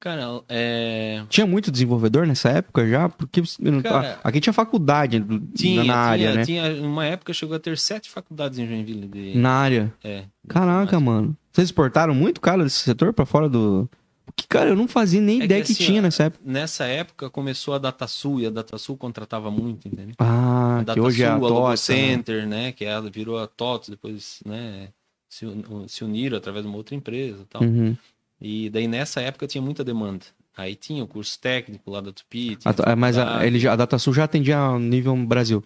Cara, 0.00 0.40
é... 0.48 1.22
Tinha 1.28 1.46
muito 1.46 1.70
desenvolvedor 1.70 2.26
nessa 2.26 2.48
época 2.48 2.88
já? 2.88 3.06
Porque 3.10 3.42
não- 3.60 3.82
Cara, 3.82 4.18
aqui 4.24 4.40
tinha 4.40 4.52
faculdade 4.52 5.22
Tinha, 5.54 5.84
na 5.84 5.94
área, 5.94 6.24
tinha, 6.32 6.34
né? 6.36 6.44
tinha, 6.72 6.82
uma 6.88 7.04
época 7.04 7.34
chegou 7.34 7.54
a 7.54 7.60
ter 7.60 7.76
sete 7.76 8.08
faculdades 8.08 8.58
em 8.58 8.66
Joinville 8.66 9.06
de, 9.06 9.36
Na 9.36 9.50
área. 9.50 9.92
é, 10.02 10.24
Caraca, 10.48 10.98
mano. 10.98 11.36
Vocês 11.52 11.68
exportaram 11.68 12.14
muito, 12.14 12.40
cara, 12.40 12.64
desse 12.64 12.78
setor 12.78 13.12
pra 13.12 13.26
fora 13.26 13.46
do... 13.46 13.88
Porque, 14.24 14.46
cara, 14.48 14.70
eu 14.70 14.76
não 14.76 14.88
fazia 14.88 15.20
nem 15.20 15.42
É 15.42 15.44
ideia 15.44 15.60
que 15.60 15.66
que, 15.66 15.72
assim, 15.74 15.84
tinha 15.84 16.00
ó, 16.00 16.02
nessa 16.04 16.22
época. 16.24 16.42
Nessa 16.46 16.84
época 16.86 17.28
começou 17.28 17.74
a 17.74 17.78
DataSul 17.78 18.40
e 18.40 18.46
a 18.46 18.50
DataSul 18.50 18.96
contratava 18.96 19.50
muito, 19.50 19.86
entendeu? 19.86 20.14
Ah, 20.18 20.82
a 20.86 20.94
que 20.94 21.00
hoje 21.00 21.22
é 21.22 21.26
a 21.26 21.34
DataSul, 21.34 21.46
a 21.58 21.70
TOTS, 21.70 21.88
né? 21.88 21.96
Center, 21.96 22.46
né? 22.46 22.72
Que 22.72 22.84
ela 22.86 23.10
virou 23.10 23.38
a 23.38 23.46
TOTS, 23.46 23.90
depois, 23.90 24.40
né? 24.46 24.88
Se, 25.28 25.46
se 25.88 26.04
uniram 26.04 26.38
através 26.38 26.64
de 26.64 26.68
uma 26.68 26.76
outra 26.78 26.94
empresa 26.94 27.42
e 27.42 27.44
tal. 27.44 27.62
Uhum. 27.62 27.96
E 28.40 28.70
daí 28.70 28.88
nessa 28.88 29.20
época 29.20 29.46
tinha 29.46 29.60
muita 29.62 29.84
demanda. 29.84 30.24
Aí 30.56 30.74
tinha 30.74 31.02
o 31.02 31.06
curso 31.06 31.38
técnico 31.38 31.90
lá 31.90 32.00
da 32.00 32.12
Tupi. 32.12 32.58
A- 32.64 32.72
tinha 32.74 32.96
mas 32.96 33.16
a, 33.16 33.46
ele 33.46 33.58
já, 33.58 33.72
a 33.72 33.76
DataSul 33.76 34.12
já 34.12 34.24
atendia 34.24 34.58
ao 34.58 34.78
nível 34.78 35.16
Brasil. 35.16 35.62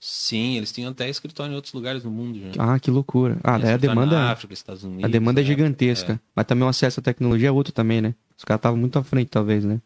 Sim, 0.00 0.56
eles 0.56 0.70
tinham 0.70 0.92
até 0.92 1.08
escritório 1.08 1.52
em 1.52 1.56
outros 1.56 1.74
lugares 1.74 2.04
do 2.04 2.10
mundo 2.10 2.38
já. 2.38 2.50
Ah, 2.74 2.78
que 2.78 2.88
loucura. 2.90 3.36
Ah, 3.42 3.58
daí 3.58 3.72
a 3.74 3.76
demanda, 3.76 4.14
Na 4.16 4.30
África, 4.30 4.54
Estados 4.54 4.84
Unidos. 4.84 5.04
a 5.04 5.08
demanda 5.08 5.40
é 5.40 5.42
né? 5.42 5.46
gigantesca. 5.48 6.20
Mas 6.36 6.46
também 6.46 6.64
o 6.64 6.68
acesso 6.68 7.00
à 7.00 7.02
tecnologia 7.02 7.48
é 7.48 7.52
outro 7.52 7.72
também, 7.72 8.00
né? 8.00 8.14
Os 8.36 8.44
caras 8.44 8.60
estavam 8.60 8.78
muito 8.78 8.96
à 8.96 9.02
frente, 9.02 9.28
talvez, 9.28 9.64
né? 9.64 9.80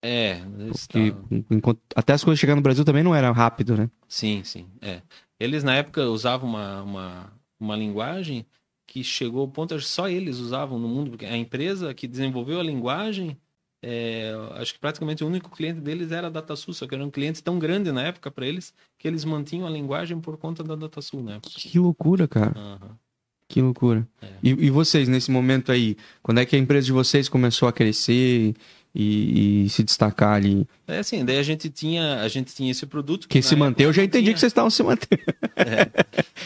É, 0.00 0.40
Porque 0.70 1.12
enquanto- 1.50 1.80
até 1.96 2.12
as 2.12 2.22
coisas 2.22 2.38
chegar 2.38 2.54
no 2.54 2.62
Brasil 2.62 2.84
também 2.84 3.02
não 3.02 3.12
era 3.14 3.32
rápido, 3.32 3.76
né? 3.76 3.90
Sim, 4.06 4.42
sim. 4.44 4.66
É. 4.80 5.02
Eles 5.40 5.64
na 5.64 5.74
época 5.74 6.04
usavam 6.08 6.48
uma, 6.48 6.82
uma, 6.82 7.32
uma 7.58 7.74
linguagem 7.76 8.46
que 8.88 9.04
chegou 9.04 9.42
ao 9.42 9.48
ponto, 9.48 9.74
acho 9.74 9.84
que 9.84 9.90
só 9.90 10.08
eles 10.08 10.38
usavam 10.38 10.78
no 10.78 10.88
mundo, 10.88 11.10
porque 11.10 11.26
a 11.26 11.36
empresa 11.36 11.92
que 11.92 12.08
desenvolveu 12.08 12.58
a 12.58 12.62
linguagem, 12.62 13.36
é, 13.82 14.32
acho 14.54 14.72
que 14.72 14.80
praticamente 14.80 15.22
o 15.22 15.26
único 15.26 15.50
cliente 15.50 15.78
deles 15.78 16.10
era 16.10 16.28
a 16.28 16.30
DataSul, 16.30 16.72
só 16.72 16.86
que 16.86 16.94
era 16.94 17.04
um 17.04 17.10
cliente 17.10 17.42
tão 17.42 17.58
grande 17.58 17.92
na 17.92 18.02
época 18.02 18.30
para 18.30 18.46
eles 18.46 18.72
que 18.98 19.06
eles 19.06 19.26
mantinham 19.26 19.66
a 19.66 19.70
linguagem 19.70 20.18
por 20.18 20.38
conta 20.38 20.64
da 20.64 20.74
DataSul 20.74 21.28
época. 21.30 21.52
Que 21.54 21.78
loucura, 21.78 22.26
cara. 22.26 22.54
Aham. 22.56 22.98
Que 23.46 23.62
loucura. 23.62 24.06
É. 24.20 24.28
E, 24.42 24.50
e 24.50 24.70
vocês, 24.70 25.06
nesse 25.06 25.30
momento 25.30 25.70
aí, 25.70 25.96
quando 26.22 26.38
é 26.38 26.46
que 26.46 26.56
a 26.56 26.58
empresa 26.58 26.86
de 26.86 26.92
vocês 26.92 27.28
começou 27.28 27.68
a 27.68 27.72
crescer 27.72 28.54
e, 28.94 29.64
e 29.64 29.68
se 29.68 29.82
destacar 29.82 30.34
ali? 30.34 30.66
É 30.86 30.98
assim, 30.98 31.24
daí 31.24 31.38
a 31.38 31.42
gente 31.42 31.68
tinha, 31.70 32.20
a 32.20 32.28
gente 32.28 32.54
tinha 32.54 32.70
esse 32.70 32.86
produto 32.86 33.28
Que 33.28 33.42
se 33.42 33.54
manter, 33.56 33.84
eu 33.84 33.92
já 33.92 34.02
entendi 34.02 34.24
tinha- 34.24 34.34
que 34.34 34.40
vocês 34.40 34.50
estavam 34.50 34.70
se 34.70 34.82
mantendo. 34.82 35.22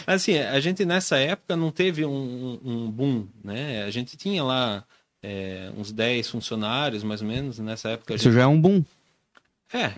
Assim, 0.05 0.37
a 0.37 0.59
gente 0.59 0.85
nessa 0.85 1.17
época 1.17 1.55
não 1.55 1.71
teve 1.71 2.05
um, 2.05 2.59
um 2.63 2.91
boom, 2.91 3.27
né? 3.43 3.83
A 3.83 3.89
gente 3.89 4.17
tinha 4.17 4.43
lá 4.43 4.83
é, 5.21 5.71
uns 5.77 5.91
10 5.91 6.29
funcionários, 6.29 7.03
mais 7.03 7.21
ou 7.21 7.27
menos, 7.27 7.59
nessa 7.59 7.89
época. 7.89 8.13
Isso 8.15 8.25
gente... 8.25 8.33
já 8.33 8.41
é 8.43 8.47
um 8.47 8.59
boom. 8.59 8.83
É, 9.73 9.93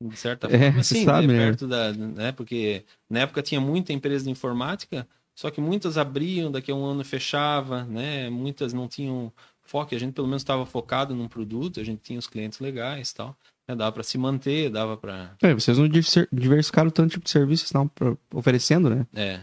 de 0.00 0.16
certa 0.16 0.46
É, 0.54 0.58
forma, 0.58 0.82
você 0.82 0.94
sim, 0.94 1.04
sabe, 1.04 1.26
né? 1.26 1.46
Perto 1.46 1.66
da, 1.66 1.92
né? 1.92 2.32
Porque 2.32 2.84
na 3.10 3.20
época 3.20 3.42
tinha 3.42 3.60
muita 3.60 3.92
empresa 3.92 4.24
de 4.24 4.30
informática, 4.30 5.06
só 5.34 5.50
que 5.50 5.60
muitas 5.60 5.98
abriam, 5.98 6.50
daqui 6.50 6.70
a 6.70 6.74
um 6.74 6.84
ano 6.84 7.04
fechava, 7.04 7.84
né? 7.84 8.30
Muitas 8.30 8.72
não 8.72 8.86
tinham 8.86 9.32
foco, 9.72 9.94
a 9.94 9.98
gente 9.98 10.12
pelo 10.12 10.26
menos 10.28 10.42
estava 10.42 10.66
focado 10.66 11.14
num 11.14 11.26
produto, 11.26 11.80
a 11.80 11.84
gente 11.84 12.00
tinha 12.02 12.18
os 12.18 12.26
clientes 12.26 12.60
legais 12.60 13.10
e 13.10 13.14
tal. 13.14 13.34
né? 13.66 13.74
Dava 13.74 13.90
para 13.90 14.02
se 14.02 14.18
manter, 14.18 14.68
dava 14.68 14.96
para 14.98 15.34
É, 15.42 15.54
vocês 15.54 15.78
não 15.78 15.88
diver- 15.88 16.28
diversificaram 16.30 16.90
tanto 16.90 17.12
tipo 17.12 17.24
de 17.24 17.30
serviço 17.30 17.62
que 17.64 17.68
estavam 17.68 17.88
pro- 17.88 18.18
oferecendo, 18.34 18.90
né? 18.90 19.06
É. 19.14 19.40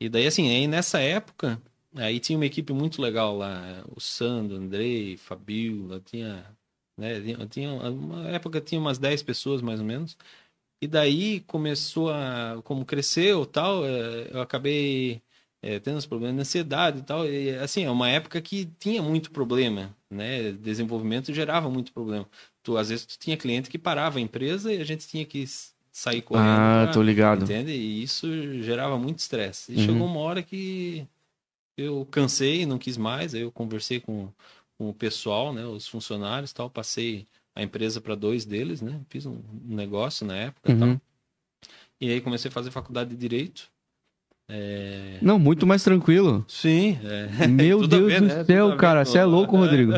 E 0.00 0.08
daí, 0.08 0.26
assim, 0.26 0.48
aí 0.50 0.66
nessa 0.66 0.98
época, 1.00 1.60
aí 1.94 2.18
tinha 2.18 2.38
uma 2.38 2.46
equipe 2.46 2.72
muito 2.72 3.02
legal 3.02 3.36
lá. 3.36 3.84
O 3.94 4.00
Sandro, 4.00 4.56
Andrei, 4.56 5.16
Fabiola, 5.18 6.00
tinha. 6.00 6.44
Né, 6.98 7.20
tinha, 7.20 7.46
tinha 7.48 7.70
uma 7.72 8.28
época 8.28 8.60
tinha 8.60 8.80
umas 8.80 8.98
10 8.98 9.22
pessoas, 9.22 9.60
mais 9.60 9.80
ou 9.80 9.86
menos. 9.86 10.16
E 10.82 10.86
daí 10.86 11.40
começou 11.40 12.10
a. 12.10 12.60
Como 12.64 12.84
cresceu 12.84 13.44
tal, 13.46 13.84
eh, 13.84 14.30
eu 14.32 14.40
acabei 14.40 15.20
eh, 15.64 15.80
tendo 15.80 15.96
uns 15.96 16.06
problemas 16.06 16.34
de 16.36 16.40
ansiedade 16.42 16.98
e 17.00 17.02
tal. 17.02 17.26
E, 17.26 17.50
assim, 17.56 17.84
é 17.84 17.90
uma 17.90 18.08
época 18.08 18.40
que 18.42 18.66
tinha 18.78 19.02
muito 19.02 19.30
problema, 19.30 19.96
né? 20.10 20.52
Desenvolvimento 20.52 21.32
gerava 21.32 21.70
muito 21.70 21.92
problema. 21.92 22.28
Tu, 22.62 22.76
às 22.76 22.88
vezes 22.90 23.06
tu 23.06 23.18
tinha 23.18 23.36
cliente 23.36 23.70
que 23.70 23.78
parava 23.78 24.18
a 24.18 24.20
empresa 24.20 24.72
e 24.72 24.80
a 24.80 24.84
gente 24.84 25.08
tinha 25.08 25.24
que 25.24 25.44
sair 25.90 26.22
correndo. 26.22 26.46
Ah, 26.46 26.82
pra- 26.84 26.92
tô 26.92 27.02
ligado. 27.02 27.42
Entende? 27.44 27.72
E 27.72 28.02
isso 28.02 28.26
gerava 28.62 28.98
muito 28.98 29.18
estresse. 29.20 29.72
E 29.72 29.76
Uhum. 29.76 29.82
chegou 29.84 30.06
uma 30.06 30.20
hora 30.20 30.42
que 30.42 31.06
eu 31.76 32.06
cansei, 32.10 32.66
não 32.66 32.78
quis 32.78 32.96
mais. 32.96 33.34
Aí 33.34 33.40
eu 33.42 33.50
conversei 33.52 34.00
com, 34.00 34.28
com 34.78 34.88
o 34.90 34.94
pessoal, 34.94 35.52
né, 35.52 35.64
os 35.66 35.88
funcionários, 35.88 36.52
tal. 36.52 36.68
Passei 36.70 37.26
a 37.54 37.62
empresa 37.62 38.00
para 38.00 38.14
dois 38.14 38.44
deles, 38.44 38.80
né? 38.82 39.00
Fiz 39.08 39.24
um 39.26 39.40
negócio 39.64 40.26
na 40.26 40.36
época, 40.36 40.72
e 40.72 40.76
tal. 40.78 40.88
Uhum. 40.88 41.00
E 42.00 42.10
aí 42.10 42.20
comecei 42.20 42.48
a 42.48 42.52
fazer 42.52 42.70
faculdade 42.70 43.10
de 43.10 43.16
direito. 43.16 43.70
É... 44.48 45.18
Não, 45.22 45.38
muito 45.38 45.66
mais 45.66 45.82
tranquilo. 45.82 46.44
Sim. 46.46 46.98
É. 47.02 47.46
Meu 47.46 47.86
Deus 47.88 48.12
ver, 48.12 48.20
do 48.20 48.26
né? 48.26 48.44
céu, 48.44 48.68
Tudo 48.70 48.78
cara. 48.78 49.04
Você 49.04 49.18
é 49.18 49.24
louco, 49.24 49.56
Rodrigo. 49.56 49.92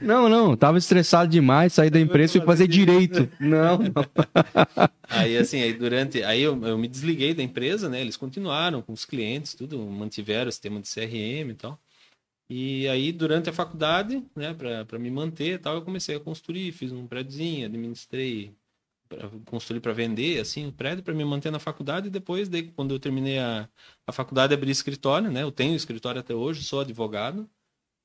Não, 0.00 0.28
não. 0.28 0.56
Tava 0.56 0.78
estressado 0.78 1.30
demais, 1.30 1.72
saí 1.72 1.88
da 1.88 1.98
empresa 1.98 2.36
e 2.36 2.40
fui 2.40 2.46
fazer 2.46 2.66
direito. 2.66 3.28
Não, 3.40 3.78
não. 3.78 3.92
Aí, 5.08 5.36
assim, 5.36 5.62
aí 5.62 5.72
durante. 5.72 6.22
Aí 6.22 6.42
eu, 6.42 6.60
eu 6.64 6.76
me 6.76 6.88
desliguei 6.88 7.32
da 7.32 7.42
empresa, 7.42 7.88
né? 7.88 8.00
Eles 8.00 8.16
continuaram 8.16 8.82
com 8.82 8.92
os 8.92 9.04
clientes, 9.04 9.54
tudo, 9.54 9.78
mantiveram 9.78 10.48
o 10.48 10.52
sistema 10.52 10.80
de 10.80 10.88
CRM 10.88 11.50
e 11.50 11.54
tal. 11.54 11.78
E 12.48 12.86
aí, 12.88 13.10
durante 13.10 13.50
a 13.50 13.52
faculdade, 13.52 14.22
né, 14.34 14.54
pra 14.86 14.98
me 14.98 15.10
manter 15.10 15.54
e 15.54 15.58
tal, 15.58 15.74
eu 15.74 15.82
comecei 15.82 16.14
a 16.16 16.20
construir, 16.20 16.70
fiz 16.72 16.92
um 16.92 17.06
prédiozinho, 17.06 17.66
administrei, 17.66 18.54
pra, 19.08 19.28
construí 19.46 19.80
para 19.80 19.92
vender, 19.92 20.40
assim, 20.40 20.66
o 20.68 20.72
prédio 20.72 21.02
para 21.04 21.14
me 21.14 21.24
manter 21.24 21.50
na 21.50 21.58
faculdade. 21.58 22.08
E 22.08 22.10
depois, 22.10 22.48
daí, 22.48 22.64
quando 22.70 22.94
eu 22.94 22.98
terminei 23.00 23.38
a, 23.38 23.68
a 24.06 24.12
faculdade, 24.12 24.54
abri 24.54 24.70
escritório, 24.70 25.30
né? 25.30 25.42
Eu 25.42 25.52
tenho 25.52 25.74
escritório 25.74 26.20
até 26.20 26.34
hoje, 26.34 26.62
sou 26.64 26.80
advogado, 26.80 27.48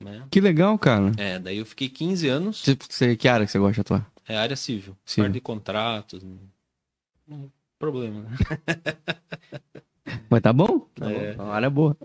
né? 0.04 0.26
Que 0.32 0.40
legal, 0.42 0.78
cara. 0.80 1.12
É, 1.18 1.38
daí 1.40 1.58
eu 1.58 1.66
fiquei 1.66 1.90
15 1.90 2.28
anos. 2.28 2.62
Você, 2.62 2.76
você- 2.90 3.16
que 3.16 3.28
área 3.28 3.46
que 3.46 3.52
você 3.52 3.60
gosta 3.60 3.74
de 3.76 3.82
atuar? 3.82 4.12
É 4.28 4.38
área 4.38 4.56
civil. 4.56 4.96
Civil. 5.06 5.26
Parte 5.26 5.34
de 5.34 5.42
contratos. 5.42 6.24
Não- 7.28 7.52
problema, 7.80 8.22
né? 8.22 8.30
Mas 10.30 10.42
tá 10.42 10.54
bom? 10.54 10.80
Tá 10.96 11.12
É. 11.12 11.34
bom. 11.34 11.50
Área 11.52 11.70
boa. 11.70 11.98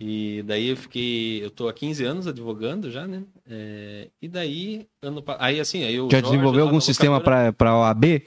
E 0.00 0.42
daí 0.46 0.68
eu 0.68 0.76
fiquei. 0.76 1.44
Eu 1.44 1.50
tô 1.50 1.68
há 1.68 1.72
15 1.72 2.04
anos 2.04 2.26
advogando 2.28 2.90
já, 2.90 3.06
né? 3.06 3.24
É, 3.46 4.08
e 4.22 4.28
daí, 4.28 4.86
ano 5.02 5.24
Aí 5.38 5.58
assim, 5.58 5.82
aí 5.82 5.98
o 6.00 6.08
Já 6.10 6.18
Jorge, 6.18 6.30
desenvolveu 6.30 6.64
algum 6.64 6.80
sistema 6.80 7.18
locadora- 7.18 7.52
pra, 7.52 7.76
OAB? 7.76 8.22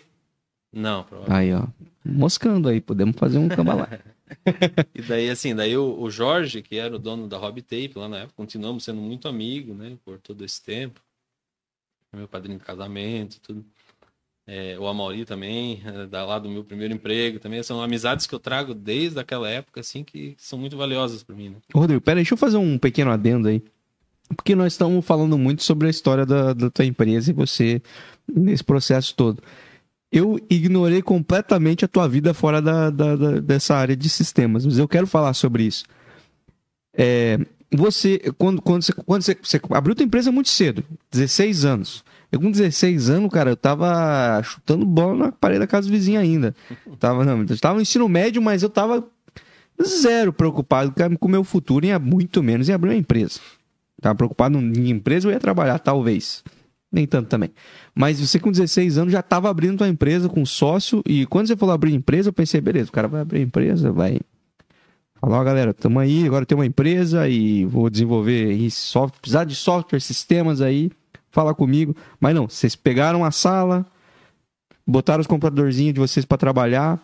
Não, 0.73 1.03
pra... 1.03 1.37
Aí, 1.37 1.53
ó. 1.53 1.65
Moscando 2.03 2.67
aí, 2.67 2.81
podemos 2.81 3.15
fazer 3.15 3.37
um 3.37 3.47
cambalá. 3.47 3.87
E 4.95 5.01
daí, 5.01 5.29
assim, 5.29 5.53
daí 5.53 5.75
o, 5.75 5.99
o 5.99 6.09
Jorge, 6.09 6.61
que 6.61 6.77
era 6.77 6.95
o 6.95 6.99
dono 6.99 7.27
da 7.27 7.37
Hobby 7.37 7.61
Tape 7.61 7.91
lá 7.95 8.07
na 8.07 8.19
época, 8.19 8.33
continuamos 8.37 8.81
sendo 8.85 9.01
muito 9.01 9.27
amigos, 9.27 9.75
né? 9.75 9.97
Por 10.05 10.19
todo 10.19 10.45
esse 10.45 10.63
tempo. 10.63 11.01
Meu 12.13 12.29
padrinho 12.29 12.57
de 12.57 12.63
casamento, 12.63 13.41
tudo. 13.41 13.65
É, 14.53 14.77
o 14.77 14.85
Amauri 14.85 15.23
também, 15.23 15.81
é, 15.85 16.05
da 16.07 16.25
lá 16.25 16.37
do 16.37 16.49
meu 16.49 16.61
primeiro 16.61 16.93
emprego 16.93 17.39
também. 17.39 17.63
São 17.63 17.81
amizades 17.81 18.27
que 18.27 18.35
eu 18.35 18.39
trago 18.39 18.73
desde 18.73 19.17
aquela 19.17 19.49
época, 19.49 19.79
assim, 19.79 20.03
que 20.03 20.35
são 20.37 20.59
muito 20.59 20.75
valiosas 20.75 21.23
para 21.23 21.33
mim, 21.33 21.49
né? 21.51 21.55
Rodrigo, 21.73 22.01
pera 22.01 22.19
aí, 22.19 22.23
deixa 22.23 22.33
eu 22.33 22.37
fazer 22.37 22.57
um 22.57 22.77
pequeno 22.77 23.11
adendo 23.11 23.47
aí. 23.47 23.63
Porque 24.35 24.53
nós 24.53 24.73
estamos 24.73 25.05
falando 25.05 25.37
muito 25.37 25.63
sobre 25.63 25.87
a 25.87 25.89
história 25.89 26.25
da, 26.25 26.51
da 26.51 26.69
tua 26.69 26.83
empresa 26.83 27.29
e 27.31 27.33
você 27.33 27.81
nesse 28.29 28.61
processo 28.63 29.15
todo. 29.15 29.41
Eu 30.11 30.37
ignorei 30.49 31.01
completamente 31.01 31.85
a 31.85 31.87
tua 31.87 32.05
vida 32.09 32.33
fora 32.33 32.61
da, 32.61 32.89
da- 32.89 33.15
da- 33.15 33.39
dessa 33.39 33.75
área 33.75 33.95
de 33.95 34.09
sistemas, 34.09 34.65
mas 34.65 34.77
eu 34.77 34.87
quero 34.87 35.07
falar 35.07 35.33
sobre 35.33 35.63
isso. 35.63 35.85
É, 36.93 37.39
você, 37.71 38.19
quando, 38.37 38.61
quando, 38.61 38.81
você, 38.83 38.91
quando 38.93 39.21
você, 39.21 39.37
você 39.41 39.61
abriu 39.69 39.95
tua 39.95 40.03
empresa 40.05 40.29
muito 40.29 40.49
cedo, 40.49 40.83
16 41.09 41.63
anos. 41.63 42.03
Eu 42.31 42.39
com 42.39 42.49
16 42.49 43.09
anos, 43.09 43.29
cara, 43.29 43.49
eu 43.49 43.57
tava 43.57 44.41
chutando 44.43 44.85
bola 44.85 45.25
na 45.25 45.31
parede 45.31 45.59
da 45.59 45.67
casa 45.67 45.89
vizinha 45.89 46.19
ainda. 46.19 46.55
Tava, 46.97 47.25
não, 47.25 47.41
eu 47.41 47.57
tava 47.59 47.75
no 47.75 47.81
ensino 47.81 48.07
médio, 48.07 48.41
mas 48.41 48.63
eu 48.63 48.69
tava 48.69 49.03
zero 49.83 50.31
preocupado 50.31 50.93
com 51.19 51.27
o 51.27 51.31
meu 51.31 51.43
futuro 51.43 51.85
e 51.85 51.99
muito 51.99 52.41
menos 52.41 52.69
em 52.69 52.73
abrir 52.73 52.89
uma 52.89 52.95
empresa. 52.95 53.39
Tava 53.99 54.15
preocupado 54.15 54.57
em 54.57 54.89
empresa, 54.89 55.27
eu 55.27 55.31
ia 55.31 55.39
trabalhar, 55.39 55.77
talvez. 55.79 56.43
Nem 56.91 57.05
tanto 57.05 57.29
também. 57.29 57.51
Mas 57.95 58.19
você 58.19 58.39
com 58.39 58.51
16 58.51 58.97
anos 58.97 59.13
já 59.13 59.21
estava 59.21 59.49
abrindo 59.49 59.77
tua 59.77 59.87
empresa 59.87 60.27
com 60.27 60.45
sócio 60.45 61.01
e 61.05 61.25
quando 61.25 61.47
você 61.47 61.55
falou 61.55 61.73
abrir 61.73 61.93
empresa, 61.93 62.29
eu 62.29 62.33
pensei, 62.33 62.59
beleza, 62.59 62.89
o 62.89 62.91
cara 62.91 63.07
vai 63.07 63.21
abrir 63.21 63.41
empresa, 63.41 63.91
vai 63.91 64.19
falar, 65.19 65.39
ó 65.39 65.43
galera, 65.43 65.73
tamo 65.73 65.99
aí, 65.99 66.25
agora 66.25 66.45
tem 66.45 66.57
uma 66.57 66.65
empresa 66.65 67.29
e 67.29 67.63
vou 67.65 67.89
desenvolver 67.89 68.69
software, 68.69 69.19
precisar 69.21 69.43
de 69.45 69.55
software, 69.55 69.99
sistemas 69.99 70.61
aí, 70.61 70.91
fala 71.31 71.53
comigo. 71.53 71.95
Mas 72.19 72.35
não, 72.35 72.47
vocês 72.47 72.75
pegaram 72.75 73.23
a 73.23 73.31
sala, 73.31 73.85
botaram 74.85 75.21
os 75.21 75.27
computadorzinhos 75.27 75.93
de 75.93 75.99
vocês 75.99 76.25
para 76.25 76.37
trabalhar, 76.37 76.99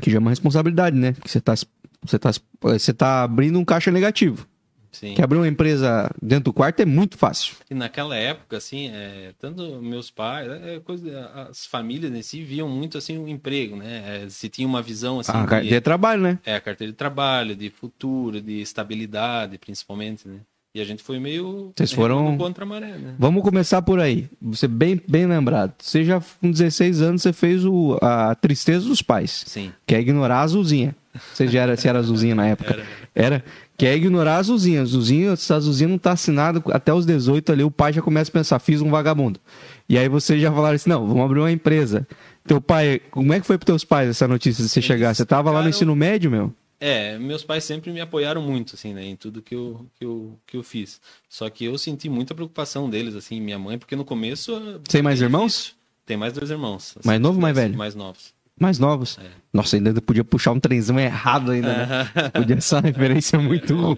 que 0.00 0.10
já 0.10 0.16
é 0.16 0.20
uma 0.20 0.30
responsabilidade, 0.30 0.96
né? 0.96 1.12
Porque 1.12 1.28
você 1.28 1.40
tá, 1.40 1.54
você 2.02 2.18
tá, 2.18 2.30
você 2.60 2.92
tá 2.92 3.22
abrindo 3.22 3.58
um 3.58 3.64
caixa 3.64 3.90
negativo. 3.90 4.46
Sim. 4.92 5.14
Que 5.14 5.22
abrir 5.22 5.38
uma 5.38 5.46
empresa 5.46 6.10
dentro 6.20 6.46
do 6.46 6.52
quarto 6.52 6.80
é 6.80 6.84
muito 6.84 7.16
fácil. 7.16 7.54
E 7.70 7.74
naquela 7.74 8.16
época, 8.16 8.56
assim, 8.56 8.88
é, 8.88 9.32
tanto 9.38 9.80
meus 9.80 10.10
pais, 10.10 10.48
é, 10.50 10.80
coisa, 10.80 11.30
as 11.48 11.64
famílias 11.64 12.12
em 12.12 12.22
si 12.22 12.42
viam 12.42 12.68
muito 12.68 12.98
assim 12.98 13.16
o 13.16 13.28
emprego, 13.28 13.76
né? 13.76 14.24
É, 14.24 14.28
se 14.28 14.48
tinha 14.48 14.66
uma 14.66 14.82
visão 14.82 15.20
assim 15.20 15.30
Ah, 15.32 15.42
de, 15.42 15.46
carteira 15.48 15.76
de 15.76 15.80
trabalho, 15.80 16.22
né? 16.22 16.38
é, 16.44 16.56
a 16.56 16.60
carteira 16.60 16.92
de 16.92 16.96
trabalho, 16.98 17.54
de 17.54 17.70
futuro, 17.70 18.40
de 18.40 18.60
estabilidade, 18.60 19.58
principalmente, 19.58 20.26
né? 20.26 20.40
E 20.72 20.80
a 20.80 20.84
gente 20.84 21.02
foi 21.02 21.18
meio 21.18 21.72
Vocês 21.76 21.90
foram- 21.92 22.36
contra 22.38 22.62
a 22.64 22.66
maré, 22.66 22.92
né? 22.96 23.14
Vamos 23.18 23.42
começar 23.42 23.82
por 23.82 23.98
aí. 23.98 24.28
Você 24.40 24.68
bem, 24.68 25.00
bem 25.08 25.26
lembrado. 25.26 25.72
Você 25.80 26.04
já 26.04 26.22
com 26.40 26.48
16 26.50 27.02
anos 27.02 27.22
você 27.22 27.32
fez 27.32 27.64
o, 27.64 27.98
a 28.00 28.36
tristeza 28.36 28.86
dos 28.86 29.02
pais, 29.02 29.42
Sim. 29.48 29.72
que 29.84 29.96
é 29.96 30.00
ignorar 30.00 30.36
a 30.36 30.42
azulzinha. 30.42 30.94
Você 31.34 31.48
já 31.48 31.62
era, 31.62 31.76
você 31.76 31.88
era 31.88 31.98
azulzinha 31.98 32.36
na 32.36 32.46
época? 32.46 32.72
Era. 32.72 32.86
Era. 33.12 33.44
Que 33.76 33.84
é 33.84 33.96
ignorar 33.96 34.36
a 34.36 34.38
azulzinha. 34.38 34.82
Azulzinha, 34.82 35.34
se 35.34 35.52
a 35.52 35.56
azulzinha 35.56 35.88
não 35.88 35.98
tá 35.98 36.12
assinada 36.12 36.62
até 36.66 36.94
os 36.94 37.04
18 37.04 37.50
ali, 37.50 37.64
o 37.64 37.70
pai 37.70 37.92
já 37.92 38.00
começa 38.00 38.30
a 38.30 38.32
pensar, 38.32 38.60
fiz 38.60 38.80
um 38.80 38.90
vagabundo. 38.90 39.40
E 39.88 39.98
aí 39.98 40.08
vocês 40.08 40.40
já 40.40 40.52
falaram 40.52 40.76
assim, 40.76 40.88
não, 40.88 41.04
vamos 41.04 41.24
abrir 41.24 41.40
uma 41.40 41.50
empresa. 41.50 42.06
Teu 42.46 42.60
pai, 42.60 43.00
como 43.10 43.32
é 43.32 43.40
que 43.40 43.46
foi 43.46 43.58
pros 43.58 43.66
teus 43.66 43.84
pais 43.84 44.08
essa 44.08 44.28
notícia 44.28 44.62
de 44.62 44.70
você 44.70 44.78
Eles 44.78 44.86
chegar? 44.86 45.14
Você 45.16 45.26
tava 45.26 45.50
lá 45.50 45.62
no 45.64 45.68
ensino 45.68 45.96
médio, 45.96 46.30
meu? 46.30 46.52
É, 46.80 47.18
meus 47.18 47.44
pais 47.44 47.62
sempre 47.62 47.92
me 47.92 48.00
apoiaram 48.00 48.40
muito, 48.40 48.74
assim, 48.74 48.94
né, 48.94 49.04
em 49.04 49.14
tudo 49.14 49.42
que 49.42 49.54
eu, 49.54 49.86
que 49.98 50.04
eu, 50.04 50.38
que 50.46 50.56
eu 50.56 50.62
fiz. 50.62 50.98
Só 51.28 51.48
que 51.50 51.66
eu 51.66 51.76
senti 51.76 52.08
muita 52.08 52.34
preocupação 52.34 52.88
deles, 52.88 53.14
assim, 53.14 53.38
minha 53.38 53.58
mãe, 53.58 53.78
porque 53.78 53.94
no 53.94 54.04
começo... 54.04 54.80
Tem 54.88 55.02
mais 55.02 55.18
bem 55.18 55.26
irmãos? 55.26 55.76
Tem 56.06 56.16
mais 56.16 56.32
dois 56.32 56.50
irmãos. 56.50 56.96
assim, 56.98 57.06
Mais 57.06 57.20
novo 57.20 57.36
ou 57.36 57.42
mais 57.42 57.54
dois 57.54 57.66
velho? 57.66 57.78
Mais 57.78 57.94
novos. 57.94 58.32
Mais 58.58 58.78
novos. 58.78 59.18
É. 59.18 59.30
Nossa, 59.52 59.76
ainda 59.76 60.00
podia 60.02 60.24
puxar 60.24 60.52
um 60.52 60.60
trenzão 60.60 60.98
errado 60.98 61.50
ainda, 61.50 61.86
né? 61.86 62.10
Podia 62.30 62.60
ser 62.60 62.74
uma 62.74 62.80
referência 62.82 63.38
muito 63.38 63.74
ruim. 63.74 63.96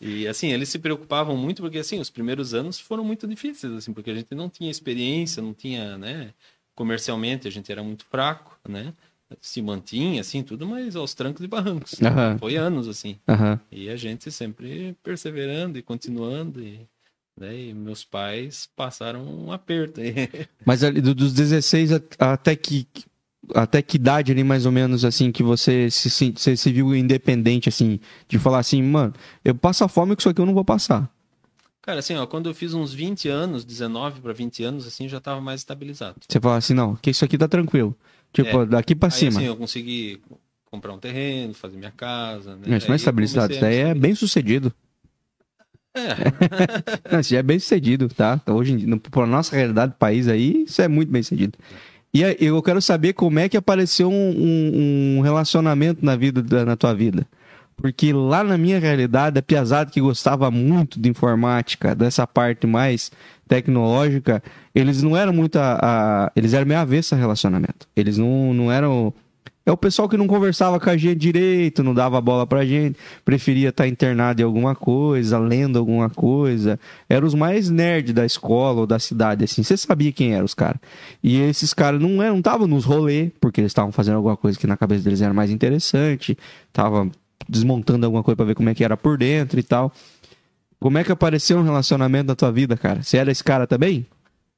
E 0.00 0.28
assim, 0.28 0.52
eles 0.52 0.68
se 0.68 0.78
preocupavam 0.78 1.36
muito 1.36 1.62
porque 1.62 1.78
assim, 1.78 1.98
os 1.98 2.10
primeiros 2.10 2.52
anos 2.52 2.78
foram 2.78 3.02
muito 3.02 3.26
difíceis 3.26 3.72
assim, 3.72 3.94
porque 3.94 4.10
a 4.10 4.14
gente 4.14 4.34
não 4.34 4.50
tinha 4.50 4.70
experiência, 4.70 5.42
não 5.42 5.54
tinha, 5.54 5.96
né, 5.96 6.34
comercialmente 6.74 7.48
a 7.48 7.50
gente 7.50 7.72
era 7.72 7.82
muito 7.82 8.04
fraco, 8.04 8.58
né? 8.68 8.92
Se 9.40 9.60
mantinha 9.60 10.20
assim 10.20 10.42
tudo, 10.42 10.66
mas 10.66 10.94
aos 10.94 11.12
trancos 11.14 11.44
e 11.44 11.48
barrancos. 11.48 12.00
Aham. 12.00 12.36
Foi 12.38 12.56
anos 12.56 12.86
assim. 12.88 13.16
Aham. 13.28 13.58
E 13.72 13.88
a 13.88 13.96
gente 13.96 14.30
sempre 14.30 14.96
perseverando 15.02 15.78
e 15.78 15.82
continuando 15.82 16.60
e 16.62 16.86
né, 17.38 17.54
e 17.58 17.74
meus 17.74 18.02
pais 18.04 18.68
passaram 18.76 19.22
um 19.24 19.52
aperto. 19.52 20.00
Mas 20.64 20.82
ali, 20.84 21.00
do- 21.00 21.14
dos 21.14 21.32
16 21.32 21.92
a- 21.92 22.00
até 22.18 22.54
que 22.56 22.86
até 23.54 23.80
que 23.82 23.96
idade 23.96 24.32
ali 24.32 24.42
mais 24.42 24.64
ou 24.66 24.72
menos 24.72 25.04
assim 25.04 25.30
que 25.30 25.42
você 25.42 25.88
se, 25.90 26.08
se, 26.10 26.32
você 26.32 26.56
se 26.56 26.72
viu 26.72 26.94
independente 26.96 27.68
assim 27.68 28.00
de 28.28 28.38
falar 28.38 28.58
assim, 28.58 28.82
mano, 28.82 29.12
eu 29.44 29.54
passo 29.54 29.84
a 29.84 29.88
fome 29.88 30.16
com 30.16 30.20
isso 30.20 30.28
aqui 30.28 30.40
eu 30.40 30.46
não 30.46 30.54
vou 30.54 30.64
passar. 30.64 31.08
Cara, 31.82 32.00
assim, 32.00 32.16
ó, 32.16 32.26
quando 32.26 32.48
eu 32.48 32.54
fiz 32.54 32.74
uns 32.74 32.92
20 32.92 33.28
anos, 33.28 33.64
19 33.64 34.20
para 34.20 34.32
20 34.32 34.64
anos 34.64 34.84
assim, 34.88 35.08
já 35.08 35.20
tava 35.20 35.40
mais 35.40 35.60
estabilizado. 35.60 36.16
Você 36.28 36.40
fala 36.40 36.56
assim, 36.56 36.74
não, 36.74 36.96
que 36.96 37.10
isso 37.10 37.24
aqui 37.24 37.38
tá 37.38 37.46
tranquilo. 37.46 37.94
Tipo, 38.36 38.62
É. 38.62 38.66
daqui 38.66 38.94
pra 38.94 39.08
Aí 39.08 39.12
cima. 39.12 39.30
assim, 39.38 39.44
eu 39.46 39.56
consegui 39.56 40.20
comprar 40.66 40.92
um 40.92 40.98
terreno, 40.98 41.54
fazer 41.54 41.76
minha 41.78 41.90
casa, 41.90 42.50
né? 42.56 42.76
Isso 42.76 42.86
não 42.88 42.94
é 42.94 42.98
comecei 42.98 43.42
isso 43.54 43.60
daí 43.60 43.76
é 43.76 43.94
bem 43.94 44.14
sucedido. 44.14 44.70
É, 45.94 46.00
Não, 47.12 47.20
isso 47.20 47.30
já 47.30 47.38
é 47.38 47.42
bem 47.42 47.58
sucedido, 47.58 48.08
tá? 48.08 48.38
Então, 48.42 48.56
hoje 48.56 48.72
em 48.72 48.76
dia, 48.76 48.86
no- 48.86 49.00
pra 49.00 49.26
nossa 49.26 49.56
realidade 49.56 49.92
do 49.92 49.96
país 49.96 50.28
aí, 50.28 50.64
isso 50.64 50.82
é 50.82 50.88
muito 50.88 51.10
bem 51.10 51.22
sucedido. 51.22 51.56
E 52.12 52.22
aí, 52.24 52.36
eu 52.38 52.62
quero 52.62 52.82
saber 52.82 53.14
como 53.14 53.38
é 53.38 53.48
que 53.48 53.56
apareceu 53.56 54.10
um, 54.10 54.30
um- 54.30 55.16
um 55.18 55.20
relacionamento 55.22 56.04
na 56.04 56.14
vida 56.14 56.42
da- 56.42 56.64
na 56.66 56.76
tua 56.76 56.92
vida. 56.94 57.26
Porque 57.76 58.12
lá 58.12 58.42
na 58.42 58.56
minha 58.56 58.78
realidade, 58.78 59.38
a 59.38 59.42
Piazada 59.42 59.90
que 59.90 60.00
gostava 60.00 60.50
muito 60.50 60.98
de 60.98 61.08
informática, 61.10 61.94
dessa 61.94 62.26
parte 62.26 62.66
mais 62.66 63.10
tecnológica, 63.46 64.42
eles 64.74 65.02
não 65.02 65.16
eram 65.16 65.32
muito 65.32 65.56
a, 65.56 65.78
a- 66.26 66.32
eles 66.34 66.54
eram 66.54 66.66
meio 66.66 66.80
avesso 66.80 67.14
a 67.14 67.18
relacionamento. 67.18 67.86
Eles 67.94 68.16
não, 68.18 68.52
não 68.54 68.72
eram 68.72 69.12
é 69.64 69.72
o 69.72 69.76
pessoal 69.76 70.08
que 70.08 70.16
não 70.16 70.28
conversava 70.28 70.78
com 70.78 70.88
a 70.88 70.96
gente 70.96 71.16
direito, 71.18 71.82
não 71.82 71.92
dava 71.92 72.20
bola 72.20 72.46
pra 72.46 72.64
gente, 72.64 72.96
preferia 73.24 73.70
estar 73.70 73.88
internado 73.88 74.40
em 74.40 74.44
alguma 74.44 74.76
coisa, 74.76 75.40
lendo 75.40 75.76
alguma 75.76 76.08
coisa. 76.08 76.78
Eram 77.08 77.26
os 77.26 77.34
mais 77.34 77.68
nerds 77.68 78.14
da 78.14 78.24
escola 78.24 78.82
ou 78.82 78.86
da 78.86 79.00
cidade, 79.00 79.42
assim. 79.44 79.64
Você 79.64 79.76
sabia 79.76 80.12
quem 80.12 80.34
eram 80.34 80.44
os 80.44 80.54
caras. 80.54 80.78
E 81.20 81.40
esses 81.40 81.74
caras 81.74 82.00
não 82.00 82.38
estavam 82.38 82.68
nos 82.68 82.84
rolê, 82.84 83.32
porque 83.40 83.60
eles 83.60 83.70
estavam 83.70 83.90
fazendo 83.90 84.14
alguma 84.18 84.36
coisa 84.36 84.56
que 84.56 84.68
na 84.68 84.76
cabeça 84.76 85.02
deles 85.02 85.20
era 85.20 85.34
mais 85.34 85.50
interessante, 85.50 86.38
estavam 86.68 87.10
desmontando 87.48 88.06
alguma 88.06 88.22
coisa 88.22 88.36
pra 88.36 88.44
ver 88.44 88.54
como 88.54 88.68
é 88.68 88.74
que 88.74 88.84
era 88.84 88.96
por 88.96 89.18
dentro 89.18 89.58
e 89.58 89.62
tal. 89.62 89.92
Como 90.78 90.98
é 90.98 91.04
que 91.04 91.12
apareceu 91.12 91.58
um 91.58 91.62
relacionamento 91.62 92.28
na 92.28 92.34
tua 92.34 92.52
vida, 92.52 92.76
cara? 92.76 93.02
Você 93.02 93.16
era 93.16 93.30
esse 93.30 93.42
cara 93.42 93.66
também? 93.66 94.06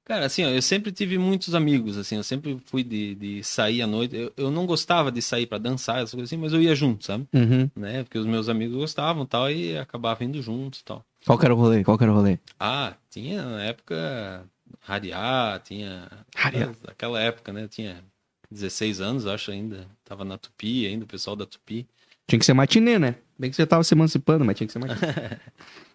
Cara, 0.05 0.25
assim, 0.25 0.45
ó, 0.45 0.49
eu 0.49 0.63
sempre 0.63 0.91
tive 0.91 1.19
muitos 1.19 1.55
amigos, 1.55 1.99
assim, 1.99 2.17
eu 2.17 2.23
sempre 2.23 2.59
fui 2.65 2.83
de, 2.83 3.15
de 3.15 3.45
sair 3.45 3.83
à 3.83 3.87
noite. 3.87 4.17
Eu, 4.17 4.33
eu 4.39 4.51
não 4.51 4.65
gostava 4.65 5.13
de 5.13 5.21
sair 5.21 5.47
para 5.47 5.59
dançar, 5.59 5.99
essas 5.99 6.13
coisas 6.13 6.31
assim, 6.31 6.41
mas 6.41 6.55
eu 6.55 6.63
ia 6.63 6.75
junto, 6.75 7.05
sabe? 7.05 7.29
Uhum. 7.33 7.71
Né? 7.77 8.05
Porque 8.05 8.19
os 8.19 8.25
meus 8.25 8.49
amigos 8.49 8.75
gostavam 8.75 9.27
tal, 9.27 9.51
e 9.51 9.77
acabava 9.77 10.25
indo 10.25 10.41
juntos 10.41 10.83
tal. 10.83 11.05
Qual 11.27 11.39
que 11.39 11.45
era 11.45 11.55
o 11.55 11.59
rolê? 11.59 11.85
Qual 11.85 11.99
que 11.99 12.05
era 12.05 12.13
o 12.13 12.17
rolê? 12.17 12.39
Ah, 12.59 12.95
tinha 13.11 13.43
na 13.43 13.65
época 13.65 14.47
Rariá, 14.81 15.61
tinha. 15.63 16.09
Rariá. 16.35 16.73
Naquela 16.87 17.21
época, 17.21 17.53
né? 17.53 17.69
Tinha 17.69 18.03
16 18.51 19.01
anos, 19.01 19.27
acho 19.27 19.51
ainda. 19.51 19.87
Tava 20.05 20.25
na 20.25 20.39
Tupi 20.39 20.87
ainda, 20.87 21.05
o 21.05 21.09
pessoal 21.09 21.37
da 21.37 21.47
Tupi. 21.47 21.87
Tinha 22.29 22.39
que 22.39 22.45
ser 22.45 22.53
matinê, 22.53 22.99
né? 22.99 23.17
Bem 23.39 23.51
que 23.51 23.57
você 23.57 23.67
tava 23.67 23.83
se 23.83 23.95
emancipando, 23.95 24.45
mas 24.45 24.57
tinha 24.57 24.67
que 24.67 24.73
ser 24.73 24.79
matinê. 24.79 24.99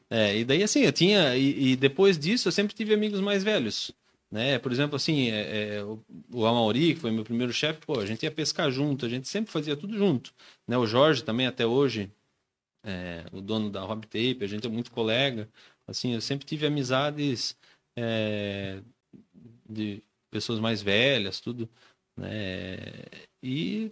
É, 0.10 0.38
e 0.38 0.46
daí 0.46 0.62
assim, 0.62 0.82
eu 0.82 0.92
tinha. 0.92 1.36
E, 1.36 1.72
e 1.72 1.76
depois 1.76 2.20
disso 2.20 2.48
eu 2.48 2.52
sempre 2.52 2.76
tive 2.76 2.94
amigos 2.94 3.20
mais 3.20 3.44
velhos. 3.44 3.92
Né? 4.30 4.60
Por 4.60 4.72
exemplo, 4.72 4.96
assim, 4.96 5.32
é, 5.32 5.78
é, 5.78 5.84
o, 5.84 6.00
o 6.32 6.46
Amauri, 6.46 6.94
que 6.94 7.00
foi 7.00 7.10
meu 7.10 7.24
primeiro 7.24 7.52
chefe, 7.52 7.80
pô, 7.84 8.00
a 8.00 8.06
gente 8.06 8.22
ia 8.22 8.30
pescar 8.30 8.70
junto, 8.70 9.06
a 9.08 9.10
gente 9.10 9.28
sempre 9.28 9.52
fazia 9.52 9.76
tudo 9.76 9.98
junto. 9.98 10.32
Né? 10.68 10.78
O 10.78 10.86
Jorge 10.86 11.24
também, 11.24 11.48
até 11.48 11.66
hoje, 11.66 12.12
é, 12.84 13.26
o 13.32 13.42
dono 13.42 13.72
da 13.72 13.82
Hobby 13.82 14.06
Tape, 14.06 14.44
a 14.44 14.48
gente 14.48 14.68
é 14.68 14.70
muito 14.70 14.92
colega. 14.92 15.48
Assim, 15.88 16.14
eu 16.14 16.22
sempre 16.22 16.46
tive 16.46 16.66
amizades 16.66 17.56
é, 17.96 18.82
de 19.68 20.04
pessoas 20.30 20.60
mais 20.60 20.82
velhas, 20.82 21.40
tudo. 21.40 21.68
Né? 22.18 22.78
E, 23.42 23.92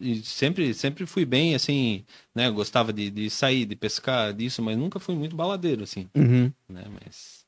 e 0.00 0.16
sempre, 0.22 0.72
sempre 0.74 1.06
fui 1.06 1.24
bem, 1.24 1.54
assim, 1.54 2.04
né? 2.34 2.50
Gostava 2.50 2.92
de, 2.92 3.10
de 3.10 3.28
sair, 3.30 3.64
de 3.64 3.76
pescar, 3.76 4.32
disso, 4.32 4.62
mas 4.62 4.76
nunca 4.76 4.98
fui 4.98 5.14
muito 5.14 5.34
baladeiro, 5.36 5.82
assim, 5.84 6.08
Uhum. 6.14 6.50
né? 6.68 6.84
Mas... 7.04 7.42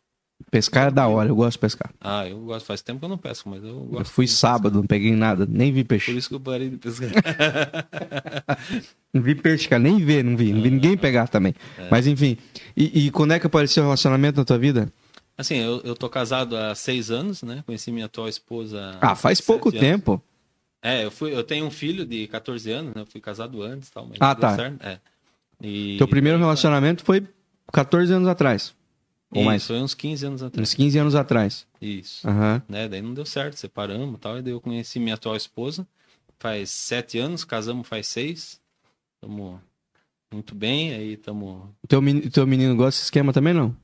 Pescar 0.51 0.89
é 0.89 0.91
da 0.91 1.09
hora, 1.09 1.31
eu 1.31 1.35
gosto 1.35 1.53
de 1.53 1.61
pescar. 1.61 1.91
Ah, 2.01 2.29
eu 2.29 2.39
gosto, 2.41 2.67
faz 2.67 2.83
tempo 2.83 2.99
que 2.99 3.05
eu 3.07 3.09
não 3.09 3.17
pesco, 3.17 3.49
mas 3.49 3.65
eu 3.65 3.81
gosto. 3.81 4.01
Eu 4.01 4.05
fui 4.05 4.29
sábado, 4.29 4.77
não 4.77 4.87
peguei 4.87 5.13
nada, 5.17 5.47
nem 5.49 5.73
vi 5.73 5.83
pescar. 5.83 5.89
peixe. 5.89 6.13
Por 6.13 6.19
isso 6.19 6.29
que 6.29 6.35
eu 6.35 6.41
parei 6.41 6.69
de 6.69 6.77
pescar. 6.77 7.11
Não 9.13 9.23
vi 9.23 9.35
peixe, 9.35 9.67
cara, 9.69 9.83
nem 9.83 9.99
ver, 9.99 10.23
não 10.23 10.37
vi. 10.37 10.53
Não 10.53 10.63
vi 10.63 10.71
ninguém 10.71 10.97
pegar 10.97 11.29
também. 11.29 11.55
Mas 11.91 12.07
enfim. 12.07 12.37
E, 12.77 13.07
e 13.07 13.11
quando 13.11 13.33
é 13.33 13.39
que 13.41 13.47
apareceu 13.47 13.83
o 13.83 13.87
relacionamento 13.87 14.39
na 14.39 14.45
tua 14.45 14.59
vida? 14.59 14.93
assim, 15.39 15.57
eu, 15.57 15.81
eu 15.85 15.95
tô 15.95 16.09
casado 16.09 16.57
há 16.57 16.75
seis 16.75 17.11
anos, 17.11 17.43
né? 17.43 17.63
Conheci 17.67 17.91
minha 17.93 18.07
atual 18.07 18.29
esposa. 18.29 18.97
Ah, 19.01 19.15
faz 19.15 19.41
pouco 19.41 19.69
anos. 19.71 19.81
tempo. 19.81 20.23
É, 20.83 21.05
eu, 21.05 21.11
fui, 21.11 21.35
eu 21.35 21.43
tenho 21.43 21.67
um 21.67 21.71
filho 21.71 22.05
de 22.07 22.27
14 22.29 22.71
anos, 22.71 22.95
né? 22.95 23.03
Eu 23.03 23.07
fui 23.07 23.21
casado 23.21 23.63
antes 23.63 23.91
tal, 23.91 24.07
mas 24.07 24.19
Ah, 24.21 24.35
tá. 24.35 24.55
certo. 24.55 24.83
É. 24.85 25.01
E... 25.61 25.97
Teu 25.99 26.07
primeiro 26.07 26.39
relacionamento 26.39 27.03
foi 27.05 27.27
14 27.73 28.13
anos 28.13 28.29
atrás. 28.29 28.75
Ou 29.31 29.41
Isso, 29.41 29.47
mais. 29.47 29.67
foi 29.67 29.77
uns 29.81 29.95
15 29.95 30.27
anos 30.27 30.43
atrás. 30.43 30.69
Uns 30.69 30.75
15 30.75 30.99
anos 30.99 31.15
atrás. 31.15 31.67
Isso. 31.81 32.29
Aham. 32.29 32.63
Né? 32.69 32.89
Daí 32.89 33.03
não 33.03 33.13
deu 33.15 33.27
certo, 33.27 33.55
separamos 33.57 34.17
e 34.17 34.19
tal. 34.21 34.39
E 34.39 34.43
daí 34.43 34.53
eu 34.53 34.61
conheci 34.61 35.01
minha 35.01 35.15
atual 35.15 35.35
esposa. 35.35 35.87
Faz 36.39 36.71
sete 36.71 37.19
anos, 37.19 37.45
casamos 37.45 37.89
faz 37.89 38.07
seis. 38.07 38.61
Estamos 39.17 39.59
muito 40.33 40.55
bem, 40.55 40.93
aí 40.93 41.15
estamos. 41.15 41.69
Teu, 41.89 42.01
meni- 42.03 42.29
teu 42.31 42.47
menino 42.47 42.77
gosta 42.77 42.91
desse 42.99 43.05
esquema 43.05 43.33
também, 43.33 43.55
não? 43.55 43.75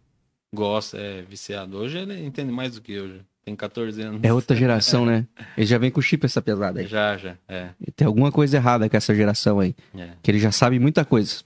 Gosta, 0.55 0.99
é 0.99 1.23
viciado. 1.23 1.79
Hoje 1.79 1.99
ele 1.99 2.25
entende 2.25 2.53
mais 2.53 2.75
do 2.75 2.83
que 2.83 2.93
eu. 2.93 3.21
Tem 3.45 3.57
14 3.57 4.01
anos. 4.03 4.21
É 4.23 4.33
outra 4.33 4.55
geração, 4.57 5.05
né? 5.05 5.27
Ele 5.57 5.67
já 5.67 5.77
vem 5.77 5.91
com 5.91 6.01
chip 6.01 6.25
essa 6.25 6.41
pesada 6.41 6.81
aí. 6.81 6.87
Já, 6.87 7.17
já. 7.17 7.37
É, 7.49 7.71
Tem 7.97 8.07
alguma 8.07 8.31
coisa 8.31 8.57
errada 8.57 8.89
com 8.89 8.97
essa 8.97 9.15
geração 9.15 9.59
aí. 9.59 9.75
é. 9.97 10.11
Que 10.23 10.31
ele 10.31 10.39
já 10.39 10.53
sabe 10.53 10.79
muita 10.79 11.05
coisa. 11.05 11.43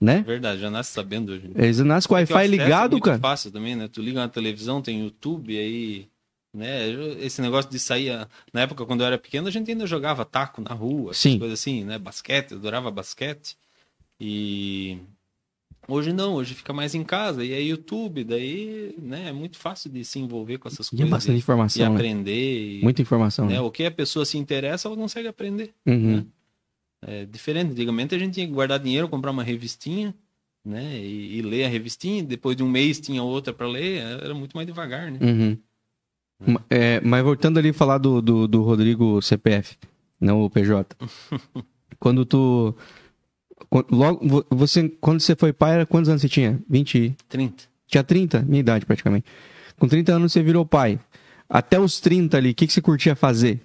Né? 0.00 0.22
Verdade, 0.26 0.60
já 0.60 0.70
nasce 0.70 0.92
sabendo 0.92 1.32
hoje. 1.32 1.50
Eles 1.54 1.78
nascem 1.78 2.08
com 2.08 2.14
o 2.14 2.16
Wi-Fi 2.18 2.34
é 2.44 2.46
ligado, 2.46 2.90
muito 2.92 3.04
cara. 3.04 3.18
fácil 3.18 3.50
também, 3.50 3.74
né? 3.74 3.88
Tu 3.88 4.02
liga 4.02 4.20
na 4.20 4.28
televisão, 4.28 4.82
tem 4.82 5.00
YouTube, 5.02 5.56
aí. 5.56 6.08
Né? 6.54 6.90
Esse 7.20 7.40
negócio 7.40 7.70
de 7.70 7.78
sair. 7.78 8.10
a- 8.10 8.28
Na 8.52 8.60
época, 8.62 8.84
quando 8.84 9.00
eu 9.00 9.06
era 9.06 9.16
pequeno, 9.16 9.48
a 9.48 9.50
gente 9.50 9.70
ainda 9.70 9.86
jogava 9.86 10.24
taco 10.26 10.60
na 10.60 10.74
rua, 10.74 11.14
Sim. 11.14 11.38
coisas 11.38 11.58
assim, 11.58 11.84
né? 11.84 11.98
Basquete, 11.98 12.52
eu 12.52 12.58
adorava 12.58 12.90
basquete. 12.90 13.56
E. 14.20 14.98
Hoje 15.86 16.12
não, 16.12 16.34
hoje 16.34 16.54
fica 16.54 16.72
mais 16.72 16.94
em 16.94 17.04
casa, 17.04 17.44
e 17.44 17.52
é 17.52 17.60
YouTube, 17.62 18.24
daí, 18.24 18.94
né, 18.98 19.28
é 19.28 19.32
muito 19.32 19.58
fácil 19.58 19.90
de 19.90 20.04
se 20.04 20.18
envolver 20.18 20.58
com 20.58 20.66
essas 20.68 20.86
E 20.88 20.94
é 20.94 20.96
coisas. 20.96 21.10
bastante 21.10 21.34
e, 21.34 21.36
e 21.36 21.38
informação, 21.38 21.88
né? 21.88 21.94
aprender. 21.94 22.78
E, 22.78 22.82
Muita 22.82 23.02
informação. 23.02 23.46
né, 23.46 23.54
Né? 23.54 23.60
O 23.60 23.70
que 23.70 23.84
a 23.84 23.90
pessoa 23.90 24.24
se 24.24 24.38
interessa, 24.38 24.88
ela 24.88 24.96
consegue 24.96 25.28
aprender. 25.28 25.72
Uhum. 25.86 26.24
É 27.06 27.26
diferente. 27.26 27.72
Antigamente 27.72 28.14
a 28.14 28.18
gente 28.18 28.32
tinha 28.34 28.46
que 28.46 28.52
guardar 28.52 28.78
dinheiro, 28.78 29.08
comprar 29.08 29.30
uma 29.30 29.42
revistinha, 29.42 30.14
né? 30.64 30.96
E, 30.96 31.36
e 31.38 31.42
ler 31.42 31.64
a 31.66 31.68
revistinha. 31.68 32.22
Depois 32.22 32.56
de 32.56 32.62
um 32.62 32.68
mês 32.68 32.98
tinha 32.98 33.22
outra 33.22 33.52
para 33.52 33.68
ler. 33.68 33.98
Era 34.00 34.32
muito 34.34 34.56
mais 34.56 34.66
devagar, 34.66 35.12
né? 35.12 35.18
Uhum. 35.20 35.58
É, 36.70 37.00
mas 37.02 37.22
voltando 37.22 37.58
ali 37.58 37.68
a 37.68 37.74
falar 37.74 37.98
do, 37.98 38.22
do, 38.22 38.48
do 38.48 38.62
Rodrigo 38.62 39.20
CPF, 39.20 39.76
não 40.18 40.40
o 40.42 40.48
PJ. 40.50 40.96
quando 42.00 42.24
tu. 42.24 42.74
Logo, 43.90 44.26
vo- 44.26 44.46
você, 44.50 44.88
quando 45.00 45.20
você 45.20 45.34
foi 45.34 45.52
pai, 45.52 45.74
era 45.74 45.86
quantos 45.86 46.08
anos 46.08 46.22
você 46.22 46.28
tinha? 46.28 46.60
20? 46.68 47.16
30. 47.28 47.64
Tinha 47.86 48.02
30? 48.04 48.42
Minha 48.42 48.60
idade 48.60 48.86
praticamente. 48.86 49.24
Com 49.78 49.88
30 49.88 50.12
anos 50.14 50.32
você 50.32 50.42
virou 50.42 50.64
pai. 50.64 50.98
Até 51.48 51.78
os 51.78 52.00
30 52.00 52.36
ali, 52.36 52.50
o 52.50 52.54
que, 52.54 52.66
que 52.66 52.72
você 52.72 52.80
curtia 52.80 53.14
fazer? 53.14 53.60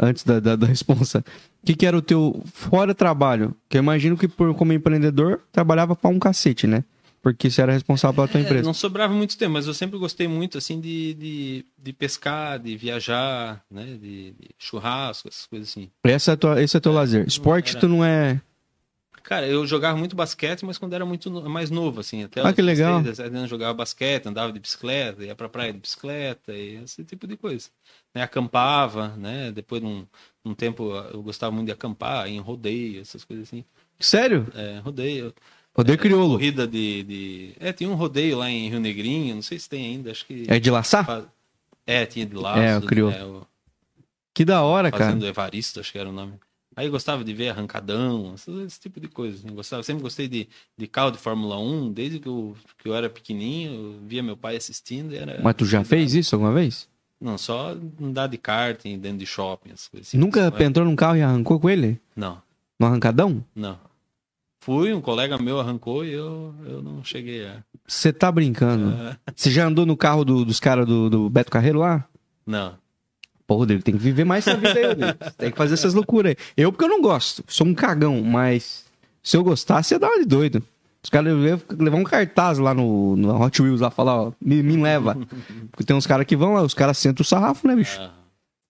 Antes 0.00 0.24
da, 0.24 0.40
da, 0.40 0.56
da 0.56 0.66
responsa. 0.66 1.22
O 1.62 1.66
que, 1.66 1.74
que 1.74 1.86
era 1.86 1.96
o 1.96 2.02
teu 2.02 2.42
fora 2.52 2.94
trabalho? 2.94 3.54
Que 3.68 3.76
eu 3.76 3.82
imagino 3.82 4.16
que 4.16 4.26
por, 4.28 4.54
como 4.54 4.72
empreendedor 4.72 5.40
trabalhava 5.52 5.94
pra 5.94 6.10
um 6.10 6.18
cacete, 6.18 6.66
né? 6.66 6.84
Porque 7.22 7.48
você 7.50 7.62
era 7.62 7.72
responsável 7.72 8.14
pela 8.14 8.28
tua 8.28 8.40
É, 8.40 8.44
empresa. 8.44 8.64
não 8.64 8.74
sobrava 8.74 9.14
muito 9.14 9.36
tempo, 9.38 9.52
mas 9.52 9.66
eu 9.66 9.72
sempre 9.72 9.98
gostei 9.98 10.28
muito 10.28 10.58
assim 10.58 10.78
de, 10.80 11.14
de, 11.14 11.64
de 11.82 11.92
pescar, 11.94 12.58
de 12.58 12.76
viajar, 12.76 13.62
né? 13.70 13.84
De, 14.00 14.32
de 14.32 14.50
churrasco, 14.58 15.28
essas 15.28 15.46
coisas 15.46 15.68
assim. 15.70 15.88
Essa 16.04 16.32
é 16.32 16.36
tua, 16.36 16.62
esse 16.62 16.76
é 16.76 16.80
teu 16.80 16.92
lazer. 16.92 17.26
Esporte 17.26 17.70
era. 17.72 17.80
tu 17.80 17.88
não 17.88 18.04
é. 18.04 18.40
Cara, 19.24 19.46
eu 19.48 19.66
jogava 19.66 19.96
muito 19.96 20.14
basquete, 20.14 20.66
mas 20.66 20.76
quando 20.76 20.92
era 20.92 21.04
muito 21.06 21.30
no- 21.30 21.48
mais 21.48 21.70
novo, 21.70 22.00
assim. 22.00 22.22
Até 22.24 22.42
Ah, 22.42 22.52
que 22.52 22.60
legal. 22.60 23.00
16, 23.02 23.16
17 23.16 23.36
anos 23.36 23.48
jogava 23.50 23.72
basquete, 23.72 24.26
andava 24.26 24.52
de 24.52 24.60
bicicleta, 24.60 25.24
ia 25.24 25.34
pra 25.34 25.48
praia 25.48 25.72
de 25.72 25.78
bicicleta, 25.78 26.52
e 26.52 26.76
esse 26.84 27.02
tipo 27.04 27.26
de 27.26 27.34
coisa. 27.34 27.70
Né, 28.14 28.22
acampava, 28.22 29.16
né? 29.16 29.50
Depois 29.50 29.80
de 29.80 29.86
um, 29.88 30.06
um 30.44 30.54
tempo 30.54 30.92
eu 31.10 31.22
gostava 31.22 31.50
muito 31.52 31.66
de 31.66 31.72
acampar, 31.72 32.28
em 32.28 32.38
rodeio, 32.38 33.00
essas 33.00 33.24
coisas 33.24 33.48
assim. 33.48 33.64
Sério? 33.98 34.46
É, 34.54 34.78
rodeio. 34.80 35.34
Rodeio 35.74 35.98
crioulo. 35.98 36.34
Corrida 36.34 36.66
de, 36.68 37.02
de. 37.02 37.54
É, 37.58 37.72
tinha 37.72 37.88
um 37.88 37.94
rodeio 37.94 38.36
lá 38.36 38.50
em 38.50 38.68
Rio 38.68 38.78
Negrinho, 38.78 39.34
não 39.34 39.42
sei 39.42 39.58
se 39.58 39.68
tem 39.68 39.86
ainda, 39.86 40.10
acho 40.10 40.26
que. 40.26 40.44
É 40.48 40.60
de 40.60 40.70
laçar? 40.70 41.26
É, 41.86 42.04
tinha 42.04 42.26
de 42.26 42.34
laço. 42.36 42.58
É, 42.60 42.76
o 42.78 42.82
crioulo. 42.82 43.16
né, 43.16 43.24
o 43.24 43.46
Que 44.34 44.44
da 44.44 44.62
hora, 44.62 44.90
cara. 44.90 45.04
Fazendo 45.06 45.26
Evaristo, 45.26 45.80
acho 45.80 45.90
que 45.90 45.98
era 45.98 46.10
o 46.10 46.12
nome. 46.12 46.34
Aí 46.76 46.86
eu 46.86 46.90
gostava 46.90 47.22
de 47.22 47.32
ver 47.32 47.50
arrancadão, 47.50 48.34
esse, 48.34 48.80
tipo 48.80 48.98
de 49.00 49.06
coisa. 49.08 49.36
assim. 49.38 49.54
Gostava, 49.54 49.82
sempre 49.82 50.02
gostei 50.02 50.26
de, 50.28 50.48
de 50.76 50.86
carro 50.86 51.10
de 51.12 51.18
Fórmula 51.18 51.58
1, 51.58 51.92
desde 51.92 52.18
que 52.18 52.28
eu, 52.28 52.56
que 52.78 52.88
eu 52.88 52.94
era 52.94 53.08
pequenininho, 53.08 53.72
eu 53.72 54.00
via 54.06 54.22
meu 54.22 54.36
pai 54.36 54.56
assistindo. 54.56 55.14
Era, 55.14 55.40
Mas 55.42 55.54
tu 55.54 55.64
já 55.64 55.84
fez 55.84 56.14
isso 56.14 56.34
alguma 56.34 56.52
vez? 56.52 56.88
Não, 57.20 57.38
só 57.38 57.70
andar 58.00 58.26
de 58.26 58.36
karting 58.36 58.98
dentro 58.98 59.18
de 59.18 59.26
shopping, 59.26 59.70
essas 59.70 59.88
coisas 59.88 60.08
assim. 60.08 60.18
Nunca 60.18 60.52
é- 60.58 60.64
entrou 60.64 60.84
num 60.84 60.96
carro 60.96 61.16
e 61.16 61.22
arrancou 61.22 61.58
com 61.60 61.70
ele? 61.70 62.00
Não, 62.16 62.42
No 62.78 62.86
arrancadão? 62.86 63.44
não. 63.54 63.78
Fui, 64.60 64.94
um 64.94 65.00
colega 65.00 65.36
meu 65.36 65.60
arrancou 65.60 66.06
e 66.06 66.12
eu, 66.12 66.54
eu 66.64 66.82
não 66.82 67.04
cheguei 67.04 67.46
a. 67.46 67.62
Você 67.86 68.10
tá 68.14 68.32
brincando. 68.32 68.96
Você 69.36 69.50
já 69.50 69.66
andou 69.66 69.84
no 69.84 69.94
carro 69.94 70.24
do- 70.24 70.42
dos 70.42 70.58
caras 70.58 70.86
do, 70.86 71.10
do 71.10 71.28
Beto 71.28 71.50
Carreiro 71.50 71.80
lá? 71.80 72.08
não. 72.46 72.82
Pô, 73.46 73.56
Rodrigo, 73.56 73.82
tem 73.82 73.94
que 73.94 74.00
viver 74.02 74.24
mais 74.24 74.46
essa 74.46 74.56
vida 74.56 74.72
aí, 74.72 74.86
Rodrigo. 74.86 75.18
Tem 75.36 75.50
que 75.50 75.56
fazer 75.56 75.74
essas 75.74 75.92
loucuras 75.94 76.30
aí. 76.30 76.36
Eu, 76.56 76.72
porque 76.72 76.84
eu 76.84 76.88
não 76.88 77.02
gosto. 77.02 77.44
Sou 77.46 77.66
um 77.66 77.74
cagão, 77.74 78.22
mas 78.22 78.84
se 79.22 79.36
eu 79.36 79.44
gostasse, 79.44 79.94
ia 79.94 79.98
dar 79.98 80.08
uma 80.08 80.18
de 80.18 80.24
doido. 80.24 80.62
Os 81.02 81.10
caras 81.10 81.30
iam 81.30 81.60
levar 81.78 81.98
um 81.98 82.04
cartaz 82.04 82.56
lá 82.58 82.72
no, 82.72 83.14
no 83.16 83.38
Hot 83.42 83.60
Wheels 83.60 83.80
lá, 83.82 83.90
falar, 83.90 84.22
ó, 84.22 84.32
me, 84.40 84.62
me 84.62 84.76
leva. 84.78 85.14
Porque 85.70 85.84
tem 85.84 85.94
uns 85.94 86.06
caras 86.06 86.26
que 86.26 86.34
vão 86.34 86.54
lá, 86.54 86.62
os 86.62 86.72
caras 86.72 86.96
sentam 86.96 87.22
o 87.22 87.26
sarrafo, 87.26 87.68
né, 87.68 87.76
bicho? 87.76 88.00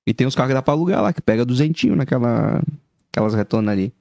E 0.05 0.12
tem 0.12 0.27
os 0.27 0.35
carros 0.35 0.51
que 0.51 0.55
dá 0.55 0.61
pra 0.62 0.75
alugar 0.75 1.01
lá, 1.01 1.12
que 1.12 1.20
pega 1.22 1.45
duzentinho 1.45 1.95
naquela, 1.95 2.61
aquelas 3.12 3.35
retonas 3.35 3.72
ali. 3.72 3.93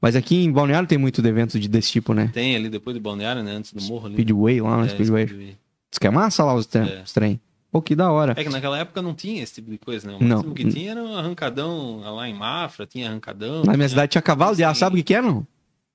Mas 0.00 0.14
aqui 0.16 0.44
em 0.44 0.52
Balneário 0.52 0.88
tem 0.88 0.96
muito 0.96 1.20
de 1.20 1.28
evento 1.28 1.58
de, 1.58 1.68
desse 1.68 1.90
tipo, 1.90 2.14
né? 2.14 2.30
tem 2.32 2.54
ali 2.56 2.68
depois 2.70 2.94
de 2.94 3.00
Balneário, 3.00 3.42
né? 3.42 3.52
Antes 3.56 3.72
do 3.72 3.82
morro 3.82 4.06
ali. 4.06 4.14
Speedway 4.14 4.60
lá, 4.60 4.76
né? 4.78 4.86
É, 4.86 4.88
Speedway. 4.90 5.26
Speedway. 5.26 5.56
Diz 5.90 5.98
que 5.98 6.06
é 6.06 6.10
massa 6.10 6.44
lá 6.44 6.54
os, 6.54 6.66
tre 6.66 6.88
É. 6.88 7.02
os 7.04 7.12
trem. 7.12 7.40
Pô, 7.72 7.80
que 7.80 7.94
da 7.94 8.10
hora. 8.10 8.32
É 8.36 8.42
que 8.42 8.50
naquela 8.50 8.78
época 8.78 9.00
não 9.00 9.14
tinha 9.14 9.42
esse 9.42 9.54
tipo 9.54 9.70
de 9.70 9.78
coisa, 9.78 10.08
né? 10.10 10.16
O 10.20 10.24
máximo 10.24 10.54
que 10.54 10.64
tinha 10.68 10.90
era 10.90 11.02
um 11.02 11.16
arrancadão 11.16 12.00
lá 12.00 12.28
em 12.28 12.34
Mafra, 12.34 12.84
tinha 12.86 13.08
arrancadão. 13.08 13.58
Na 13.58 13.72
minha 13.72 13.76
tinha- 13.76 13.88
cidade 13.90 14.10
tinha 14.12 14.22
cavalo 14.22 14.56
de 14.56 14.64
aço. 14.64 14.74
Sim. 14.74 14.80
Sabe 14.80 14.94
o 14.94 14.96
que 14.98 15.02
que 15.04 15.14
é, 15.14 15.22
não? 15.22 15.46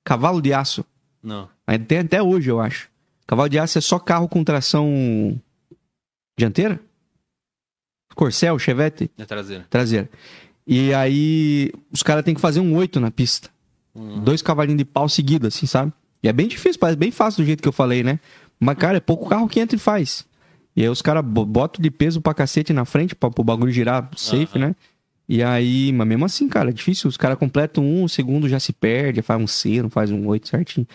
Cavalo 0.02 0.40
de 0.40 0.52
aço. 0.54 0.84
Não. 1.22 1.48
Ainda 1.66 1.84
tem 1.84 1.98
até 1.98 2.22
hoje, 2.22 2.48
eu 2.50 2.60
acho. 2.60 2.88
Cavalo 3.26 3.48
de 3.50 3.58
aço 3.58 3.76
é 3.76 3.80
só 3.80 3.98
carro 3.98 4.26
com 4.28 4.42
tração 4.42 5.38
dianteira? 6.38 6.80
Corcel, 8.14 8.58
Chevette, 8.58 9.10
É 9.18 9.24
traseira. 9.24 9.66
traseira. 9.68 10.08
E 10.66 10.94
aí 10.94 11.70
os 11.92 12.02
caras 12.02 12.24
têm 12.24 12.34
que 12.34 12.40
fazer 12.40 12.60
um 12.60 12.74
oito 12.76 12.98
na 12.98 13.10
pista. 13.10 13.50
Uhum. 13.94 14.20
Dois 14.22 14.40
cavalinhos 14.42 14.78
de 14.78 14.84
pau 14.84 15.08
seguidos, 15.08 15.54
assim, 15.54 15.66
sabe? 15.66 15.92
E 16.22 16.28
é 16.28 16.32
bem 16.32 16.48
difícil, 16.48 16.80
parece 16.80 16.96
bem 16.98 17.10
fácil 17.10 17.42
do 17.42 17.46
jeito 17.46 17.62
que 17.62 17.68
eu 17.68 17.72
falei, 17.72 18.02
né? 18.02 18.18
Mas, 18.58 18.76
cara, 18.78 18.96
é 18.96 19.00
pouco 19.00 19.28
carro 19.28 19.48
que 19.48 19.60
entra 19.60 19.76
e 19.76 19.78
faz. 19.78 20.24
E 20.76 20.82
aí 20.82 20.88
os 20.88 21.00
caras 21.00 21.24
botam 21.24 21.82
de 21.82 21.90
peso 21.90 22.20
pra 22.20 22.34
cacete 22.34 22.72
na 22.72 22.84
frente 22.84 23.14
pra, 23.14 23.30
pro 23.30 23.42
bagulho 23.42 23.72
girar 23.72 24.10
safe, 24.16 24.58
Aham. 24.58 24.68
né? 24.68 24.76
E 25.28 25.42
aí, 25.42 25.90
mas 25.92 26.06
mesmo 26.06 26.24
assim, 26.24 26.48
cara, 26.48 26.70
é 26.70 26.72
difícil. 26.72 27.08
Os 27.08 27.16
caras 27.16 27.38
completam 27.38 27.82
um, 27.82 28.04
o 28.04 28.08
segundo 28.08 28.48
já 28.48 28.60
se 28.60 28.72
perde, 28.72 29.22
faz 29.22 29.40
um 29.40 29.46
C, 29.46 29.82
não 29.82 29.90
faz 29.90 30.10
um 30.10 30.26
8 30.28 30.46
certinho. 30.46 30.86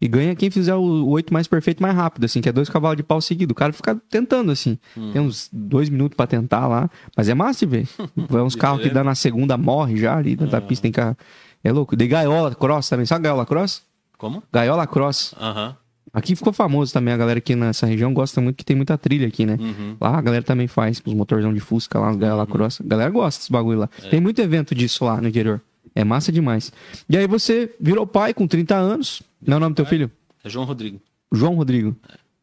E 0.00 0.06
ganha 0.06 0.34
quem 0.36 0.50
fizer 0.50 0.74
o 0.74 0.82
o 0.82 1.08
8 1.10 1.32
mais 1.32 1.48
perfeito 1.48 1.82
mais 1.82 1.94
rápido, 1.94 2.24
assim, 2.24 2.40
que 2.40 2.48
é 2.48 2.52
dois 2.52 2.68
cavalos 2.68 2.96
de 2.96 3.02
pau 3.02 3.20
seguido. 3.20 3.52
O 3.52 3.54
cara 3.54 3.72
fica 3.72 3.96
tentando, 4.10 4.52
assim. 4.52 4.78
Hum. 4.96 5.10
Tem 5.12 5.20
uns 5.22 5.48
dois 5.52 5.88
minutos 5.88 6.16
pra 6.16 6.26
tentar 6.26 6.66
lá. 6.68 6.90
Mas 7.16 7.28
é 7.28 7.34
massa 7.34 7.66
ver. 7.66 7.88
Vai 8.14 8.42
uns 8.42 8.54
carros 8.54 8.82
que 8.82 8.90
dá 8.90 9.02
na 9.02 9.14
segunda, 9.14 9.56
morre 9.56 9.96
já 9.96 10.16
ali 10.16 10.36
dentro 10.36 10.52
da 10.52 10.60
pista, 10.60 10.82
tem 10.82 10.92
carro. 10.92 11.16
É 11.64 11.72
louco. 11.72 11.96
De 11.96 12.06
gaiola 12.06 12.54
cross 12.54 12.88
também. 12.88 13.06
Sabe 13.06 13.24
gaiola 13.24 13.46
cross? 13.46 13.82
Como? 14.16 14.42
Gaiola 14.52 14.86
cross. 14.86 15.34
Aham. 15.40 15.76
Aqui 16.18 16.34
ficou 16.34 16.52
famoso 16.52 16.92
também. 16.92 17.14
A 17.14 17.16
galera 17.16 17.38
aqui 17.38 17.54
nessa 17.54 17.86
região 17.86 18.12
gosta 18.12 18.40
muito 18.40 18.56
que 18.56 18.64
tem 18.64 18.74
muita 18.74 18.98
trilha 18.98 19.28
aqui, 19.28 19.46
né? 19.46 19.56
Uhum. 19.58 19.96
Lá 20.00 20.18
a 20.18 20.20
galera 20.20 20.42
também 20.42 20.66
faz, 20.66 20.98
com 20.98 21.08
os 21.08 21.16
motorzão 21.16 21.54
de 21.54 21.60
Fusca 21.60 21.98
lá, 21.98 22.10
os 22.10 22.16
gaiola 22.16 22.46
cross. 22.46 22.80
A 22.80 22.84
galera 22.84 23.10
gosta 23.10 23.40
desse 23.40 23.52
bagulho 23.52 23.78
lá. 23.78 23.90
É. 24.02 24.08
Tem 24.08 24.20
muito 24.20 24.40
evento 24.40 24.74
disso 24.74 25.04
lá 25.04 25.20
no 25.20 25.28
interior. 25.28 25.60
É 25.94 26.02
massa 26.02 26.32
demais. 26.32 26.72
E 27.08 27.16
aí 27.16 27.26
você 27.26 27.72
virou 27.80 28.06
pai 28.06 28.34
com 28.34 28.48
30 28.48 28.74
anos. 28.74 29.22
Não 29.40 29.54
é 29.54 29.56
o 29.58 29.60
nome 29.60 29.74
do 29.74 29.76
teu 29.76 29.86
filho? 29.86 30.10
É 30.42 30.48
João 30.48 30.64
Rodrigo. 30.64 31.00
João 31.32 31.54
Rodrigo. 31.54 31.94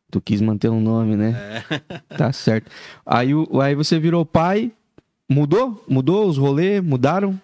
Tu 0.09 0.21
quis 0.21 0.39
manter 0.39 0.69
um 0.69 0.80
nome, 0.80 1.17
né? 1.17 1.63
É. 1.69 2.15
Tá 2.15 2.32
certo. 2.32 2.71
Aí, 3.05 3.32
aí 3.61 3.76
você 3.76 3.99
virou 3.99 4.26
pai. 4.26 4.71
Mudou? 5.28 5.84
Mudou 5.88 6.28
os 6.28 6.38
rolês? 6.38 6.82
Mudaram? 6.82 7.39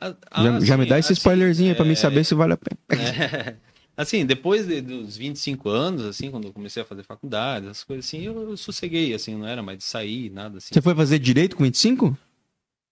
Ah, 0.00 0.14
já, 0.42 0.56
ah, 0.56 0.60
já 0.60 0.76
me 0.76 0.86
dá 0.86 0.98
esse 0.98 1.12
assim, 1.12 1.20
spoilerzinho 1.20 1.70
aí 1.70 1.76
pra 1.76 1.84
mim 1.84 1.92
é, 1.92 1.96
saber 1.96 2.24
se 2.24 2.34
vale 2.34 2.54
a 2.54 2.56
pena. 2.56 2.78
É, 2.90 3.54
assim, 4.02 4.24
depois 4.24 4.66
de- 4.66 4.80
dos 4.80 5.16
25 5.16 5.68
anos, 5.68 6.02
assim, 6.02 6.30
quando 6.30 6.46
eu 6.48 6.52
comecei 6.52 6.82
a 6.82 6.86
fazer 6.86 7.02
faculdade, 7.02 7.66
essas 7.66 7.84
coisas 7.84 8.06
assim, 8.06 8.20
eu, 8.22 8.50
eu 8.50 8.56
sosseguei, 8.56 9.14
assim, 9.14 9.36
não 9.36 9.46
era 9.46 9.62
mais 9.62 9.78
de 9.78 9.84
sair, 9.84 10.30
nada 10.30 10.58
assim. 10.58 10.74
Você 10.74 10.82
foi 10.82 10.94
fazer 10.94 11.18
direito 11.18 11.56
com 11.56 11.64
25? 11.64 12.16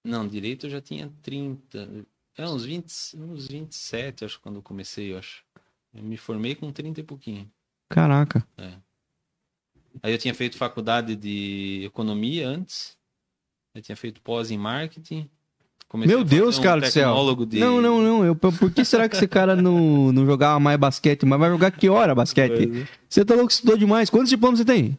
Não, 0.04 0.26
direito 0.26 0.66
eu 0.66 0.70
já 0.70 0.80
tinha 0.80 1.12
30, 1.22 2.06
é 2.36 2.46
uns 2.46 2.64
20, 2.64 2.92
uns 3.16 3.48
27, 3.48 4.24
acho, 4.24 4.40
quando 4.40 4.56
eu 4.56 4.62
comecei, 4.62 5.12
eu 5.12 5.18
acho. 5.18 5.44
Eu 5.92 6.02
me 6.02 6.16
formei 6.16 6.54
com 6.54 6.70
30 6.72 7.00
e 7.00 7.02
pouquinho. 7.02 7.50
Caraca. 7.88 8.46
Aí 10.02 10.12
eu 10.12 10.18
tinha 10.18 10.34
feito 10.34 10.56
faculdade 10.56 11.16
de 11.16 11.82
economia 11.84 12.48
antes, 12.48 12.96
eu 13.74 13.82
tinha 13.82 13.96
feito 13.96 14.20
pós 14.22 14.50
em 14.50 14.58
marketing. 14.58 15.28
Comecei 15.88 16.14
Meu 16.14 16.22
Deus, 16.22 16.58
um 16.58 16.62
cara 16.62 16.82
do 16.82 16.90
céu. 16.90 17.46
de... 17.46 17.58
Não, 17.58 17.80
não, 17.80 18.02
não. 18.02 18.24
Eu, 18.24 18.36
por 18.36 18.70
que 18.70 18.84
será 18.84 19.08
que 19.08 19.16
esse 19.16 19.26
cara 19.26 19.56
não, 19.56 20.12
não 20.12 20.26
jogava 20.26 20.60
mais 20.60 20.78
basquete? 20.78 21.24
Mas 21.24 21.38
vai 21.40 21.48
jogar 21.48 21.70
que 21.70 21.88
hora 21.88 22.14
basquete? 22.14 22.86
Você 23.08 23.24
tá 23.24 23.34
louco, 23.34 23.50
estudou 23.50 23.76
demais. 23.76 24.10
Quantos 24.10 24.28
diplomas 24.28 24.58
você 24.58 24.66
tem? 24.66 24.98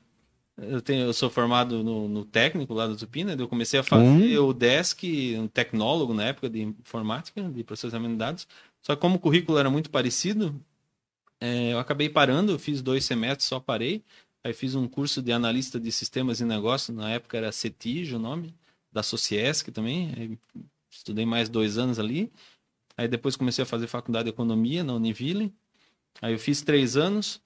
Eu, 0.57 0.81
tenho, 0.81 1.05
eu 1.05 1.13
sou 1.13 1.29
formado 1.29 1.83
no, 1.83 2.09
no 2.09 2.25
técnico 2.25 2.73
lá 2.73 2.87
do 2.87 2.97
Tupi, 2.97 3.23
né? 3.23 3.35
Eu 3.37 3.47
comecei 3.47 3.79
a 3.79 3.83
fazer 3.83 4.03
Hum. 4.03 4.45
o 4.47 4.53
desk, 4.53 5.03
um 5.37 5.47
tecnólogo 5.47 6.13
na 6.13 6.25
época 6.25 6.49
de 6.49 6.61
informática, 6.63 7.41
de 7.43 7.63
processamento 7.63 8.13
de 8.13 8.17
dados. 8.17 8.47
Só 8.81 8.95
que 8.95 9.01
como 9.01 9.15
o 9.15 9.19
currículo 9.19 9.57
era 9.59 9.69
muito 9.69 9.89
parecido, 9.91 10.59
eh, 11.39 11.71
eu 11.71 11.79
acabei 11.79 12.09
parando, 12.09 12.51
eu 12.51 12.59
fiz 12.59 12.81
dois 12.81 13.05
semestres, 13.05 13.45
só 13.47 13.59
parei. 13.59 14.03
Aí 14.43 14.53
fiz 14.53 14.73
um 14.73 14.87
curso 14.87 15.21
de 15.21 15.31
analista 15.31 15.79
de 15.79 15.91
sistemas 15.91 16.39
e 16.39 16.45
negócios, 16.45 16.95
na 16.95 17.09
época 17.11 17.37
era 17.37 17.51
CETIG 17.51 18.15
o 18.15 18.19
nome, 18.19 18.53
da 18.91 19.03
Sociesc 19.03 19.71
também. 19.71 20.13
Aí 20.17 20.37
estudei 20.99 21.25
mais 21.25 21.49
dois 21.49 21.77
anos 21.77 21.99
ali. 21.99 22.31
Aí 22.95 23.07
depois 23.07 23.35
comecei 23.35 23.63
a 23.63 23.65
fazer 23.65 23.87
faculdade 23.87 24.25
de 24.25 24.29
economia 24.29 24.83
na 24.83 24.93
Univille. 24.93 25.53
Aí 26.21 26.33
eu 26.33 26.39
fiz 26.39 26.61
três 26.61 26.97
anos, 26.97 27.41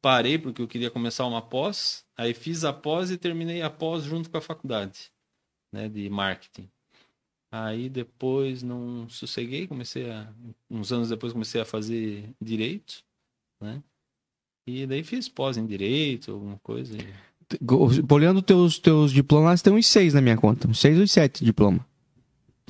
parei 0.00 0.38
porque 0.38 0.62
eu 0.62 0.68
queria 0.68 0.90
começar 0.90 1.26
uma 1.26 1.42
pós. 1.42 2.04
Aí 2.16 2.32
fiz 2.32 2.64
a 2.64 2.72
pós 2.72 3.10
e 3.10 3.16
terminei 3.16 3.60
a 3.62 3.68
pós 3.70 4.04
junto 4.04 4.30
com 4.30 4.38
a 4.38 4.40
faculdade, 4.40 5.10
né, 5.72 5.88
de 5.88 6.08
marketing. 6.08 6.70
Aí 7.50 7.88
depois 7.88 8.62
não 8.62 9.08
sosseguei, 9.08 9.66
comecei 9.66 10.10
a 10.10 10.32
uns 10.70 10.92
anos 10.92 11.08
depois 11.08 11.32
comecei 11.32 11.60
a 11.60 11.64
fazer 11.64 12.28
direito, 12.40 13.04
né? 13.60 13.82
E 14.66 14.86
daí 14.86 15.04
fiz 15.04 15.28
pós 15.28 15.56
em 15.56 15.66
direito, 15.66 16.32
alguma 16.32 16.58
coisa. 16.62 16.96
Olhando 18.10 18.40
teus, 18.40 18.78
teus 18.78 19.12
diplomas, 19.12 19.60
tem 19.60 19.72
uns 19.72 19.86
seis 19.86 20.14
na 20.14 20.20
minha 20.20 20.36
conta. 20.36 20.66
Uns 20.66 20.80
seis 20.80 20.98
ou 20.98 21.06
sete 21.06 21.44
diplomas. 21.44 21.82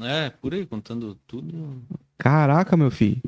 É, 0.01 0.31
por 0.31 0.53
aí 0.55 0.67
contando 0.67 1.17
tudo. 1.27 1.83
Caraca, 2.19 2.77
meu 2.77 2.91
filho. 2.91 3.21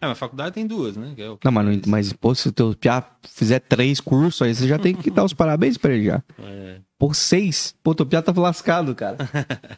Ah, 0.00 0.08
mas 0.08 0.12
a 0.12 0.14
faculdade 0.14 0.54
tem 0.54 0.66
duas, 0.66 0.96
né? 0.96 1.14
é 1.16 1.26
Não, 1.44 1.52
mas, 1.52 1.66
não- 1.66 1.82
mas 1.86 2.12
pô, 2.12 2.34
se 2.34 2.48
o 2.48 2.52
teu 2.52 2.74
piá 2.74 3.04
fizer 3.22 3.58
três 3.60 4.00
cursos, 4.00 4.40
aí 4.42 4.54
você 4.54 4.66
já 4.68 4.78
tem 4.78 4.94
que 4.94 5.10
dar 5.10 5.24
os 5.24 5.32
parabéns 5.34 5.76
pra 5.76 5.92
ele 5.92 6.04
já. 6.06 6.22
É, 6.38 6.78
Por 6.98 7.14
seis? 7.14 7.74
Pô, 7.82 7.94
teu 7.94 8.06
piá 8.06 8.22
tá 8.22 8.32
lascado, 8.38 8.94
cara. 8.94 9.16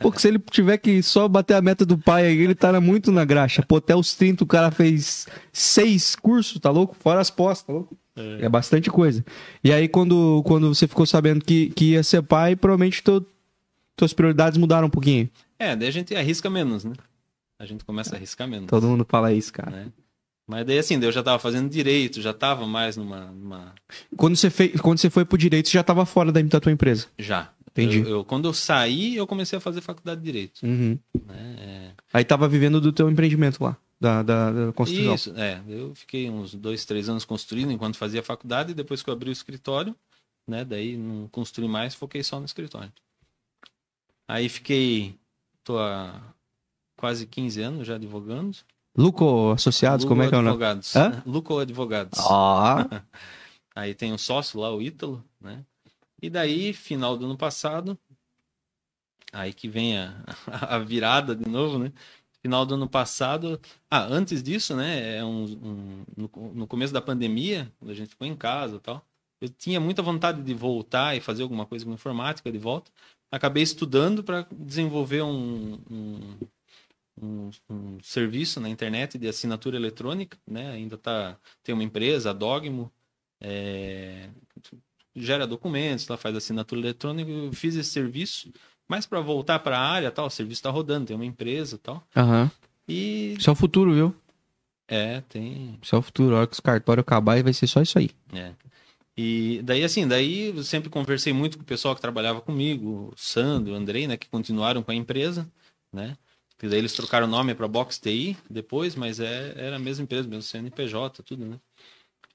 Pô, 0.00 0.12
se 0.16 0.28
ele 0.28 0.38
tiver 0.50 0.78
que 0.78 1.02
só 1.02 1.26
bater 1.28 1.54
a 1.54 1.62
meta 1.62 1.84
do 1.86 1.96
pai 1.98 2.26
aí, 2.26 2.38
ele 2.38 2.54
tá 2.54 2.78
muito 2.80 3.10
na 3.10 3.24
graxa. 3.24 3.62
Pô, 3.66 3.76
até 3.76 3.94
os 3.96 4.14
30 4.14 4.44
o 4.44 4.46
cara 4.46 4.70
fez 4.70 5.26
seis 5.52 6.14
cursos, 6.16 6.60
tá 6.60 6.70
louco? 6.70 6.96
Fora 6.98 7.20
as 7.20 7.30
pós, 7.30 7.62
tá 7.62 7.72
louco? 7.72 7.96
é. 8.16 8.44
É 8.44 8.48
bastante 8.48 8.90
coisa. 8.90 9.24
E 9.64 9.72
aí, 9.72 9.88
quando, 9.88 10.42
quando 10.44 10.72
você 10.74 10.86
ficou 10.86 11.06
sabendo 11.06 11.44
que, 11.44 11.70
que 11.70 11.92
ia 11.92 12.02
ser 12.02 12.22
pai, 12.22 12.54
provavelmente 12.54 13.02
teu, 13.02 13.24
tuas 13.96 14.12
prioridades 14.12 14.58
mudaram 14.58 14.86
um 14.88 14.90
pouquinho. 14.90 15.28
É, 15.62 15.76
daí 15.76 15.88
a 15.88 15.92
gente 15.92 16.14
arrisca 16.14 16.48
menos, 16.50 16.84
né? 16.84 16.94
A 17.58 17.64
gente 17.66 17.84
começa 17.84 18.14
a 18.14 18.18
arriscar 18.18 18.48
menos. 18.48 18.66
Todo 18.68 18.86
mundo 18.88 19.06
fala 19.08 19.32
isso, 19.32 19.52
cara. 19.52 19.70
né? 19.70 19.92
Mas 20.46 20.66
daí 20.66 20.78
assim, 20.78 20.98
daí 20.98 21.08
eu 21.08 21.12
já 21.12 21.22
tava 21.22 21.38
fazendo 21.38 21.70
direito, 21.70 22.20
já 22.20 22.34
tava 22.34 22.66
mais 22.66 22.96
numa. 22.96 23.26
numa... 23.26 23.74
Quando, 24.16 24.34
você 24.36 24.50
fez, 24.50 24.80
quando 24.80 24.98
você 24.98 25.08
foi 25.08 25.24
pro 25.24 25.38
direito, 25.38 25.68
você 25.68 25.74
já 25.78 25.84
tava 25.84 26.04
fora 26.04 26.32
da, 26.32 26.42
da 26.42 26.60
tua 26.60 26.72
empresa. 26.72 27.06
Já. 27.18 27.52
Entendi. 27.70 27.98
Eu, 28.00 28.08
eu- 28.08 28.24
quando 28.24 28.46
eu 28.48 28.52
saí, 28.52 29.16
eu 29.16 29.26
comecei 29.26 29.56
a 29.56 29.60
fazer 29.60 29.80
faculdade 29.80 30.20
de 30.20 30.26
direito. 30.26 30.60
Uhum. 30.66 30.98
Né? 31.26 31.56
É, 31.58 31.90
Aí 32.12 32.24
tava 32.24 32.46
vivendo 32.48 32.80
do 32.80 32.92
teu 32.92 33.08
empreendimento 33.08 33.62
lá, 33.62 33.76
da, 34.00 34.22
da, 34.22 34.50
da 34.50 34.72
construção. 34.72 35.14
Isso, 35.14 35.32
é. 35.36 35.62
Eu 35.68 35.94
fiquei 35.94 36.28
uns 36.28 36.54
dois, 36.54 36.84
três 36.84 37.08
anos 37.08 37.24
construindo 37.24 37.70
enquanto 37.72 37.96
fazia 37.96 38.22
faculdade, 38.22 38.72
e 38.72 38.74
depois 38.74 39.00
que 39.02 39.08
eu 39.08 39.14
abri 39.14 39.30
o 39.30 39.32
escritório, 39.32 39.94
né? 40.46 40.64
Daí 40.66 40.96
não 40.98 41.28
construí 41.28 41.66
mais, 41.68 41.94
foquei 41.94 42.22
só 42.22 42.38
no 42.40 42.44
escritório. 42.44 42.92
Aí 44.28 44.48
fiquei. 44.48 45.14
Tô 45.64 45.78
há 45.78 46.20
quase 46.96 47.26
15 47.26 47.60
anos 47.62 47.86
já 47.86 47.94
advogando. 47.96 48.56
Luco 48.96 49.50
Associados, 49.52 50.04
como 50.04 50.22
é 50.22 50.28
que 50.28 50.34
é 50.34 50.38
o 50.38 50.42
nome? 50.42 50.50
Advogados. 50.54 50.96
Hã? 50.96 51.22
Luco 51.26 51.58
Advogados. 51.58 52.18
Ah, 52.20 53.04
Aí 53.74 53.94
tem 53.94 54.12
um 54.12 54.18
sócio 54.18 54.60
lá, 54.60 54.74
o 54.74 54.82
Ítalo, 54.82 55.24
né? 55.40 55.64
E 56.20 56.28
daí, 56.28 56.72
final 56.72 57.16
do 57.16 57.24
ano 57.24 57.36
passado, 57.36 57.98
aí 59.32 59.52
que 59.52 59.68
vem 59.68 59.98
a, 59.98 60.14
a 60.76 60.78
virada 60.78 61.34
de 61.34 61.48
novo, 61.48 61.78
né? 61.78 61.92
Final 62.42 62.66
do 62.66 62.74
ano 62.74 62.88
passado. 62.88 63.60
Ah, 63.90 64.04
antes 64.04 64.42
disso, 64.42 64.76
né? 64.76 65.16
É 65.18 65.24
um, 65.24 65.44
um- 65.44 66.04
no, 66.16 66.30
no 66.54 66.66
começo 66.66 66.92
da 66.92 67.00
pandemia, 67.00 67.72
quando 67.78 67.90
a 67.90 67.94
gente 67.94 68.10
ficou 68.10 68.26
em 68.26 68.36
casa 68.36 68.76
e 68.76 68.80
tal, 68.80 69.04
eu 69.40 69.48
tinha 69.48 69.80
muita 69.80 70.02
vontade 70.02 70.42
de 70.42 70.54
voltar 70.54 71.16
e 71.16 71.20
fazer 71.20 71.42
alguma 71.42 71.66
coisa 71.66 71.84
com 71.84 71.92
informática 71.92 72.50
de 72.50 72.58
volta. 72.58 72.90
Acabei 73.32 73.62
estudando 73.62 74.22
para 74.22 74.46
desenvolver 74.52 75.22
um, 75.22 75.78
um, 75.90 76.36
um- 77.20 77.50
um 77.70 77.98
serviço 78.02 78.60
na 78.60 78.68
internet 78.68 79.16
de 79.18 79.26
assinatura 79.26 79.76
eletrônica, 79.76 80.36
né? 80.46 80.70
Ainda 80.72 80.98
tá, 80.98 81.36
tem 81.62 81.74
uma 81.74 81.82
empresa, 81.82 82.30
a 82.30 82.32
Dogmo, 82.34 82.92
é, 83.40 84.28
gera 85.16 85.46
documentos, 85.46 86.06
lá 86.08 86.16
faz 86.18 86.36
assinatura 86.36 86.80
eletrônica. 86.80 87.30
Eu 87.30 87.52
fiz 87.52 87.74
esse 87.74 87.90
serviço, 87.90 88.52
mas 88.86 89.06
para 89.06 89.20
voltar 89.20 89.58
para 89.60 89.78
a 89.78 89.82
área, 89.90 90.10
tal, 90.10 90.26
o 90.26 90.30
serviço 90.30 90.58
está 90.58 90.70
rodando, 90.70 91.06
tem 91.06 91.16
uma 91.16 91.24
empresa, 91.26 91.78
tal. 91.78 92.06
aham. 92.14 92.50
E 92.86 93.34
Isso 93.38 93.48
é 93.48 93.52
o 93.52 93.56
futuro, 93.56 93.94
viu? 93.94 94.14
é, 94.88 95.22
tem, 95.22 95.78
Isso 95.80 95.94
é 95.94 95.98
o 95.98 96.02
futuro. 96.02 96.34
A 96.34 96.38
hora 96.40 96.46
que 96.46 96.52
os 96.52 96.60
cartórios 96.60 97.02
acabar, 97.02 97.42
vai 97.42 97.52
ser 97.54 97.66
só 97.66 97.80
isso 97.80 97.98
aí. 97.98 98.10
é. 98.34 98.52
E 99.16 99.60
daí 99.62 99.84
assim, 99.84 100.08
daí 100.08 100.56
eu 100.56 100.64
sempre 100.64 100.88
conversei 100.88 101.32
muito 101.32 101.58
com 101.58 101.62
o 101.62 101.66
pessoal 101.66 101.94
que 101.94 102.00
trabalhava 102.00 102.40
comigo, 102.40 103.10
o 103.12 103.16
Sandro, 103.16 103.72
o 103.72 103.76
Andrei, 103.76 104.06
né, 104.06 104.16
que 104.16 104.28
continuaram 104.28 104.82
com 104.82 104.90
a 104.90 104.94
empresa, 104.94 105.50
né? 105.92 106.16
E 106.62 106.68
daí 106.68 106.78
eles 106.78 106.92
trocaram 106.92 107.26
o 107.26 107.30
nome 107.30 107.54
para 107.54 107.66
Box 107.66 107.98
TI 107.98 108.36
depois, 108.48 108.94
mas 108.94 109.18
é, 109.18 109.52
era 109.56 109.76
a 109.76 109.80
mesma 109.80 110.04
empresa, 110.04 110.28
mesmo 110.28 110.42
CNPJ, 110.42 111.22
tudo, 111.22 111.44
né? 111.44 111.60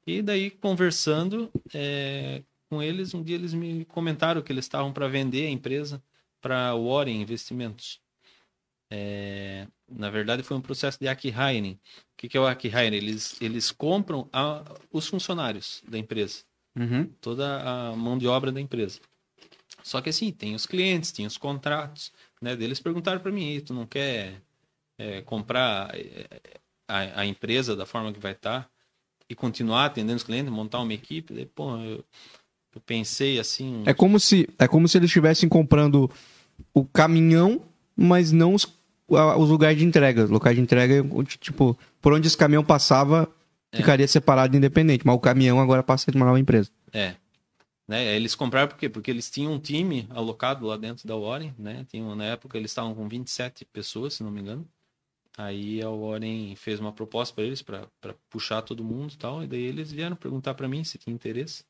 E 0.05 0.21
daí 0.21 0.51
conversando 0.51 1.49
é, 1.73 2.43
com 2.69 2.83
eles, 2.83 3.13
um 3.13 3.23
dia 3.23 3.35
eles 3.35 3.53
me 3.53 3.85
comentaram 3.85 4.41
que 4.41 4.51
eles 4.51 4.65
estavam 4.65 4.91
para 4.91 5.07
vender 5.07 5.47
a 5.47 5.49
empresa 5.49 6.03
para 6.41 6.75
Warren 6.75 7.21
Investimentos. 7.21 8.01
É, 8.91 9.67
na 9.89 10.09
verdade, 10.09 10.43
foi 10.43 10.55
um 10.57 10.61
processo 10.61 10.99
de 10.99 11.07
acquihiring. 11.07 11.73
O 11.73 11.79
que, 12.17 12.29
que 12.29 12.37
é 12.37 12.39
o 12.39 12.45
acquihiring? 12.47 12.95
Eles, 12.95 13.41
eles 13.41 13.71
compram 13.71 14.29
a- 14.31 14.63
os 14.91 15.07
funcionários 15.07 15.81
da 15.87 15.97
empresa 15.97 16.43
Uhum. 16.77 17.09
toda 17.19 17.61
a 17.61 17.95
mão 17.95 18.17
de 18.17 18.27
obra 18.27 18.51
da 18.51 18.61
empresa. 18.61 18.99
Só 19.83 20.01
que 20.01 20.09
assim, 20.09 20.31
tem 20.31 20.53
os 20.53 20.65
clientes, 20.65 21.11
tem 21.11 21.25
os 21.25 21.37
contratos, 21.37 22.11
né? 22.41 22.55
Daí 22.55 22.65
Eles 22.65 22.79
perguntaram 22.79 23.19
para 23.19 23.31
mim, 23.31 23.53
"E 23.53 23.61
tu 23.61 23.73
não 23.73 23.85
quer 23.85 24.41
é, 24.99 25.21
comprar 25.21 25.91
é, 25.95 26.27
a, 26.87 27.21
a 27.21 27.25
empresa 27.25 27.75
da 27.75 27.85
forma 27.85 28.11
que 28.11 28.19
vai 28.19 28.33
estar 28.33 28.69
e 29.29 29.35
continuar 29.35 29.85
atendendo 29.85 30.17
os 30.17 30.23
clientes, 30.23 30.51
montar 30.51 30.79
uma 30.79 30.93
equipe? 30.93 31.33
Daí, 31.33 31.45
pô, 31.45 31.77
eu, 31.77 32.03
eu 32.75 32.81
pensei 32.85 33.39
assim. 33.39 33.83
É 33.85 33.93
como 33.93 34.19
se, 34.19 34.49
é 34.57 34.67
como 34.67 34.87
se 34.87 34.97
eles 34.97 35.09
estivessem 35.09 35.49
comprando 35.49 36.09
o 36.73 36.85
caminhão, 36.85 37.61
mas 37.95 38.31
não 38.31 38.53
os, 38.53 38.67
os 39.07 39.49
lugares 39.49 39.77
de 39.77 39.85
entrega. 39.85 40.25
Locais 40.25 40.55
de 40.55 40.61
entrega, 40.61 41.03
tipo, 41.39 41.77
por 42.01 42.13
onde 42.13 42.27
esse 42.27 42.37
caminhão 42.37 42.63
passava, 42.63 43.29
É. 43.77 43.81
ficaria 43.81 44.07
separado 44.07 44.55
e 44.55 44.57
independente. 44.57 45.05
Mas 45.05 45.15
o 45.15 45.19
caminhão 45.19 45.59
agora 45.59 45.83
passa 45.83 46.11
de 46.11 46.17
uma 46.17 46.25
nova 46.25 46.39
empresa. 46.39 46.71
É. 46.93 47.15
Né? 47.87 48.15
Eles 48.15 48.35
compraram 48.35 48.67
por 48.67 48.77
quê? 48.77 48.89
Porque 48.89 49.09
eles 49.09 49.29
tinham 49.29 49.53
um 49.53 49.59
time 49.59 50.07
alocado 50.09 50.65
lá 50.65 50.75
dentro 50.75 51.07
da 51.07 51.15
Warren, 51.15 51.53
né? 51.57 51.85
Tinham, 51.89 52.13
na 52.15 52.25
época 52.25 52.57
eles 52.57 52.71
estavam 52.71 52.93
com 52.93 53.07
27 53.07 53.63
pessoas, 53.65 54.15
se 54.15 54.23
não 54.23 54.31
me 54.31 54.41
engano. 54.41 54.67
Aí 55.37 55.81
a 55.83 55.89
Warren 55.89 56.55
fez 56.55 56.79
uma 56.79 56.91
proposta 56.91 57.35
para 57.35 57.43
eles 57.43 57.61
para 57.61 57.87
puxar 58.29 58.63
todo 58.63 58.83
mundo 58.83 59.13
e 59.13 59.17
tal, 59.17 59.43
e 59.43 59.47
daí 59.47 59.61
eles 59.61 59.91
vieram 59.91 60.15
perguntar 60.15 60.55
para 60.55 60.67
mim 60.67 60.83
se 60.83 60.97
tinha 60.97 61.13
interesse. 61.13 61.63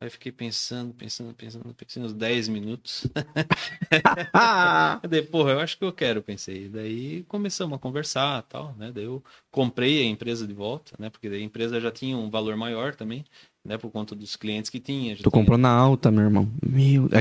Aí 0.00 0.08
fiquei 0.10 0.30
pensando, 0.30 0.94
pensando, 0.94 1.34
pensando, 1.34 1.74
pensando 1.74 2.06
uns 2.06 2.12
10 2.12 2.46
minutos. 2.46 3.04
Daí, 5.10 5.22
porra, 5.22 5.52
eu 5.52 5.60
acho 5.60 5.76
que 5.76 5.84
eu 5.84 5.92
quero, 5.92 6.22
pensei. 6.22 6.68
Daí 6.68 7.24
começamos 7.24 7.74
a 7.74 7.80
conversar 7.80 8.42
tal, 8.42 8.74
né? 8.78 8.92
Daí 8.92 9.04
eu 9.04 9.22
comprei 9.50 10.00
a 10.02 10.04
empresa 10.04 10.46
de 10.46 10.54
volta, 10.54 10.92
né? 11.00 11.10
Porque 11.10 11.28
daí 11.28 11.40
a 11.40 11.44
empresa 11.44 11.80
já 11.80 11.90
tinha 11.90 12.16
um 12.16 12.30
valor 12.30 12.56
maior 12.56 12.94
também, 12.94 13.24
né? 13.64 13.76
Por 13.76 13.90
conta 13.90 14.14
dos 14.14 14.36
clientes 14.36 14.70
que 14.70 14.78
tinha. 14.78 15.16
Tu 15.16 15.22
tinha- 15.22 15.30
comprou 15.32 15.58
na 15.58 15.70
alta, 15.70 16.12
meu 16.12 16.22
irmão. 16.24 16.48
Meu. 16.64 17.08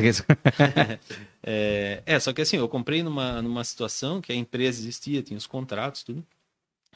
É, 1.49 2.03
é, 2.05 2.19
só 2.19 2.33
que 2.33 2.41
assim, 2.41 2.57
eu 2.57 2.67
comprei 2.67 3.01
numa, 3.01 3.41
numa 3.41 3.63
situação 3.63 4.19
que 4.19 4.33
a 4.33 4.35
empresa 4.35 4.81
existia, 4.81 5.23
tinha 5.23 5.37
os 5.37 5.47
contratos, 5.47 6.03
tudo. 6.03 6.21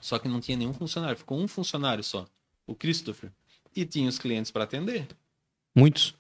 Só 0.02 0.20
que 0.20 0.28
não 0.28 0.42
tinha 0.42 0.58
nenhum 0.58 0.74
funcionário, 0.74 1.18
ficou 1.18 1.40
um 1.40 1.48
funcionário 1.48 2.04
só, 2.04 2.26
o 2.68 2.76
Christopher. 2.76 3.32
E 3.74 3.86
tinha 3.86 4.10
os 4.10 4.20
clientes 4.20 4.52
para 4.52 4.66
atender. 4.66 5.08
Muitos. 5.76 6.16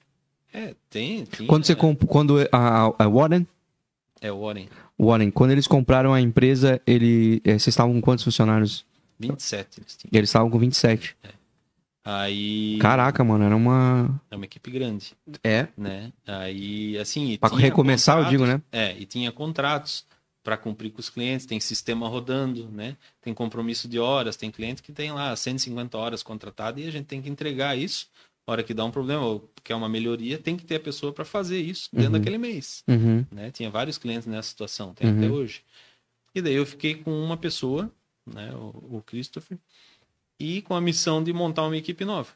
É, 0.54 0.76
tem, 0.90 1.24
tinha. 1.26 1.48
Quando 1.48 1.66
você 1.66 1.76
comp... 1.76 2.04
quando 2.06 2.38
a, 2.52 2.86
a 3.04 3.08
Warren, 3.08 3.48
É, 4.20 4.32
o 4.32 4.42
Warren, 4.46 4.68
Warren, 5.00 5.32
quando 5.32 5.52
eles 5.52 5.66
compraram 5.68 6.14
a 6.14 6.20
empresa, 6.22 6.82
ele, 6.86 7.42
eh, 7.46 7.52
vocês 7.54 7.68
estavam 7.68 7.94
com 7.94 8.02
quantos 8.02 8.24
funcionários? 8.24 8.86
27 9.20 9.80
eles 9.80 9.96
tinham. 9.98 10.12
Eles 10.14 10.30
estavam 10.30 10.50
com 10.50 10.60
27. 10.60 11.16
Aí. 12.04 12.78
Caraca, 12.82 13.24
mano, 13.24 13.44
era 13.44 13.56
uma. 13.56 14.20
É 14.32 14.36
uma 14.36 14.46
equipe 14.46 14.72
grande, 14.72 15.14
É. 15.44 15.68
né? 15.78 16.12
Aí, 16.26 16.98
assim. 16.98 17.38
Pra 17.38 17.50
recomeçar, 17.56 18.18
eu 18.18 18.26
digo, 18.26 18.46
né? 18.46 18.62
É, 18.72 18.96
e 18.98 19.06
tinha 19.06 19.32
contratos 19.32 20.06
para 20.44 20.58
cumprir 20.58 20.92
com 20.92 21.00
os 21.00 21.10
clientes, 21.10 21.46
tem 21.46 21.60
sistema 21.60 22.08
rodando, 22.08 22.68
né? 22.72 22.98
Tem 23.22 23.32
compromisso 23.34 23.88
de 23.88 24.00
horas, 24.00 24.36
tem 24.36 24.50
cliente 24.50 24.82
que 24.82 24.92
tem 24.92 25.12
lá 25.12 25.36
150 25.36 25.96
horas 25.96 26.24
contratado 26.24 26.80
e 26.80 26.88
a 26.88 26.92
gente 26.92 27.06
tem 27.06 27.22
que 27.22 27.30
entregar 27.30 27.78
isso. 27.78 28.08
Hora 28.48 28.64
que 28.64 28.74
dá 28.74 28.84
um 28.84 28.92
problema 28.92 29.24
ou 29.26 29.50
quer 29.64 29.76
uma 29.76 29.88
melhoria, 29.88 30.38
tem 30.38 30.58
que 30.58 30.66
ter 30.66 30.76
a 30.76 30.80
pessoa 30.80 31.14
para 31.14 31.24
fazer 31.24 31.62
isso 31.62 31.88
dentro 31.94 32.08
Uhum. 32.08 32.12
daquele 32.14 32.38
mês, 32.38 32.84
Uhum. 32.88 33.26
né? 33.32 33.52
Tinha 33.52 33.70
vários 33.70 33.98
clientes 33.98 34.28
nessa 34.28 34.50
situação, 34.50 34.94
tem 34.94 35.08
Uhum. 35.08 35.18
até 35.18 35.30
hoje. 35.30 35.64
E 36.34 36.42
daí 36.42 36.56
eu 36.56 36.66
fiquei 36.66 36.96
com 36.96 37.12
uma 37.24 37.38
pessoa, 37.38 37.92
né, 38.26 38.54
o, 38.56 38.98
o 38.98 39.04
Christopher, 39.06 39.58
e 40.40 40.62
com 40.64 40.74
a 40.76 40.82
missão 40.82 41.24
de 41.24 41.32
montar 41.32 41.64
uma 41.64 41.78
equipe 41.78 42.04
nova. 42.04 42.32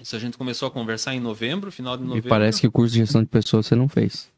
Isso 0.00 0.16
a 0.16 0.18
gente 0.18 0.36
começou 0.36 0.66
a 0.66 0.70
conversar 0.70 1.14
em 1.14 1.20
novembro, 1.20 1.70
final 1.70 1.96
de 1.96 2.02
novembro. 2.02 2.28
parece 2.28 2.60
que 2.60 2.66
o 2.66 2.72
curso 2.72 2.92
de 2.94 3.00
gestão 3.00 3.22
de 3.22 3.28
pessoas 3.28 3.66
você 3.66 3.76
não 3.76 3.88
fez. 3.88 4.28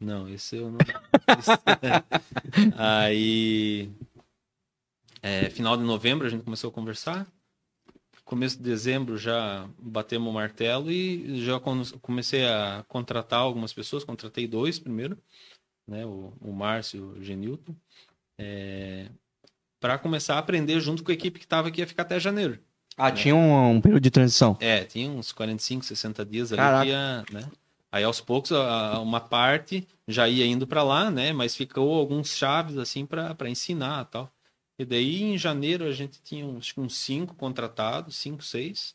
Não, 0.00 0.28
esse 0.28 0.56
eu 0.56 0.70
não. 0.70 0.78
Aí. 2.76 3.88
é, 5.22 5.48
final 5.50 5.76
de 5.76 5.84
novembro 5.84 6.26
a 6.26 6.30
gente 6.30 6.42
começou 6.42 6.70
a 6.70 6.72
conversar. 6.72 7.26
Começo 8.34 8.56
de 8.56 8.64
dezembro 8.64 9.16
já 9.16 9.64
batemos 9.78 10.28
o 10.28 10.32
martelo 10.32 10.90
e 10.90 11.40
já 11.44 11.60
comecei 12.02 12.44
a 12.44 12.84
contratar 12.88 13.38
algumas 13.38 13.72
pessoas. 13.72 14.02
Contratei 14.02 14.48
dois 14.48 14.76
primeiro, 14.76 15.16
né? 15.86 16.04
O, 16.04 16.32
o 16.40 16.52
Márcio 16.52 17.14
e 17.16 17.20
o 17.20 17.22
Genilton. 17.22 17.72
para 19.78 19.98
começar 19.98 20.34
a 20.34 20.38
aprender 20.38 20.80
junto 20.80 21.04
com 21.04 21.12
a 21.12 21.14
equipe 21.14 21.38
que 21.38 21.46
estava 21.46 21.68
aqui 21.68 21.80
ia 21.80 21.86
ficar 21.86 22.02
até 22.02 22.18
janeiro. 22.18 22.58
Ah, 22.96 23.12
tinha 23.12 23.36
um, 23.36 23.70
um 23.76 23.80
período 23.80 24.02
de 24.02 24.10
transição. 24.10 24.56
É, 24.58 24.82
tinha 24.82 25.08
uns 25.08 25.30
45, 25.30 25.84
60 25.84 26.24
dias 26.24 26.52
ali 26.52 26.60
Caraca. 26.60 26.86
ia, 26.86 27.24
né? 27.30 27.48
Aí 27.92 28.02
aos 28.02 28.20
poucos 28.20 28.50
a- 28.50 28.94
a- 28.96 29.00
uma 29.00 29.20
parte 29.20 29.86
já 30.08 30.28
ia 30.28 30.44
indo 30.44 30.66
para 30.66 30.82
lá, 30.82 31.08
né? 31.08 31.32
Mas 31.32 31.54
ficou 31.54 31.94
alguns 31.94 32.36
chaves 32.36 32.78
assim 32.78 33.06
para 33.06 33.48
ensinar, 33.48 34.06
tal. 34.06 34.28
E 34.78 34.84
daí 34.84 35.22
em 35.22 35.38
janeiro 35.38 35.84
a 35.84 35.92
gente 35.92 36.20
tinha 36.22 36.44
uns, 36.46 36.72
uns 36.76 36.96
cinco 36.96 37.34
contratados, 37.34 38.16
cinco, 38.16 38.42
seis. 38.42 38.94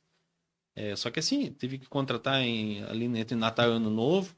É, 0.76 0.96
só 0.96 1.10
que 1.10 1.20
assim, 1.20 1.52
teve 1.52 1.78
que 1.78 1.88
contratar 1.88 2.42
em, 2.42 2.84
ali 2.84 3.06
entre 3.06 3.36
Natal 3.36 3.70
e 3.70 3.74
Ano 3.74 3.90
Novo, 3.90 4.36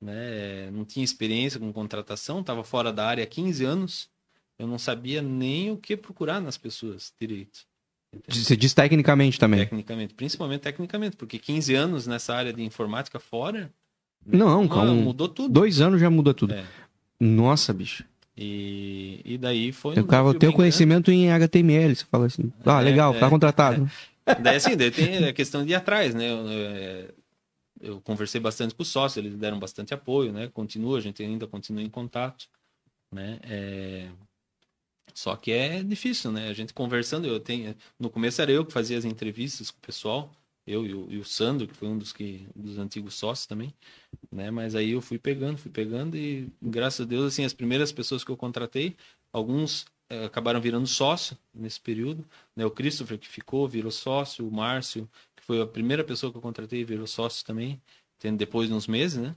né? 0.00 0.70
Não 0.70 0.84
tinha 0.84 1.04
experiência 1.04 1.58
com 1.58 1.72
contratação, 1.72 2.40
estava 2.40 2.62
fora 2.64 2.92
da 2.92 3.06
área 3.06 3.24
há 3.24 3.26
15 3.26 3.64
anos. 3.64 4.10
Eu 4.58 4.66
não 4.66 4.78
sabia 4.78 5.20
nem 5.20 5.70
o 5.70 5.76
que 5.76 5.96
procurar 5.96 6.40
nas 6.40 6.56
pessoas 6.56 7.12
direito. 7.20 7.60
entendeu? 8.12 8.42
Você 8.42 8.56
diz 8.56 8.72
tecnicamente 8.72 9.38
também. 9.38 9.60
Tecnicamente, 9.60 10.14
principalmente 10.14 10.60
tecnicamente, 10.60 11.16
porque 11.16 11.38
15 11.38 11.74
anos 11.74 12.06
nessa 12.06 12.34
área 12.34 12.52
de 12.52 12.62
informática 12.62 13.18
fora, 13.18 13.72
Não, 14.24 14.62
ah, 14.64 14.68
calma. 14.68 14.94
mudou 14.94 15.28
tudo. 15.28 15.52
Dois 15.52 15.80
anos 15.80 16.00
já 16.00 16.08
muda 16.08 16.32
tudo. 16.32 16.54
É. 16.54 16.64
Nossa, 17.18 17.72
bicho. 17.72 18.04
E, 18.36 19.20
e 19.24 19.38
daí 19.38 19.72
foi. 19.72 19.92
O 19.92 20.06
cara 20.06 20.22
desafio 20.22 20.40
tem 20.40 20.48
o 20.48 20.52
bem 20.52 20.56
conhecimento 20.56 21.10
em 21.10 21.30
HTML. 21.30 21.94
Você 21.94 22.04
fala 22.04 22.26
assim, 22.26 22.52
ah, 22.64 22.80
É, 22.80 22.84
legal, 22.84 23.14
é, 23.14 23.18
tá 23.20 23.30
contratado. 23.30 23.76
grande. 23.76 24.42
Daí 24.42 24.56
assim, 24.56 24.76
daí 24.76 24.90
tem 24.90 25.24
a 25.24 25.32
questão 25.32 25.64
de 25.64 25.72
ir 25.72 25.74
atrás, 25.74 26.14
né? 26.14 26.30
Eu, 26.30 26.48
é, 26.48 27.08
eu 27.80 28.00
conversei 28.00 28.40
bastante 28.40 28.74
com 28.74 28.82
os 28.82 28.88
sócios, 28.88 29.24
eles 29.24 29.36
deram 29.38 29.58
bastante 29.58 29.92
apoio, 29.94 30.32
né? 30.32 30.48
Continua, 30.48 30.98
a 30.98 31.00
gente 31.00 31.22
ainda 31.22 31.46
continua 31.46 31.82
em 31.82 31.90
contato, 31.90 32.48
né? 33.12 33.38
É, 33.44 34.08
Só 35.12 35.36
que 35.36 35.52
é 35.52 35.82
difícil, 35.82 36.32
né? 36.32 36.48
A 36.48 36.52
gente 36.52 36.72
conversando, 36.74 37.26
eu 37.26 37.38
tenho. 37.38 37.74
No 38.00 38.10
começo 38.10 38.40
era 38.42 38.50
eu 38.50 38.64
que 38.64 38.72
fazia 38.72 38.98
as 38.98 39.04
entrevistas 39.04 39.70
com 39.70 39.78
o 39.78 39.82
pessoal, 39.86 40.32
eu 40.66 40.86
e 40.86 40.94
o, 40.94 41.12
e 41.12 41.18
o 41.18 41.24
Sandro, 41.24 41.66
que 41.68 41.74
foi 41.74 41.88
um 41.88 41.98
dos 41.98 42.12
que 42.12 42.46
dos 42.54 42.78
antigos 42.78 43.14
sócios 43.14 43.46
também, 43.46 43.72
né? 44.32 44.50
Mas 44.50 44.74
aí 44.74 44.90
eu 44.92 45.00
fui 45.00 45.18
pegando, 45.18 45.58
fui 45.58 45.70
pegando 45.70 46.16
e 46.16 46.48
graças 46.62 47.00
a 47.06 47.08
Deus 47.08 47.26
assim 47.32 47.44
as 47.44 47.52
primeiras 47.52 47.92
pessoas 47.92 48.24
que 48.24 48.30
eu 48.30 48.36
contratei, 48.36 48.96
alguns 49.32 49.84
eh, 50.08 50.24
acabaram 50.24 50.60
virando 50.60 50.86
sócio 50.86 51.36
nesse 51.54 51.80
período, 51.80 52.24
né? 52.56 52.64
O 52.64 52.70
Christopher 52.70 53.18
que 53.18 53.28
ficou 53.28 53.68
virou 53.68 53.90
sócio, 53.90 54.46
o 54.46 54.50
Márcio 54.52 55.08
que 55.36 55.44
foi 55.44 55.60
a 55.60 55.66
primeira 55.66 56.02
pessoa 56.02 56.30
que 56.32 56.38
eu 56.38 56.42
contratei 56.42 56.84
virou 56.84 57.06
sócio 57.06 57.44
também, 57.44 57.80
tendo 58.18 58.38
depois 58.38 58.68
de 58.68 58.74
uns 58.74 58.86
meses, 58.86 59.18
né? 59.18 59.34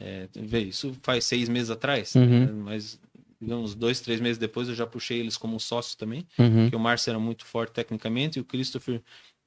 É, 0.00 0.28
isso 0.68 0.94
faz 1.02 1.24
seis 1.24 1.48
meses 1.48 1.70
atrás, 1.70 2.14
Uhum. 2.14 2.46
né? 2.46 2.52
mas 2.52 3.00
digamos 3.40 3.74
dois, 3.74 4.00
três 4.00 4.20
meses 4.20 4.38
depois 4.38 4.68
eu 4.68 4.74
já 4.74 4.86
puxei 4.86 5.18
eles 5.20 5.36
como 5.36 5.58
sócio 5.60 5.96
também 5.96 6.26
Uhum. 6.38 6.62
porque 6.62 6.76
o 6.76 6.80
Márcio 6.80 7.10
era 7.10 7.18
muito 7.18 7.44
forte 7.44 7.72
tecnicamente 7.72 8.38
e 8.38 8.42
o 8.42 8.44
Christopher 8.44 9.00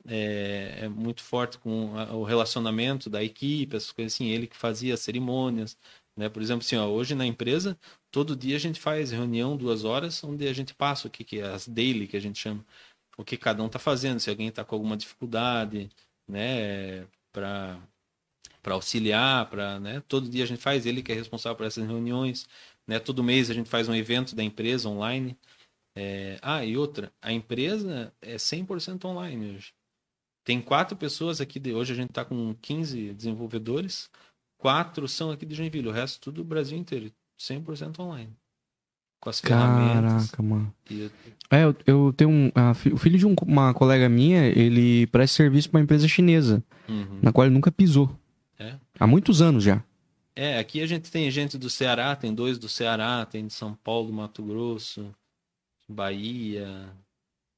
é, 0.08 0.80
é 0.86 0.89
muito 0.89 1.22
forte 1.24 1.58
com 1.60 1.97
a- 1.97 2.14
o 2.16 2.24
relacionamento 2.24 3.10
da 3.10 3.24
equipe, 3.24 3.76
essas 3.76 3.91
coisas 3.91 4.14
assim, 4.14 4.28
ele 4.28 4.47
que 4.47 4.56
fazia 4.58 4.93
as 4.93 4.99
cerimônias, 5.02 5.78
né? 6.16 6.30
Por 6.30 6.41
exemplo, 6.41 6.66
assim, 6.66 6.76
ó, 6.78 6.88
hoje 6.88 7.16
na 7.16 7.26
empresa, 7.26 7.78
todo 8.12 8.36
dia 8.36 8.56
a 8.56 8.60
gente 8.60 8.80
faz 8.80 9.12
reunião 9.12 9.56
duas 9.58 9.84
horas, 9.86 10.24
onde 10.24 10.47
a 10.47 10.54
gente 10.54 10.74
passa 10.74 11.08
o 11.08 11.12
que, 11.12 11.24
que 11.24 11.39
é 11.39 11.43
as 11.54 11.68
daily 11.68 12.08
que 12.08 12.18
a 12.18 12.20
gente 12.22 12.39
chama, 12.39 12.66
o 13.18 13.24
que 13.24 13.38
cada 13.38 13.62
um 13.64 13.68
está 13.68 13.80
fazendo, 13.80 14.20
se 14.20 14.30
alguém 14.30 14.47
está 14.47 14.64
com 14.66 14.76
alguma 14.76 14.97
dificuldade, 14.97 15.89
né? 16.28 17.06
Para 17.32 17.80
para 18.62 18.74
auxiliar, 18.76 19.49
para, 19.49 19.80
né? 19.80 20.02
Todo 20.08 20.30
dia 20.30 20.43
a 20.43 20.47
gente 20.47 20.62
faz, 20.62 20.86
ele 20.86 21.02
que 21.04 21.12
é 21.12 21.16
responsável 21.16 21.56
por 21.58 21.66
essas 21.66 21.86
reuniões, 21.88 22.47
né? 22.88 22.99
Todo 22.99 23.24
mês 23.24 23.49
a 23.49 23.54
gente 23.54 23.70
faz 23.70 23.88
um 23.89 23.95
evento 23.95 24.36
da 24.36 24.43
empresa 24.43 24.89
online. 24.89 25.38
É, 25.95 26.39
Ah, 26.41 26.66
e 26.66 26.78
outra, 26.78 27.14
a 27.22 27.32
empresa 27.32 28.14
é 28.22 28.38
100% 28.38 29.06
online 29.08 29.56
hoje. 29.56 29.74
Tem 30.44 30.62
quatro 30.62 30.96
pessoas 30.98 31.39
aqui, 31.39 31.60
de... 31.60 31.74
hoje 31.74 31.94
a 31.94 31.96
gente 31.96 32.10
está 32.10 32.26
com 32.26 32.56
15 32.62 33.14
desenvolvedores, 33.14 34.10
quatro 34.58 35.08
são 35.08 35.32
aqui 35.32 35.46
de 35.46 35.54
Joinville, 35.56 35.88
o 35.88 35.92
resto 35.92 36.20
tudo 36.20 36.36
do 36.38 36.44
Brasil 36.44 36.78
inteiro, 36.78 37.12
100% 37.39 38.00
online. 38.00 38.32
Com 39.20 39.30
as 39.30 39.39
ferramentas. 39.39 40.32
Caraca, 40.32 40.42
mano. 40.42 40.74
É, 41.52 41.64
eu, 41.64 41.76
eu 41.86 42.14
tenho 42.18 42.30
um. 42.32 42.52
a 42.56 42.74
fi- 42.74 42.92
o 42.92 42.98
filho 42.98 43.20
de 43.20 43.28
um- 43.28 43.36
uma 43.46 43.72
colega 43.72 44.10
minha, 44.10 44.48
ele 44.48 45.06
presta 45.08 45.38
serviço 45.38 45.70
pra 45.70 45.78
uma 45.80 45.84
empresa 45.84 46.08
chinesa, 46.08 46.64
Uhum. 46.89 47.20
na 47.22 47.32
qual 47.32 47.46
ele 47.46 47.54
nunca 47.54 47.72
pisou. 47.72 48.10
É. 48.58 48.76
Há 49.00 49.06
muitos 49.06 49.39
anos 49.42 49.64
já. 49.64 49.84
É, 50.36 50.58
aqui 50.58 50.82
a 50.82 50.88
gente 50.88 51.12
tem 51.12 51.30
gente 51.30 51.56
do 51.56 51.70
Ceará, 51.70 52.16
tem 52.16 52.34
dois 52.34 52.58
do 52.58 52.68
Ceará, 52.68 53.24
tem 53.26 53.46
de 53.46 53.54
São 53.54 53.76
Paulo, 53.76 54.12
Mato 54.12 54.42
Grosso, 54.42 55.14
Bahia, 55.88 56.89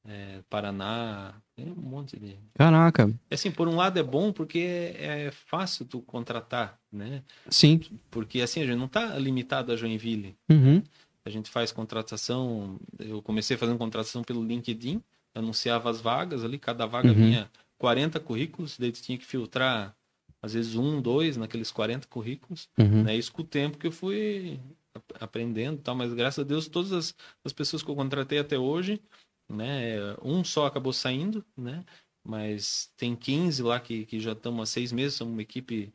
é, 0.07 0.41
Paraná, 0.49 1.33
tem 1.55 1.69
um 1.71 1.75
monte 1.75 2.19
de. 2.19 2.35
Caraca. 2.55 3.11
Assim, 3.31 3.51
por 3.51 3.67
um 3.67 3.75
lado 3.75 3.97
é 3.99 4.03
bom 4.03 4.31
porque 4.33 4.93
é 4.97 5.31
fácil 5.31 5.85
tu 5.85 6.01
contratar, 6.01 6.77
né? 6.91 7.23
Sim. 7.49 7.79
Porque 8.11 8.41
assim, 8.41 8.61
a 8.61 8.65
gente 8.65 8.77
não 8.77 8.87
tá 8.87 9.17
limitado 9.17 9.71
a 9.71 9.75
Joinville. 9.75 10.35
Uhum. 10.49 10.83
A 11.25 11.29
gente 11.29 11.49
faz 11.49 11.71
contratação, 11.71 12.77
eu 12.99 13.21
comecei 13.21 13.55
fazendo 13.55 13.77
contratação 13.77 14.23
pelo 14.23 14.43
LinkedIn, 14.43 15.01
anunciava 15.33 15.89
as 15.89 16.01
vagas 16.01 16.43
ali, 16.43 16.59
cada 16.59 16.85
vaga 16.85 17.07
Uhum. 17.09 17.13
vinha 17.15 17.49
40 17.77 18.19
currículos, 18.19 18.77
daí 18.77 18.91
tu 18.91 19.01
tinha 19.01 19.17
que 19.17 19.25
filtrar 19.25 19.95
às 20.41 20.53
vezes 20.53 20.75
um, 20.75 21.01
dois, 21.01 21.37
naqueles 21.37 21.71
40 21.71 22.07
currículos. 22.09 22.67
Uhum. 22.77 23.03
Né? 23.03 23.15
Isso 23.15 23.31
com 23.31 23.41
o 23.41 23.45
tempo 23.45 23.77
que 23.77 23.87
eu 23.87 23.91
fui 23.93 24.59
ap- 24.93 25.23
aprendendo, 25.23 25.77
tal, 25.81 25.95
mas 25.95 26.13
graças 26.13 26.43
a 26.43 26.47
Deus 26.47 26.67
todas 26.67 26.91
as, 26.91 27.15
as 27.45 27.53
pessoas 27.53 27.81
que 27.81 27.89
eu 27.89 27.95
contratei 27.95 28.39
até 28.39 28.59
hoje, 28.59 29.01
né, 29.49 30.15
um 30.21 30.43
só 30.43 30.65
acabou 30.65 30.93
saindo, 30.93 31.45
né, 31.55 31.83
mas 32.23 32.91
tem 32.97 33.15
15 33.15 33.61
lá 33.63 33.79
que, 33.79 34.05
que 34.05 34.19
já 34.19 34.31
estamos 34.33 34.61
há 34.61 34.71
seis 34.71 34.91
meses, 34.91 35.15
somos 35.15 35.33
uma 35.33 35.41
equipe, 35.41 35.93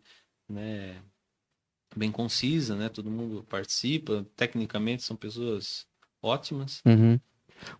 né, 0.48 1.02
bem 1.96 2.12
concisa, 2.12 2.76
né, 2.76 2.88
todo 2.88 3.10
mundo 3.10 3.44
participa, 3.44 4.26
tecnicamente 4.36 5.02
são 5.02 5.16
pessoas 5.16 5.86
ótimas. 6.22 6.82
Uhum. 6.84 7.18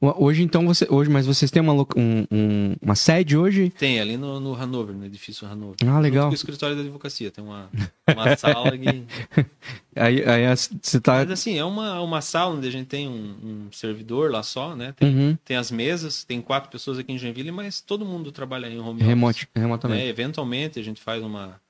Hoje, 0.00 0.42
então, 0.42 0.66
você, 0.66 0.86
hoje, 0.90 1.10
mas 1.10 1.26
vocês 1.26 1.50
têm 1.50 1.62
uma, 1.62 1.72
um- 1.72 1.86
um- 2.30 2.76
uma 2.80 2.94
sede 2.94 3.36
hoje? 3.36 3.70
Tem 3.70 4.00
ali 4.00 4.16
no, 4.16 4.38
no 4.40 4.54
Hanover, 4.54 4.94
no 4.94 5.04
edifício 5.04 5.46
Hanover. 5.46 5.76
Ah, 5.82 5.86
Junto 5.86 6.00
legal. 6.00 6.26
com 6.26 6.32
o 6.32 6.34
escritório 6.34 6.76
da 6.76 6.82
advocacia, 6.82 7.30
tem 7.30 7.42
uma, 7.44 7.68
uma 8.14 8.36
sala 8.36 8.76
que... 8.76 8.86
Aí, 9.96 10.22
aí 10.24 10.44
você 10.80 11.00
tá. 11.00 11.14
Mas 11.14 11.30
assim, 11.32 11.58
é 11.58 11.64
uma, 11.64 12.00
uma 12.00 12.20
sala 12.20 12.54
onde 12.54 12.68
a 12.68 12.70
gente 12.70 12.86
tem 12.86 13.08
um, 13.08 13.34
um 13.66 13.72
servidor 13.72 14.30
lá 14.30 14.44
só, 14.44 14.76
né? 14.76 14.94
Tem, 14.96 15.08
Uhum. 15.12 15.36
tem 15.44 15.56
as 15.56 15.72
mesas, 15.72 16.22
tem 16.22 16.40
quatro 16.40 16.70
pessoas 16.70 16.98
aqui 16.98 17.10
em 17.12 17.18
Joinville, 17.18 17.50
mas 17.50 17.80
todo 17.80 18.04
mundo 18.04 18.30
trabalha 18.30 18.68
em 18.68 18.78
home 18.78 18.92
office. 19.00 19.06
Remote, 19.08 19.48
remotamente. 19.56 20.00
né? 20.04 20.08
Eventualmente 20.08 20.78
a 20.78 20.82
gente 20.84 21.00
faz 21.00 21.20
uma, 21.20 21.60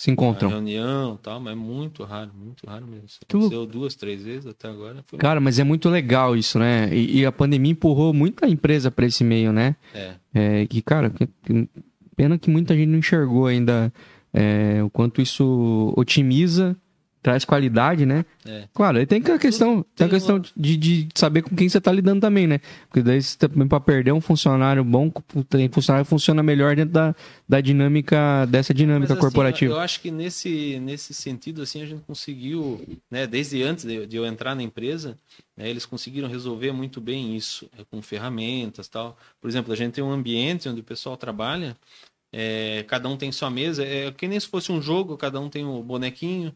Se 0.00 0.12
encontram. 0.12 0.48
reunião 0.48 1.14
e 1.14 1.18
tal, 1.24 1.40
mas 1.40 1.52
é 1.54 1.56
muito 1.56 2.04
raro, 2.04 2.30
muito 2.32 2.64
raro 2.68 2.86
mesmo. 2.86 3.08
Aconteceu 3.28 3.66
duas, 3.66 3.96
três 3.96 4.22
vezes 4.22 4.46
até 4.46 4.68
agora. 4.68 5.02
Foi 5.04 5.18
Cara, 5.18 5.40
mas 5.40 5.58
é 5.58 5.64
muito 5.64 5.88
legal 5.88 6.36
isso, 6.36 6.56
né? 6.56 6.88
E, 6.94 7.18
e 7.18 7.26
a 7.26 7.32
pandemia 7.32 7.72
empurrou 7.72 8.14
muita 8.14 8.46
empresa 8.48 8.92
pra 8.92 9.06
esse 9.06 9.24
meio, 9.24 9.52
né? 9.52 9.74
É, 9.92 10.14
É, 10.32 10.66
que, 10.66 10.80
cara, 10.82 11.10
que- 11.10 11.26
que- 11.26 11.68
pena 12.14 12.38
que 12.38 12.48
muita 12.48 12.76
gente 12.76 12.86
não 12.88 12.98
enxergou 13.00 13.46
ainda 13.46 13.92
é, 14.32 14.80
o 14.84 14.88
quanto 14.90 15.20
isso 15.20 15.92
otimiza, 15.96 16.76
traz 17.22 17.44
qualidade, 17.44 18.06
né? 18.06 18.24
é. 18.46 18.68
Claro, 18.72 18.98
aí 18.98 19.06
tem 19.06 19.20
que 19.20 19.30
a 19.30 19.38
questão, 19.38 19.84
tem 19.94 20.06
a 20.06 20.10
questão 20.10 20.40
de, 20.56 20.76
de 20.76 21.08
saber 21.14 21.42
com 21.42 21.54
quem 21.54 21.68
você 21.68 21.80
tá 21.80 21.92
lidando 21.92 22.20
também, 22.20 22.46
né? 22.46 22.60
Porque 22.88 23.02
daí 23.02 23.20
você 23.20 23.36
também 23.36 23.66
para 23.66 23.80
perder 23.80 24.12
um 24.12 24.20
funcionário 24.20 24.84
bom, 24.84 25.10
tem 25.48 25.68
funcionário 25.68 26.04
que 26.04 26.10
funciona 26.10 26.42
melhor 26.42 26.76
dentro 26.76 26.92
da, 26.92 27.14
da 27.48 27.60
dinâmica, 27.60 28.46
dessa 28.46 28.72
dinâmica 28.72 29.10
Mas, 29.14 29.18
assim, 29.18 29.20
corporativa. 29.20 29.74
Eu 29.74 29.80
acho 29.80 30.00
que 30.00 30.10
nesse, 30.10 30.78
nesse 30.80 31.12
sentido, 31.12 31.62
assim, 31.62 31.82
a 31.82 31.86
gente 31.86 32.02
conseguiu, 32.06 32.80
né, 33.10 33.26
desde 33.26 33.62
antes 33.62 33.84
de, 33.84 34.06
de 34.06 34.16
eu 34.16 34.24
entrar 34.24 34.54
na 34.54 34.62
empresa, 34.62 35.16
né, 35.56 35.68
eles 35.68 35.84
conseguiram 35.84 36.28
resolver 36.28 36.72
muito 36.72 37.00
bem 37.00 37.36
isso, 37.36 37.68
é, 37.78 37.84
com 37.90 38.00
ferramentas 38.00 38.88
tal. 38.88 39.16
Por 39.40 39.48
exemplo, 39.48 39.72
a 39.72 39.76
gente 39.76 39.94
tem 39.94 40.04
um 40.04 40.12
ambiente 40.12 40.68
onde 40.68 40.80
o 40.80 40.84
pessoal 40.84 41.16
trabalha, 41.16 41.76
é, 42.32 42.84
cada 42.86 43.08
um 43.08 43.16
tem 43.16 43.32
sua 43.32 43.50
mesa, 43.50 43.84
é 43.84 44.10
que 44.12 44.28
nem 44.28 44.38
se 44.38 44.46
fosse 44.46 44.70
um 44.70 44.80
jogo, 44.80 45.16
cada 45.16 45.40
um 45.40 45.48
tem 45.48 45.64
o 45.64 45.82
bonequinho, 45.82 46.54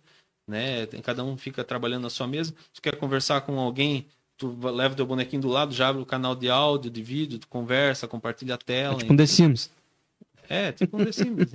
né, 0.53 0.87
cada 1.03 1.25
um 1.25 1.37
fica 1.37 1.65
trabalhando 1.65 2.03
na 2.03 2.11
sua 2.11 2.29
mesa. 2.29 2.55
Se 2.73 2.81
quer 2.81 2.95
conversar 2.97 3.41
com 3.41 3.59
alguém, 3.59 4.07
tu 4.37 4.51
va- 4.53 4.71
leva 4.71 4.95
teu 4.95 5.07
bonequinho 5.07 5.43
do 5.43 5.49
lado, 5.49 5.75
já 5.75 5.89
abre 5.89 6.03
o 6.03 6.07
canal 6.07 6.35
de 6.37 6.49
áudio, 6.51 6.91
de 6.91 7.03
vídeo, 7.03 7.39
tu 7.39 7.49
conversa, 7.49 8.07
compartilha 8.07 8.55
a 8.55 8.59
tela. 8.59 8.95
É 8.97 8.99
tipo 8.99 9.13
um 9.13 9.17
The 9.17 9.27
Sims. 9.27 9.71
É, 10.49 10.73
tipo 10.73 10.97
um 10.97 11.05
The 11.05 11.13
Sims. 11.13 11.49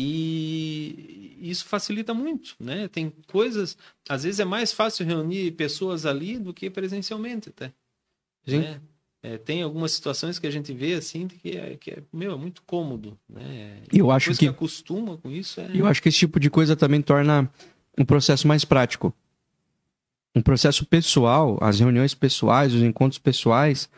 E 0.00 1.36
isso 1.40 1.64
facilita 1.64 2.14
muito, 2.14 2.54
né? 2.60 2.88
Tem 2.88 3.12
coisas, 3.26 3.76
às 4.08 4.22
vezes 4.24 4.38
é 4.40 4.44
mais 4.44 4.72
fácil 4.72 5.04
reunir 5.06 5.52
pessoas 5.52 6.06
ali 6.06 6.38
do 6.38 6.52
que 6.54 6.70
presencialmente, 6.70 7.48
até. 7.48 7.72
Né? 8.46 8.80
É, 9.22 9.36
tem 9.36 9.62
algumas 9.62 9.90
situações 9.92 10.38
que 10.38 10.46
a 10.46 10.50
gente 10.50 10.72
vê 10.72 10.94
assim 10.94 11.26
que 11.26 11.50
é, 11.56 11.76
que 11.76 11.90
é 11.90 12.02
meu, 12.12 12.32
é 12.32 12.36
muito 12.36 12.62
cômodo, 12.62 13.18
né? 13.28 13.82
E 13.92 13.98
eu 13.98 14.10
acho 14.12 14.30
que- 14.30 14.36
que 14.38 14.46
acostuma 14.46 15.16
com 15.16 15.28
isso, 15.30 15.60
é... 15.60 15.68
Eu 15.74 15.86
acho 15.86 16.00
que 16.00 16.08
esse 16.08 16.18
tipo 16.18 16.38
de 16.38 16.48
coisa 16.48 16.76
também 16.76 17.02
torna 17.02 17.50
um 17.98 18.04
processo 18.04 18.46
mais 18.46 18.64
prático. 18.64 19.12
Um 20.34 20.40
processo 20.40 20.86
pessoal, 20.86 21.58
as 21.60 21.80
reuniões 21.80 22.14
pessoais, 22.14 22.72
os 22.72 22.82
encontros 22.82 23.18
pessoais, 23.18 23.88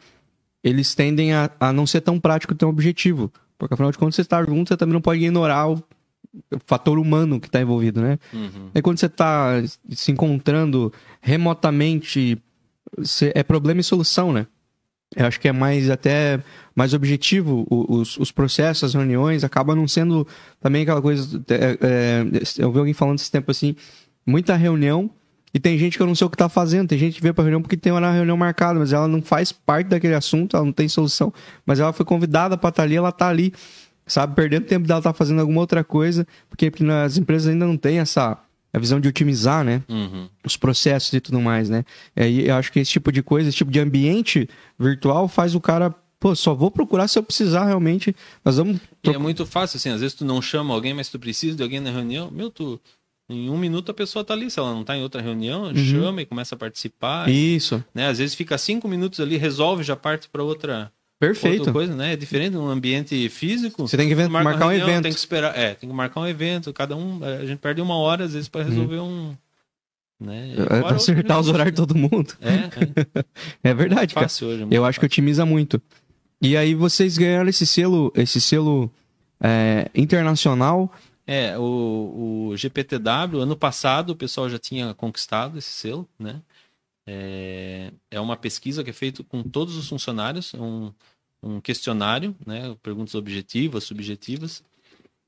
eles 0.65 0.95
tendem 0.95 1.35
a, 1.35 1.51
a 1.61 1.73
não 1.73 1.87
ser 1.87 2.01
tão 2.01 2.19
prático, 2.19 2.55
tão 2.55 2.71
objetivo. 2.71 3.31
Porque 3.59 3.75
afinal 3.75 3.93
de 3.93 3.99
contas, 3.99 4.15
você 4.15 4.23
está 4.23 4.43
junto, 4.43 4.69
você 4.69 4.77
também 4.77 4.95
não 4.95 5.03
pode 5.03 5.21
ignorar 5.21 5.69
o, 5.69 5.83
fator 6.65 6.99
humano 6.99 7.41
que 7.41 7.49
está 7.49 7.61
envolvido, 7.61 8.01
né? 8.01 8.19
Uhum. 8.33 8.71
Aí 8.75 8.81
quando 8.81 8.99
você 8.99 9.07
está 9.07 9.55
se 9.91 10.13
encontrando 10.13 10.93
remotamente, 11.21 12.41
é 13.35 13.43
problema 13.43 13.81
e 13.81 13.85
solução, 13.85 14.33
né? 14.33 14.47
Eu 15.17 15.27
acho 15.27 15.41
que 15.41 15.49
é 15.49 15.53
mais 15.53 15.91
até 15.91 16.41
mais 16.75 16.95
objetivo 16.95 17.67
os, 17.69 18.17
os 18.17 18.31
processos, 18.31 18.85
as 18.85 18.95
reuniões, 18.95 19.43
acaba 19.43 19.75
não 19.75 19.89
sendo 19.89 20.27
também 20.61 20.83
aquela 20.83 21.03
coisa. 21.03 21.43
é, 21.51 21.79
é, 21.81 22.25
eu 22.59 22.71
vi 22.71 22.79
alguém 22.79 22.95
falando 22.95 23.19
esse 23.19 23.31
tempo 23.31 23.51
assim, 23.51 23.75
muita 24.25 24.55
reunião. 24.55 25.11
E 25.53 25.59
tem 25.59 25.77
gente 25.77 25.97
que 25.97 26.03
eu 26.03 26.07
não 26.07 26.15
sei 26.15 26.27
o 26.27 26.31
que 26.31 26.37
tá 26.37 26.49
fazendo. 26.49 26.89
Tem 26.89 26.99
gente 26.99 27.17
que 27.17 27.23
veio 27.23 27.35
pra 27.35 27.43
reunião 27.43 27.61
porque 27.61 27.77
tem 27.77 27.93
uma 27.93 28.13
reunião 28.13 28.37
marcada, 28.37 28.79
mas 28.79 28.93
ela 28.93 29.09
não 29.09 29.21
faz 29.21 29.51
parte 29.51 29.89
daquele 29.89 30.15
assunto, 30.15 30.57
ela 30.57 30.65
não 30.65 30.73
tem 30.73 30.89
solução. 30.89 31.35
Mas 31.67 31.81
ela 31.81 31.93
foi 31.93 32.07
convidada 32.07 32.57
pra 32.57 32.69
estar 32.69 32.85
ali, 32.85 32.95
ela 32.95 33.11
tá 33.11 33.29
ali, 33.29 33.53
sabe? 34.07 34.37
Perdendo 34.37 34.67
tempo 34.67 34.87
dela 34.87 35.03
tá 35.03 35.13
fazendo 35.13 35.41
alguma 35.41 35.61
outra 35.61 35.83
coisa, 35.83 36.25
porque, 36.49 36.71
porque 36.71 36.85
as 36.85 37.19
empresas 37.19 37.49
ainda 37.49 37.67
não 37.67 37.77
têm 37.77 37.99
essa 37.99 38.39
a 38.73 38.79
visão 38.79 39.01
de 39.01 39.09
otimizar, 39.09 39.65
né? 39.65 39.83
Uhum. 39.89 40.29
os 40.45 40.57
processos 40.57 41.13
e 41.13 41.21
tudo 41.21 41.41
mais, 41.41 41.69
né? 41.69 41.85
E 42.17 42.23
aí 42.23 42.49
eu 42.49 42.55
acho 42.55 42.73
que 42.73 42.79
esse 42.79 42.91
tipo 42.91 43.11
de 43.11 43.23
coisa, 43.23 43.49
esse 43.49 43.59
tipo 43.59 43.71
de 43.71 43.81
ambiente 43.81 44.49
virtual 44.79 45.29
faz 45.29 45.55
o 45.55 45.61
cara, 45.61 45.95
pô, 46.19 46.35
só 46.35 46.55
vou 46.55 46.71
procurar 46.71 47.09
se 47.09 47.19
eu 47.19 47.23
precisar 47.23 47.67
realmente. 47.67 48.15
Nós 48.45 48.57
vamos. 48.57 48.81
E 49.05 49.11
é 49.11 49.19
muito 49.19 49.45
fácil, 49.45 49.77
assim, 49.77 49.91
às 49.91 50.01
vezes 50.01 50.15
tu 50.15 50.25
não 50.25 50.41
chama 50.41 50.75
alguém, 50.75 50.95
mas 50.95 51.09
tu 51.09 51.19
precisa 51.19 51.57
de 51.57 51.63
alguém 51.63 51.81
na 51.81 51.91
reunião, 51.91 52.31
meu, 52.31 52.51
tu... 52.51 52.81
Em 53.33 53.49
um 53.49 53.57
minuto 53.57 53.93
a 53.93 53.95
pessoa 53.95 54.25
tá 54.25 54.35
ali, 54.35 54.51
se 54.51 54.59
ela 54.59 54.75
não 54.75 54.83
tá 54.83 54.97
em 54.97 55.05
outra 55.05 55.23
reunião, 55.23 55.73
chama 55.73 56.21
e 56.21 56.27
começa 56.27 56.57
a 56.57 56.59
participar. 56.59 57.29
Isso. 57.31 57.81
né? 57.95 58.09
Às 58.09 58.19
vezes 58.19 58.35
fica 58.35 58.59
cinco 58.59 58.89
minutos 58.89 59.21
ali, 59.21 59.37
resolve, 59.37 59.85
já 59.85 59.95
parte 59.95 60.29
para 60.29 60.43
outra, 60.43 60.93
Perfeito. 61.21 61.59
outra 61.59 61.73
coisa, 61.75 61.95
né? 61.95 62.15
É 62.15 62.17
diferente 62.17 62.57
um 62.57 62.67
ambiente 62.67 63.29
físico. 63.29 63.87
Você 63.87 63.95
tem 63.95 64.09
que 64.09 64.15
marcar 64.15 64.65
um 64.67 64.71
reunião, 64.71 64.89
evento. 64.89 65.03
Tem 65.03 65.13
que 65.13 65.19
esperar, 65.19 65.57
é, 65.57 65.75
tem 65.75 65.87
que 65.89 65.95
marcar 65.95 66.21
um 66.21 66.27
evento. 66.27 66.73
Cada 66.73 66.97
um, 66.97 67.23
a 67.23 67.45
gente 67.45 67.59
perde 67.59 67.83
uma 67.83 67.95
hora 67.97 68.25
às 68.25 68.33
vezes 68.33 68.49
para 68.49 68.65
resolver 68.65 69.01
um, 69.01 69.37
né? 70.19 70.55
É, 70.57 70.81
pra 70.81 70.97
acertar 70.97 71.39
os 71.39 71.49
horários 71.49 71.75
de 71.75 71.77
todo 71.77 71.95
mundo. 71.95 72.35
É, 72.41 73.21
é, 73.21 73.25
É 73.71 73.75
verdade, 73.75 74.15
cara. 74.15 74.25
fácil 74.27 74.49
hoje. 74.49 74.63
é 74.63 74.67
Eu 74.71 74.85
acho 74.87 74.99
que 74.99 75.05
fácil. 75.07 75.21
otimiza 75.21 75.45
muito. 75.45 75.81
E 76.41 76.57
aí 76.57 76.75
vocês 76.75 77.19
ganharam 77.19 77.51
esse 77.51 77.67
selo, 77.67 78.11
esse 78.17 78.41
selo 78.41 78.91
é, 79.39 79.91
internacional. 79.95 80.91
É, 81.27 81.57
o, 81.59 82.49
o 82.51 82.57
GPTW, 82.57 83.41
ano 83.41 83.55
passado, 83.57 84.11
o 84.11 84.17
pessoal 84.17 84.49
já 84.49 84.59
tinha 84.59 84.95
conquistado 84.95 85.59
esse 85.59 85.71
selo, 85.71 86.09
né? 86.19 86.37
É, 87.13 87.93
é 88.09 88.21
uma 88.21 88.37
pesquisa 88.37 88.85
que 88.85 88.91
é 88.91 88.93
feita 88.93 89.25
com 89.25 89.43
todos 89.43 89.77
os 89.77 89.89
funcionários, 89.89 90.55
um, 90.55 90.93
um 91.43 91.61
questionário, 91.61 92.37
né? 92.47 92.77
Perguntas 92.85 93.17
objetivas, 93.17 93.83
subjetivas. 93.83 94.63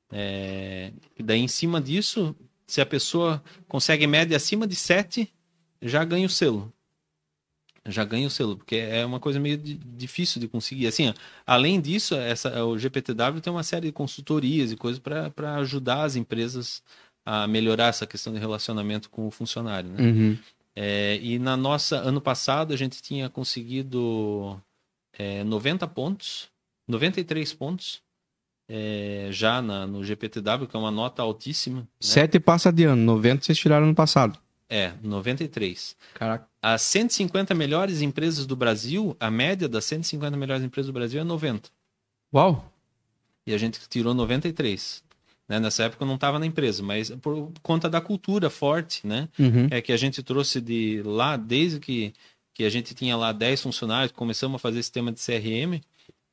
É, 0.09 0.93
daí, 1.21 1.39
em 1.41 1.47
cima 1.47 1.81
disso, 1.81 2.33
se 2.65 2.79
a 2.79 2.85
pessoa 2.85 3.43
consegue 3.67 4.07
média 4.07 4.37
acima 4.37 4.65
de 4.65 4.75
7, 4.75 5.27
já 5.81 6.05
ganha 6.05 6.25
o 6.25 6.29
selo. 6.29 6.71
Já 7.85 8.05
ganha 8.05 8.27
o 8.27 8.31
selo, 8.31 8.55
porque 8.55 8.77
é 8.77 9.05
uma 9.05 9.19
coisa 9.19 9.41
meio 9.41 9.57
di- 9.57 9.73
difícil 9.75 10.39
de 10.39 10.47
conseguir. 10.47 10.87
Assim, 10.87 11.09
ó, 11.09 11.13
além 11.45 11.81
disso, 11.81 12.15
essa, 12.15 12.63
o 12.63 12.79
GPTW 12.79 13.41
tem 13.41 13.51
uma 13.51 13.63
série 13.63 13.87
de 13.87 13.91
consultorias 13.91 14.71
e 14.71 14.77
coisas 14.77 14.99
para 14.99 15.55
ajudar 15.57 16.03
as 16.03 16.15
empresas 16.15 16.81
a 17.25 17.45
melhorar 17.45 17.87
essa 17.87 18.07
questão 18.07 18.31
de 18.31 18.39
relacionamento 18.39 19.09
com 19.09 19.27
o 19.27 19.31
funcionário. 19.31 19.89
Né? 19.89 20.01
Uhum. 20.01 20.37
É, 20.75 21.19
e 21.21 21.37
na 21.37 21.55
nossa, 21.55 21.97
ano 21.97 22.19
passado, 22.19 22.73
a 22.73 22.77
gente 22.77 23.01
tinha 23.01 23.29
conseguido 23.29 24.59
é, 25.17 25.43
90 25.43 25.87
pontos, 25.87 26.49
93 26.87 27.53
pontos, 27.53 28.01
é, 28.67 29.27
já 29.31 29.61
na, 29.61 29.85
no 29.85 30.03
GPTW, 30.03 30.67
que 30.67 30.75
é 30.75 30.79
uma 30.79 30.91
nota 30.91 31.21
altíssima. 31.21 31.81
Né? 31.81 31.87
Sete 31.99 32.39
passa 32.39 32.71
de 32.71 32.85
ano, 32.85 33.03
90 33.03 33.43
vocês 33.43 33.57
tiraram 33.57 33.85
no 33.85 33.95
passado. 33.95 34.39
É, 34.69 34.93
93. 35.03 35.95
Caraca. 36.15 36.47
As 36.59 36.81
150 36.81 37.53
melhores 37.53 38.01
empresas 38.01 38.45
do 38.47 38.55
Brasil, 38.55 39.15
a 39.19 39.29
média 39.29 39.67
das 39.67 39.85
150 39.85 40.35
melhores 40.35 40.63
empresas 40.63 40.87
do 40.87 40.93
Brasil 40.93 41.21
é 41.21 41.23
90. 41.23 41.69
Uau! 42.33 42.73
E 43.45 43.53
a 43.53 43.57
gente 43.57 43.79
tirou 43.87 44.13
93. 44.13 45.03
Né? 45.53 45.59
Nessa 45.59 45.83
época 45.83 46.03
eu 46.03 46.07
não 46.07 46.15
estava 46.15 46.39
na 46.39 46.47
empresa, 46.47 46.81
mas 46.81 47.11
por 47.21 47.51
conta 47.61 47.87
da 47.87 48.01
cultura 48.01 48.49
forte, 48.49 49.05
né? 49.05 49.29
Uhum. 49.37 49.67
É 49.69 49.81
que 49.81 49.91
a 49.91 49.97
gente 49.97 50.23
trouxe 50.23 50.59
de 50.59 51.03
lá, 51.05 51.37
desde 51.37 51.79
que, 51.79 52.11
que 52.55 52.63
a 52.63 52.69
gente 52.69 52.95
tinha 52.95 53.15
lá 53.15 53.31
10 53.31 53.61
funcionários, 53.61 54.11
começamos 54.11 54.55
a 54.55 54.59
fazer 54.59 54.81
sistema 54.81 55.11
de 55.11 55.19
CRM, 55.19 55.79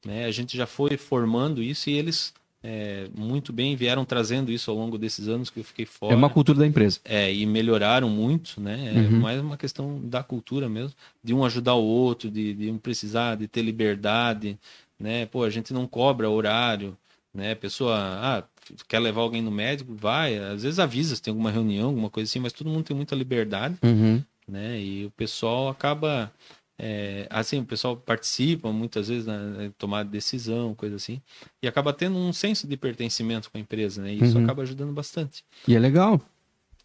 né? 0.06 0.24
A 0.24 0.30
gente 0.30 0.56
já 0.56 0.66
foi 0.66 0.96
formando 0.96 1.62
isso 1.62 1.90
e 1.90 1.98
eles 1.98 2.32
é, 2.62 3.08
muito 3.14 3.52
bem 3.52 3.76
vieram 3.76 4.06
trazendo 4.06 4.50
isso 4.50 4.70
ao 4.70 4.76
longo 4.76 4.96
desses 4.96 5.28
anos 5.28 5.50
que 5.50 5.60
eu 5.60 5.64
fiquei 5.64 5.84
fora. 5.84 6.14
É 6.14 6.16
uma 6.16 6.30
cultura 6.30 6.58
da 6.58 6.66
empresa. 6.66 7.00
É, 7.04 7.30
e 7.30 7.44
melhoraram 7.44 8.08
muito, 8.08 8.58
né? 8.58 8.94
É 8.94 8.98
Uhum. 9.00 9.20
mais 9.20 9.38
uma 9.38 9.58
questão 9.58 10.00
da 10.02 10.22
cultura 10.22 10.66
mesmo, 10.66 10.94
de 11.22 11.34
um 11.34 11.44
ajudar 11.44 11.74
o 11.74 11.84
outro, 11.84 12.30
de, 12.30 12.54
de 12.54 12.70
um 12.70 12.78
precisar, 12.78 13.36
de 13.36 13.46
ter 13.46 13.60
liberdade, 13.60 14.58
né? 14.98 15.26
Pô, 15.26 15.44
a 15.44 15.50
gente 15.50 15.74
não 15.74 15.86
cobra 15.86 16.30
horário, 16.30 16.96
né? 17.34 17.54
Pessoa, 17.54 17.98
ah, 17.98 18.44
quer 18.88 18.98
levar 18.98 19.20
alguém 19.22 19.42
no 19.42 19.50
médico, 19.50 19.94
vai. 19.94 20.36
Às 20.38 20.62
vezes 20.62 20.78
avisa 20.78 21.14
se 21.16 21.22
tem 21.22 21.30
alguma 21.32 21.50
reunião, 21.50 21.88
alguma 21.88 22.10
coisa 22.10 22.28
assim, 22.28 22.38
mas 22.40 22.52
todo 22.52 22.68
mundo 22.70 22.84
tem 22.84 22.96
muita 22.96 23.14
liberdade, 23.14 23.76
Uhum. 23.82 24.22
né? 24.48 24.80
E 24.80 25.06
o 25.06 25.10
pessoal 25.10 25.68
acaba. 25.68 26.32
é, 26.82 27.26
assim, 27.28 27.58
o 27.60 27.64
pessoal 27.66 27.94
participa 27.94 28.72
muitas 28.72 29.08
vezes 29.08 29.26
na 29.26 29.38
na 29.38 29.70
tomada 29.76 30.06
de 30.06 30.12
decisão, 30.12 30.74
coisa 30.74 30.96
assim, 30.96 31.20
e 31.62 31.68
acaba 31.68 31.92
tendo 31.92 32.16
um 32.16 32.32
senso 32.32 32.66
de 32.66 32.74
pertencimento 32.74 33.50
com 33.50 33.58
a 33.58 33.60
empresa, 33.60 34.00
né? 34.02 34.14
E 34.14 34.22
isso 34.22 34.38
Uhum. 34.38 34.44
acaba 34.44 34.62
ajudando 34.62 34.90
bastante. 34.92 35.44
E 35.68 35.74
é 35.76 35.78
legal. 35.78 36.18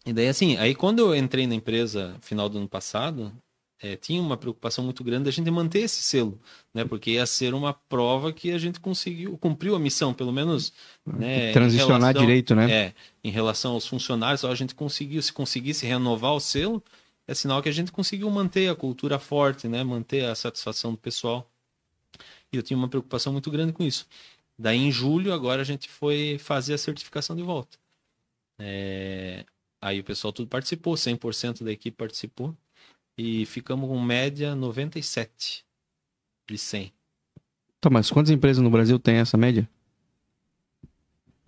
E 0.04 0.12
daí, 0.12 0.28
assim, 0.28 0.56
aí 0.58 0.74
quando 0.74 0.98
eu 0.98 1.16
entrei 1.16 1.46
na 1.46 1.54
empresa 1.54 2.14
final 2.20 2.46
do 2.48 2.58
ano 2.58 2.68
passado, 2.68 3.32
eh, 3.80 3.96
tinha 3.96 4.20
uma 4.20 4.36
preocupação 4.36 4.84
muito 4.84 5.02
grande 5.04 5.24
da 5.24 5.30
gente 5.30 5.50
manter 5.50 5.80
esse 5.80 6.02
selo, 6.02 6.40
né? 6.72 6.84
Porque 6.84 7.12
ia 7.12 7.26
ser 7.26 7.54
uma 7.54 7.72
prova 7.72 8.32
que 8.32 8.50
a 8.52 8.58
gente 8.58 8.80
conseguiu, 8.80 9.36
cumpriu 9.38 9.74
a 9.74 9.78
missão, 9.78 10.14
pelo 10.14 10.32
menos, 10.32 10.72
né? 11.06 11.52
Transicionar 11.52 12.00
relação- 12.00 12.20
direito, 12.20 12.54
né? 12.54 12.70
É, 12.72 12.94
em 13.22 13.30
relação 13.30 13.72
aos 13.72 13.86
funcionários, 13.86 14.44
a 14.44 14.54
gente 14.54 14.74
conseguiu, 14.74 15.20
se 15.22 15.32
conseguisse 15.32 15.86
renovar 15.86 16.32
o 16.32 16.40
selo, 16.40 16.82
é 17.26 17.34
sinal 17.34 17.62
que 17.62 17.68
a 17.68 17.72
gente 17.72 17.92
conseguiu 17.92 18.30
manter 18.30 18.68
a 18.68 18.74
cultura 18.74 19.18
forte, 19.18 19.68
né? 19.68 19.82
Manter 19.84 20.24
a 20.24 20.34
satisfação 20.34 20.92
do 20.92 20.98
pessoal. 20.98 21.50
E 22.52 22.56
eu 22.56 22.62
tinha 22.62 22.76
uma 22.76 22.88
preocupação 22.88 23.32
muito 23.32 23.50
grande 23.50 23.72
com 23.72 23.82
isso. 23.82 24.06
Daí, 24.58 24.78
em 24.78 24.90
julho, 24.90 25.32
agora 25.32 25.60
a 25.60 25.64
gente 25.64 25.88
foi 25.88 26.38
fazer 26.38 26.74
a 26.74 26.78
certificação 26.78 27.36
de 27.36 27.42
volta. 27.42 27.76
É, 28.58 29.44
Aí 29.80 30.00
o 30.00 30.04
pessoal 30.04 30.32
tudo 30.32 30.48
participou, 30.48 30.94
100% 30.94 31.62
da 31.62 31.70
equipe 31.70 31.96
participou. 31.96 32.56
E 33.18 33.46
ficamos 33.46 33.88
com 33.88 34.00
média 34.00 34.54
97 34.54 35.64
de 36.48 36.58
100. 36.58 36.92
Tá, 37.80 37.88
mas 37.90 38.10
quantas 38.10 38.30
empresas 38.30 38.62
no 38.62 38.70
Brasil 38.70 38.98
tem 38.98 39.16
essa 39.16 39.36
média? 39.36 39.68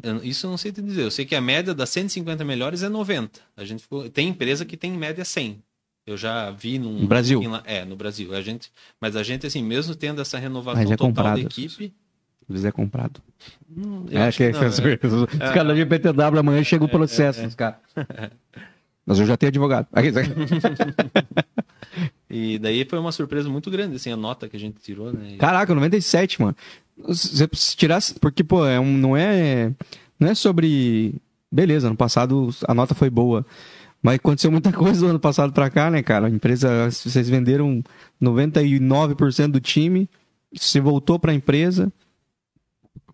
Eu- 0.03 0.23
isso 0.25 0.47
eu 0.47 0.51
não 0.51 0.57
sei 0.59 0.73
te 0.73 0.81
dizer. 0.81 1.03
Eu 1.03 1.11
sei 1.11 1.27
que 1.27 1.35
a 1.35 1.41
média 1.41 1.75
das 1.75 1.91
150 1.91 2.45
melhores 2.45 2.83
é 2.83 2.89
90. 2.89 3.41
A 3.57 3.65
gente 3.65 3.83
ficou- 3.83 4.09
tem 4.09 4.29
empresa 4.29 4.65
que 4.65 4.77
tem 4.77 4.93
média 4.93 5.25
100. 5.25 5.63
Eu 6.07 6.17
já 6.17 6.51
vi 6.51 6.79
num 6.79 7.01
No 7.01 7.07
Brasil? 7.07 7.43
em 7.43 7.49
É, 7.65 7.85
no 7.85 7.95
Brasil. 7.97 8.33
A 8.35 8.41
gente, 8.41 8.73
mas 9.01 9.15
a 9.17 9.23
gente 9.23 9.47
assim, 9.47 9.63
mesmo 9.63 9.95
tendo 9.95 10.23
essa 10.23 10.39
renovação 10.39 10.81
Mas 10.83 10.91
é 10.91 10.97
total 10.97 11.09
comprado. 11.09 11.35
da 11.35 11.41
equipe, 11.43 11.93
vezes 12.49 12.65
é 12.65 12.73
comprado. 12.73 13.21
hum, 13.77 14.07
É, 14.11 14.23
acho 14.23 14.39
que, 14.39 14.47
que 14.53 14.59
não, 14.59 14.69
os 14.69 14.79
é. 14.79 14.95
os 14.95 15.27
caras 15.53 15.67
da 15.67 15.75
GPTW 15.75 16.39
amanhã 16.39 16.65
chega 16.65 16.85
o 16.85 16.89
processo 16.89 17.43
dos 17.43 17.55
caras. 17.55 17.79
Mas 19.09 19.19
eu 19.19 19.25
já 19.25 19.39
tenho 19.39 19.49
advogado. 19.49 19.87
Aqui, 19.91 20.13
E 22.29 22.59
daí 22.59 22.85
foi 22.85 22.99
uma 22.99 23.11
surpresa 23.11 23.49
muito 23.49 23.71
grande 23.71 23.97
assim 23.97 24.13
a 24.13 24.17
nota 24.17 24.51
que 24.51 24.57
a 24.57 24.61
gente 24.61 24.83
tirou, 24.83 25.11
né? 25.11 25.37
Caraca, 25.39 25.75
97, 25.75 26.43
mano. 26.43 26.55
Se 27.15 27.49
se 27.55 27.75
tirasse. 27.75 28.15
Porque, 28.21 28.45
pô, 28.45 28.67
é 28.67 28.79
um, 28.79 28.99
não 28.99 29.17
é. 29.17 29.73
Não 30.21 30.29
é 30.29 30.35
sobre. 30.35 31.15
Beleza, 31.51 31.89
no 31.89 31.97
passado 31.97 32.51
a 32.67 32.75
nota 32.75 32.95
foi 32.95 33.09
boa. 33.09 33.47
Mas 34.03 34.17
aconteceu 34.17 34.53
muita 34.53 34.71
coisa 34.71 35.01
do 35.01 35.07
ano 35.07 35.19
passado 35.19 35.55
pra 35.55 35.71
cá, 35.71 35.91
né, 35.91 36.03
cara? 36.03 36.27
A 36.27 36.31
empresa. 36.31 36.91
Vocês 36.91 37.31
venderam 37.31 37.83
99% 38.23 39.53
do 39.53 39.61
time. 39.61 40.07
Você 40.53 40.81
voltou 40.81 41.19
pra 41.19 41.33
empresa. 41.33 41.91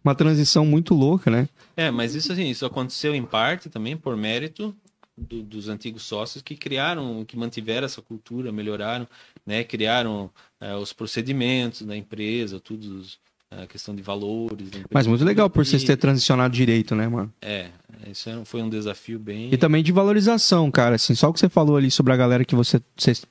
Uma 0.02 0.16
transição 0.16 0.66
muito 0.66 0.92
louca, 0.92 1.30
né? 1.30 1.48
É, 1.76 1.92
mas 1.92 2.16
isso 2.16 2.32
assim, 2.32 2.50
isso 2.50 2.66
aconteceu 2.66 3.14
em 3.14 3.22
parte 3.22 3.70
também 3.70 3.96
por 3.96 4.16
mérito 4.16 4.74
do- 5.16 5.42
dos 5.42 5.68
antigos 5.68 6.02
sócios 6.02 6.42
que 6.42 6.56
criaram, 6.56 7.24
que 7.24 7.36
mantiveram 7.36 7.84
essa 7.86 8.02
cultura, 8.02 8.50
melhoraram, 8.52 9.06
né, 9.46 9.62
criaram 9.64 10.30
eh, 10.60 10.74
os 10.74 10.92
procedimentos 10.92 11.82
da 11.82 11.96
empresa, 11.96 12.58
tudo 12.58 13.02
a 13.50 13.66
questão 13.66 13.94
de 13.94 14.02
valores. 14.02 14.68
Mas 14.90 15.06
muito 15.06 15.24
legal 15.24 15.48
por 15.48 15.64
vocês 15.64 15.84
terem 15.84 15.96
transicionado 15.96 16.52
direito, 16.54 16.94
né, 16.96 17.06
mano? 17.06 17.32
É, 17.40 17.68
isso 18.10 18.28
era- 18.28 18.44
foi 18.44 18.60
um 18.62 18.68
desafio 18.68 19.18
bem. 19.18 19.52
E 19.52 19.56
também 19.56 19.82
de 19.82 19.92
valorização, 19.92 20.70
cara. 20.72 20.96
Assim, 20.96 21.14
só 21.14 21.28
o 21.28 21.32
que 21.32 21.38
você 21.38 21.48
falou 21.48 21.76
ali 21.76 21.90
sobre 21.90 22.12
a 22.12 22.16
galera 22.16 22.44
que 22.44 22.54
você, 22.56 22.80
vocês 22.96 23.24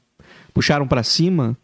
puxaram 0.53 0.87
pra 0.87 1.03
cima, 1.03 1.57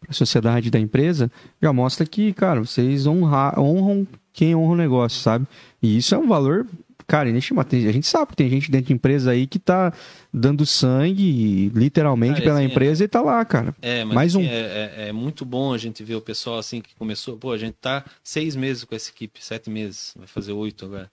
pra 0.00 0.12
sociedade 0.12 0.70
da 0.70 0.80
empresa, 0.80 1.30
já 1.62 1.72
mostra 1.72 2.04
que, 2.04 2.32
cara, 2.32 2.58
vocês 2.60 3.06
honra, 3.06 3.54
honram 3.60 4.08
quem 4.32 4.56
honra 4.56 4.72
o 4.72 4.76
negócio, 4.76 5.20
sabe? 5.20 5.46
E 5.80 5.96
isso 5.96 6.12
é 6.14 6.18
um 6.18 6.26
valor, 6.26 6.66
cara, 7.10 7.28
inestimável. 7.28 7.68
Tem- 7.68 7.88
A 7.88 7.92
gente 7.92 8.06
sabe 8.06 8.30
que 8.30 8.36
tem 8.36 8.48
gente 8.48 8.70
dentro 8.70 8.86
de 8.86 8.92
empresa 8.92 9.32
aí 9.32 9.46
que 9.46 9.58
tá 9.58 9.92
dando 10.32 10.64
sangue, 10.64 11.68
literalmente, 11.70 12.34
Cara, 12.34 12.44
pela 12.44 12.58
assim, 12.60 12.68
empresa 12.70 13.04
e 13.04 13.08
tá 13.08 13.20
lá, 13.20 13.44
cara. 13.44 13.74
É, 13.82 14.04
mas 14.04 14.14
Mais 14.14 14.36
assim, 14.36 14.44
um. 14.44 14.48
é, 14.48 14.94
é- 15.06 15.08
é 15.08 15.12
muito 15.12 15.44
bom 15.44 15.72
a 15.72 15.78
gente 15.78 16.04
ver 16.04 16.14
o 16.14 16.20
pessoal 16.20 16.58
assim 16.58 16.80
que 16.80 16.94
começou. 16.94 17.36
Pô, 17.36 17.50
a 17.50 17.58
gente 17.58 17.74
tá 17.80 18.04
seis 18.22 18.54
meses 18.54 18.84
com 18.84 18.94
essa 18.94 19.10
equipe, 19.10 19.44
sete 19.44 19.68
meses, 19.68 20.14
vai 20.16 20.28
fazer 20.28 20.52
oito 20.52 20.84
agora. 20.84 21.10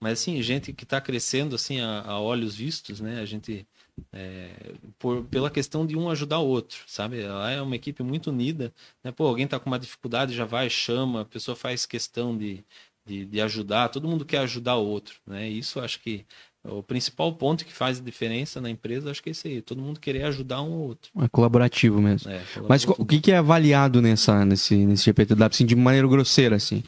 Mas 0.00 0.20
assim, 0.20 0.42
gente 0.42 0.72
que 0.72 0.84
tá 0.84 1.00
crescendo 1.00 1.54
assim 1.54 1.80
a, 1.80 2.02
a 2.02 2.20
olhos 2.20 2.56
vistos, 2.56 3.00
né? 3.00 3.20
A 3.20 3.24
gente 3.24 3.64
é, 4.12 4.50
por, 4.98 5.24
pela 5.24 5.48
questão 5.48 5.86
de 5.86 5.96
um 5.96 6.10
ajudar 6.10 6.40
o 6.40 6.46
outro, 6.46 6.78
sabe? 6.86 7.20
Ela 7.20 7.50
é 7.52 7.62
uma 7.62 7.76
equipe 7.76 8.02
muito 8.02 8.30
unida, 8.30 8.72
né? 9.04 9.12
Pô, 9.12 9.26
alguém 9.28 9.46
tá 9.46 9.58
com 9.60 9.70
uma 9.70 9.78
dificuldade, 9.78 10.34
já 10.34 10.44
vai, 10.44 10.68
chama, 10.68 11.20
a 11.20 11.24
pessoa 11.24 11.54
faz 11.54 11.86
questão 11.86 12.36
de, 12.36 12.64
de, 13.04 13.24
de 13.24 13.40
ajudar, 13.40 13.88
todo 13.88 14.08
mundo 14.08 14.24
quer 14.24 14.38
ajudar 14.38 14.76
o 14.76 14.86
outro, 14.86 15.16
né? 15.26 15.48
Isso 15.48 15.80
acho 15.80 16.00
que 16.00 16.24
o 16.64 16.82
principal 16.82 17.32
ponto 17.32 17.64
que 17.64 17.72
faz 17.72 17.98
a 17.98 18.02
diferença 18.02 18.60
na 18.60 18.70
empresa, 18.70 19.10
acho 19.10 19.22
que 19.22 19.30
é 19.30 19.32
isso 19.32 19.48
aí, 19.48 19.60
todo 19.60 19.82
mundo 19.82 19.98
querer 19.98 20.22
ajudar 20.24 20.62
um 20.62 20.72
ao 20.72 20.78
outro. 20.78 21.10
É 21.20 21.28
colaborativo 21.28 22.00
mesmo. 22.00 22.30
É, 22.30 22.40
Mas 22.68 22.84
o 22.84 23.04
que, 23.04 23.20
que 23.20 23.32
é 23.32 23.36
avaliado 23.38 24.00
nessa, 24.00 24.44
nesse, 24.44 24.76
nesse 24.76 25.04
GPTW, 25.04 25.44
assim, 25.44 25.66
de 25.66 25.74
maneira 25.74 26.06
grosseira, 26.06 26.54
assim? 26.56 26.82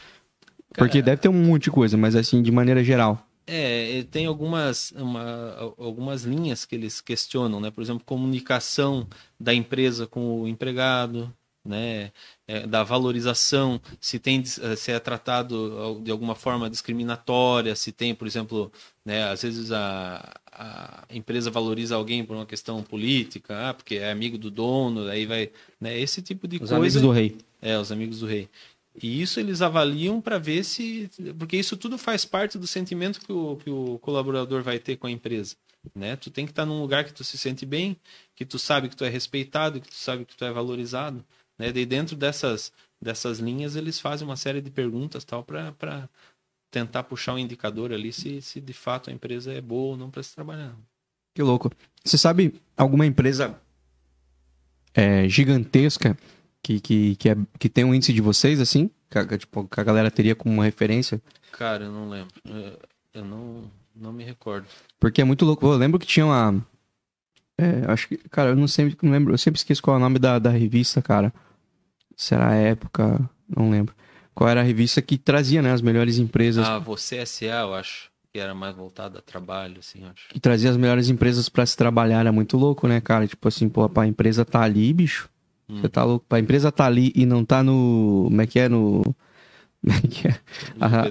Porque 0.76 1.02
deve 1.02 1.20
ter 1.22 1.28
um 1.28 1.32
monte 1.32 1.64
de 1.64 1.70
coisa, 1.70 1.96
mas 1.96 2.14
assim, 2.16 2.42
de 2.42 2.50
maneira 2.52 2.82
geral. 2.82 3.26
É, 3.46 3.98
e 3.98 4.04
tem 4.04 4.26
algumas, 4.26 4.90
uma- 4.92 5.74
algumas 5.76 6.22
linhas 6.22 6.64
que 6.64 6.74
eles 6.74 7.00
questionam, 7.00 7.60
né? 7.60 7.70
Por 7.70 7.82
exemplo, 7.82 8.02
comunicação 8.04 9.06
da 9.38 9.52
empresa 9.52 10.06
com 10.06 10.40
o 10.42 10.48
empregado, 10.48 11.32
né? 11.64 12.12
É, 12.46 12.66
da 12.66 12.82
valorização, 12.82 13.80
se 13.98 14.18
tem 14.18 14.42
eh, 14.60 14.76
se 14.76 14.92
é 14.92 14.98
tratado 14.98 15.98
de 16.02 16.10
alguma 16.10 16.34
forma 16.34 16.68
discriminatória, 16.68 17.74
se 17.74 17.90
tem, 17.90 18.14
por 18.14 18.26
exemplo, 18.26 18.70
né? 19.04 19.24
Às 19.24 19.42
vezes 19.42 19.72
a, 19.72 20.34
a 20.52 21.04
empresa 21.10 21.50
valoriza 21.50 21.96
alguém 21.96 22.24
por 22.24 22.36
uma 22.36 22.46
questão 22.46 22.82
política, 22.82 23.70
ah, 23.70 23.74
porque 23.74 23.96
é 23.96 24.10
amigo 24.10 24.36
do 24.36 24.50
dono, 24.50 25.08
aí 25.08 25.24
vai, 25.24 25.50
né? 25.80 25.98
Esse 25.98 26.20
tipo 26.20 26.46
de 26.46 26.56
Os 26.56 26.60
coisa. 26.60 26.76
amigos 26.76 27.00
do 27.00 27.10
rei. 27.10 27.38
É, 27.62 27.78
os 27.78 27.90
amigos 27.90 28.20
do 28.20 28.26
rei. 28.26 28.48
E 29.02 29.20
isso 29.20 29.40
eles 29.40 29.60
avaliam 29.60 30.20
para 30.20 30.38
ver 30.38 30.64
se. 30.64 31.10
Porque 31.38 31.56
isso 31.56 31.76
tudo 31.76 31.98
faz 31.98 32.24
parte 32.24 32.58
do 32.58 32.66
sentimento 32.66 33.20
que 33.20 33.32
o, 33.32 33.56
que 33.56 33.70
o 33.70 33.98
colaborador 33.98 34.62
vai 34.62 34.78
ter 34.78 34.96
com 34.96 35.06
a 35.06 35.10
empresa. 35.10 35.56
Né? 35.94 36.16
Tu 36.16 36.30
tem 36.30 36.46
que 36.46 36.52
estar 36.52 36.64
num 36.64 36.80
lugar 36.80 37.04
que 37.04 37.12
tu 37.12 37.24
se 37.24 37.36
sente 37.36 37.66
bem, 37.66 37.96
que 38.34 38.44
tu 38.44 38.58
sabe 38.58 38.88
que 38.88 38.96
tu 38.96 39.04
é 39.04 39.08
respeitado, 39.08 39.80
que 39.80 39.88
tu 39.88 39.96
sabe 39.96 40.24
que 40.24 40.36
tu 40.36 40.44
é 40.44 40.52
valorizado. 40.52 41.24
Né? 41.58 41.72
Daí 41.72 41.86
dentro 41.86 42.16
dessas, 42.16 42.72
dessas 43.00 43.38
linhas 43.38 43.76
eles 43.76 44.00
fazem 44.00 44.26
uma 44.26 44.36
série 44.36 44.60
de 44.60 44.70
perguntas 44.70 45.24
tal 45.24 45.42
para 45.44 46.08
tentar 46.70 47.04
puxar 47.04 47.34
um 47.34 47.38
indicador 47.38 47.92
ali 47.92 48.12
se, 48.12 48.42
se 48.42 48.60
de 48.60 48.72
fato 48.72 49.08
a 49.10 49.12
empresa 49.12 49.52
é 49.52 49.60
boa 49.60 49.92
ou 49.92 49.96
não 49.96 50.10
para 50.10 50.22
se 50.22 50.34
trabalhar. 50.34 50.74
Que 51.34 51.42
louco. 51.42 51.70
Você 52.04 52.18
sabe 52.18 52.60
alguma 52.76 53.06
empresa 53.06 53.58
é, 54.94 55.28
gigantesca 55.28 56.16
que, 56.62 56.80
que, 56.80 57.16
que, 57.16 57.28
é- 57.28 57.36
que 57.58 57.68
tem 57.68 57.84
um 57.84 57.94
índice 57.94 58.12
de 58.12 58.20
vocês, 58.20 58.60
assim? 58.60 58.90
Que, 59.10 59.18
a- 59.18 59.38
tipo, 59.38 59.66
que 59.68 59.80
a 59.80 59.84
galera 59.84 60.10
teria 60.10 60.34
como 60.34 60.54
uma 60.54 60.64
referência? 60.64 61.20
Cara, 61.52 61.84
eu 61.84 61.92
não 61.92 62.08
lembro. 62.08 62.34
Eu- 62.44 62.78
Eu 63.14 63.24
não, 63.24 63.70
não 63.94 64.12
me 64.12 64.24
recordo. 64.24 64.66
Porque 64.98 65.20
é 65.20 65.24
muito 65.24 65.44
louco. 65.44 65.64
Eu 65.64 65.76
lembro 65.76 66.00
que 66.00 66.06
tinha 66.06 66.26
uma. 66.26 66.66
É, 67.58 67.90
acho 67.90 68.08
que. 68.08 68.16
Cara, 68.28 68.50
eu 68.50 68.56
não 68.56 68.66
sei, 68.66 68.94
não 69.02 69.10
lembro. 69.12 69.32
Eu 69.32 69.38
sempre 69.38 69.58
esqueço 69.58 69.82
qual 69.82 69.96
é 69.96 69.98
o 69.98 70.02
nome 70.02 70.18
da, 70.18 70.38
da 70.38 70.50
revista, 70.50 71.00
cara. 71.00 71.32
Será 72.16 72.50
a 72.50 72.54
época? 72.54 73.28
Não 73.48 73.70
lembro. 73.70 73.94
Qual 74.34 74.50
era 74.50 74.60
a 74.60 74.64
revista 74.64 75.00
que 75.00 75.16
trazia, 75.16 75.62
né, 75.62 75.72
as 75.72 75.80
melhores 75.80 76.18
empresas. 76.18 76.66
Ah, 76.66 76.78
você 76.78 77.24
SA, 77.24 77.44
eu 77.44 77.74
acho. 77.74 78.10
Que 78.32 78.40
era 78.40 78.52
mais 78.52 78.74
voltado 78.74 79.16
a 79.18 79.20
trabalho, 79.20 79.78
assim, 79.78 80.04
acho. 80.04 80.28
Que 80.28 80.40
trazia 80.40 80.68
as 80.68 80.76
melhores 80.76 81.08
empresas 81.08 81.48
pra 81.48 81.64
se 81.64 81.76
trabalhar. 81.76 82.20
Era 82.20 82.32
muito 82.32 82.56
louco, 82.56 82.88
né, 82.88 83.00
cara? 83.00 83.28
Tipo 83.28 83.46
assim, 83.46 83.68
pô, 83.68 83.88
a 83.94 84.06
empresa 84.06 84.44
tá 84.44 84.60
ali, 84.60 84.92
bicho. 84.92 85.28
Hum. 85.68 85.80
Você 85.80 85.88
tá 85.88 86.02
louco? 86.02 86.26
A 86.30 86.40
empresa 86.40 86.72
tá 86.72 86.84
ali 86.84 87.12
e 87.14 87.24
não 87.24 87.44
tá 87.44 87.62
no. 87.62 88.24
Como 88.24 88.42
é 88.42 88.46
que 88.46 88.58
é? 88.58 88.68
No. 88.68 89.02
Como 89.84 89.96
é 89.96 90.00
que 90.00 90.28
é? 90.28 90.34
Ah. 90.80 91.04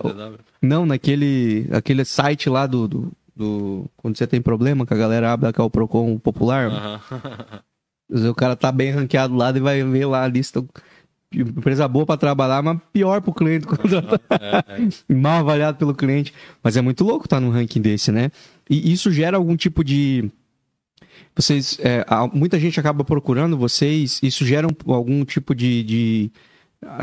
Não, 0.61 0.85
naquele 0.85 1.67
aquele 1.71 2.03
site 2.03 2.49
lá 2.49 2.65
do, 2.65 2.87
do, 2.87 3.11
do- 3.35 3.89
Quando 3.97 4.17
você 4.17 4.27
tem 4.27 4.41
problema, 4.41 4.85
que 4.85 4.93
a 4.93 4.97
galera 4.97 5.31
abre 5.31 5.51
que 5.53 5.59
é 5.59 5.63
o 5.63 5.69
Procon 5.69 6.17
popular. 6.19 6.67
Aham. 6.67 6.99
O 8.29 8.35
cara 8.35 8.55
tá 8.55 8.71
bem 8.71 8.91
ranqueado 8.91 9.33
lá 9.35 9.49
e 9.49 9.59
vai 9.59 9.83
ver 9.83 10.05
lá 10.05 10.23
a 10.23 10.27
lista. 10.27 10.63
Empresa 11.33 11.87
boa 11.87 12.05
pra 12.05 12.15
trabalhar, 12.15 12.61
mas 12.61 12.77
pior 12.91 13.19
pro 13.21 13.33
cliente 13.33 13.65
contratar. 13.65 14.19
É, 14.29 14.57
é. 15.09 15.13
mal 15.15 15.39
avaliado 15.39 15.77
pelo 15.79 15.95
cliente. 15.95 16.31
Mas 16.61 16.77
é 16.77 16.81
muito 16.81 17.03
louco 17.03 17.25
estar 17.25 17.39
num 17.39 17.49
ranking 17.49 17.81
desse, 17.81 18.11
né? 18.11 18.29
E 18.69 18.91
isso 18.91 19.11
gera 19.11 19.37
algum 19.37 19.55
tipo 19.55 19.83
de. 19.83 20.29
Vocês. 21.35 21.79
é, 21.81 22.05
muita 22.33 22.59
gente 22.59 22.79
acaba 22.79 23.03
procurando 23.03 23.57
vocês. 23.57 24.19
Isso 24.21 24.45
gera 24.45 24.67
um- 24.67 24.93
algum 24.93 25.25
tipo 25.25 25.55
de. 25.55 25.81
de, 25.83 26.31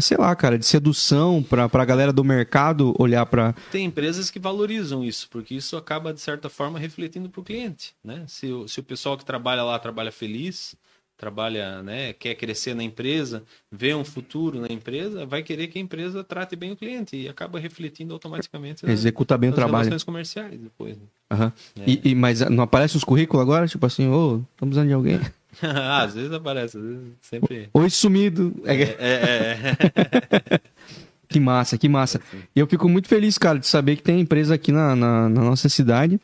sei 0.01 0.17
lá, 0.17 0.35
cara, 0.35 0.59
de 0.59 0.67
sedução 0.67 1.43
para 1.43 1.69
a 1.71 1.85
galera 1.85 2.13
do 2.13 2.25
mercado 2.25 2.95
olhar 2.99 3.25
para. 3.27 3.55
Tem 3.71 3.85
empresas 3.85 4.31
que 4.31 4.39
valorizam 4.39 5.05
isso, 5.05 5.29
porque 5.31 5.55
isso 5.55 5.77
acaba, 5.77 6.13
de 6.13 6.21
certa 6.21 6.49
forma, 6.49 6.79
refletindo 6.79 7.29
para 7.29 7.41
o 7.41 7.45
cliente. 7.45 7.95
Né? 8.03 8.25
Se, 8.27 8.53
o, 8.53 8.69
se 8.69 8.81
o 8.81 8.83
pessoal 8.83 9.17
que 9.17 9.25
trabalha 9.25 9.63
lá 9.63 9.79
trabalha 9.79 10.13
feliz, 10.13 10.77
trabalha, 11.21 11.83
né, 11.83 12.15
quer 12.15 12.35
crescer 12.35 12.75
na 12.75 12.83
empresa, 12.83 13.43
vê 13.71 13.95
um 13.95 14.05
futuro 14.05 14.59
na 14.59 14.69
empresa, 14.73 15.27
vai 15.27 15.43
querer 15.43 15.67
que 15.67 15.79
a 15.79 15.83
empresa 15.83 16.25
trate 16.25 16.57
bem 16.57 16.73
o 16.73 16.77
cliente 16.77 17.15
e 17.15 17.29
acaba 17.29 17.59
refletindo 17.61 18.15
automaticamente. 18.15 18.87
Executa 18.87 19.37
bem 19.37 19.51
o 19.51 19.53
trabalho. 19.53 19.85
relações 19.85 20.03
comerciais 20.03 20.59
depois. 20.59 20.97
Né? 20.97 21.03
Uhum. 21.31 21.53
É. 21.79 21.91
E, 21.91 22.01
e, 22.05 22.15
mas 22.15 22.41
não 22.41 22.65
aparece 22.65 22.97
os 22.97 23.05
currículos 23.05 23.43
agora? 23.43 23.69
Tipo 23.69 23.85
assim, 23.85 24.09
ô, 24.09 24.13
oh, 24.13 24.37
estamos 24.37 24.75
precisando 24.75 24.89
de 24.89 24.95
alguém. 24.95 25.21
às 25.63 26.15
vezes 26.15 26.33
aparece, 26.33 26.77
às 26.77 26.83
vezes 26.83 27.13
sempre. 27.21 27.69
Oi, 27.73 27.91
sumido. 27.91 28.55
É, 28.65 28.75
é, 28.75 28.89
é. 28.99 30.61
que 31.29 31.41
massa, 31.41 31.79
que 31.79 31.89
massa. 31.89 32.21
E 32.55 32.61
eu 32.61 32.67
fico 32.67 32.89
muito 32.89 33.09
feliz, 33.09 33.39
cara, 33.39 33.59
de 33.59 33.67
saber 33.67 33.97
que 33.97 34.03
tem 34.03 34.21
empresa 34.21 34.55
aqui 34.55 34.73
na, 34.73 34.95
na, 34.95 35.29
na 35.29 35.41
nossa 35.43 35.69
cidade. 35.69 36.21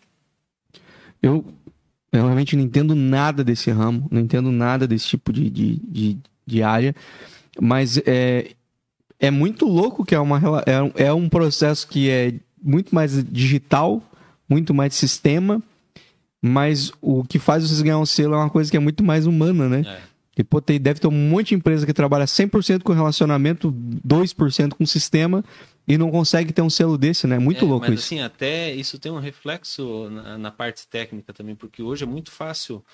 Eu 1.22 1.44
eu 2.12 2.24
realmente 2.24 2.56
não 2.56 2.64
entendo 2.64 2.94
nada 2.94 3.44
desse 3.44 3.70
ramo, 3.70 4.06
não 4.10 4.20
entendo 4.20 4.50
nada 4.50 4.86
desse 4.86 5.06
tipo 5.06 5.32
de, 5.32 5.50
de, 5.50 5.76
de, 5.76 6.18
de 6.46 6.62
área, 6.62 6.94
mas 7.60 7.98
é, 8.06 8.52
é 9.18 9.30
muito 9.30 9.66
louco 9.66 10.04
que 10.04 10.14
é, 10.14 10.18
uma, 10.18 10.40
é, 10.66 11.04
é 11.06 11.12
um 11.12 11.28
processo 11.28 11.86
que 11.86 12.08
é 12.08 12.34
muito 12.62 12.94
mais 12.94 13.22
digital, 13.24 14.02
muito 14.48 14.72
mais 14.72 14.94
sistema, 14.94 15.62
mas 16.46 16.92
o 17.00 17.24
que 17.24 17.38
faz 17.38 17.64
vocês 17.64 17.82
ganhar 17.82 17.98
um 17.98 18.06
selo 18.06 18.34
é 18.34 18.38
uma 18.38 18.50
coisa 18.50 18.70
que 18.70 18.76
é 18.76 18.80
muito 18.80 19.02
mais 19.02 19.26
humana, 19.26 19.68
né? 19.68 19.82
É. 19.86 20.16
E 20.38 20.44
pô, 20.44 20.60
tem, 20.60 20.78
deve 20.78 21.00
ter 21.00 21.06
um 21.06 21.10
monte 21.10 21.48
de 21.48 21.54
empresa 21.54 21.86
que 21.86 21.94
trabalha 21.94 22.26
100% 22.26 22.82
com 22.82 22.92
relacionamento, 22.92 23.72
2% 23.72 24.74
com 24.74 24.84
sistema, 24.84 25.42
e 25.88 25.96
não 25.96 26.10
consegue 26.10 26.52
ter 26.52 26.62
um 26.62 26.68
selo 26.68 26.98
desse, 26.98 27.26
né? 27.26 27.38
Muito 27.38 27.64
é, 27.64 27.68
louco 27.68 27.86
mas, 27.86 28.00
isso. 28.00 28.14
assim, 28.14 28.20
até 28.20 28.72
isso 28.74 28.98
tem 28.98 29.10
um 29.10 29.18
reflexo 29.18 30.10
na, 30.10 30.36
na 30.36 30.50
parte 30.50 30.86
técnica 30.86 31.32
também, 31.32 31.54
porque 31.54 31.82
hoje 31.82 32.04
é 32.04 32.06
muito 32.06 32.30
fácil 32.30 32.84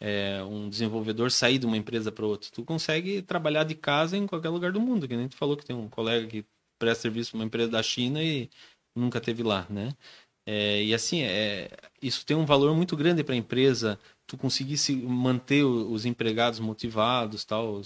é, 0.00 0.42
um 0.44 0.68
desenvolvedor 0.68 1.30
sair 1.30 1.58
de 1.58 1.66
uma 1.66 1.76
empresa 1.76 2.12
para 2.12 2.26
outra. 2.26 2.48
Tu 2.52 2.62
consegue 2.62 3.22
trabalhar 3.22 3.64
de 3.64 3.74
casa 3.74 4.16
em 4.16 4.26
qualquer 4.26 4.50
lugar 4.50 4.70
do 4.70 4.80
mundo, 4.80 5.08
que 5.08 5.16
nem 5.16 5.28
tu 5.28 5.36
falou 5.36 5.56
que 5.56 5.64
tem 5.64 5.74
um 5.74 5.88
colega 5.88 6.26
que 6.26 6.44
presta 6.78 7.02
serviço 7.02 7.30
para 7.30 7.38
uma 7.38 7.46
empresa 7.46 7.70
da 7.70 7.82
China 7.82 8.22
e 8.22 8.48
nunca 8.94 9.20
teve 9.20 9.42
lá, 9.42 9.66
né? 9.68 9.94
É, 10.46 10.82
e 10.82 10.94
assim, 10.94 11.22
é, 11.22 11.70
isso 12.02 12.24
tem 12.26 12.36
um 12.36 12.44
valor 12.44 12.76
muito 12.76 12.96
grande 12.96 13.24
para 13.24 13.34
a 13.34 13.38
empresa, 13.38 13.98
tu 14.26 14.36
conseguir 14.36 14.76
se 14.76 14.94
manter 14.94 15.64
os 15.64 16.04
empregados 16.04 16.60
motivados, 16.60 17.44
tal, 17.44 17.80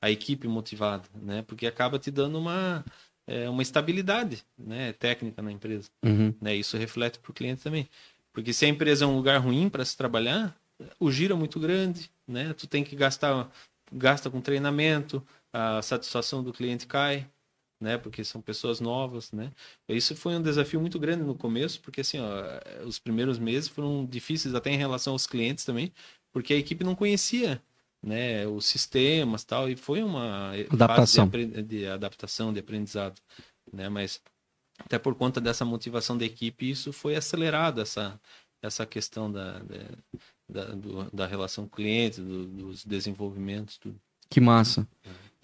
a 0.00 0.10
equipe 0.10 0.46
motivada, 0.46 1.04
né? 1.14 1.42
Porque 1.42 1.66
acaba 1.66 1.98
te 1.98 2.10
dando 2.10 2.38
uma 2.38 2.84
é, 3.26 3.48
uma 3.48 3.62
estabilidade 3.62 4.44
né, 4.56 4.92
técnica 4.92 5.40
na 5.42 5.50
empresa. 5.50 5.88
Uhum. 6.04 6.34
Né? 6.40 6.56
Isso 6.56 6.76
reflete 6.76 7.18
para 7.18 7.30
o 7.30 7.34
cliente 7.34 7.62
também. 7.62 7.88
Porque 8.32 8.52
se 8.52 8.64
a 8.64 8.68
empresa 8.68 9.04
é 9.04 9.08
um 9.08 9.16
lugar 9.16 9.38
ruim 9.38 9.68
para 9.68 9.84
se 9.84 9.96
trabalhar, 9.96 10.54
o 10.98 11.10
giro 11.10 11.34
é 11.34 11.36
muito 11.36 11.60
grande, 11.60 12.10
né? 12.26 12.52
Tu 12.52 12.66
tem 12.66 12.82
que 12.82 12.96
gastar, 12.96 13.48
gasta 13.92 14.28
com 14.28 14.40
treinamento, 14.40 15.24
a 15.52 15.80
satisfação 15.82 16.42
do 16.42 16.52
cliente 16.52 16.86
cai, 16.86 17.26
né? 17.84 17.98
Porque 17.98 18.24
são 18.24 18.40
pessoas 18.40 18.80
novas, 18.80 19.30
né? 19.30 19.52
Isso 19.88 20.16
foi 20.16 20.34
um 20.34 20.42
desafio 20.42 20.80
muito 20.80 20.98
grande 20.98 21.22
no 21.22 21.34
começo, 21.34 21.80
porque 21.82 22.00
assim, 22.00 22.18
ó, 22.18 22.86
os 22.86 22.98
primeiros 22.98 23.38
meses 23.38 23.68
foram 23.68 24.06
difíceis 24.06 24.54
até 24.54 24.70
em 24.70 24.78
relação 24.78 25.12
aos 25.12 25.26
clientes 25.26 25.66
também, 25.66 25.92
porque 26.32 26.54
a 26.54 26.56
equipe 26.56 26.82
não 26.82 26.94
conhecia 26.94 27.62
né, 28.02 28.46
os 28.46 28.66
sistemas 28.66 29.44
tal, 29.44 29.68
e 29.68 29.76
foi 29.76 30.02
uma 30.02 30.52
adaptação. 30.70 31.28
de, 31.28 31.62
de, 31.62 31.86
adaptação, 31.86 32.52
de 32.52 32.60
aprendizado, 32.60 33.20
né, 33.72 33.88
mas 33.88 34.20
até 34.78 34.98
por 34.98 35.14
conta 35.14 35.40
dessa 35.40 35.64
motivação 35.64 36.16
da 36.16 36.24
equipe, 36.24 36.68
isso 36.68 36.92
foi 36.92 37.16
acelerado, 37.16 37.80
essa, 37.80 38.18
essa 38.62 38.84
questão 38.84 39.30
da, 39.30 39.60
da, 40.48 40.64
do, 40.74 41.10
da 41.12 41.26
relação 41.26 41.68
cliente, 41.68 42.20
do, 42.20 42.46
dos 42.46 42.84
desenvolvimentos, 42.84 43.78
tudo. 43.78 44.00
Que 44.28 44.40
massa. 44.40 44.88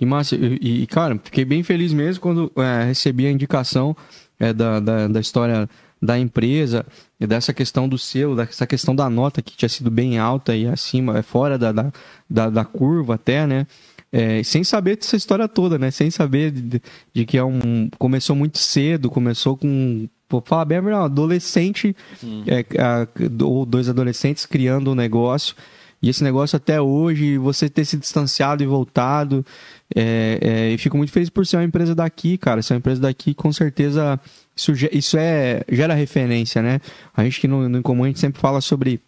Que 0.01 0.07
massa. 0.07 0.35
E, 0.35 0.85
e, 0.85 0.87
cara, 0.87 1.21
fiquei 1.23 1.45
bem 1.45 1.63
feliz 1.63 1.93
mesmo 1.93 2.23
quando 2.23 2.51
é, 2.57 2.85
recebi 2.85 3.27
a 3.27 3.31
indicação 3.31 3.95
é, 4.39 4.51
da, 4.51 4.81
da, 4.81 5.07
da 5.07 5.21
história 5.21 5.69
da 6.01 6.19
empresa 6.19 6.87
e 7.21 7.27
dessa 7.27 7.53
questão 7.53 7.87
do 7.87 7.99
selo, 7.99 8.35
dessa 8.35 8.67
questão 8.67 8.97
da 8.97 9.11
nota 9.11 9.43
que 9.43 9.55
tinha 9.55 9.69
sido 9.69 9.91
bem 9.91 10.19
alta 10.19 10.57
e 10.57 10.67
acima, 10.67 11.19
é 11.19 11.23
fora 11.23 11.59
da, 11.59 11.71
da, 11.71 11.93
da, 12.31 12.49
da 12.49 12.65
curva 12.65 13.17
até, 13.17 13.47
né? 13.47 13.67
É, 14.11 14.43
sem 14.43 14.65
saber 14.65 14.97
dessa 14.97 15.17
história 15.17 15.47
toda, 15.47 15.79
né? 15.79 15.91
Sem 15.91 16.11
saber 16.11 16.51
de, 16.51 16.81
de, 17.13 17.27
que 17.27 17.37
é 17.37 17.45
um 17.45 17.91
começou 17.99 18.35
muito 18.35 18.57
cedo, 18.57 19.11
começou 19.11 19.55
com 19.55 20.09
vou 20.31 20.41
falar 20.41 20.65
bem, 20.65 20.81
um 20.81 20.97
adolescente 20.97 21.95
hum. 22.25 22.43
é, 22.47 22.65
a, 22.81 23.07
ou 23.45 23.67
dois 23.67 23.87
adolescentes 23.87 24.47
criando 24.47 24.93
um 24.93 24.95
negócio 24.95 25.55
e 26.03 26.09
esse 26.09 26.25
negócio 26.25 26.57
até 26.57 26.81
hoje, 26.81 27.37
você 27.37 27.69
ter 27.69 27.85
se 27.85 27.97
distanciado 27.97 28.63
e 28.63 28.67
voltado. 28.67 29.45
É, 29.95 30.39
é, 30.41 30.71
e 30.71 30.79
fico 30.79 30.97
muito 30.97 31.13
feliz 31.13 31.29
por 31.29 31.47
ser 31.47 31.59
uma 31.59 31.65
empresa 31.65 31.95
daqui, 31.95 32.39
cara. 32.39 32.63
Ser 32.63 32.73
uma 32.73 32.79
empresa 32.79 33.03
daqui, 33.03 33.35
com 33.35 33.53
certeza, 33.53 34.19
isso, 34.57 34.73
isso 34.93 35.19
é, 35.19 35.63
gera 35.69 35.93
referência, 35.93 36.63
né? 36.63 36.81
A 37.15 37.23
gente 37.23 37.41
que 37.41 37.47
no, 37.47 37.69
no 37.69 37.79
Incomum, 37.79 38.05
a 38.05 38.07
gente 38.07 38.21
sempre 38.21 38.41
fala 38.41 38.63
sobre 38.63 39.01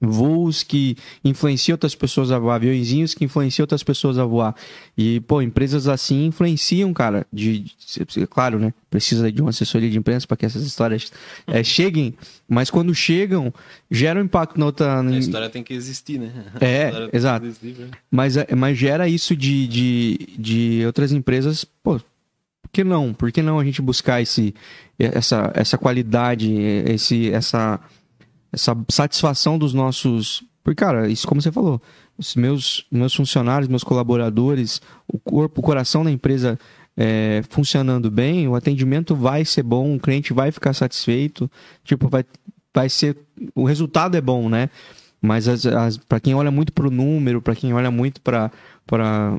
voos 0.00 0.62
que 0.62 0.96
influenciam 1.22 1.74
outras 1.74 1.94
pessoas 1.94 2.32
a 2.32 2.38
voar, 2.38 2.54
aviãozinhos 2.54 3.12
que 3.12 3.24
influenciam 3.24 3.64
outras 3.64 3.82
pessoas 3.82 4.18
a 4.18 4.24
voar. 4.24 4.54
E, 4.96 5.20
pô, 5.20 5.42
empresas 5.42 5.86
assim 5.86 6.26
influenciam, 6.26 6.92
cara. 6.94 7.26
De, 7.30 7.60
de 7.60 8.26
claro, 8.28 8.58
né? 8.58 8.72
Precisa 8.88 9.30
de 9.30 9.42
uma 9.42 9.50
assessoria 9.50 9.90
de 9.90 9.98
imprensa 9.98 10.26
para 10.26 10.36
que 10.36 10.46
essas 10.46 10.62
histórias 10.62 11.12
é, 11.46 11.62
cheguem, 11.62 12.14
mas 12.48 12.70
quando 12.70 12.94
chegam, 12.94 13.52
gera 13.90 14.20
um 14.20 14.24
impacto 14.24 14.58
na 14.58 14.66
outra. 14.66 15.00
A 15.00 15.18
história 15.18 15.50
tem 15.50 15.62
que 15.62 15.74
existir, 15.74 16.18
né? 16.18 16.32
É, 16.60 17.10
exato. 17.12 17.46
Existir, 17.46 17.78
né? 17.78 17.88
mas, 18.10 18.36
é, 18.36 18.46
mas 18.56 18.78
gera 18.78 19.06
isso 19.06 19.36
de, 19.36 19.66
de, 19.66 20.28
de 20.38 20.86
outras 20.86 21.12
empresas, 21.12 21.64
pô. 21.64 22.00
Por 22.62 22.72
que 22.72 22.84
não? 22.84 23.12
Por 23.12 23.32
que 23.32 23.42
não 23.42 23.58
a 23.58 23.64
gente 23.64 23.82
buscar 23.82 24.22
esse, 24.22 24.54
essa, 24.96 25.50
essa 25.54 25.76
qualidade, 25.76 26.52
esse, 26.86 27.28
essa, 27.32 27.80
essa 28.52 28.76
satisfação 28.88 29.58
dos 29.58 29.72
nossos. 29.72 30.42
Porque, 30.62 30.76
cara, 30.76 31.08
isso 31.08 31.26
como 31.26 31.40
você 31.40 31.50
falou, 31.50 31.80
os 32.18 32.34
meus, 32.36 32.86
meus 32.90 33.14
funcionários, 33.14 33.68
meus 33.68 33.82
colaboradores, 33.82 34.80
o 35.08 35.18
corpo, 35.18 35.60
o 35.60 35.64
coração 35.64 36.04
da 36.04 36.10
empresa 36.10 36.58
é, 36.96 37.42
funcionando 37.48 38.10
bem, 38.10 38.46
o 38.46 38.54
atendimento 38.54 39.14
vai 39.16 39.44
ser 39.44 39.62
bom, 39.62 39.96
o 39.96 40.00
cliente 40.00 40.32
vai 40.32 40.52
ficar 40.52 40.74
satisfeito, 40.74 41.50
tipo, 41.82 42.08
vai, 42.08 42.24
vai 42.74 42.88
ser. 42.88 43.16
O 43.54 43.64
resultado 43.64 44.16
é 44.16 44.20
bom, 44.20 44.48
né? 44.48 44.68
Mas 45.22 45.46
para 46.08 46.18
quem 46.18 46.34
olha 46.34 46.50
muito 46.50 46.72
para 46.72 46.86
o 46.86 46.90
número, 46.90 47.42
para 47.42 47.54
quem 47.54 47.74
olha 47.74 47.90
muito 47.90 48.20
para, 48.22 48.50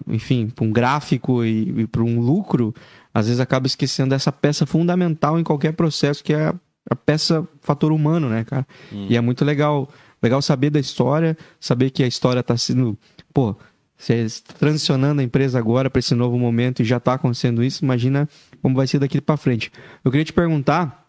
enfim, 0.08 0.48
para 0.48 0.66
um 0.66 0.72
gráfico 0.72 1.44
e, 1.44 1.82
e 1.82 1.88
para 1.88 2.04
um 2.04 2.20
lucro, 2.20 2.74
às 3.12 3.26
vezes 3.26 3.40
acaba 3.40 3.66
esquecendo 3.66 4.12
dessa 4.12 4.32
peça 4.32 4.66
fundamental 4.66 5.40
em 5.40 5.44
qualquer 5.44 5.74
processo 5.74 6.24
que 6.24 6.34
é 6.34 6.54
a 6.90 6.96
peça 6.96 7.48
fator 7.62 7.92
humano, 7.92 8.30
né, 8.30 8.44
cara? 8.44 8.68
Hum. 8.92 9.08
E 9.10 9.16
é 9.16 9.22
muito 9.22 9.46
legal, 9.46 9.90
legal 10.22 10.42
saber 10.42 10.70
da 10.70 10.80
história, 10.80 11.38
saber 11.60 11.90
que 11.90 12.04
a 12.04 12.08
história 12.08 12.40
está 12.40 12.58
sendo, 12.58 12.98
pô, 13.34 13.56
você 13.98 14.26
transicionando 14.58 15.22
a 15.22 15.24
empresa 15.24 15.60
agora 15.60 15.90
para 15.90 16.00
esse 16.00 16.16
novo 16.16 16.38
momento 16.38 16.82
e 16.82 16.86
já 16.86 16.98
está 16.98 17.14
acontecendo 17.14 17.64
isso, 17.64 17.84
imagina 17.84 18.28
como 18.62 18.76
vai 18.76 18.88
ser 18.88 19.00
daqui 19.00 19.22
para 19.22 19.38
frente. 19.38 19.72
Eu 20.04 20.10
queria 20.10 20.26
te 20.26 20.34
perguntar, 20.34 21.08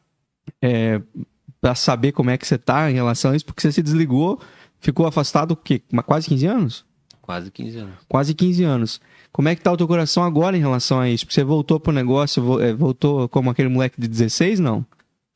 é, 0.60 1.00
para 1.60 1.74
saber 1.74 2.12
como 2.12 2.28
é 2.28 2.36
que 2.36 2.46
você 2.46 2.56
está 2.56 2.90
em 2.90 2.94
relação 2.94 3.30
a 3.30 3.36
isso, 3.36 3.46
porque 3.46 3.62
você 3.62 3.72
se 3.72 3.82
desligou, 3.82 4.40
ficou 4.78 5.06
afastado 5.06 5.52
o 5.52 5.56
quê? 5.56 5.80
Quase 6.04 6.28
15 6.28 6.46
anos? 6.46 6.84
Quase 7.22 7.50
15 7.50 7.78
anos. 7.78 7.94
Quase 8.08 8.34
15 8.34 8.64
anos. 8.64 9.00
Como 9.30 9.48
é 9.48 9.54
que 9.54 9.62
tá 9.62 9.72
o 9.72 9.76
teu 9.76 9.86
coração 9.86 10.24
agora 10.24 10.56
em 10.56 10.60
relação 10.60 11.00
a 11.00 11.08
isso? 11.08 11.24
Porque 11.24 11.34
você 11.34 11.44
voltou 11.44 11.80
pro 11.80 11.92
negócio, 11.92 12.60
é, 12.60 12.74
voltou 12.74 13.28
como 13.28 13.48
aquele 13.48 13.68
moleque 13.68 13.98
de 13.98 14.08
16, 14.08 14.60
não? 14.60 14.84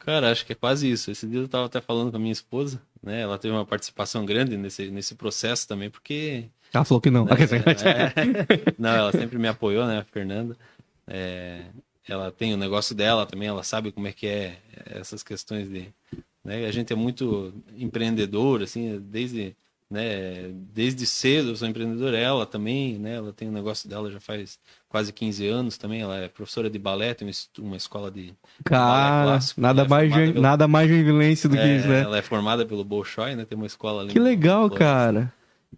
Cara, 0.07 0.31
acho 0.31 0.47
que 0.47 0.53
é 0.53 0.55
quase 0.55 0.89
isso. 0.89 1.11
Esse 1.11 1.27
dia 1.27 1.41
eu 1.41 1.47
estava 1.47 1.67
até 1.67 1.81
falando 1.81 2.13
com 2.13 2.17
a 2.17 2.21
minha 2.21 2.33
esposa, 2.33 2.81
né? 3.03 3.23
Ela 3.23 3.37
teve 3.37 3.53
uma 3.53 3.67
participação 3.67 4.25
grande 4.25 4.57
nesse, 4.57 4.89
nesse 4.89 5.17
processo 5.17 5.67
também, 5.67 5.91
porque. 5.91 6.45
Ela 6.73 6.85
falou 6.85 7.01
que 7.01 7.11
não. 7.11 7.25
Né, 7.25 7.33
é, 7.85 8.73
não, 8.79 8.91
ela 8.91 9.11
sempre 9.11 9.37
me 9.37 9.49
apoiou, 9.49 9.85
né, 9.85 9.99
a 9.99 10.05
Fernanda. 10.05 10.57
É, 11.09 11.63
ela 12.07 12.31
tem 12.31 12.55
o 12.55 12.57
negócio 12.57 12.95
dela 12.95 13.27
também, 13.27 13.49
ela 13.49 13.65
sabe 13.65 13.91
como 13.91 14.07
é 14.07 14.13
que 14.13 14.29
é 14.29 14.59
essas 14.87 15.25
questões 15.25 15.69
de. 15.69 15.89
Né? 16.45 16.67
A 16.67 16.71
gente 16.71 16.93
é 16.93 16.97
muito 16.97 17.53
empreendedor, 17.77 18.63
assim, 18.63 19.01
desde 19.11 19.57
né? 19.91 20.51
Desde 20.74 21.07
cedo 21.07 21.51
eu 21.51 21.57
sou 21.57 21.68
empreendedora, 21.68 22.18
ela 22.18 22.45
também, 22.45 22.99
né? 22.99 23.16
Ela 23.16 23.32
tem 23.32 23.49
um 23.49 23.53
negócio 23.53 23.89
dela 23.89 24.11
já 24.11 24.20
faz 24.20 24.59
quase 24.89 25.12
15 25.12 25.47
anos 25.47 25.78
também, 25.78 26.01
ela 26.01 26.16
é 26.16 26.28
professora 26.28 26.68
de 26.70 26.78
balé, 26.78 27.14
tem 27.14 27.30
uma 27.59 27.76
escola 27.76 28.11
de 28.11 28.32
Cara, 28.64 29.24
clássico, 29.24 29.61
nada 29.61 29.82
é 29.82 29.89
mais 29.89 30.12
pelo... 30.12 30.41
nada 30.41 30.68
mais 30.68 30.89
violência 30.89 31.49
do 31.49 31.57
é, 31.57 31.62
que 31.62 31.68
isso, 31.78 31.89
né? 31.89 32.01
Ela 32.01 32.18
é 32.18 32.22
formada 32.22 32.64
pelo 32.64 32.84
Bolshoi, 32.84 33.37
né? 33.37 33.45
Tem 33.45 33.57
uma 33.57 33.66
escola 33.66 34.03
ali. 34.03 34.12
Que 34.12 34.18
legal, 34.18 34.68
cara. 34.70 35.32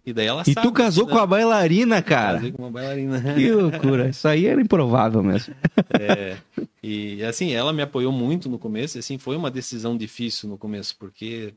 E 0.05 0.13
daí 0.13 0.27
ela 0.27 0.43
E 0.45 0.53
sabe. 0.53 0.65
tu 0.65 0.71
casou 0.71 1.05
né? 1.05 1.11
com 1.11 1.17
a 1.17 1.25
bailarina, 1.25 2.01
cara. 2.01 2.35
Casei 2.37 2.51
com 2.51 2.63
uma 2.63 2.71
bailarina. 2.71 3.21
Que 3.35 3.51
loucura. 3.51 4.09
Isso 4.09 4.27
aí 4.27 4.45
era 4.45 4.61
improvável 4.61 5.21
mesmo. 5.21 5.53
É, 5.99 6.37
e 6.81 7.23
assim, 7.23 7.51
ela 7.51 7.73
me 7.73 7.81
apoiou 7.81 8.11
muito 8.11 8.47
no 8.49 8.57
começo, 8.57 8.97
e 8.97 8.99
assim, 8.99 9.17
foi 9.17 9.35
uma 9.35 9.51
decisão 9.51 9.97
difícil 9.97 10.47
no 10.47 10.57
começo, 10.57 10.95
porque 10.97 11.53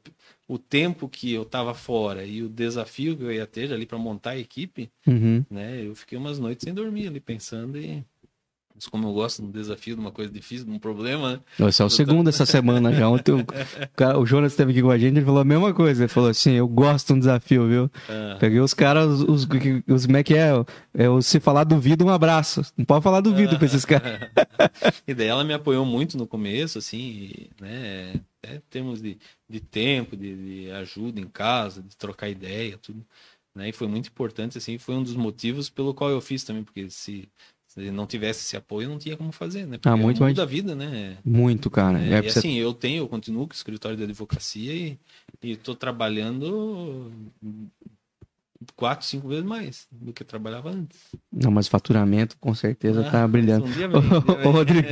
o 0.53 0.59
tempo 0.59 1.09
que 1.09 1.33
eu 1.33 1.45
tava 1.45 1.73
fora 1.75 2.25
e 2.25 2.43
o 2.43 2.49
desafio 2.49 3.17
que 3.17 3.23
eu 3.25 3.33
ia 3.33 3.47
ter 3.47 3.73
ali 3.73 3.87
para 3.87 3.99
montar 3.99 4.31
a 4.31 4.39
equipe, 4.39 4.91
Uhum. 5.07 5.45
né, 5.51 5.87
eu 5.87 5.95
fiquei 5.95 6.19
umas 6.19 6.39
noites 6.39 6.65
sem 6.65 6.75
dormir 6.75 7.09
ali 7.09 7.21
pensando 7.21 7.79
e 7.79 8.05
mas 8.75 8.87
como 8.89 9.07
eu 9.07 9.13
gosto 9.13 9.43
de 9.43 9.49
um 9.49 9.51
desafio, 9.51 9.95
de 9.95 10.01
uma 10.01 10.11
coisa 10.11 10.33
difícil, 10.33 10.65
de 10.65 10.73
um 10.73 10.79
problema, 10.79 11.43
né? 11.59 11.69
Esse 11.69 11.83
é 11.83 11.85
o 11.85 11.91
segundo 11.91 12.29
essa 12.31 12.47
semana 12.47 12.91
já. 12.91 13.07
Ontem 13.07 13.33
o, 13.33 13.45
cara- 13.95 14.19
o 14.19 14.25
Jonas 14.25 14.53
esteve 14.53 14.73
aqui 14.73 14.81
com 14.81 14.91
a 14.91 14.97
gente 14.97 15.19
ele 15.19 15.27
falou 15.27 15.43
a 15.43 15.45
mesma 15.45 15.75
coisa. 15.75 16.05
Ele 16.05 16.09
falou 16.09 16.31
assim: 16.31 16.53
Eu 16.53 16.67
gosto 16.67 17.09
de 17.09 17.13
um 17.13 17.19
desafio, 17.19 17.69
viu? 17.69 17.91
Ah, 18.09 18.39
Peguei 18.41 18.61
os 18.61 18.73
caras, 18.73 19.07
os, 19.07 19.21
os, 19.25 19.47
os 19.87 20.07
como 20.07 20.17
é 20.17 20.23
que 20.23 20.35
é? 20.35 20.49
é 20.95 21.07
o 21.09 21.21
se 21.21 21.39
falar 21.39 21.65
duvido, 21.65 22.03
um 22.07 22.09
abraço. 22.09 22.63
Não 22.75 22.85
pode 22.87 23.03
falar 23.05 23.21
duvido 23.21 23.59
pra 23.59 23.67
esses 23.67 23.85
caras. 23.85 24.21
E 25.07 25.13
daí 25.13 25.27
ela 25.27 25.45
me 25.45 25.53
apoiou 25.53 25.85
muito 25.85 26.17
no 26.17 26.27
começo, 26.27 26.79
assim, 26.79 26.99
e, 26.99 27.51
né, 27.61 28.15
até 28.43 28.57
em 28.57 28.61
termos 28.71 29.03
de, 29.03 29.19
de 29.53 29.61
tempo, 29.61 30.17
de, 30.17 30.65
de 30.65 30.71
ajuda 30.73 31.21
em 31.21 31.29
casa, 31.29 31.83
de 31.83 31.95
trocar 31.97 32.29
ideia, 32.31 32.79
tudo, 32.79 33.05
né, 33.55 33.69
e 33.69 33.73
foi 33.73 33.87
muito 33.87 34.09
importante, 34.09 34.57
assim, 34.57 34.79
foi 34.79 34.95
um 34.95 35.03
dos 35.03 35.15
motivos 35.15 35.69
pelo 35.69 35.93
qual 35.93 36.09
eu 36.11 36.21
fiz 36.23 36.43
também, 36.43 36.65
porque 36.65 36.89
se, 36.89 37.29
se 37.67 37.91
não 37.91 38.07
tivesse 38.07 38.41
esse 38.41 38.57
apoio, 38.57 38.89
não 38.89 38.99
tinha 38.99 39.17
como 39.17 39.31
fazer, 39.31 39.67
né, 39.67 39.77
porque 39.77 39.89
Ah, 39.91 39.97
muito 39.97 40.17
é 40.17 40.21
mais- 40.21 40.37
da 40.37 40.47
vida, 40.47 40.75
né, 40.75 41.19
Muito, 41.23 41.71
cara. 41.71 42.01
é, 42.03 42.15
É, 42.15 42.19
e 42.19 42.23
pra 42.23 42.33
você- 42.33 42.39
assim, 42.39 42.55
eu 42.59 42.73
tenho, 42.73 43.03
eu 43.03 43.09
continuo 43.09 43.47
com 43.47 43.53
o 43.53 43.57
escritório 43.57 43.97
de 43.97 44.05
advocacia 44.05 44.73
e 44.75 44.99
estou 45.43 45.75
trabalhando 45.77 47.13
quatro, 48.77 49.07
cinco 49.07 49.29
vezes 49.29 49.45
mais 49.45 49.87
do 49.91 50.13
que 50.13 50.23
eu 50.23 50.27
trabalhava 50.27 50.71
antes. 50.71 50.99
Não, 51.33 51.51
mas 51.51 51.69
faturamento 51.69 52.37
com 52.39 52.55
certeza 52.55 53.03
tá 53.05 53.25
Ah, 53.25 53.29
brilhando. 53.29 53.65
um 53.67 53.71
dia 53.71 53.89
um 53.89 53.93
Ô. 54.49 54.51
Rodrigo, 54.51 54.87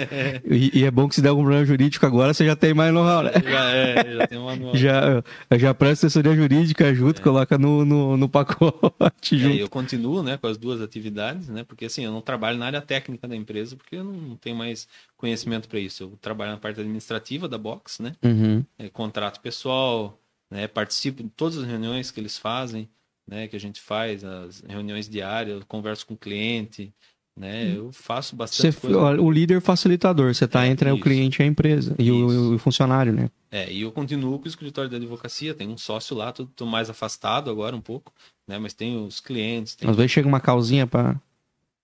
E, 0.44 0.80
e 0.80 0.84
é 0.84 0.90
bom 0.90 1.08
que 1.08 1.14
se 1.14 1.22
der 1.22 1.28
algum 1.30 1.42
problema 1.42 1.64
jurídico 1.64 2.04
agora, 2.06 2.32
você 2.34 2.44
já 2.44 2.56
tem 2.56 2.74
mais 2.74 2.92
know-how, 2.92 3.22
né? 3.22 3.32
já, 3.44 3.70
é, 3.70 4.16
já 4.16 4.26
tem 4.26 4.38
uma 4.38 4.56
nova. 4.56 4.76
Já, 4.76 5.22
já 5.58 5.74
presta 5.74 6.06
assessoria 6.06 6.34
jurídica 6.34 6.94
junto, 6.94 7.20
coloca 7.22 7.56
no, 7.58 7.84
no, 7.84 8.16
no 8.16 8.28
pacote 8.28 9.34
É, 9.34 9.38
junto. 9.38 9.56
eu 9.56 9.68
continuo 9.68 10.22
né, 10.22 10.36
com 10.36 10.46
as 10.46 10.56
duas 10.58 10.80
atividades, 10.80 11.48
né? 11.48 11.64
Porque 11.64 11.84
assim, 11.84 12.04
eu 12.04 12.12
não 12.12 12.20
trabalho 12.20 12.58
na 12.58 12.66
área 12.66 12.80
técnica 12.80 13.26
da 13.28 13.36
empresa, 13.36 13.76
porque 13.76 13.96
eu 13.96 14.04
não 14.04 14.36
tenho 14.36 14.56
mais 14.56 14.88
conhecimento 15.16 15.68
para 15.68 15.78
isso. 15.78 16.04
Eu 16.04 16.18
trabalho 16.20 16.52
na 16.52 16.58
parte 16.58 16.80
administrativa 16.80 17.48
da 17.48 17.58
Box, 17.58 18.02
né? 18.02 18.12
Uhum. 18.22 18.64
É, 18.78 18.88
contrato 18.88 19.40
pessoal, 19.40 20.18
né? 20.50 20.66
Participo 20.66 21.22
de 21.22 21.28
todas 21.30 21.58
as 21.58 21.64
reuniões 21.66 22.10
que 22.10 22.18
eles 22.20 22.38
fazem, 22.38 22.88
né? 23.26 23.48
Que 23.48 23.56
a 23.56 23.60
gente 23.60 23.80
faz, 23.80 24.24
as 24.24 24.60
reuniões 24.66 25.08
diárias, 25.08 25.60
eu 25.60 25.66
converso 25.66 26.06
com 26.06 26.14
o 26.14 26.18
cliente, 26.18 26.92
né? 27.36 27.76
Eu 27.76 27.92
faço 27.92 28.30
Você, 28.30 28.36
bastante 28.36 28.76
coisa. 28.80 28.98
ó, 28.98 29.12
o 29.14 29.30
líder 29.30 29.60
facilitador, 29.60 30.34
você 30.34 30.46
tá 30.46 30.66
É, 30.66 30.68
entre 30.68 30.90
o 30.90 30.94
isso. 30.94 31.02
cliente 31.02 31.40
e 31.40 31.42
a 31.42 31.46
empresa. 31.46 31.94
E 31.98 32.10
o, 32.10 32.54
o 32.54 32.58
funcionário, 32.58 33.12
né? 33.12 33.30
É, 33.50 33.70
e 33.72 33.82
eu 33.82 33.90
continuo 33.90 34.38
com 34.38 34.44
o 34.44 34.48
escritório 34.48 34.88
de 34.88 34.96
advocacia, 34.96 35.54
tem 35.54 35.68
um 35.68 35.76
sócio 35.78 36.16
lá, 36.16 36.30
tô, 36.32 36.46
tô 36.46 36.66
mais 36.66 36.88
afastado 36.88 37.50
agora 37.50 37.74
um 37.74 37.80
pouco, 37.80 38.12
né? 38.46 38.58
Mas 38.58 38.74
tem 38.74 38.96
os 39.04 39.20
clientes, 39.20 39.74
tem... 39.74 39.88
Às 39.88 39.96
vezes 39.96 40.12
chega 40.12 40.28
uma 40.28 40.40
calzinha 40.40 40.86
pra 40.86 41.20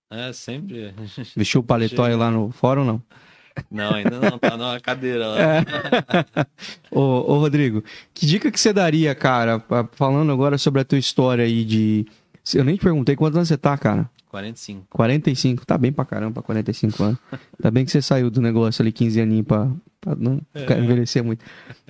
É, 0.09 0.31
sempre... 0.31 0.93
vestir 1.35 1.57
o 1.57 1.63
paletó 1.63 2.07
lá 2.07 2.31
no 2.31 2.51
fórum, 2.51 2.85
não? 2.85 3.03
Não, 3.71 3.93
ainda 3.93 4.19
não, 4.19 4.37
tá 4.39 4.55
na 4.57 4.79
cadeira 4.79 5.27
lá. 5.27 5.37
É. 5.39 5.65
ô, 6.91 7.01
ô, 7.01 7.39
Rodrigo, 7.39 7.83
que 8.13 8.25
dica 8.25 8.51
que 8.51 8.59
você 8.59 8.71
daria, 8.73 9.13
cara, 9.15 9.63
falando 9.93 10.31
agora 10.31 10.57
sobre 10.57 10.81
a 10.81 10.85
tua 10.85 10.97
história 10.97 11.43
aí 11.43 11.63
de... 11.63 12.05
Eu 12.53 12.63
nem 12.63 12.75
te 12.75 12.81
perguntei 12.81 13.15
quantos 13.15 13.35
anos 13.37 13.47
você 13.49 13.57
tá, 13.57 13.77
cara. 13.77 14.09
45. 14.29 14.85
45, 14.89 15.65
tá 15.65 15.77
bem 15.77 15.91
pra 15.91 16.05
caramba, 16.05 16.41
45 16.41 17.03
anos. 17.03 17.17
Tá 17.61 17.71
bem 17.71 17.83
que 17.85 17.91
você 17.91 18.01
saiu 18.01 18.29
do 18.29 18.41
negócio 18.41 18.81
ali 18.81 18.91
15 18.91 19.19
aninhos 19.21 19.45
pra, 19.45 19.69
pra 19.99 20.15
não 20.15 20.41
ficar- 20.53 20.77
envelhecer 20.79 21.23
muito. 21.23 21.43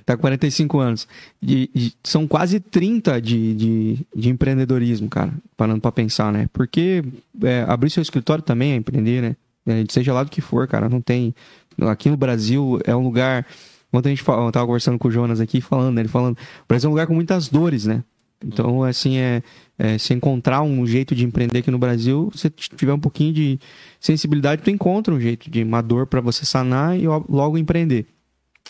Tá 0.04 0.16
com 0.16 0.22
45 0.22 0.78
anos. 0.78 1.06
E, 1.42 1.70
e 1.74 1.92
são 2.02 2.26
quase 2.26 2.58
30 2.60 3.20
de, 3.20 3.54
de, 3.54 4.06
de 4.16 4.28
empreendedorismo, 4.30 5.08
cara, 5.08 5.32
parando 5.56 5.80
pra 5.80 5.92
pensar, 5.92 6.32
né? 6.32 6.48
Porque 6.52 7.04
é, 7.42 7.64
abrir 7.68 7.90
seu 7.90 8.02
escritório 8.02 8.42
também 8.42 8.72
é 8.72 8.76
empreender, 8.76 9.20
né? 9.20 9.36
É, 9.68 9.84
seja 9.88 10.12
lá 10.12 10.24
do 10.24 10.30
que 10.30 10.40
for, 10.40 10.66
cara, 10.66 10.88
não 10.88 11.00
tem. 11.00 11.34
Aqui 11.82 12.10
no 12.10 12.16
Brasil 12.16 12.80
é 12.84 12.96
um 12.96 13.02
lugar. 13.02 13.46
Ontem 13.92 14.08
a 14.08 14.12
gente 14.12 14.22
fala, 14.22 14.50
tava 14.50 14.66
conversando 14.66 14.98
com 14.98 15.08
o 15.08 15.10
Jonas 15.10 15.40
aqui, 15.40 15.60
falando, 15.60 15.94
né? 15.94 16.02
Ele 16.02 16.08
falando, 16.08 16.34
o 16.34 16.68
Brasil 16.68 16.88
é 16.88 16.90
um 16.90 16.92
lugar 16.94 17.06
com 17.06 17.14
muitas 17.14 17.48
dores, 17.48 17.86
né? 17.86 18.02
Então, 18.44 18.84
assim, 18.84 19.18
é, 19.18 19.42
é, 19.78 19.98
se 19.98 20.14
encontrar 20.14 20.62
um 20.62 20.86
jeito 20.86 21.14
de 21.14 21.24
empreender 21.24 21.58
aqui 21.58 21.70
no 21.70 21.78
Brasil, 21.78 22.30
se 22.34 22.48
tiver 22.50 22.92
um 22.92 23.00
pouquinho 23.00 23.32
de 23.32 23.58
sensibilidade, 23.98 24.62
tu 24.62 24.70
encontra 24.70 25.12
um 25.12 25.20
jeito 25.20 25.50
de 25.50 25.62
uma 25.62 25.82
dor 25.82 26.06
para 26.06 26.20
você 26.20 26.44
sanar 26.44 26.98
e 26.98 27.06
logo 27.06 27.58
empreender. 27.58 28.06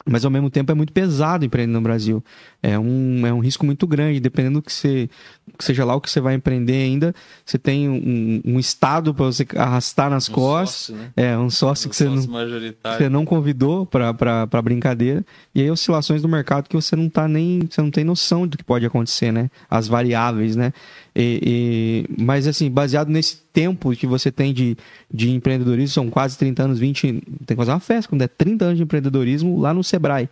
Mas 0.06 0.24
ao 0.24 0.30
mesmo 0.30 0.48
tempo 0.50 0.70
é 0.70 0.74
muito 0.74 0.92
pesado 0.92 1.44
empreender 1.44 1.72
no 1.72 1.80
Brasil. 1.80 2.22
É 2.62 2.78
um, 2.78 3.26
é 3.26 3.32
um 3.32 3.40
risco 3.40 3.64
muito 3.64 3.86
grande, 3.86 4.20
dependendo 4.20 4.60
do 4.60 4.62
que 4.62 4.72
você, 4.72 5.08
seja 5.58 5.84
lá 5.84 5.94
o 5.94 6.00
que 6.00 6.10
você 6.10 6.20
vai 6.20 6.34
empreender 6.34 6.74
ainda, 6.82 7.14
você 7.44 7.58
tem 7.58 7.88
um, 7.88 8.40
um 8.44 8.58
estado 8.58 9.12
para 9.14 9.26
você 9.26 9.46
arrastar 9.56 10.10
nas 10.10 10.28
Um 10.28 10.32
costas. 10.32 10.78
sócio, 10.78 10.96
né? 10.96 11.10
É, 11.16 11.38
um 11.38 11.50
sócio 11.50 11.86
Um 11.86 11.90
que 11.90 11.96
você 11.96 12.04
não, 12.04 12.22
sócio 12.22 12.76
você 12.98 13.08
não 13.08 13.24
convidou 13.24 13.86
para 13.86 14.14
para 14.14 14.62
brincadeira 14.62 15.24
e 15.54 15.60
aí 15.62 15.70
oscilações 15.70 16.22
do 16.22 16.28
mercado 16.28 16.68
que 16.68 16.76
você 16.76 16.96
não 16.96 17.08
tá 17.08 17.28
nem 17.28 17.60
você 17.68 17.80
não 17.80 17.90
tem 17.90 18.04
noção 18.04 18.46
do 18.46 18.56
que 18.56 18.64
pode 18.64 18.84
acontecer 18.86 19.32
né 19.32 19.50
as 19.70 19.88
variáveis 19.88 20.56
né 20.56 20.72
e, 21.18 22.06
e- 22.08 22.22
mas 22.22 22.46
assim 22.46 22.70
baseado 22.70 23.08
nesse 23.08 23.38
tempo 23.52 23.90
que 23.90 24.06
você 24.06 24.30
tem 24.30 24.54
de, 24.54 24.76
de 25.12 25.30
empreendedorismo 25.30 25.92
são 25.92 26.08
quase 26.08 26.38
30 26.38 26.62
anos 26.62 26.78
20 26.78 27.02
tem 27.02 27.22
que 27.44 27.56
fazer 27.56 27.72
uma 27.72 27.80
festa 27.80 28.08
quando 28.08 28.22
é 28.22 28.28
30 28.28 28.64
anos 28.66 28.76
de 28.76 28.84
empreendedorismo 28.84 29.58
lá 29.60 29.74
no 29.74 29.82
Sebrae. 29.82 30.28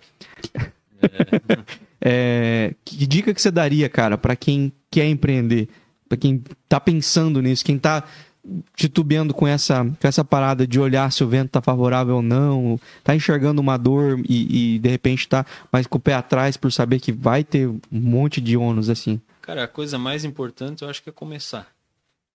É, 2.00 2.72
que 2.84 3.04
dica 3.06 3.34
que 3.34 3.42
você 3.42 3.50
daria 3.50 3.88
cara 3.88 4.16
para 4.16 4.36
quem 4.36 4.72
quer 4.90 5.08
empreender? 5.08 5.68
Para 6.08 6.16
quem 6.16 6.40
tá 6.68 6.78
pensando 6.78 7.42
nisso 7.42 7.64
quem 7.64 7.76
tá 7.78 8.04
titubeando 8.74 9.34
com 9.34 9.46
essa, 9.46 9.84
com 9.84 10.06
essa 10.06 10.24
parada 10.24 10.66
de 10.66 10.78
olhar 10.78 11.10
se 11.10 11.24
o 11.24 11.28
vento 11.28 11.50
tá 11.50 11.62
favorável 11.62 12.16
ou 12.16 12.22
não, 12.22 12.78
tá 13.02 13.14
enxergando 13.14 13.60
uma 13.60 13.76
dor 13.76 14.20
e, 14.28 14.74
e, 14.74 14.78
de 14.78 14.88
repente 14.88 15.28
tá 15.28 15.44
mais 15.72 15.86
com 15.86 15.98
o 15.98 16.00
pé 16.00 16.14
atrás 16.14 16.56
por 16.56 16.72
saber 16.72 17.00
que 17.00 17.12
vai 17.12 17.42
ter 17.42 17.68
um 17.68 17.80
monte 17.90 18.40
de 18.40 18.56
ônus 18.56 18.88
assim. 18.88 19.20
Cara, 19.42 19.64
a 19.64 19.68
coisa 19.68 19.98
mais 19.98 20.24
importante 20.24 20.82
eu 20.82 20.88
acho 20.88 21.02
que 21.02 21.08
é 21.08 21.12
começar. 21.12 21.68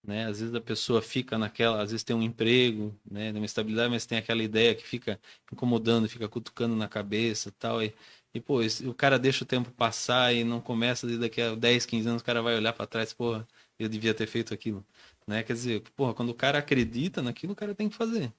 Né? 0.04 0.26
Às 0.26 0.40
vezes 0.40 0.56
a 0.56 0.62
pessoa 0.62 1.02
fica 1.02 1.38
naquela, 1.38 1.82
às 1.82 1.92
vezes 1.92 2.04
tem 2.04 2.16
um 2.16 2.24
emprego, 2.24 2.96
né, 3.10 3.32
tem 3.32 3.40
uma 3.40 3.46
estabilidade, 3.46 3.92
mas 3.92 4.06
tem 4.06 4.18
aquela 4.18 4.42
ideia 4.42 4.74
que 4.74 4.84
fica 4.84 5.20
incomodando, 5.52 6.10
fica 6.10 6.28
cutucando 6.28 6.76
na 6.76 6.88
cabeça 6.88 7.54
tal. 7.60 7.84
E, 7.84 7.94
e 8.34 8.40
pô, 8.40 8.62
o 8.86 8.94
cara 8.94 9.20
deixa 9.20 9.44
o 9.44 9.48
tempo 9.48 9.70
passar 9.72 10.34
e 10.34 10.44
não 10.44 10.60
começa, 10.60 11.06
daqui 11.18 11.42
a 11.42 11.54
10, 11.54 11.86
15 11.86 12.10
anos 12.10 12.22
o 12.22 12.26
cara 12.26 12.42
vai 12.42 12.56
olhar 12.56 12.74
para 12.74 12.88
trás, 12.88 13.14
porra, 13.14 13.48
eu 13.78 13.90
devia 13.90 14.14
ter 14.14 14.28
feito 14.28 14.54
aquilo. 14.54 14.86
Né? 15.28 15.44
Quer 15.44 15.54
dizer, 15.54 15.82
porra, 15.96 16.14
quando 16.14 16.30
o 16.30 16.36
cara 16.36 16.60
acredita 16.60 17.22
naquilo, 17.22 17.54
o 17.54 17.56
cara 17.56 17.76
tem 17.76 17.90
que 17.90 17.96
fazer. 17.96 18.34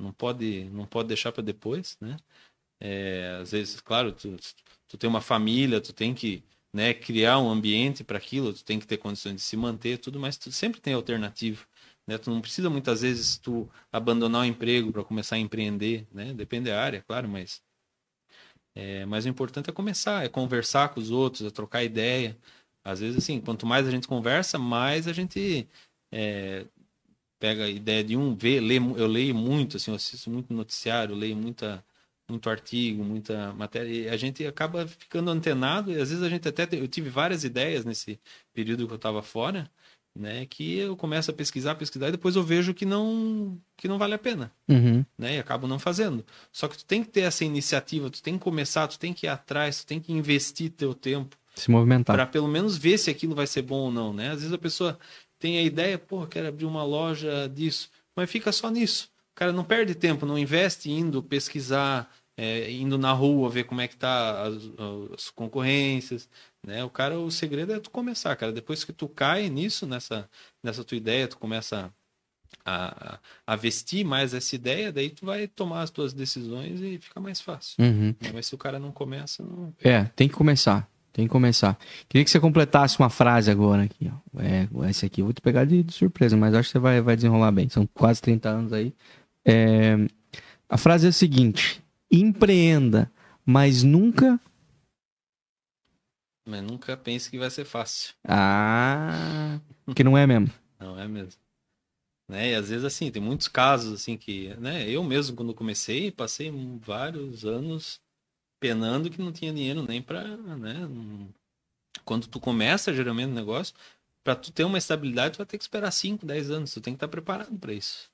Não 0.00 0.12
pode, 0.12 0.64
não 0.70 0.86
pode 0.86 1.08
deixar 1.08 1.32
para 1.32 1.42
depois, 1.42 1.96
né? 2.00 2.16
É, 2.80 3.38
às 3.40 3.52
vezes, 3.52 3.80
claro, 3.80 4.12
tu, 4.12 4.36
tu 4.88 4.98
tem 4.98 5.08
uma 5.08 5.20
família, 5.20 5.80
tu 5.80 5.92
tem 5.92 6.14
que 6.14 6.44
né, 6.72 6.92
criar 6.92 7.38
um 7.38 7.50
ambiente 7.50 8.04
para 8.04 8.18
aquilo, 8.18 8.52
tu 8.52 8.64
tem 8.64 8.80
que 8.80 8.86
ter 8.86 8.98
condições 8.98 9.36
de 9.36 9.42
se 9.42 9.56
manter, 9.56 9.98
tudo, 9.98 10.18
mas 10.20 10.36
tu 10.36 10.50
sempre 10.52 10.80
tem 10.80 10.94
alternativa. 10.94 11.64
Né? 12.06 12.18
Tu 12.18 12.30
não 12.30 12.40
precisa 12.40 12.68
muitas 12.68 13.02
vezes 13.02 13.38
tu 13.38 13.70
abandonar 13.92 14.42
o 14.42 14.44
emprego 14.44 14.92
para 14.92 15.04
começar 15.04 15.36
a 15.36 15.38
empreender, 15.38 16.06
né? 16.12 16.34
Depende 16.34 16.70
da 16.70 16.82
área, 16.82 17.02
claro, 17.02 17.28
mas 17.28 17.62
é, 18.74 19.06
mas 19.06 19.24
o 19.24 19.28
importante 19.28 19.70
é 19.70 19.72
começar, 19.72 20.24
é 20.24 20.28
conversar 20.28 20.88
com 20.90 21.00
os 21.00 21.10
outros, 21.10 21.46
é 21.46 21.50
trocar 21.50 21.84
ideia. 21.84 22.36
Às 22.82 23.00
vezes, 23.00 23.18
assim, 23.18 23.40
quanto 23.40 23.66
mais 23.66 23.86
a 23.86 23.90
gente 23.90 24.08
conversa, 24.08 24.58
mais 24.58 25.06
a 25.08 25.12
gente 25.12 25.68
é, 26.16 26.64
pega 27.40 27.64
a 27.64 27.68
ideia 27.68 28.04
de 28.04 28.16
um, 28.16 28.36
vê, 28.36 28.60
lê, 28.60 28.76
eu 28.76 29.06
leio 29.08 29.34
muito, 29.34 29.76
assim, 29.76 29.90
eu 29.90 29.96
assisto 29.96 30.30
muito 30.30 30.54
noticiário, 30.54 31.14
leio 31.14 31.36
muita, 31.36 31.84
muito 32.28 32.48
artigo, 32.48 33.02
muita 33.02 33.52
matéria, 33.52 33.90
e 33.90 34.08
a 34.08 34.16
gente 34.16 34.46
acaba 34.46 34.86
ficando 34.86 35.28
antenado, 35.30 35.90
e 35.90 36.00
às 36.00 36.10
vezes 36.10 36.22
a 36.22 36.28
gente 36.28 36.48
até, 36.48 36.68
eu 36.72 36.86
tive 36.86 37.10
várias 37.10 37.42
ideias 37.42 37.84
nesse 37.84 38.20
período 38.52 38.86
que 38.86 38.92
eu 38.92 38.96
estava 38.96 39.22
fora, 39.22 39.68
né, 40.16 40.46
que 40.46 40.78
eu 40.78 40.96
começo 40.96 41.32
a 41.32 41.34
pesquisar, 41.34 41.74
pesquisar, 41.74 42.08
e 42.08 42.12
depois 42.12 42.36
eu 42.36 42.42
vejo 42.44 42.72
que 42.72 42.86
não, 42.86 43.58
que 43.76 43.88
não 43.88 43.98
vale 43.98 44.14
a 44.14 44.18
pena 44.18 44.52
Uhum. 44.68 45.04
né? 45.18 45.36
E 45.36 45.38
acabo 45.38 45.66
não 45.66 45.78
fazendo. 45.78 46.24
Só 46.52 46.68
que 46.68 46.78
tu 46.78 46.84
tem 46.84 47.02
que 47.02 47.10
ter 47.10 47.22
essa 47.22 47.44
iniciativa, 47.44 48.08
tu 48.08 48.22
tem 48.22 48.38
que 48.38 48.44
começar, 48.44 48.86
tu 48.88 48.98
tem 48.98 49.12
que 49.12 49.26
ir 49.26 49.28
atrás, 49.28 49.80
tu 49.80 49.86
tem 49.86 50.00
que 50.00 50.12
investir 50.12 50.70
teu 50.70 50.94
tempo 50.94 51.36
Se 51.54 51.70
movimentar. 51.70 52.16
para 52.16 52.26
pelo 52.26 52.48
menos 52.48 52.76
ver 52.76 52.96
se 52.98 53.10
aquilo 53.10 53.34
vai 53.34 53.46
ser 53.46 53.62
bom 53.62 53.80
ou 53.86 53.92
não, 53.92 54.12
né? 54.12 54.30
Às 54.30 54.38
vezes 54.38 54.52
a 54.52 54.58
pessoa 54.58 54.98
tem 55.44 55.58
a 55.58 55.62
ideia, 55.62 55.98
pô, 55.98 56.26
quero 56.26 56.48
abrir 56.48 56.64
uma 56.64 56.82
loja 56.82 57.46
disso, 57.50 57.90
mas 58.16 58.30
fica 58.30 58.50
só 58.50 58.70
nisso. 58.70 59.10
O 59.32 59.34
cara 59.34 59.52
não 59.52 59.62
perde 59.62 59.94
tempo, 59.94 60.24
não 60.24 60.38
investe 60.38 60.90
indo 60.90 61.22
pesquisar, 61.22 62.10
é, 62.34 62.70
indo 62.70 62.96
na 62.96 63.12
rua 63.12 63.50
ver 63.50 63.64
como 63.64 63.82
é 63.82 63.86
que 63.86 63.94
tá 63.94 64.42
as, 64.42 64.54
as, 65.12 65.28
concorrências, 65.28 66.30
né? 66.66 66.82
O 66.82 66.88
cara, 66.88 67.18
o 67.18 67.30
segredo 67.30 67.74
é 67.74 67.78
tu 67.78 67.90
começar, 67.90 68.34
cara. 68.36 68.52
Depois 68.52 68.84
que 68.84 68.92
tu 68.94 69.06
cai 69.06 69.50
nisso, 69.50 69.86
nessa, 69.86 70.26
nessa 70.62 70.82
tua 70.82 70.96
ideia, 70.96 71.28
tu 71.28 71.36
começa 71.36 71.92
a, 72.64 73.18
a, 73.46 73.54
vestir 73.54 74.02
mais 74.02 74.32
essa 74.32 74.54
ideia, 74.54 74.90
daí 74.90 75.10
tu 75.10 75.26
vai 75.26 75.46
tomar 75.46 75.82
as 75.82 75.90
tuas 75.90 76.14
decisões 76.14 76.80
e 76.80 76.96
fica 76.96 77.20
mais 77.20 77.38
fácil. 77.42 77.84
Uhum. 77.84 78.14
Mas 78.32 78.46
se 78.46 78.54
o 78.54 78.58
cara 78.58 78.78
não 78.78 78.90
começa, 78.90 79.42
não... 79.42 79.74
É, 79.82 80.04
tem 80.16 80.26
que 80.26 80.34
começar. 80.34 80.88
Tem 81.14 81.26
que 81.26 81.30
começar. 81.30 81.78
Queria 82.08 82.24
que 82.24 82.30
você 82.30 82.40
completasse 82.40 82.98
uma 82.98 83.08
frase 83.08 83.48
agora 83.48 83.84
aqui. 83.84 84.10
Ó. 84.12 84.40
É, 84.40 84.68
esse 84.90 85.06
aqui 85.06 85.20
eu 85.20 85.26
vou 85.26 85.32
te 85.32 85.40
pegar 85.40 85.64
de, 85.64 85.80
de, 85.80 85.92
surpresa, 85.92 86.36
mas 86.36 86.52
acho 86.52 86.68
que 86.68 86.72
você 86.72 86.78
vai, 86.80 87.00
vai 87.00 87.14
desenrolar 87.14 87.52
bem. 87.52 87.68
São 87.68 87.86
quase 87.86 88.20
30 88.20 88.48
anos 88.48 88.72
aí. 88.72 88.92
É, 89.44 89.94
a 90.68 90.76
frase 90.76 91.06
é 91.06 91.10
a 91.10 91.12
seguinte: 91.12 91.80
empreenda, 92.10 93.08
mas 93.46 93.84
nunca. 93.84 94.40
Mas 96.48 96.62
nunca 96.62 96.96
pense 96.96 97.30
que 97.30 97.38
vai 97.38 97.48
ser 97.48 97.64
fácil. 97.64 98.12
Ah, 98.26 99.60
que 99.94 100.02
não 100.02 100.18
é 100.18 100.26
mesmo. 100.26 100.50
Não 100.80 100.98
é 100.98 101.08
mesmo. 101.08 101.40
Né? 102.28 102.50
E 102.50 102.54
às 102.54 102.68
vezes 102.68 102.84
assim, 102.84 103.10
tem 103.10 103.22
muitos 103.22 103.48
casos 103.48 103.94
assim 103.94 104.18
que, 104.18 104.54
né, 104.56 104.86
eu 104.86 105.02
mesmo 105.02 105.34
quando 105.34 105.54
comecei, 105.54 106.10
passei 106.10 106.52
vários 106.78 107.46
anos 107.46 108.03
penando 108.64 109.10
que 109.10 109.20
não 109.20 109.30
tinha 109.30 109.52
dinheiro 109.52 109.82
nem 109.82 110.00
para, 110.00 110.38
né? 110.38 110.88
Quando 112.02 112.26
tu 112.26 112.40
começa 112.40 112.94
geralmente 112.94 113.30
o 113.30 113.34
negócio, 113.34 113.74
para 114.24 114.34
tu 114.34 114.50
ter 114.50 114.64
uma 114.64 114.78
estabilidade, 114.78 115.34
tu 115.34 115.36
vai 115.36 115.46
ter 115.46 115.58
que 115.58 115.64
esperar 115.64 115.90
5, 115.90 116.24
10 116.24 116.50
anos, 116.50 116.72
tu 116.72 116.80
tem 116.80 116.94
que 116.94 116.96
estar 116.96 117.06
tá 117.06 117.10
preparado 117.10 117.58
para 117.58 117.74
isso. 117.74 118.10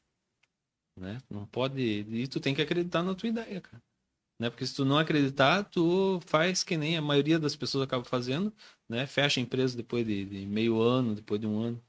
Né? 0.98 1.22
Não 1.30 1.46
pode, 1.46 1.80
e 1.80 2.26
tu 2.26 2.40
tem 2.40 2.52
que 2.52 2.60
acreditar 2.60 3.00
na 3.04 3.14
tua 3.14 3.28
ideia, 3.28 3.60
cara. 3.60 3.80
Né? 4.40 4.50
Porque 4.50 4.66
se 4.66 4.74
tu 4.74 4.84
não 4.84 4.98
acreditar, 4.98 5.62
tu 5.62 6.18
faz 6.26 6.64
que 6.64 6.76
nem 6.76 6.96
a 6.96 7.02
maioria 7.02 7.38
das 7.38 7.54
pessoas 7.54 7.84
acaba 7.84 8.02
fazendo, 8.02 8.52
né? 8.88 9.06
Fecha 9.06 9.38
a 9.38 9.42
empresa 9.42 9.76
depois 9.76 10.04
de, 10.04 10.24
de 10.24 10.46
meio 10.46 10.80
ano, 10.80 11.14
depois 11.14 11.40
de 11.40 11.46
um 11.46 11.60
ano. 11.60 11.82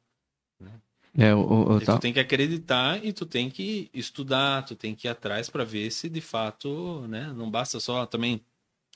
Né? 0.60 0.72
É, 1.18 1.34
o, 1.36 1.42
o, 1.42 1.80
Tu 1.80 2.00
tem 2.00 2.14
que 2.14 2.20
acreditar 2.20 3.04
e 3.04 3.12
tu 3.12 3.26
tem 3.26 3.50
que 3.50 3.90
estudar, 3.94 4.64
tu 4.64 4.76
tem 4.76 4.96
que 4.96 5.08
ir 5.08 5.10
atrás 5.10 5.50
para 5.50 5.66
ver 5.66 5.92
se 5.92 6.10
de 6.10 6.22
fato, 6.22 7.06
né? 7.08 7.34
Não 7.34 7.50
basta 7.52 7.80
só 7.80 8.06
também 8.06 8.42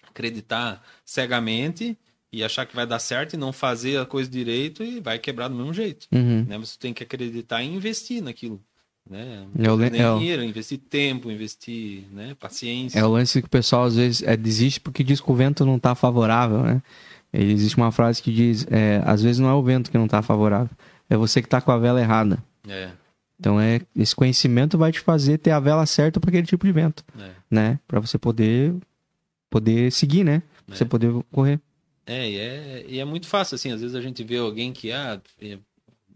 acreditar 0.09 0.83
cegamente 1.03 1.97
e 2.31 2.43
achar 2.43 2.65
que 2.65 2.75
vai 2.75 2.85
dar 2.85 2.99
certo 2.99 3.33
e 3.33 3.37
não 3.37 3.53
fazer 3.53 3.97
a 3.97 4.05
coisa 4.05 4.29
direito 4.29 4.83
e 4.83 4.99
vai 4.99 5.17
quebrar 5.17 5.47
do 5.47 5.55
mesmo 5.55 5.73
jeito. 5.73 6.07
Uhum. 6.11 6.45
Né? 6.47 6.57
Você 6.57 6.77
tem 6.77 6.93
que 6.93 7.03
acreditar 7.03 7.63
e 7.63 7.67
investir 7.67 8.21
naquilo. 8.21 8.61
Né? 9.09 9.45
É 9.59 9.71
o, 9.71 9.77
dinheiro, 9.77 10.41
é 10.41 10.45
o... 10.45 10.49
investir 10.49 10.79
tempo, 10.79 11.31
investir 11.31 12.03
né? 12.11 12.35
paciência. 12.39 12.99
É 12.99 13.05
o 13.05 13.09
lance 13.09 13.41
que 13.41 13.47
o 13.47 13.49
pessoal 13.49 13.85
às 13.85 13.95
vezes 13.95 14.23
é, 14.23 14.35
desiste 14.35 14.79
porque 14.79 15.03
diz 15.03 15.21
que 15.21 15.31
o 15.31 15.35
vento 15.35 15.65
não 15.65 15.77
está 15.77 15.93
favorável, 15.95 16.63
né? 16.63 16.81
Existe 17.31 17.75
uma 17.75 17.91
frase 17.91 18.21
que 18.21 18.31
diz, 18.31 18.65
é, 18.71 19.01
às 19.05 19.21
vezes 19.21 19.39
não 19.39 19.49
é 19.49 19.53
o 19.53 19.61
vento 19.61 19.91
que 19.91 19.97
não 19.97 20.05
está 20.05 20.21
favorável, 20.21 20.69
é 21.09 21.17
você 21.17 21.41
que 21.41 21.47
está 21.47 21.59
com 21.59 21.69
a 21.69 21.77
vela 21.77 21.99
errada. 21.99 22.41
É. 22.67 22.89
Então 23.39 23.59
é 23.59 23.81
esse 23.95 24.15
conhecimento 24.15 24.77
vai 24.77 24.91
te 24.91 25.01
fazer 25.01 25.37
ter 25.37 25.51
a 25.51 25.59
vela 25.59 25.85
certa 25.85 26.19
para 26.19 26.29
aquele 26.29 26.47
tipo 26.47 26.65
de 26.65 26.71
vento, 26.71 27.03
é. 27.19 27.29
né? 27.51 27.79
Para 27.87 27.99
você 27.99 28.17
poder 28.17 28.73
poder 29.55 29.89
seguir, 29.91 30.23
né? 30.25 30.43
Pra 30.67 30.75
você 30.75 30.83
É. 30.83 30.87
poder 30.87 31.13
correr. 31.31 31.59
É 32.05 32.29
e, 32.29 32.37
é, 32.37 32.85
e 32.87 32.99
é 32.99 33.05
muito 33.05 33.25
fácil, 33.27 33.55
assim, 33.55 33.71
às 33.71 33.79
vezes 33.81 33.95
a 33.95 34.01
gente 34.01 34.21
vê 34.23 34.37
alguém 34.37 34.73
que 34.73 34.91
ah, 34.91 35.19
é, 35.41 35.57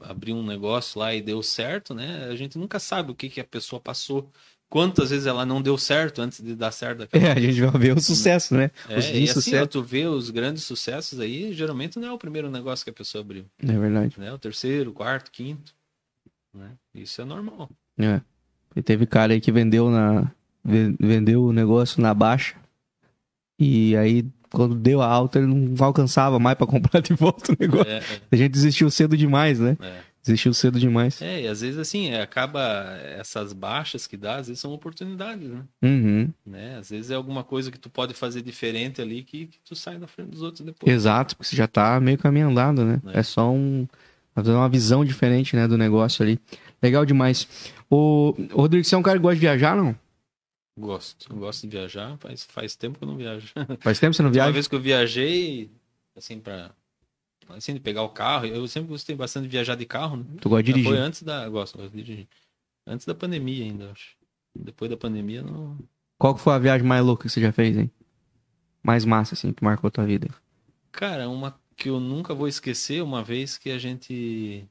abriu 0.02 0.36
um 0.36 0.46
negócio 0.46 1.00
lá 1.00 1.16
e 1.16 1.22
deu 1.22 1.42
certo, 1.42 1.94
né? 1.94 2.28
A 2.30 2.36
gente 2.36 2.58
nunca 2.58 2.80
sabe 2.80 3.12
o 3.12 3.16
que, 3.16 3.30
que 3.30 3.40
a 3.40 3.46
pessoa 3.46 3.80
passou. 3.80 4.30
Quantas 4.70 5.10
vezes 5.10 5.26
ela 5.26 5.46
não 5.46 5.62
deu 5.64 5.78
certo 5.78 6.22
antes 6.22 6.42
de 6.42 6.54
dar 6.54 6.72
certo 6.72 7.08
É, 7.16 7.32
a 7.32 7.40
gente 7.40 7.60
vai 7.62 7.72
ver 7.80 7.98
o 7.98 8.02
sucesso, 8.02 8.54
né? 8.54 8.70
É, 8.88 9.00
Os 9.00 9.06
e 9.10 9.30
assim, 9.30 9.56
ó, 9.56 9.66
tu 9.66 9.82
vê 9.82 10.06
os 10.06 10.30
grandes 10.30 10.64
sucessos 10.64 11.20
aí, 11.20 11.54
geralmente 11.54 11.98
não 11.98 12.10
é 12.10 12.12
o 12.12 12.18
primeiro 12.20 12.52
negócio 12.52 12.84
que 12.84 12.92
a 12.92 12.94
pessoa 12.94 13.22
abriu, 13.24 13.46
É 13.58 13.66
verdade. 13.78 14.14
né? 14.20 14.32
O 14.34 14.38
terceiro, 14.38 14.92
quarto, 14.92 15.32
quinto, 15.32 15.74
né? 16.54 16.72
Isso 16.94 17.22
é 17.22 17.26
normal. 17.26 17.70
É. 17.98 18.22
E 18.76 18.82
teve 18.84 19.08
cara 19.08 19.34
aí 19.34 19.42
que 19.42 19.52
vendeu 19.52 19.90
na 19.90 20.30
ve- 20.64 20.96
vendeu 21.00 21.46
o 21.46 21.54
negócio 21.54 22.00
na 22.02 22.14
baixa. 22.14 22.56
E 23.60 23.96
aí 23.98 24.26
quando 24.52 24.74
deu 24.76 25.02
a 25.02 25.06
alta 25.08 25.38
ele 25.40 25.48
não 25.48 25.86
alcançava 25.86 26.40
mais 26.40 26.58
pra 26.58 26.66
comprar 26.66 27.02
de 27.02 27.14
volta 27.14 27.52
o 27.52 27.58
negócio. 27.60 27.92
É, 27.92 28.02
A 28.32 28.36
gente 28.36 28.52
desistiu 28.52 28.90
cedo 28.90 29.16
demais, 29.16 29.60
né? 29.60 29.78
é, 29.80 29.86
é. 29.86 30.10
Desistiu 30.22 30.54
cedo 30.54 30.78
demais. 30.80 31.22
É, 31.22 31.44
e 31.44 31.48
às 31.48 31.62
vezes 31.62 31.78
assim, 31.80 32.10
é, 32.10 32.22
acaba 32.22 32.62
essas 33.18 33.54
baixas 33.54 34.06
que 34.06 34.18
dá, 34.18 34.36
às 34.36 34.48
vezes 34.48 34.60
são 34.60 34.72
oportunidades, 34.74 35.50
né? 35.50 35.62
Uhum. 35.82 36.30
né? 36.46 36.78
Às 36.78 36.90
vezes 36.90 37.10
é 37.10 37.16
alguma 37.16 37.44
coisa 37.44 37.72
que 37.72 37.80
tu 37.80 37.90
pode 37.90 38.14
fazer 38.14 38.42
diferente 38.42 39.02
ali 39.02 39.24
que, 39.24 39.48
que 39.48 39.58
tu 39.66 39.76
sai 39.76 39.98
na 39.98 40.08
frente 40.08 40.30
dos 40.30 40.42
outros 40.42 40.66
depois. 40.66 40.94
Exato, 40.94 41.36
porque 41.36 41.50
você 41.50 41.56
já 41.56 41.68
tá 41.68 42.00
meio 42.02 42.18
caminho 42.18 42.50
andado, 42.50 42.84
né? 42.84 43.02
É. 43.14 43.20
É, 43.20 43.24
só 43.24 43.50
um 43.50 43.88
fazer 44.36 44.52
uma 44.52 44.70
visão 44.70 45.04
diferente, 45.04 45.56
né, 45.56 45.68
do 45.68 45.78
negócio 45.78 46.22
ali. 46.22 46.38
Legal 46.82 47.06
demais. 47.06 47.48
O 47.90 48.36
o 48.54 48.62
Rodrigo, 48.62 48.84
você 48.84 48.96
é 48.96 48.98
um 48.98 49.02
cara 49.02 49.18
que 49.18 49.24
gosta 49.24 49.36
de 49.36 49.42
viajar, 49.42 49.76
não? 49.76 49.96
Gosto, 50.80 51.36
gosto 51.36 51.68
de 51.68 51.78
viajar, 51.78 52.18
faz, 52.20 52.46
faz 52.46 52.76
tempo 52.76 52.98
que 52.98 53.04
eu 53.04 53.08
não 53.08 53.18
viajo. 53.18 53.52
Faz 53.82 54.00
tempo 54.00 54.12
que 54.12 54.16
você 54.18 54.24
não 54.24 54.30
Uma 54.30 54.34
viaja? 54.34 54.52
vez 54.54 54.68
que 54.68 54.76
eu 54.76 54.80
viajei, 54.80 55.70
assim, 56.16 56.40
pra. 56.40 56.72
Assim, 57.50 57.74
de 57.74 57.80
pegar 57.80 58.04
o 58.04 58.10
carro, 58.10 58.46
eu 58.46 58.66
sempre 58.68 58.90
gostei 58.90 59.16
bastante 59.16 59.44
de 59.44 59.50
viajar 59.50 59.76
de 59.76 59.86
carro, 59.86 60.18
né? 60.18 60.26
Tu 60.40 60.48
gosta 60.48 60.64
de 60.64 60.70
Já 60.72 60.74
Foi 60.78 60.84
dirigir? 60.84 60.98
antes 61.04 61.24
da. 61.24 61.50
Gosto, 61.50 61.78
gosto 61.78 61.92
de 61.92 62.04
dirigir. 62.04 62.28
Antes 62.88 63.06
da 63.06 63.14
pandemia 63.14 63.66
ainda, 63.66 63.92
acho. 63.92 64.16
Depois 64.56 64.90
da 64.90 64.96
pandemia, 64.96 65.42
não. 65.42 65.78
Qual 66.18 66.34
que 66.36 66.42
foi 66.42 66.54
a 66.54 66.60
viagem 66.60 66.88
mais 66.88 67.04
louca 67.04 67.24
que 67.24 67.30
você 67.30 67.42
já 67.42 67.52
fez, 67.52 67.76
hein? 67.78 67.92
Mais 68.82 69.04
massa, 69.04 69.34
assim, 69.34 69.52
que 69.52 69.64
marcou 69.64 69.88
a 69.90 69.92
tua 69.92 70.06
vida? 70.06 70.30
Cara, 70.92 71.28
uma 71.28 71.60
que 71.76 71.90
eu 71.90 72.00
nunca 72.00 72.34
vou 72.34 72.48
esquecer, 72.48 73.02
uma 73.04 73.24
vez 73.24 73.58
que 73.58 73.70
a 73.72 73.78
gente 73.78 74.66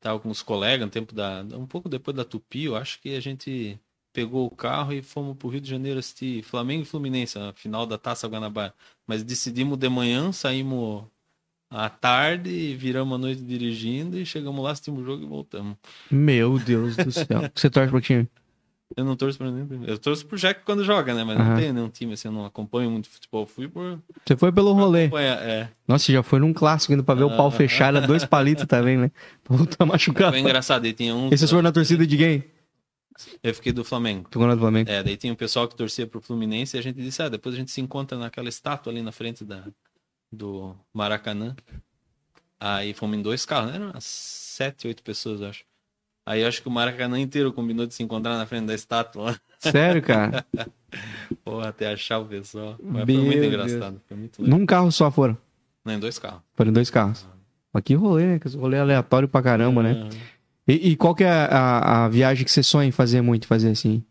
tava 0.00 0.20
com 0.20 0.30
os 0.30 0.42
colegas, 0.42 0.86
no 0.86 0.90
tempo 0.90 1.14
da. 1.14 1.42
Um 1.52 1.66
pouco 1.66 1.88
depois 1.88 2.16
da 2.16 2.24
Tupi, 2.24 2.64
eu 2.64 2.76
acho 2.76 3.00
que 3.00 3.14
a 3.14 3.20
gente 3.20 3.78
pegou 4.14 4.46
o 4.46 4.50
carro 4.50 4.92
e 4.92 5.02
fomos 5.02 5.36
pro 5.36 5.48
Rio 5.48 5.60
de 5.60 5.68
Janeiro 5.68 5.98
assistir 5.98 6.42
Flamengo 6.44 6.84
e 6.84 6.86
Fluminense, 6.86 7.36
a 7.36 7.52
final 7.52 7.84
da 7.84 7.98
Taça 7.98 8.28
Guanabara. 8.28 8.72
Mas 9.06 9.24
decidimos 9.24 9.76
de 9.76 9.88
manhã, 9.88 10.30
saímos 10.32 11.02
à 11.68 11.90
tarde, 11.90 12.76
viramos 12.76 13.16
a 13.16 13.18
noite 13.18 13.42
dirigindo 13.42 14.16
e 14.16 14.24
chegamos 14.24 14.64
lá, 14.64 14.70
assistimos 14.70 15.02
o 15.02 15.04
jogo 15.04 15.24
e 15.24 15.26
voltamos. 15.26 15.76
Meu 16.10 16.58
Deus 16.60 16.96
do 16.96 17.10
céu. 17.10 17.50
Você 17.52 17.68
torce 17.68 17.90
pro 17.90 18.00
time? 18.00 18.28
Eu 18.96 19.04
não 19.04 19.16
torço 19.16 19.36
pra 19.36 19.50
nenhum. 19.50 19.84
Eu 19.84 19.98
torço 19.98 20.24
pro 20.24 20.38
Jack 20.38 20.60
quando 20.64 20.84
joga, 20.84 21.12
né? 21.14 21.24
Mas 21.24 21.36
Aham. 21.36 21.48
não 21.48 21.56
tenho 21.56 21.74
nenhum 21.74 21.88
time 21.88 22.12
assim, 22.12 22.28
eu 22.28 22.32
não 22.32 22.44
acompanho 22.44 22.88
muito 22.90 23.08
futebol. 23.08 23.44
Fui 23.44 23.66
por. 23.66 23.98
Você 24.24 24.36
foi 24.36 24.52
pelo 24.52 24.72
rolê. 24.72 25.10
É. 25.16 25.68
Nossa, 25.88 26.12
já 26.12 26.22
foi 26.22 26.38
num 26.38 26.52
clássico 26.52 26.92
indo 26.92 27.02
pra 27.02 27.16
ver 27.16 27.24
o 27.24 27.36
pau 27.36 27.50
fechar, 27.50 27.88
era 27.88 28.06
dois 28.06 28.24
palitos 28.24 28.66
também, 28.66 28.96
né? 28.96 29.10
Pra 29.42 29.56
tá 29.66 29.84
machucado. 29.84 30.30
Foi 30.30 30.38
engraçado. 30.38 30.84
Aí 30.84 30.92
tinha 30.92 31.14
um. 31.14 31.26
E 31.32 31.36
vocês 31.36 31.50
foram 31.50 31.62
na 31.62 31.72
torcida 31.72 32.06
de 32.06 32.16
quem? 32.16 32.44
Eu 33.42 33.54
fiquei 33.54 33.72
do 33.72 33.84
Flamengo. 33.84 34.28
Tu 34.30 34.38
do 34.38 34.58
Flamengo. 34.58 34.90
É, 34.90 35.02
daí 35.02 35.16
tinha 35.16 35.32
um 35.32 35.36
pessoal 35.36 35.68
que 35.68 35.76
torcia 35.76 36.06
pro 36.06 36.20
Fluminense 36.20 36.76
e 36.76 36.80
a 36.80 36.82
gente 36.82 36.96
disse, 36.96 37.22
ah, 37.22 37.28
depois 37.28 37.54
a 37.54 37.58
gente 37.58 37.70
se 37.70 37.80
encontra 37.80 38.18
naquela 38.18 38.48
estátua 38.48 38.92
ali 38.92 39.02
na 39.02 39.12
frente 39.12 39.44
da, 39.44 39.64
do 40.32 40.74
Maracanã. 40.92 41.54
Aí 42.58 42.94
fomos 42.94 43.18
em 43.18 43.22
dois 43.22 43.44
carros, 43.44 43.70
né? 43.70 43.76
Eram 43.76 43.90
umas 43.90 44.04
sete, 44.04 44.86
oito 44.86 45.02
pessoas, 45.02 45.40
eu 45.40 45.48
acho. 45.48 45.64
Aí 46.26 46.40
eu 46.40 46.48
acho 46.48 46.62
que 46.62 46.68
o 46.68 46.70
Maracanã 46.70 47.20
inteiro 47.20 47.52
combinou 47.52 47.86
de 47.86 47.94
se 47.94 48.02
encontrar 48.02 48.38
na 48.38 48.46
frente 48.46 48.66
da 48.66 48.74
estátua 48.74 49.22
lá. 49.24 49.40
Sério, 49.58 50.02
cara? 50.02 50.44
Porra, 51.44 51.68
até 51.68 51.92
achar 51.92 52.18
o 52.18 52.24
pessoal. 52.24 52.76
Mas 52.82 53.04
Meu 53.04 53.16
foi 53.16 53.24
muito 53.24 53.44
engraçado. 53.44 54.00
Foi 54.08 54.16
muito. 54.16 54.42
Num 54.42 54.64
carro 54.64 54.90
só 54.90 55.10
foram. 55.10 55.36
Não, 55.84 55.92
em 55.92 55.98
dois 55.98 56.18
carros. 56.18 56.40
Foram 56.54 56.70
em 56.70 56.74
dois 56.74 56.88
carros. 56.88 57.26
Mas 57.72 57.82
que 57.82 57.94
rolê, 57.94 58.26
né? 58.26 58.38
Que 58.38 58.48
rolê 58.56 58.78
aleatório 58.78 59.28
pra 59.28 59.42
caramba, 59.42 59.82
né? 59.82 60.08
E, 60.66 60.90
e 60.90 60.96
qual 60.96 61.14
que 61.14 61.24
é 61.24 61.28
a, 61.28 62.04
a- 62.04 62.08
viagem 62.08 62.44
que 62.44 62.50
você 62.50 62.62
sonha 62.62 62.88
em 62.88 62.92
fazer 62.92 63.20
muito, 63.20 63.46
fazer 63.46 63.70
assim? 63.70 64.02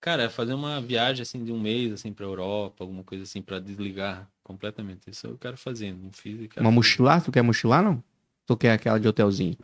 Cara, 0.00 0.28
fazer 0.28 0.52
uma 0.54 0.80
viagem 0.80 1.22
assim 1.22 1.44
de 1.44 1.52
um 1.52 1.60
mês 1.60 1.92
assim 1.92 2.12
pra 2.12 2.26
Europa, 2.26 2.82
alguma 2.82 3.04
coisa 3.04 3.22
assim 3.24 3.40
pra 3.40 3.58
desligar 3.60 4.28
completamente. 4.42 5.08
Isso 5.08 5.28
eu 5.28 5.38
quero 5.38 5.56
fazer, 5.56 5.92
não 5.94 6.10
fiz 6.12 6.40
Uma 6.40 6.48
fazer. 6.48 6.70
mochilar? 6.70 7.22
Tu 7.24 7.30
quer 7.32 7.42
mochilar, 7.42 7.82
não? 7.82 8.02
Tu 8.46 8.56
quer 8.56 8.72
aquela 8.72 8.98
de 8.98 9.06
hotelzinho? 9.06 9.56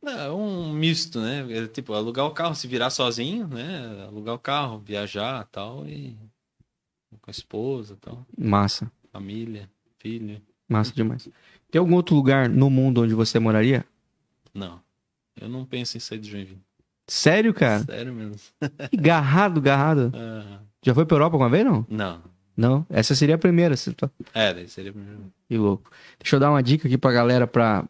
Não, 0.00 0.40
um 0.40 0.72
misto, 0.72 1.20
né? 1.20 1.44
É, 1.52 1.66
Tipo, 1.66 1.92
alugar 1.92 2.24
o 2.26 2.30
carro, 2.30 2.54
se 2.54 2.68
virar 2.68 2.88
sozinho, 2.88 3.48
né? 3.48 4.04
Alugar 4.06 4.34
o 4.36 4.38
carro, 4.38 4.78
viajar 4.78 5.44
tal 5.50 5.84
e 5.88 6.16
com 7.20 7.30
a 7.30 7.32
esposa 7.32 7.96
tal, 8.00 8.24
Massa. 8.38 8.90
família, 9.12 9.68
filho. 9.98 10.40
Massa 10.68 10.92
demais. 10.94 11.28
Tem 11.70 11.80
algum 11.80 11.94
outro 11.94 12.14
lugar 12.14 12.48
no 12.48 12.70
mundo 12.70 13.02
onde 13.02 13.14
você 13.14 13.38
moraria? 13.38 13.84
Não. 14.54 14.80
Eu 15.40 15.48
não 15.48 15.64
penso 15.64 15.96
em 15.96 16.00
sair 16.00 16.18
de 16.18 16.30
Joinville. 16.30 16.60
Sério, 17.06 17.54
cara? 17.54 17.84
Sério 17.84 18.12
mesmo. 18.12 18.36
Garrado, 18.92 19.60
garrado. 19.60 20.12
Ah, 20.16 20.58
Já 20.84 20.94
foi 20.94 21.04
pra 21.06 21.16
Europa 21.16 21.34
alguma 21.36 21.50
vez, 21.50 21.64
não? 21.64 21.84
não. 21.88 22.22
Não. 22.56 22.86
Essa 22.90 23.14
seria 23.14 23.36
a 23.36 23.38
primeira. 23.38 23.76
você 23.76 23.92
tá- 23.92 24.10
É, 24.34 24.52
daí 24.52 24.68
seria 24.68 24.92
primeiro. 24.92 25.32
Que 25.48 25.56
louco. 25.56 25.90
Deixa 26.18 26.34
eu 26.36 26.40
dar 26.40 26.50
uma 26.50 26.62
dica 26.62 26.88
aqui 26.88 26.98
pra 26.98 27.12
galera 27.12 27.46
pra 27.46 27.84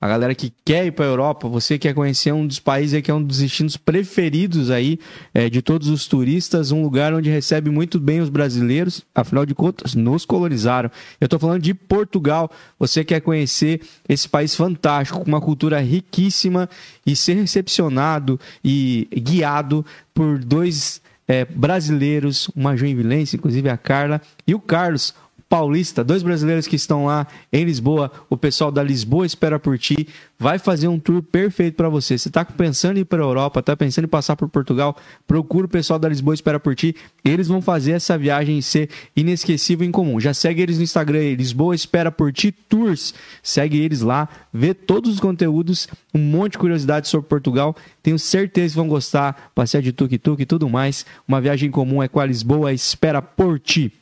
a 0.00 0.08
galera 0.08 0.34
que 0.34 0.50
quer 0.64 0.86
ir 0.86 0.92
para 0.92 1.04
a 1.04 1.08
Europa, 1.08 1.46
você 1.46 1.78
quer 1.78 1.92
conhecer 1.92 2.32
um 2.32 2.46
dos 2.46 2.58
países 2.58 3.02
que 3.02 3.10
é 3.10 3.14
um 3.14 3.22
dos 3.22 3.38
destinos 3.38 3.76
preferidos 3.76 4.70
aí 4.70 4.98
é, 5.34 5.50
de 5.50 5.60
todos 5.60 5.88
os 5.88 6.06
turistas, 6.06 6.72
um 6.72 6.82
lugar 6.82 7.12
onde 7.12 7.28
recebe 7.28 7.68
muito 7.68 8.00
bem 8.00 8.20
os 8.20 8.30
brasileiros, 8.30 9.04
afinal 9.14 9.44
de 9.44 9.54
contas, 9.54 9.94
nos 9.94 10.24
colonizaram. 10.24 10.90
Eu 11.20 11.26
estou 11.26 11.38
falando 11.38 11.60
de 11.60 11.74
Portugal. 11.74 12.50
Você 12.78 13.04
quer 13.04 13.20
conhecer 13.20 13.82
esse 14.08 14.26
país 14.26 14.54
fantástico, 14.54 15.20
com 15.20 15.26
uma 15.26 15.40
cultura 15.40 15.78
riquíssima 15.80 16.68
e 17.04 17.14
ser 17.14 17.34
recepcionado 17.34 18.40
e 18.64 19.06
guiado 19.12 19.84
por 20.14 20.38
dois 20.38 21.02
é, 21.28 21.44
brasileiros, 21.44 22.50
uma 22.56 22.74
joinvilense, 22.74 23.36
inclusive 23.36 23.68
a 23.68 23.76
Carla, 23.76 24.20
e 24.46 24.54
o 24.54 24.58
Carlos, 24.58 25.14
Paulista, 25.50 26.04
dois 26.04 26.22
brasileiros 26.22 26.68
que 26.68 26.76
estão 26.76 27.06
lá 27.06 27.26
em 27.52 27.64
Lisboa. 27.64 28.12
O 28.30 28.36
pessoal 28.36 28.70
da 28.70 28.84
Lisboa 28.84 29.26
espera 29.26 29.58
por 29.58 29.76
ti. 29.76 30.06
Vai 30.38 30.60
fazer 30.60 30.86
um 30.86 30.96
tour 30.96 31.20
perfeito 31.20 31.74
para 31.74 31.88
você. 31.88 32.16
Se 32.16 32.28
está 32.28 32.44
pensando 32.44 32.98
em 32.98 33.00
ir 33.00 33.04
para 33.04 33.20
a 33.20 33.26
Europa, 33.26 33.58
está 33.58 33.76
pensando 33.76 34.04
em 34.04 34.08
passar 34.08 34.36
por 34.36 34.48
Portugal, 34.48 34.96
procura 35.26 35.66
o 35.66 35.68
pessoal 35.68 35.98
da 35.98 36.08
Lisboa 36.08 36.34
espera 36.34 36.60
por 36.60 36.76
ti. 36.76 36.94
Eles 37.24 37.48
vão 37.48 37.60
fazer 37.60 37.90
essa 37.90 38.16
viagem 38.16 38.62
ser 38.62 38.90
inesquecível 39.16 39.84
em 39.84 39.90
comum. 39.90 40.20
Já 40.20 40.32
segue 40.32 40.62
eles 40.62 40.78
no 40.78 40.84
Instagram, 40.84 41.34
Lisboa 41.34 41.74
espera 41.74 42.12
por 42.12 42.32
ti 42.32 42.52
tours. 42.52 43.12
Segue 43.42 43.80
eles 43.80 44.02
lá, 44.02 44.28
vê 44.54 44.72
todos 44.72 45.14
os 45.14 45.18
conteúdos, 45.18 45.88
um 46.14 46.20
monte 46.20 46.52
de 46.52 46.58
curiosidades 46.58 47.10
sobre 47.10 47.28
Portugal. 47.28 47.74
Tenho 48.04 48.20
certeza 48.20 48.74
que 48.74 48.76
vão 48.76 48.86
gostar. 48.86 49.50
Passear 49.52 49.82
de 49.82 49.92
tuk-tuk 49.92 50.40
e 50.40 50.46
tudo 50.46 50.68
mais. 50.68 51.04
Uma 51.26 51.40
viagem 51.40 51.68
em 51.68 51.72
comum 51.72 52.00
é 52.00 52.06
com 52.06 52.20
a 52.20 52.24
Lisboa 52.26 52.72
espera 52.72 53.20
por 53.20 53.58
ti. 53.58 53.92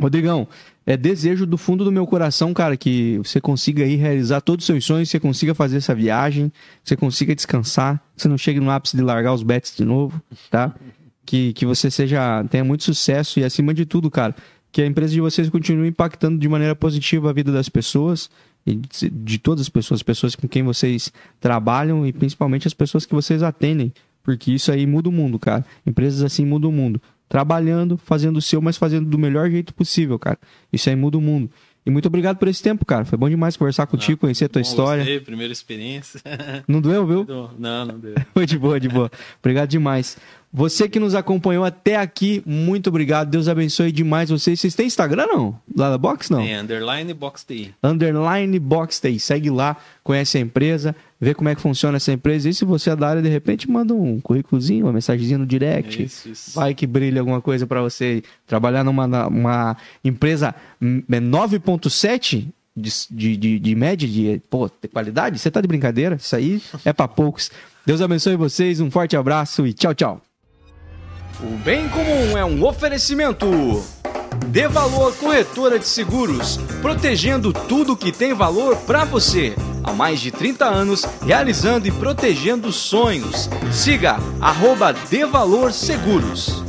Rodrigão, 0.00 0.46
é 0.86 0.96
desejo 0.96 1.44
do 1.44 1.58
fundo 1.58 1.84
do 1.84 1.90
meu 1.90 2.06
coração, 2.06 2.54
cara, 2.54 2.76
que 2.76 3.18
você 3.18 3.40
consiga 3.40 3.82
aí 3.82 3.96
realizar 3.96 4.40
todos 4.40 4.62
os 4.62 4.66
seus 4.66 4.84
sonhos, 4.84 5.10
você 5.10 5.18
consiga 5.18 5.52
fazer 5.52 5.78
essa 5.78 5.92
viagem, 5.92 6.52
você 6.82 6.96
consiga 6.96 7.34
descansar, 7.34 8.00
você 8.16 8.28
não 8.28 8.38
chegue 8.38 8.60
no 8.60 8.70
ápice 8.70 8.96
de 8.96 9.02
largar 9.02 9.34
os 9.34 9.42
bets 9.42 9.76
de 9.76 9.84
novo, 9.84 10.22
tá? 10.48 10.72
Que, 11.24 11.52
que 11.54 11.66
você 11.66 11.90
seja 11.90 12.44
tenha 12.44 12.62
muito 12.62 12.84
sucesso 12.84 13.40
e 13.40 13.44
acima 13.44 13.74
de 13.74 13.84
tudo, 13.84 14.08
cara, 14.08 14.32
que 14.70 14.80
a 14.80 14.86
empresa 14.86 15.12
de 15.12 15.20
vocês 15.20 15.50
continue 15.50 15.88
impactando 15.88 16.38
de 16.38 16.48
maneira 16.48 16.76
positiva 16.76 17.30
a 17.30 17.32
vida 17.32 17.50
das 17.50 17.68
pessoas 17.68 18.30
e 18.64 18.76
de, 18.76 19.10
de 19.10 19.38
todas 19.38 19.62
as 19.62 19.68
pessoas, 19.68 20.04
pessoas 20.04 20.36
com 20.36 20.46
quem 20.46 20.62
vocês 20.62 21.12
trabalham 21.40 22.06
e 22.06 22.12
principalmente 22.12 22.68
as 22.68 22.74
pessoas 22.74 23.04
que 23.04 23.12
vocês 23.12 23.42
atendem, 23.42 23.92
porque 24.22 24.52
isso 24.52 24.70
aí 24.70 24.86
muda 24.86 25.08
o 25.08 25.12
mundo, 25.12 25.36
cara. 25.36 25.64
Empresas 25.84 26.22
assim 26.22 26.46
mudam 26.46 26.70
o 26.70 26.72
mundo 26.72 27.02
trabalhando, 27.28 27.96
fazendo 27.96 28.36
o 28.36 28.42
seu, 28.42 28.60
mas 28.60 28.76
fazendo 28.76 29.08
do 29.08 29.18
melhor 29.18 29.50
jeito 29.50 29.74
possível, 29.74 30.18
cara. 30.18 30.38
Isso 30.72 30.88
aí 30.88 30.96
muda 30.96 31.18
o 31.18 31.20
mundo. 31.20 31.50
E 31.86 31.90
muito 31.90 32.06
obrigado 32.06 32.36
por 32.36 32.48
esse 32.48 32.60
tempo, 32.60 32.84
cara. 32.84 33.04
Foi 33.04 33.16
bom 33.16 33.28
demais 33.28 33.56
conversar 33.56 33.86
contigo, 33.86 34.18
conhecer 34.18 34.46
a 34.46 34.48
tua 34.48 34.60
história. 34.60 35.04
Gostei, 35.04 35.20
primeira 35.20 35.52
experiência. 35.52 36.20
Não 36.66 36.80
doeu, 36.80 37.06
viu? 37.06 37.24
Não, 37.56 37.86
não 37.86 37.96
deu. 37.96 38.14
Foi 38.34 38.44
de 38.44 38.58
boa, 38.58 38.80
de 38.80 38.88
boa. 38.88 39.08
Obrigado 39.38 39.68
demais. 39.68 40.16
Você 40.52 40.88
que 40.88 40.98
nos 40.98 41.14
acompanhou 41.14 41.64
até 41.64 41.96
aqui, 41.96 42.42
muito 42.44 42.88
obrigado. 42.88 43.30
Deus 43.30 43.46
abençoe 43.46 43.92
demais 43.92 44.30
vocês. 44.30 44.58
Vocês 44.58 44.74
têm 44.74 44.86
Instagram, 44.86 45.26
não? 45.26 45.60
Lá 45.76 45.90
da 45.90 45.98
Box, 45.98 46.28
não? 46.28 46.42
Tem, 46.42 46.56
underline 46.56 47.14
Box 47.14 47.44
TI. 47.44 47.72
Underline 47.80 48.58
Box 48.58 48.98
TI. 49.00 49.20
Segue 49.20 49.50
lá, 49.50 49.76
conhece 50.02 50.38
a 50.38 50.40
empresa, 50.40 50.96
vê 51.20 51.34
como 51.34 51.48
é 51.48 51.54
que 51.54 51.60
funciona 51.60 51.96
essa 51.96 52.12
empresa. 52.12 52.48
E 52.48 52.54
se 52.54 52.64
você 52.64 52.90
é 52.90 52.96
da 52.96 53.08
área, 53.08 53.22
de 53.22 53.28
repente, 53.28 53.70
manda 53.70 53.94
um 53.94 54.20
currículozinho, 54.20 54.86
uma 54.86 54.92
mensagenzinha 54.92 55.38
no 55.38 55.46
direct. 55.46 56.02
Isso, 56.02 56.28
isso. 56.28 56.52
Vai 56.54 56.74
que 56.74 56.86
brilha 56.86 57.20
alguma 57.20 57.40
coisa 57.40 57.66
para 57.66 57.80
você. 57.80 58.22
Trabalhar 58.46 58.84
numa 58.84 59.26
uma 59.26 59.76
empresa 60.04 60.54
9.7 60.82 62.48
de, 62.76 62.90
de, 63.10 63.36
de, 63.36 63.58
de 63.58 63.74
média, 63.74 64.06
de, 64.06 64.42
pô, 64.50 64.68
de 64.68 64.88
qualidade, 64.88 65.38
você 65.38 65.50
tá 65.50 65.60
de 65.60 65.68
brincadeira? 65.68 66.16
Isso 66.16 66.36
aí 66.36 66.62
é 66.84 66.92
para 66.92 67.08
poucos. 67.08 67.50
Deus 67.86 68.02
abençoe 68.02 68.36
vocês, 68.36 68.80
um 68.80 68.90
forte 68.90 69.16
abraço 69.16 69.66
e 69.66 69.72
tchau, 69.72 69.94
tchau. 69.94 70.20
O 71.40 71.56
bem 71.58 71.88
comum 71.88 72.36
é 72.36 72.44
um 72.44 72.64
oferecimento. 72.64 73.46
Dê 74.46 74.68
Valor 74.68 75.14
Corretora 75.16 75.78
de 75.78 75.86
Seguros, 75.86 76.58
protegendo 76.82 77.52
tudo 77.52 77.96
que 77.96 78.12
tem 78.12 78.34
valor 78.34 78.76
para 78.78 79.04
você. 79.04 79.54
Há 79.82 79.92
mais 79.92 80.20
de 80.20 80.30
30 80.30 80.64
anos, 80.64 81.04
realizando 81.24 81.86
e 81.86 81.90
protegendo 81.90 82.72
sonhos. 82.72 83.48
Siga 83.72 84.18
arroba 84.40 84.92
Dê 84.92 85.24
Valor 85.24 85.72
Seguros. 85.72 86.62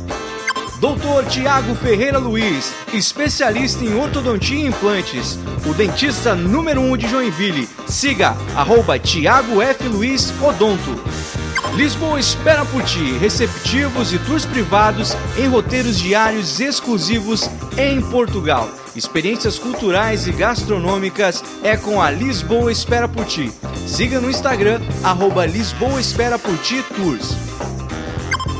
Doutor 0.80 1.24
Tiago 1.26 1.74
Ferreira 1.74 2.18
Luiz, 2.18 2.72
especialista 2.92 3.84
em 3.84 3.98
ortodontia 3.98 4.58
e 4.58 4.66
implantes. 4.68 5.36
O 5.66 5.74
dentista 5.74 6.36
número 6.36 6.80
1 6.80 6.92
um 6.92 6.96
de 6.96 7.08
Joinville. 7.08 7.68
Siga 7.86 8.36
arroba 8.54 8.98
Tiago 8.98 9.60
F. 9.60 9.88
Luiz 9.88 10.32
Odonto. 10.40 11.47
Lisboa 11.74 12.18
espera 12.18 12.64
por 12.64 12.82
ti, 12.82 13.12
receptivos 13.18 14.12
e 14.12 14.18
tours 14.18 14.44
privados 14.44 15.14
em 15.36 15.46
roteiros 15.46 15.98
diários 15.98 16.60
exclusivos 16.60 17.48
em 17.76 18.00
Portugal. 18.00 18.68
Experiências 18.96 19.58
culturais 19.58 20.26
e 20.26 20.32
gastronômicas 20.32 21.44
é 21.62 21.76
com 21.76 22.02
a 22.02 22.10
Lisboa 22.10 22.72
Espera 22.72 23.06
por 23.06 23.24
Ti. 23.26 23.52
Siga 23.86 24.20
no 24.20 24.28
Instagram, 24.28 24.80
arroba 25.04 25.46
Lisboa 25.46 26.00
Espera 26.00 26.38
por 26.38 26.56
Ti 26.58 26.82
Tours. 26.96 27.36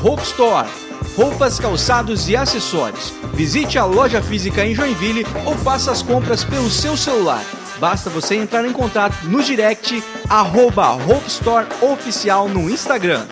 Hope 0.01 0.23
Store. 0.23 0.69
Roupas, 1.17 1.59
calçados 1.59 2.29
e 2.29 2.37
acessórios. 2.37 3.13
Visite 3.33 3.77
a 3.77 3.83
loja 3.83 4.21
física 4.21 4.65
em 4.65 4.73
Joinville 4.73 5.25
ou 5.45 5.57
faça 5.57 5.91
as 5.91 6.01
compras 6.01 6.45
pelo 6.45 6.69
seu 6.69 6.95
celular. 6.95 7.43
Basta 7.79 8.09
você 8.09 8.35
entrar 8.35 8.65
em 8.65 8.73
contato 8.73 9.15
no 9.23 9.41
direct 9.41 10.03
arroba 10.29 10.91
Hope 10.91 11.27
Store 11.27 11.65
Oficial 11.81 12.49
no 12.49 12.69
Instagram. 12.69 13.25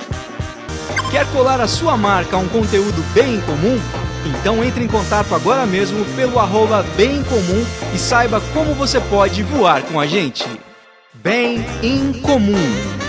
Quer 1.11 1.26
colar 1.34 1.60
a 1.60 1.68
sua 1.68 1.98
marca 1.98 2.38
a 2.38 2.40
um 2.40 2.48
conteúdo 2.48 3.03
bem 3.14 3.41
comum? 3.41 3.78
Então 4.26 4.64
entre 4.64 4.84
em 4.84 4.88
contato 4.88 5.36
agora 5.36 5.65
mesmo 5.65 6.03
pelo 6.15 6.40
arroba 6.40 6.84
bem 6.95 7.24
comum 7.24 7.65
e 7.94 7.99
saiba 7.99 8.41
como 8.53 8.74
você 8.74 9.02
pode 9.02 9.44
voar 9.44 9.82
com 9.84 9.99
a 9.99 10.07
gente. 10.07 10.45
Bem 11.14 11.65
em 11.84 12.14
comum. 12.14 13.07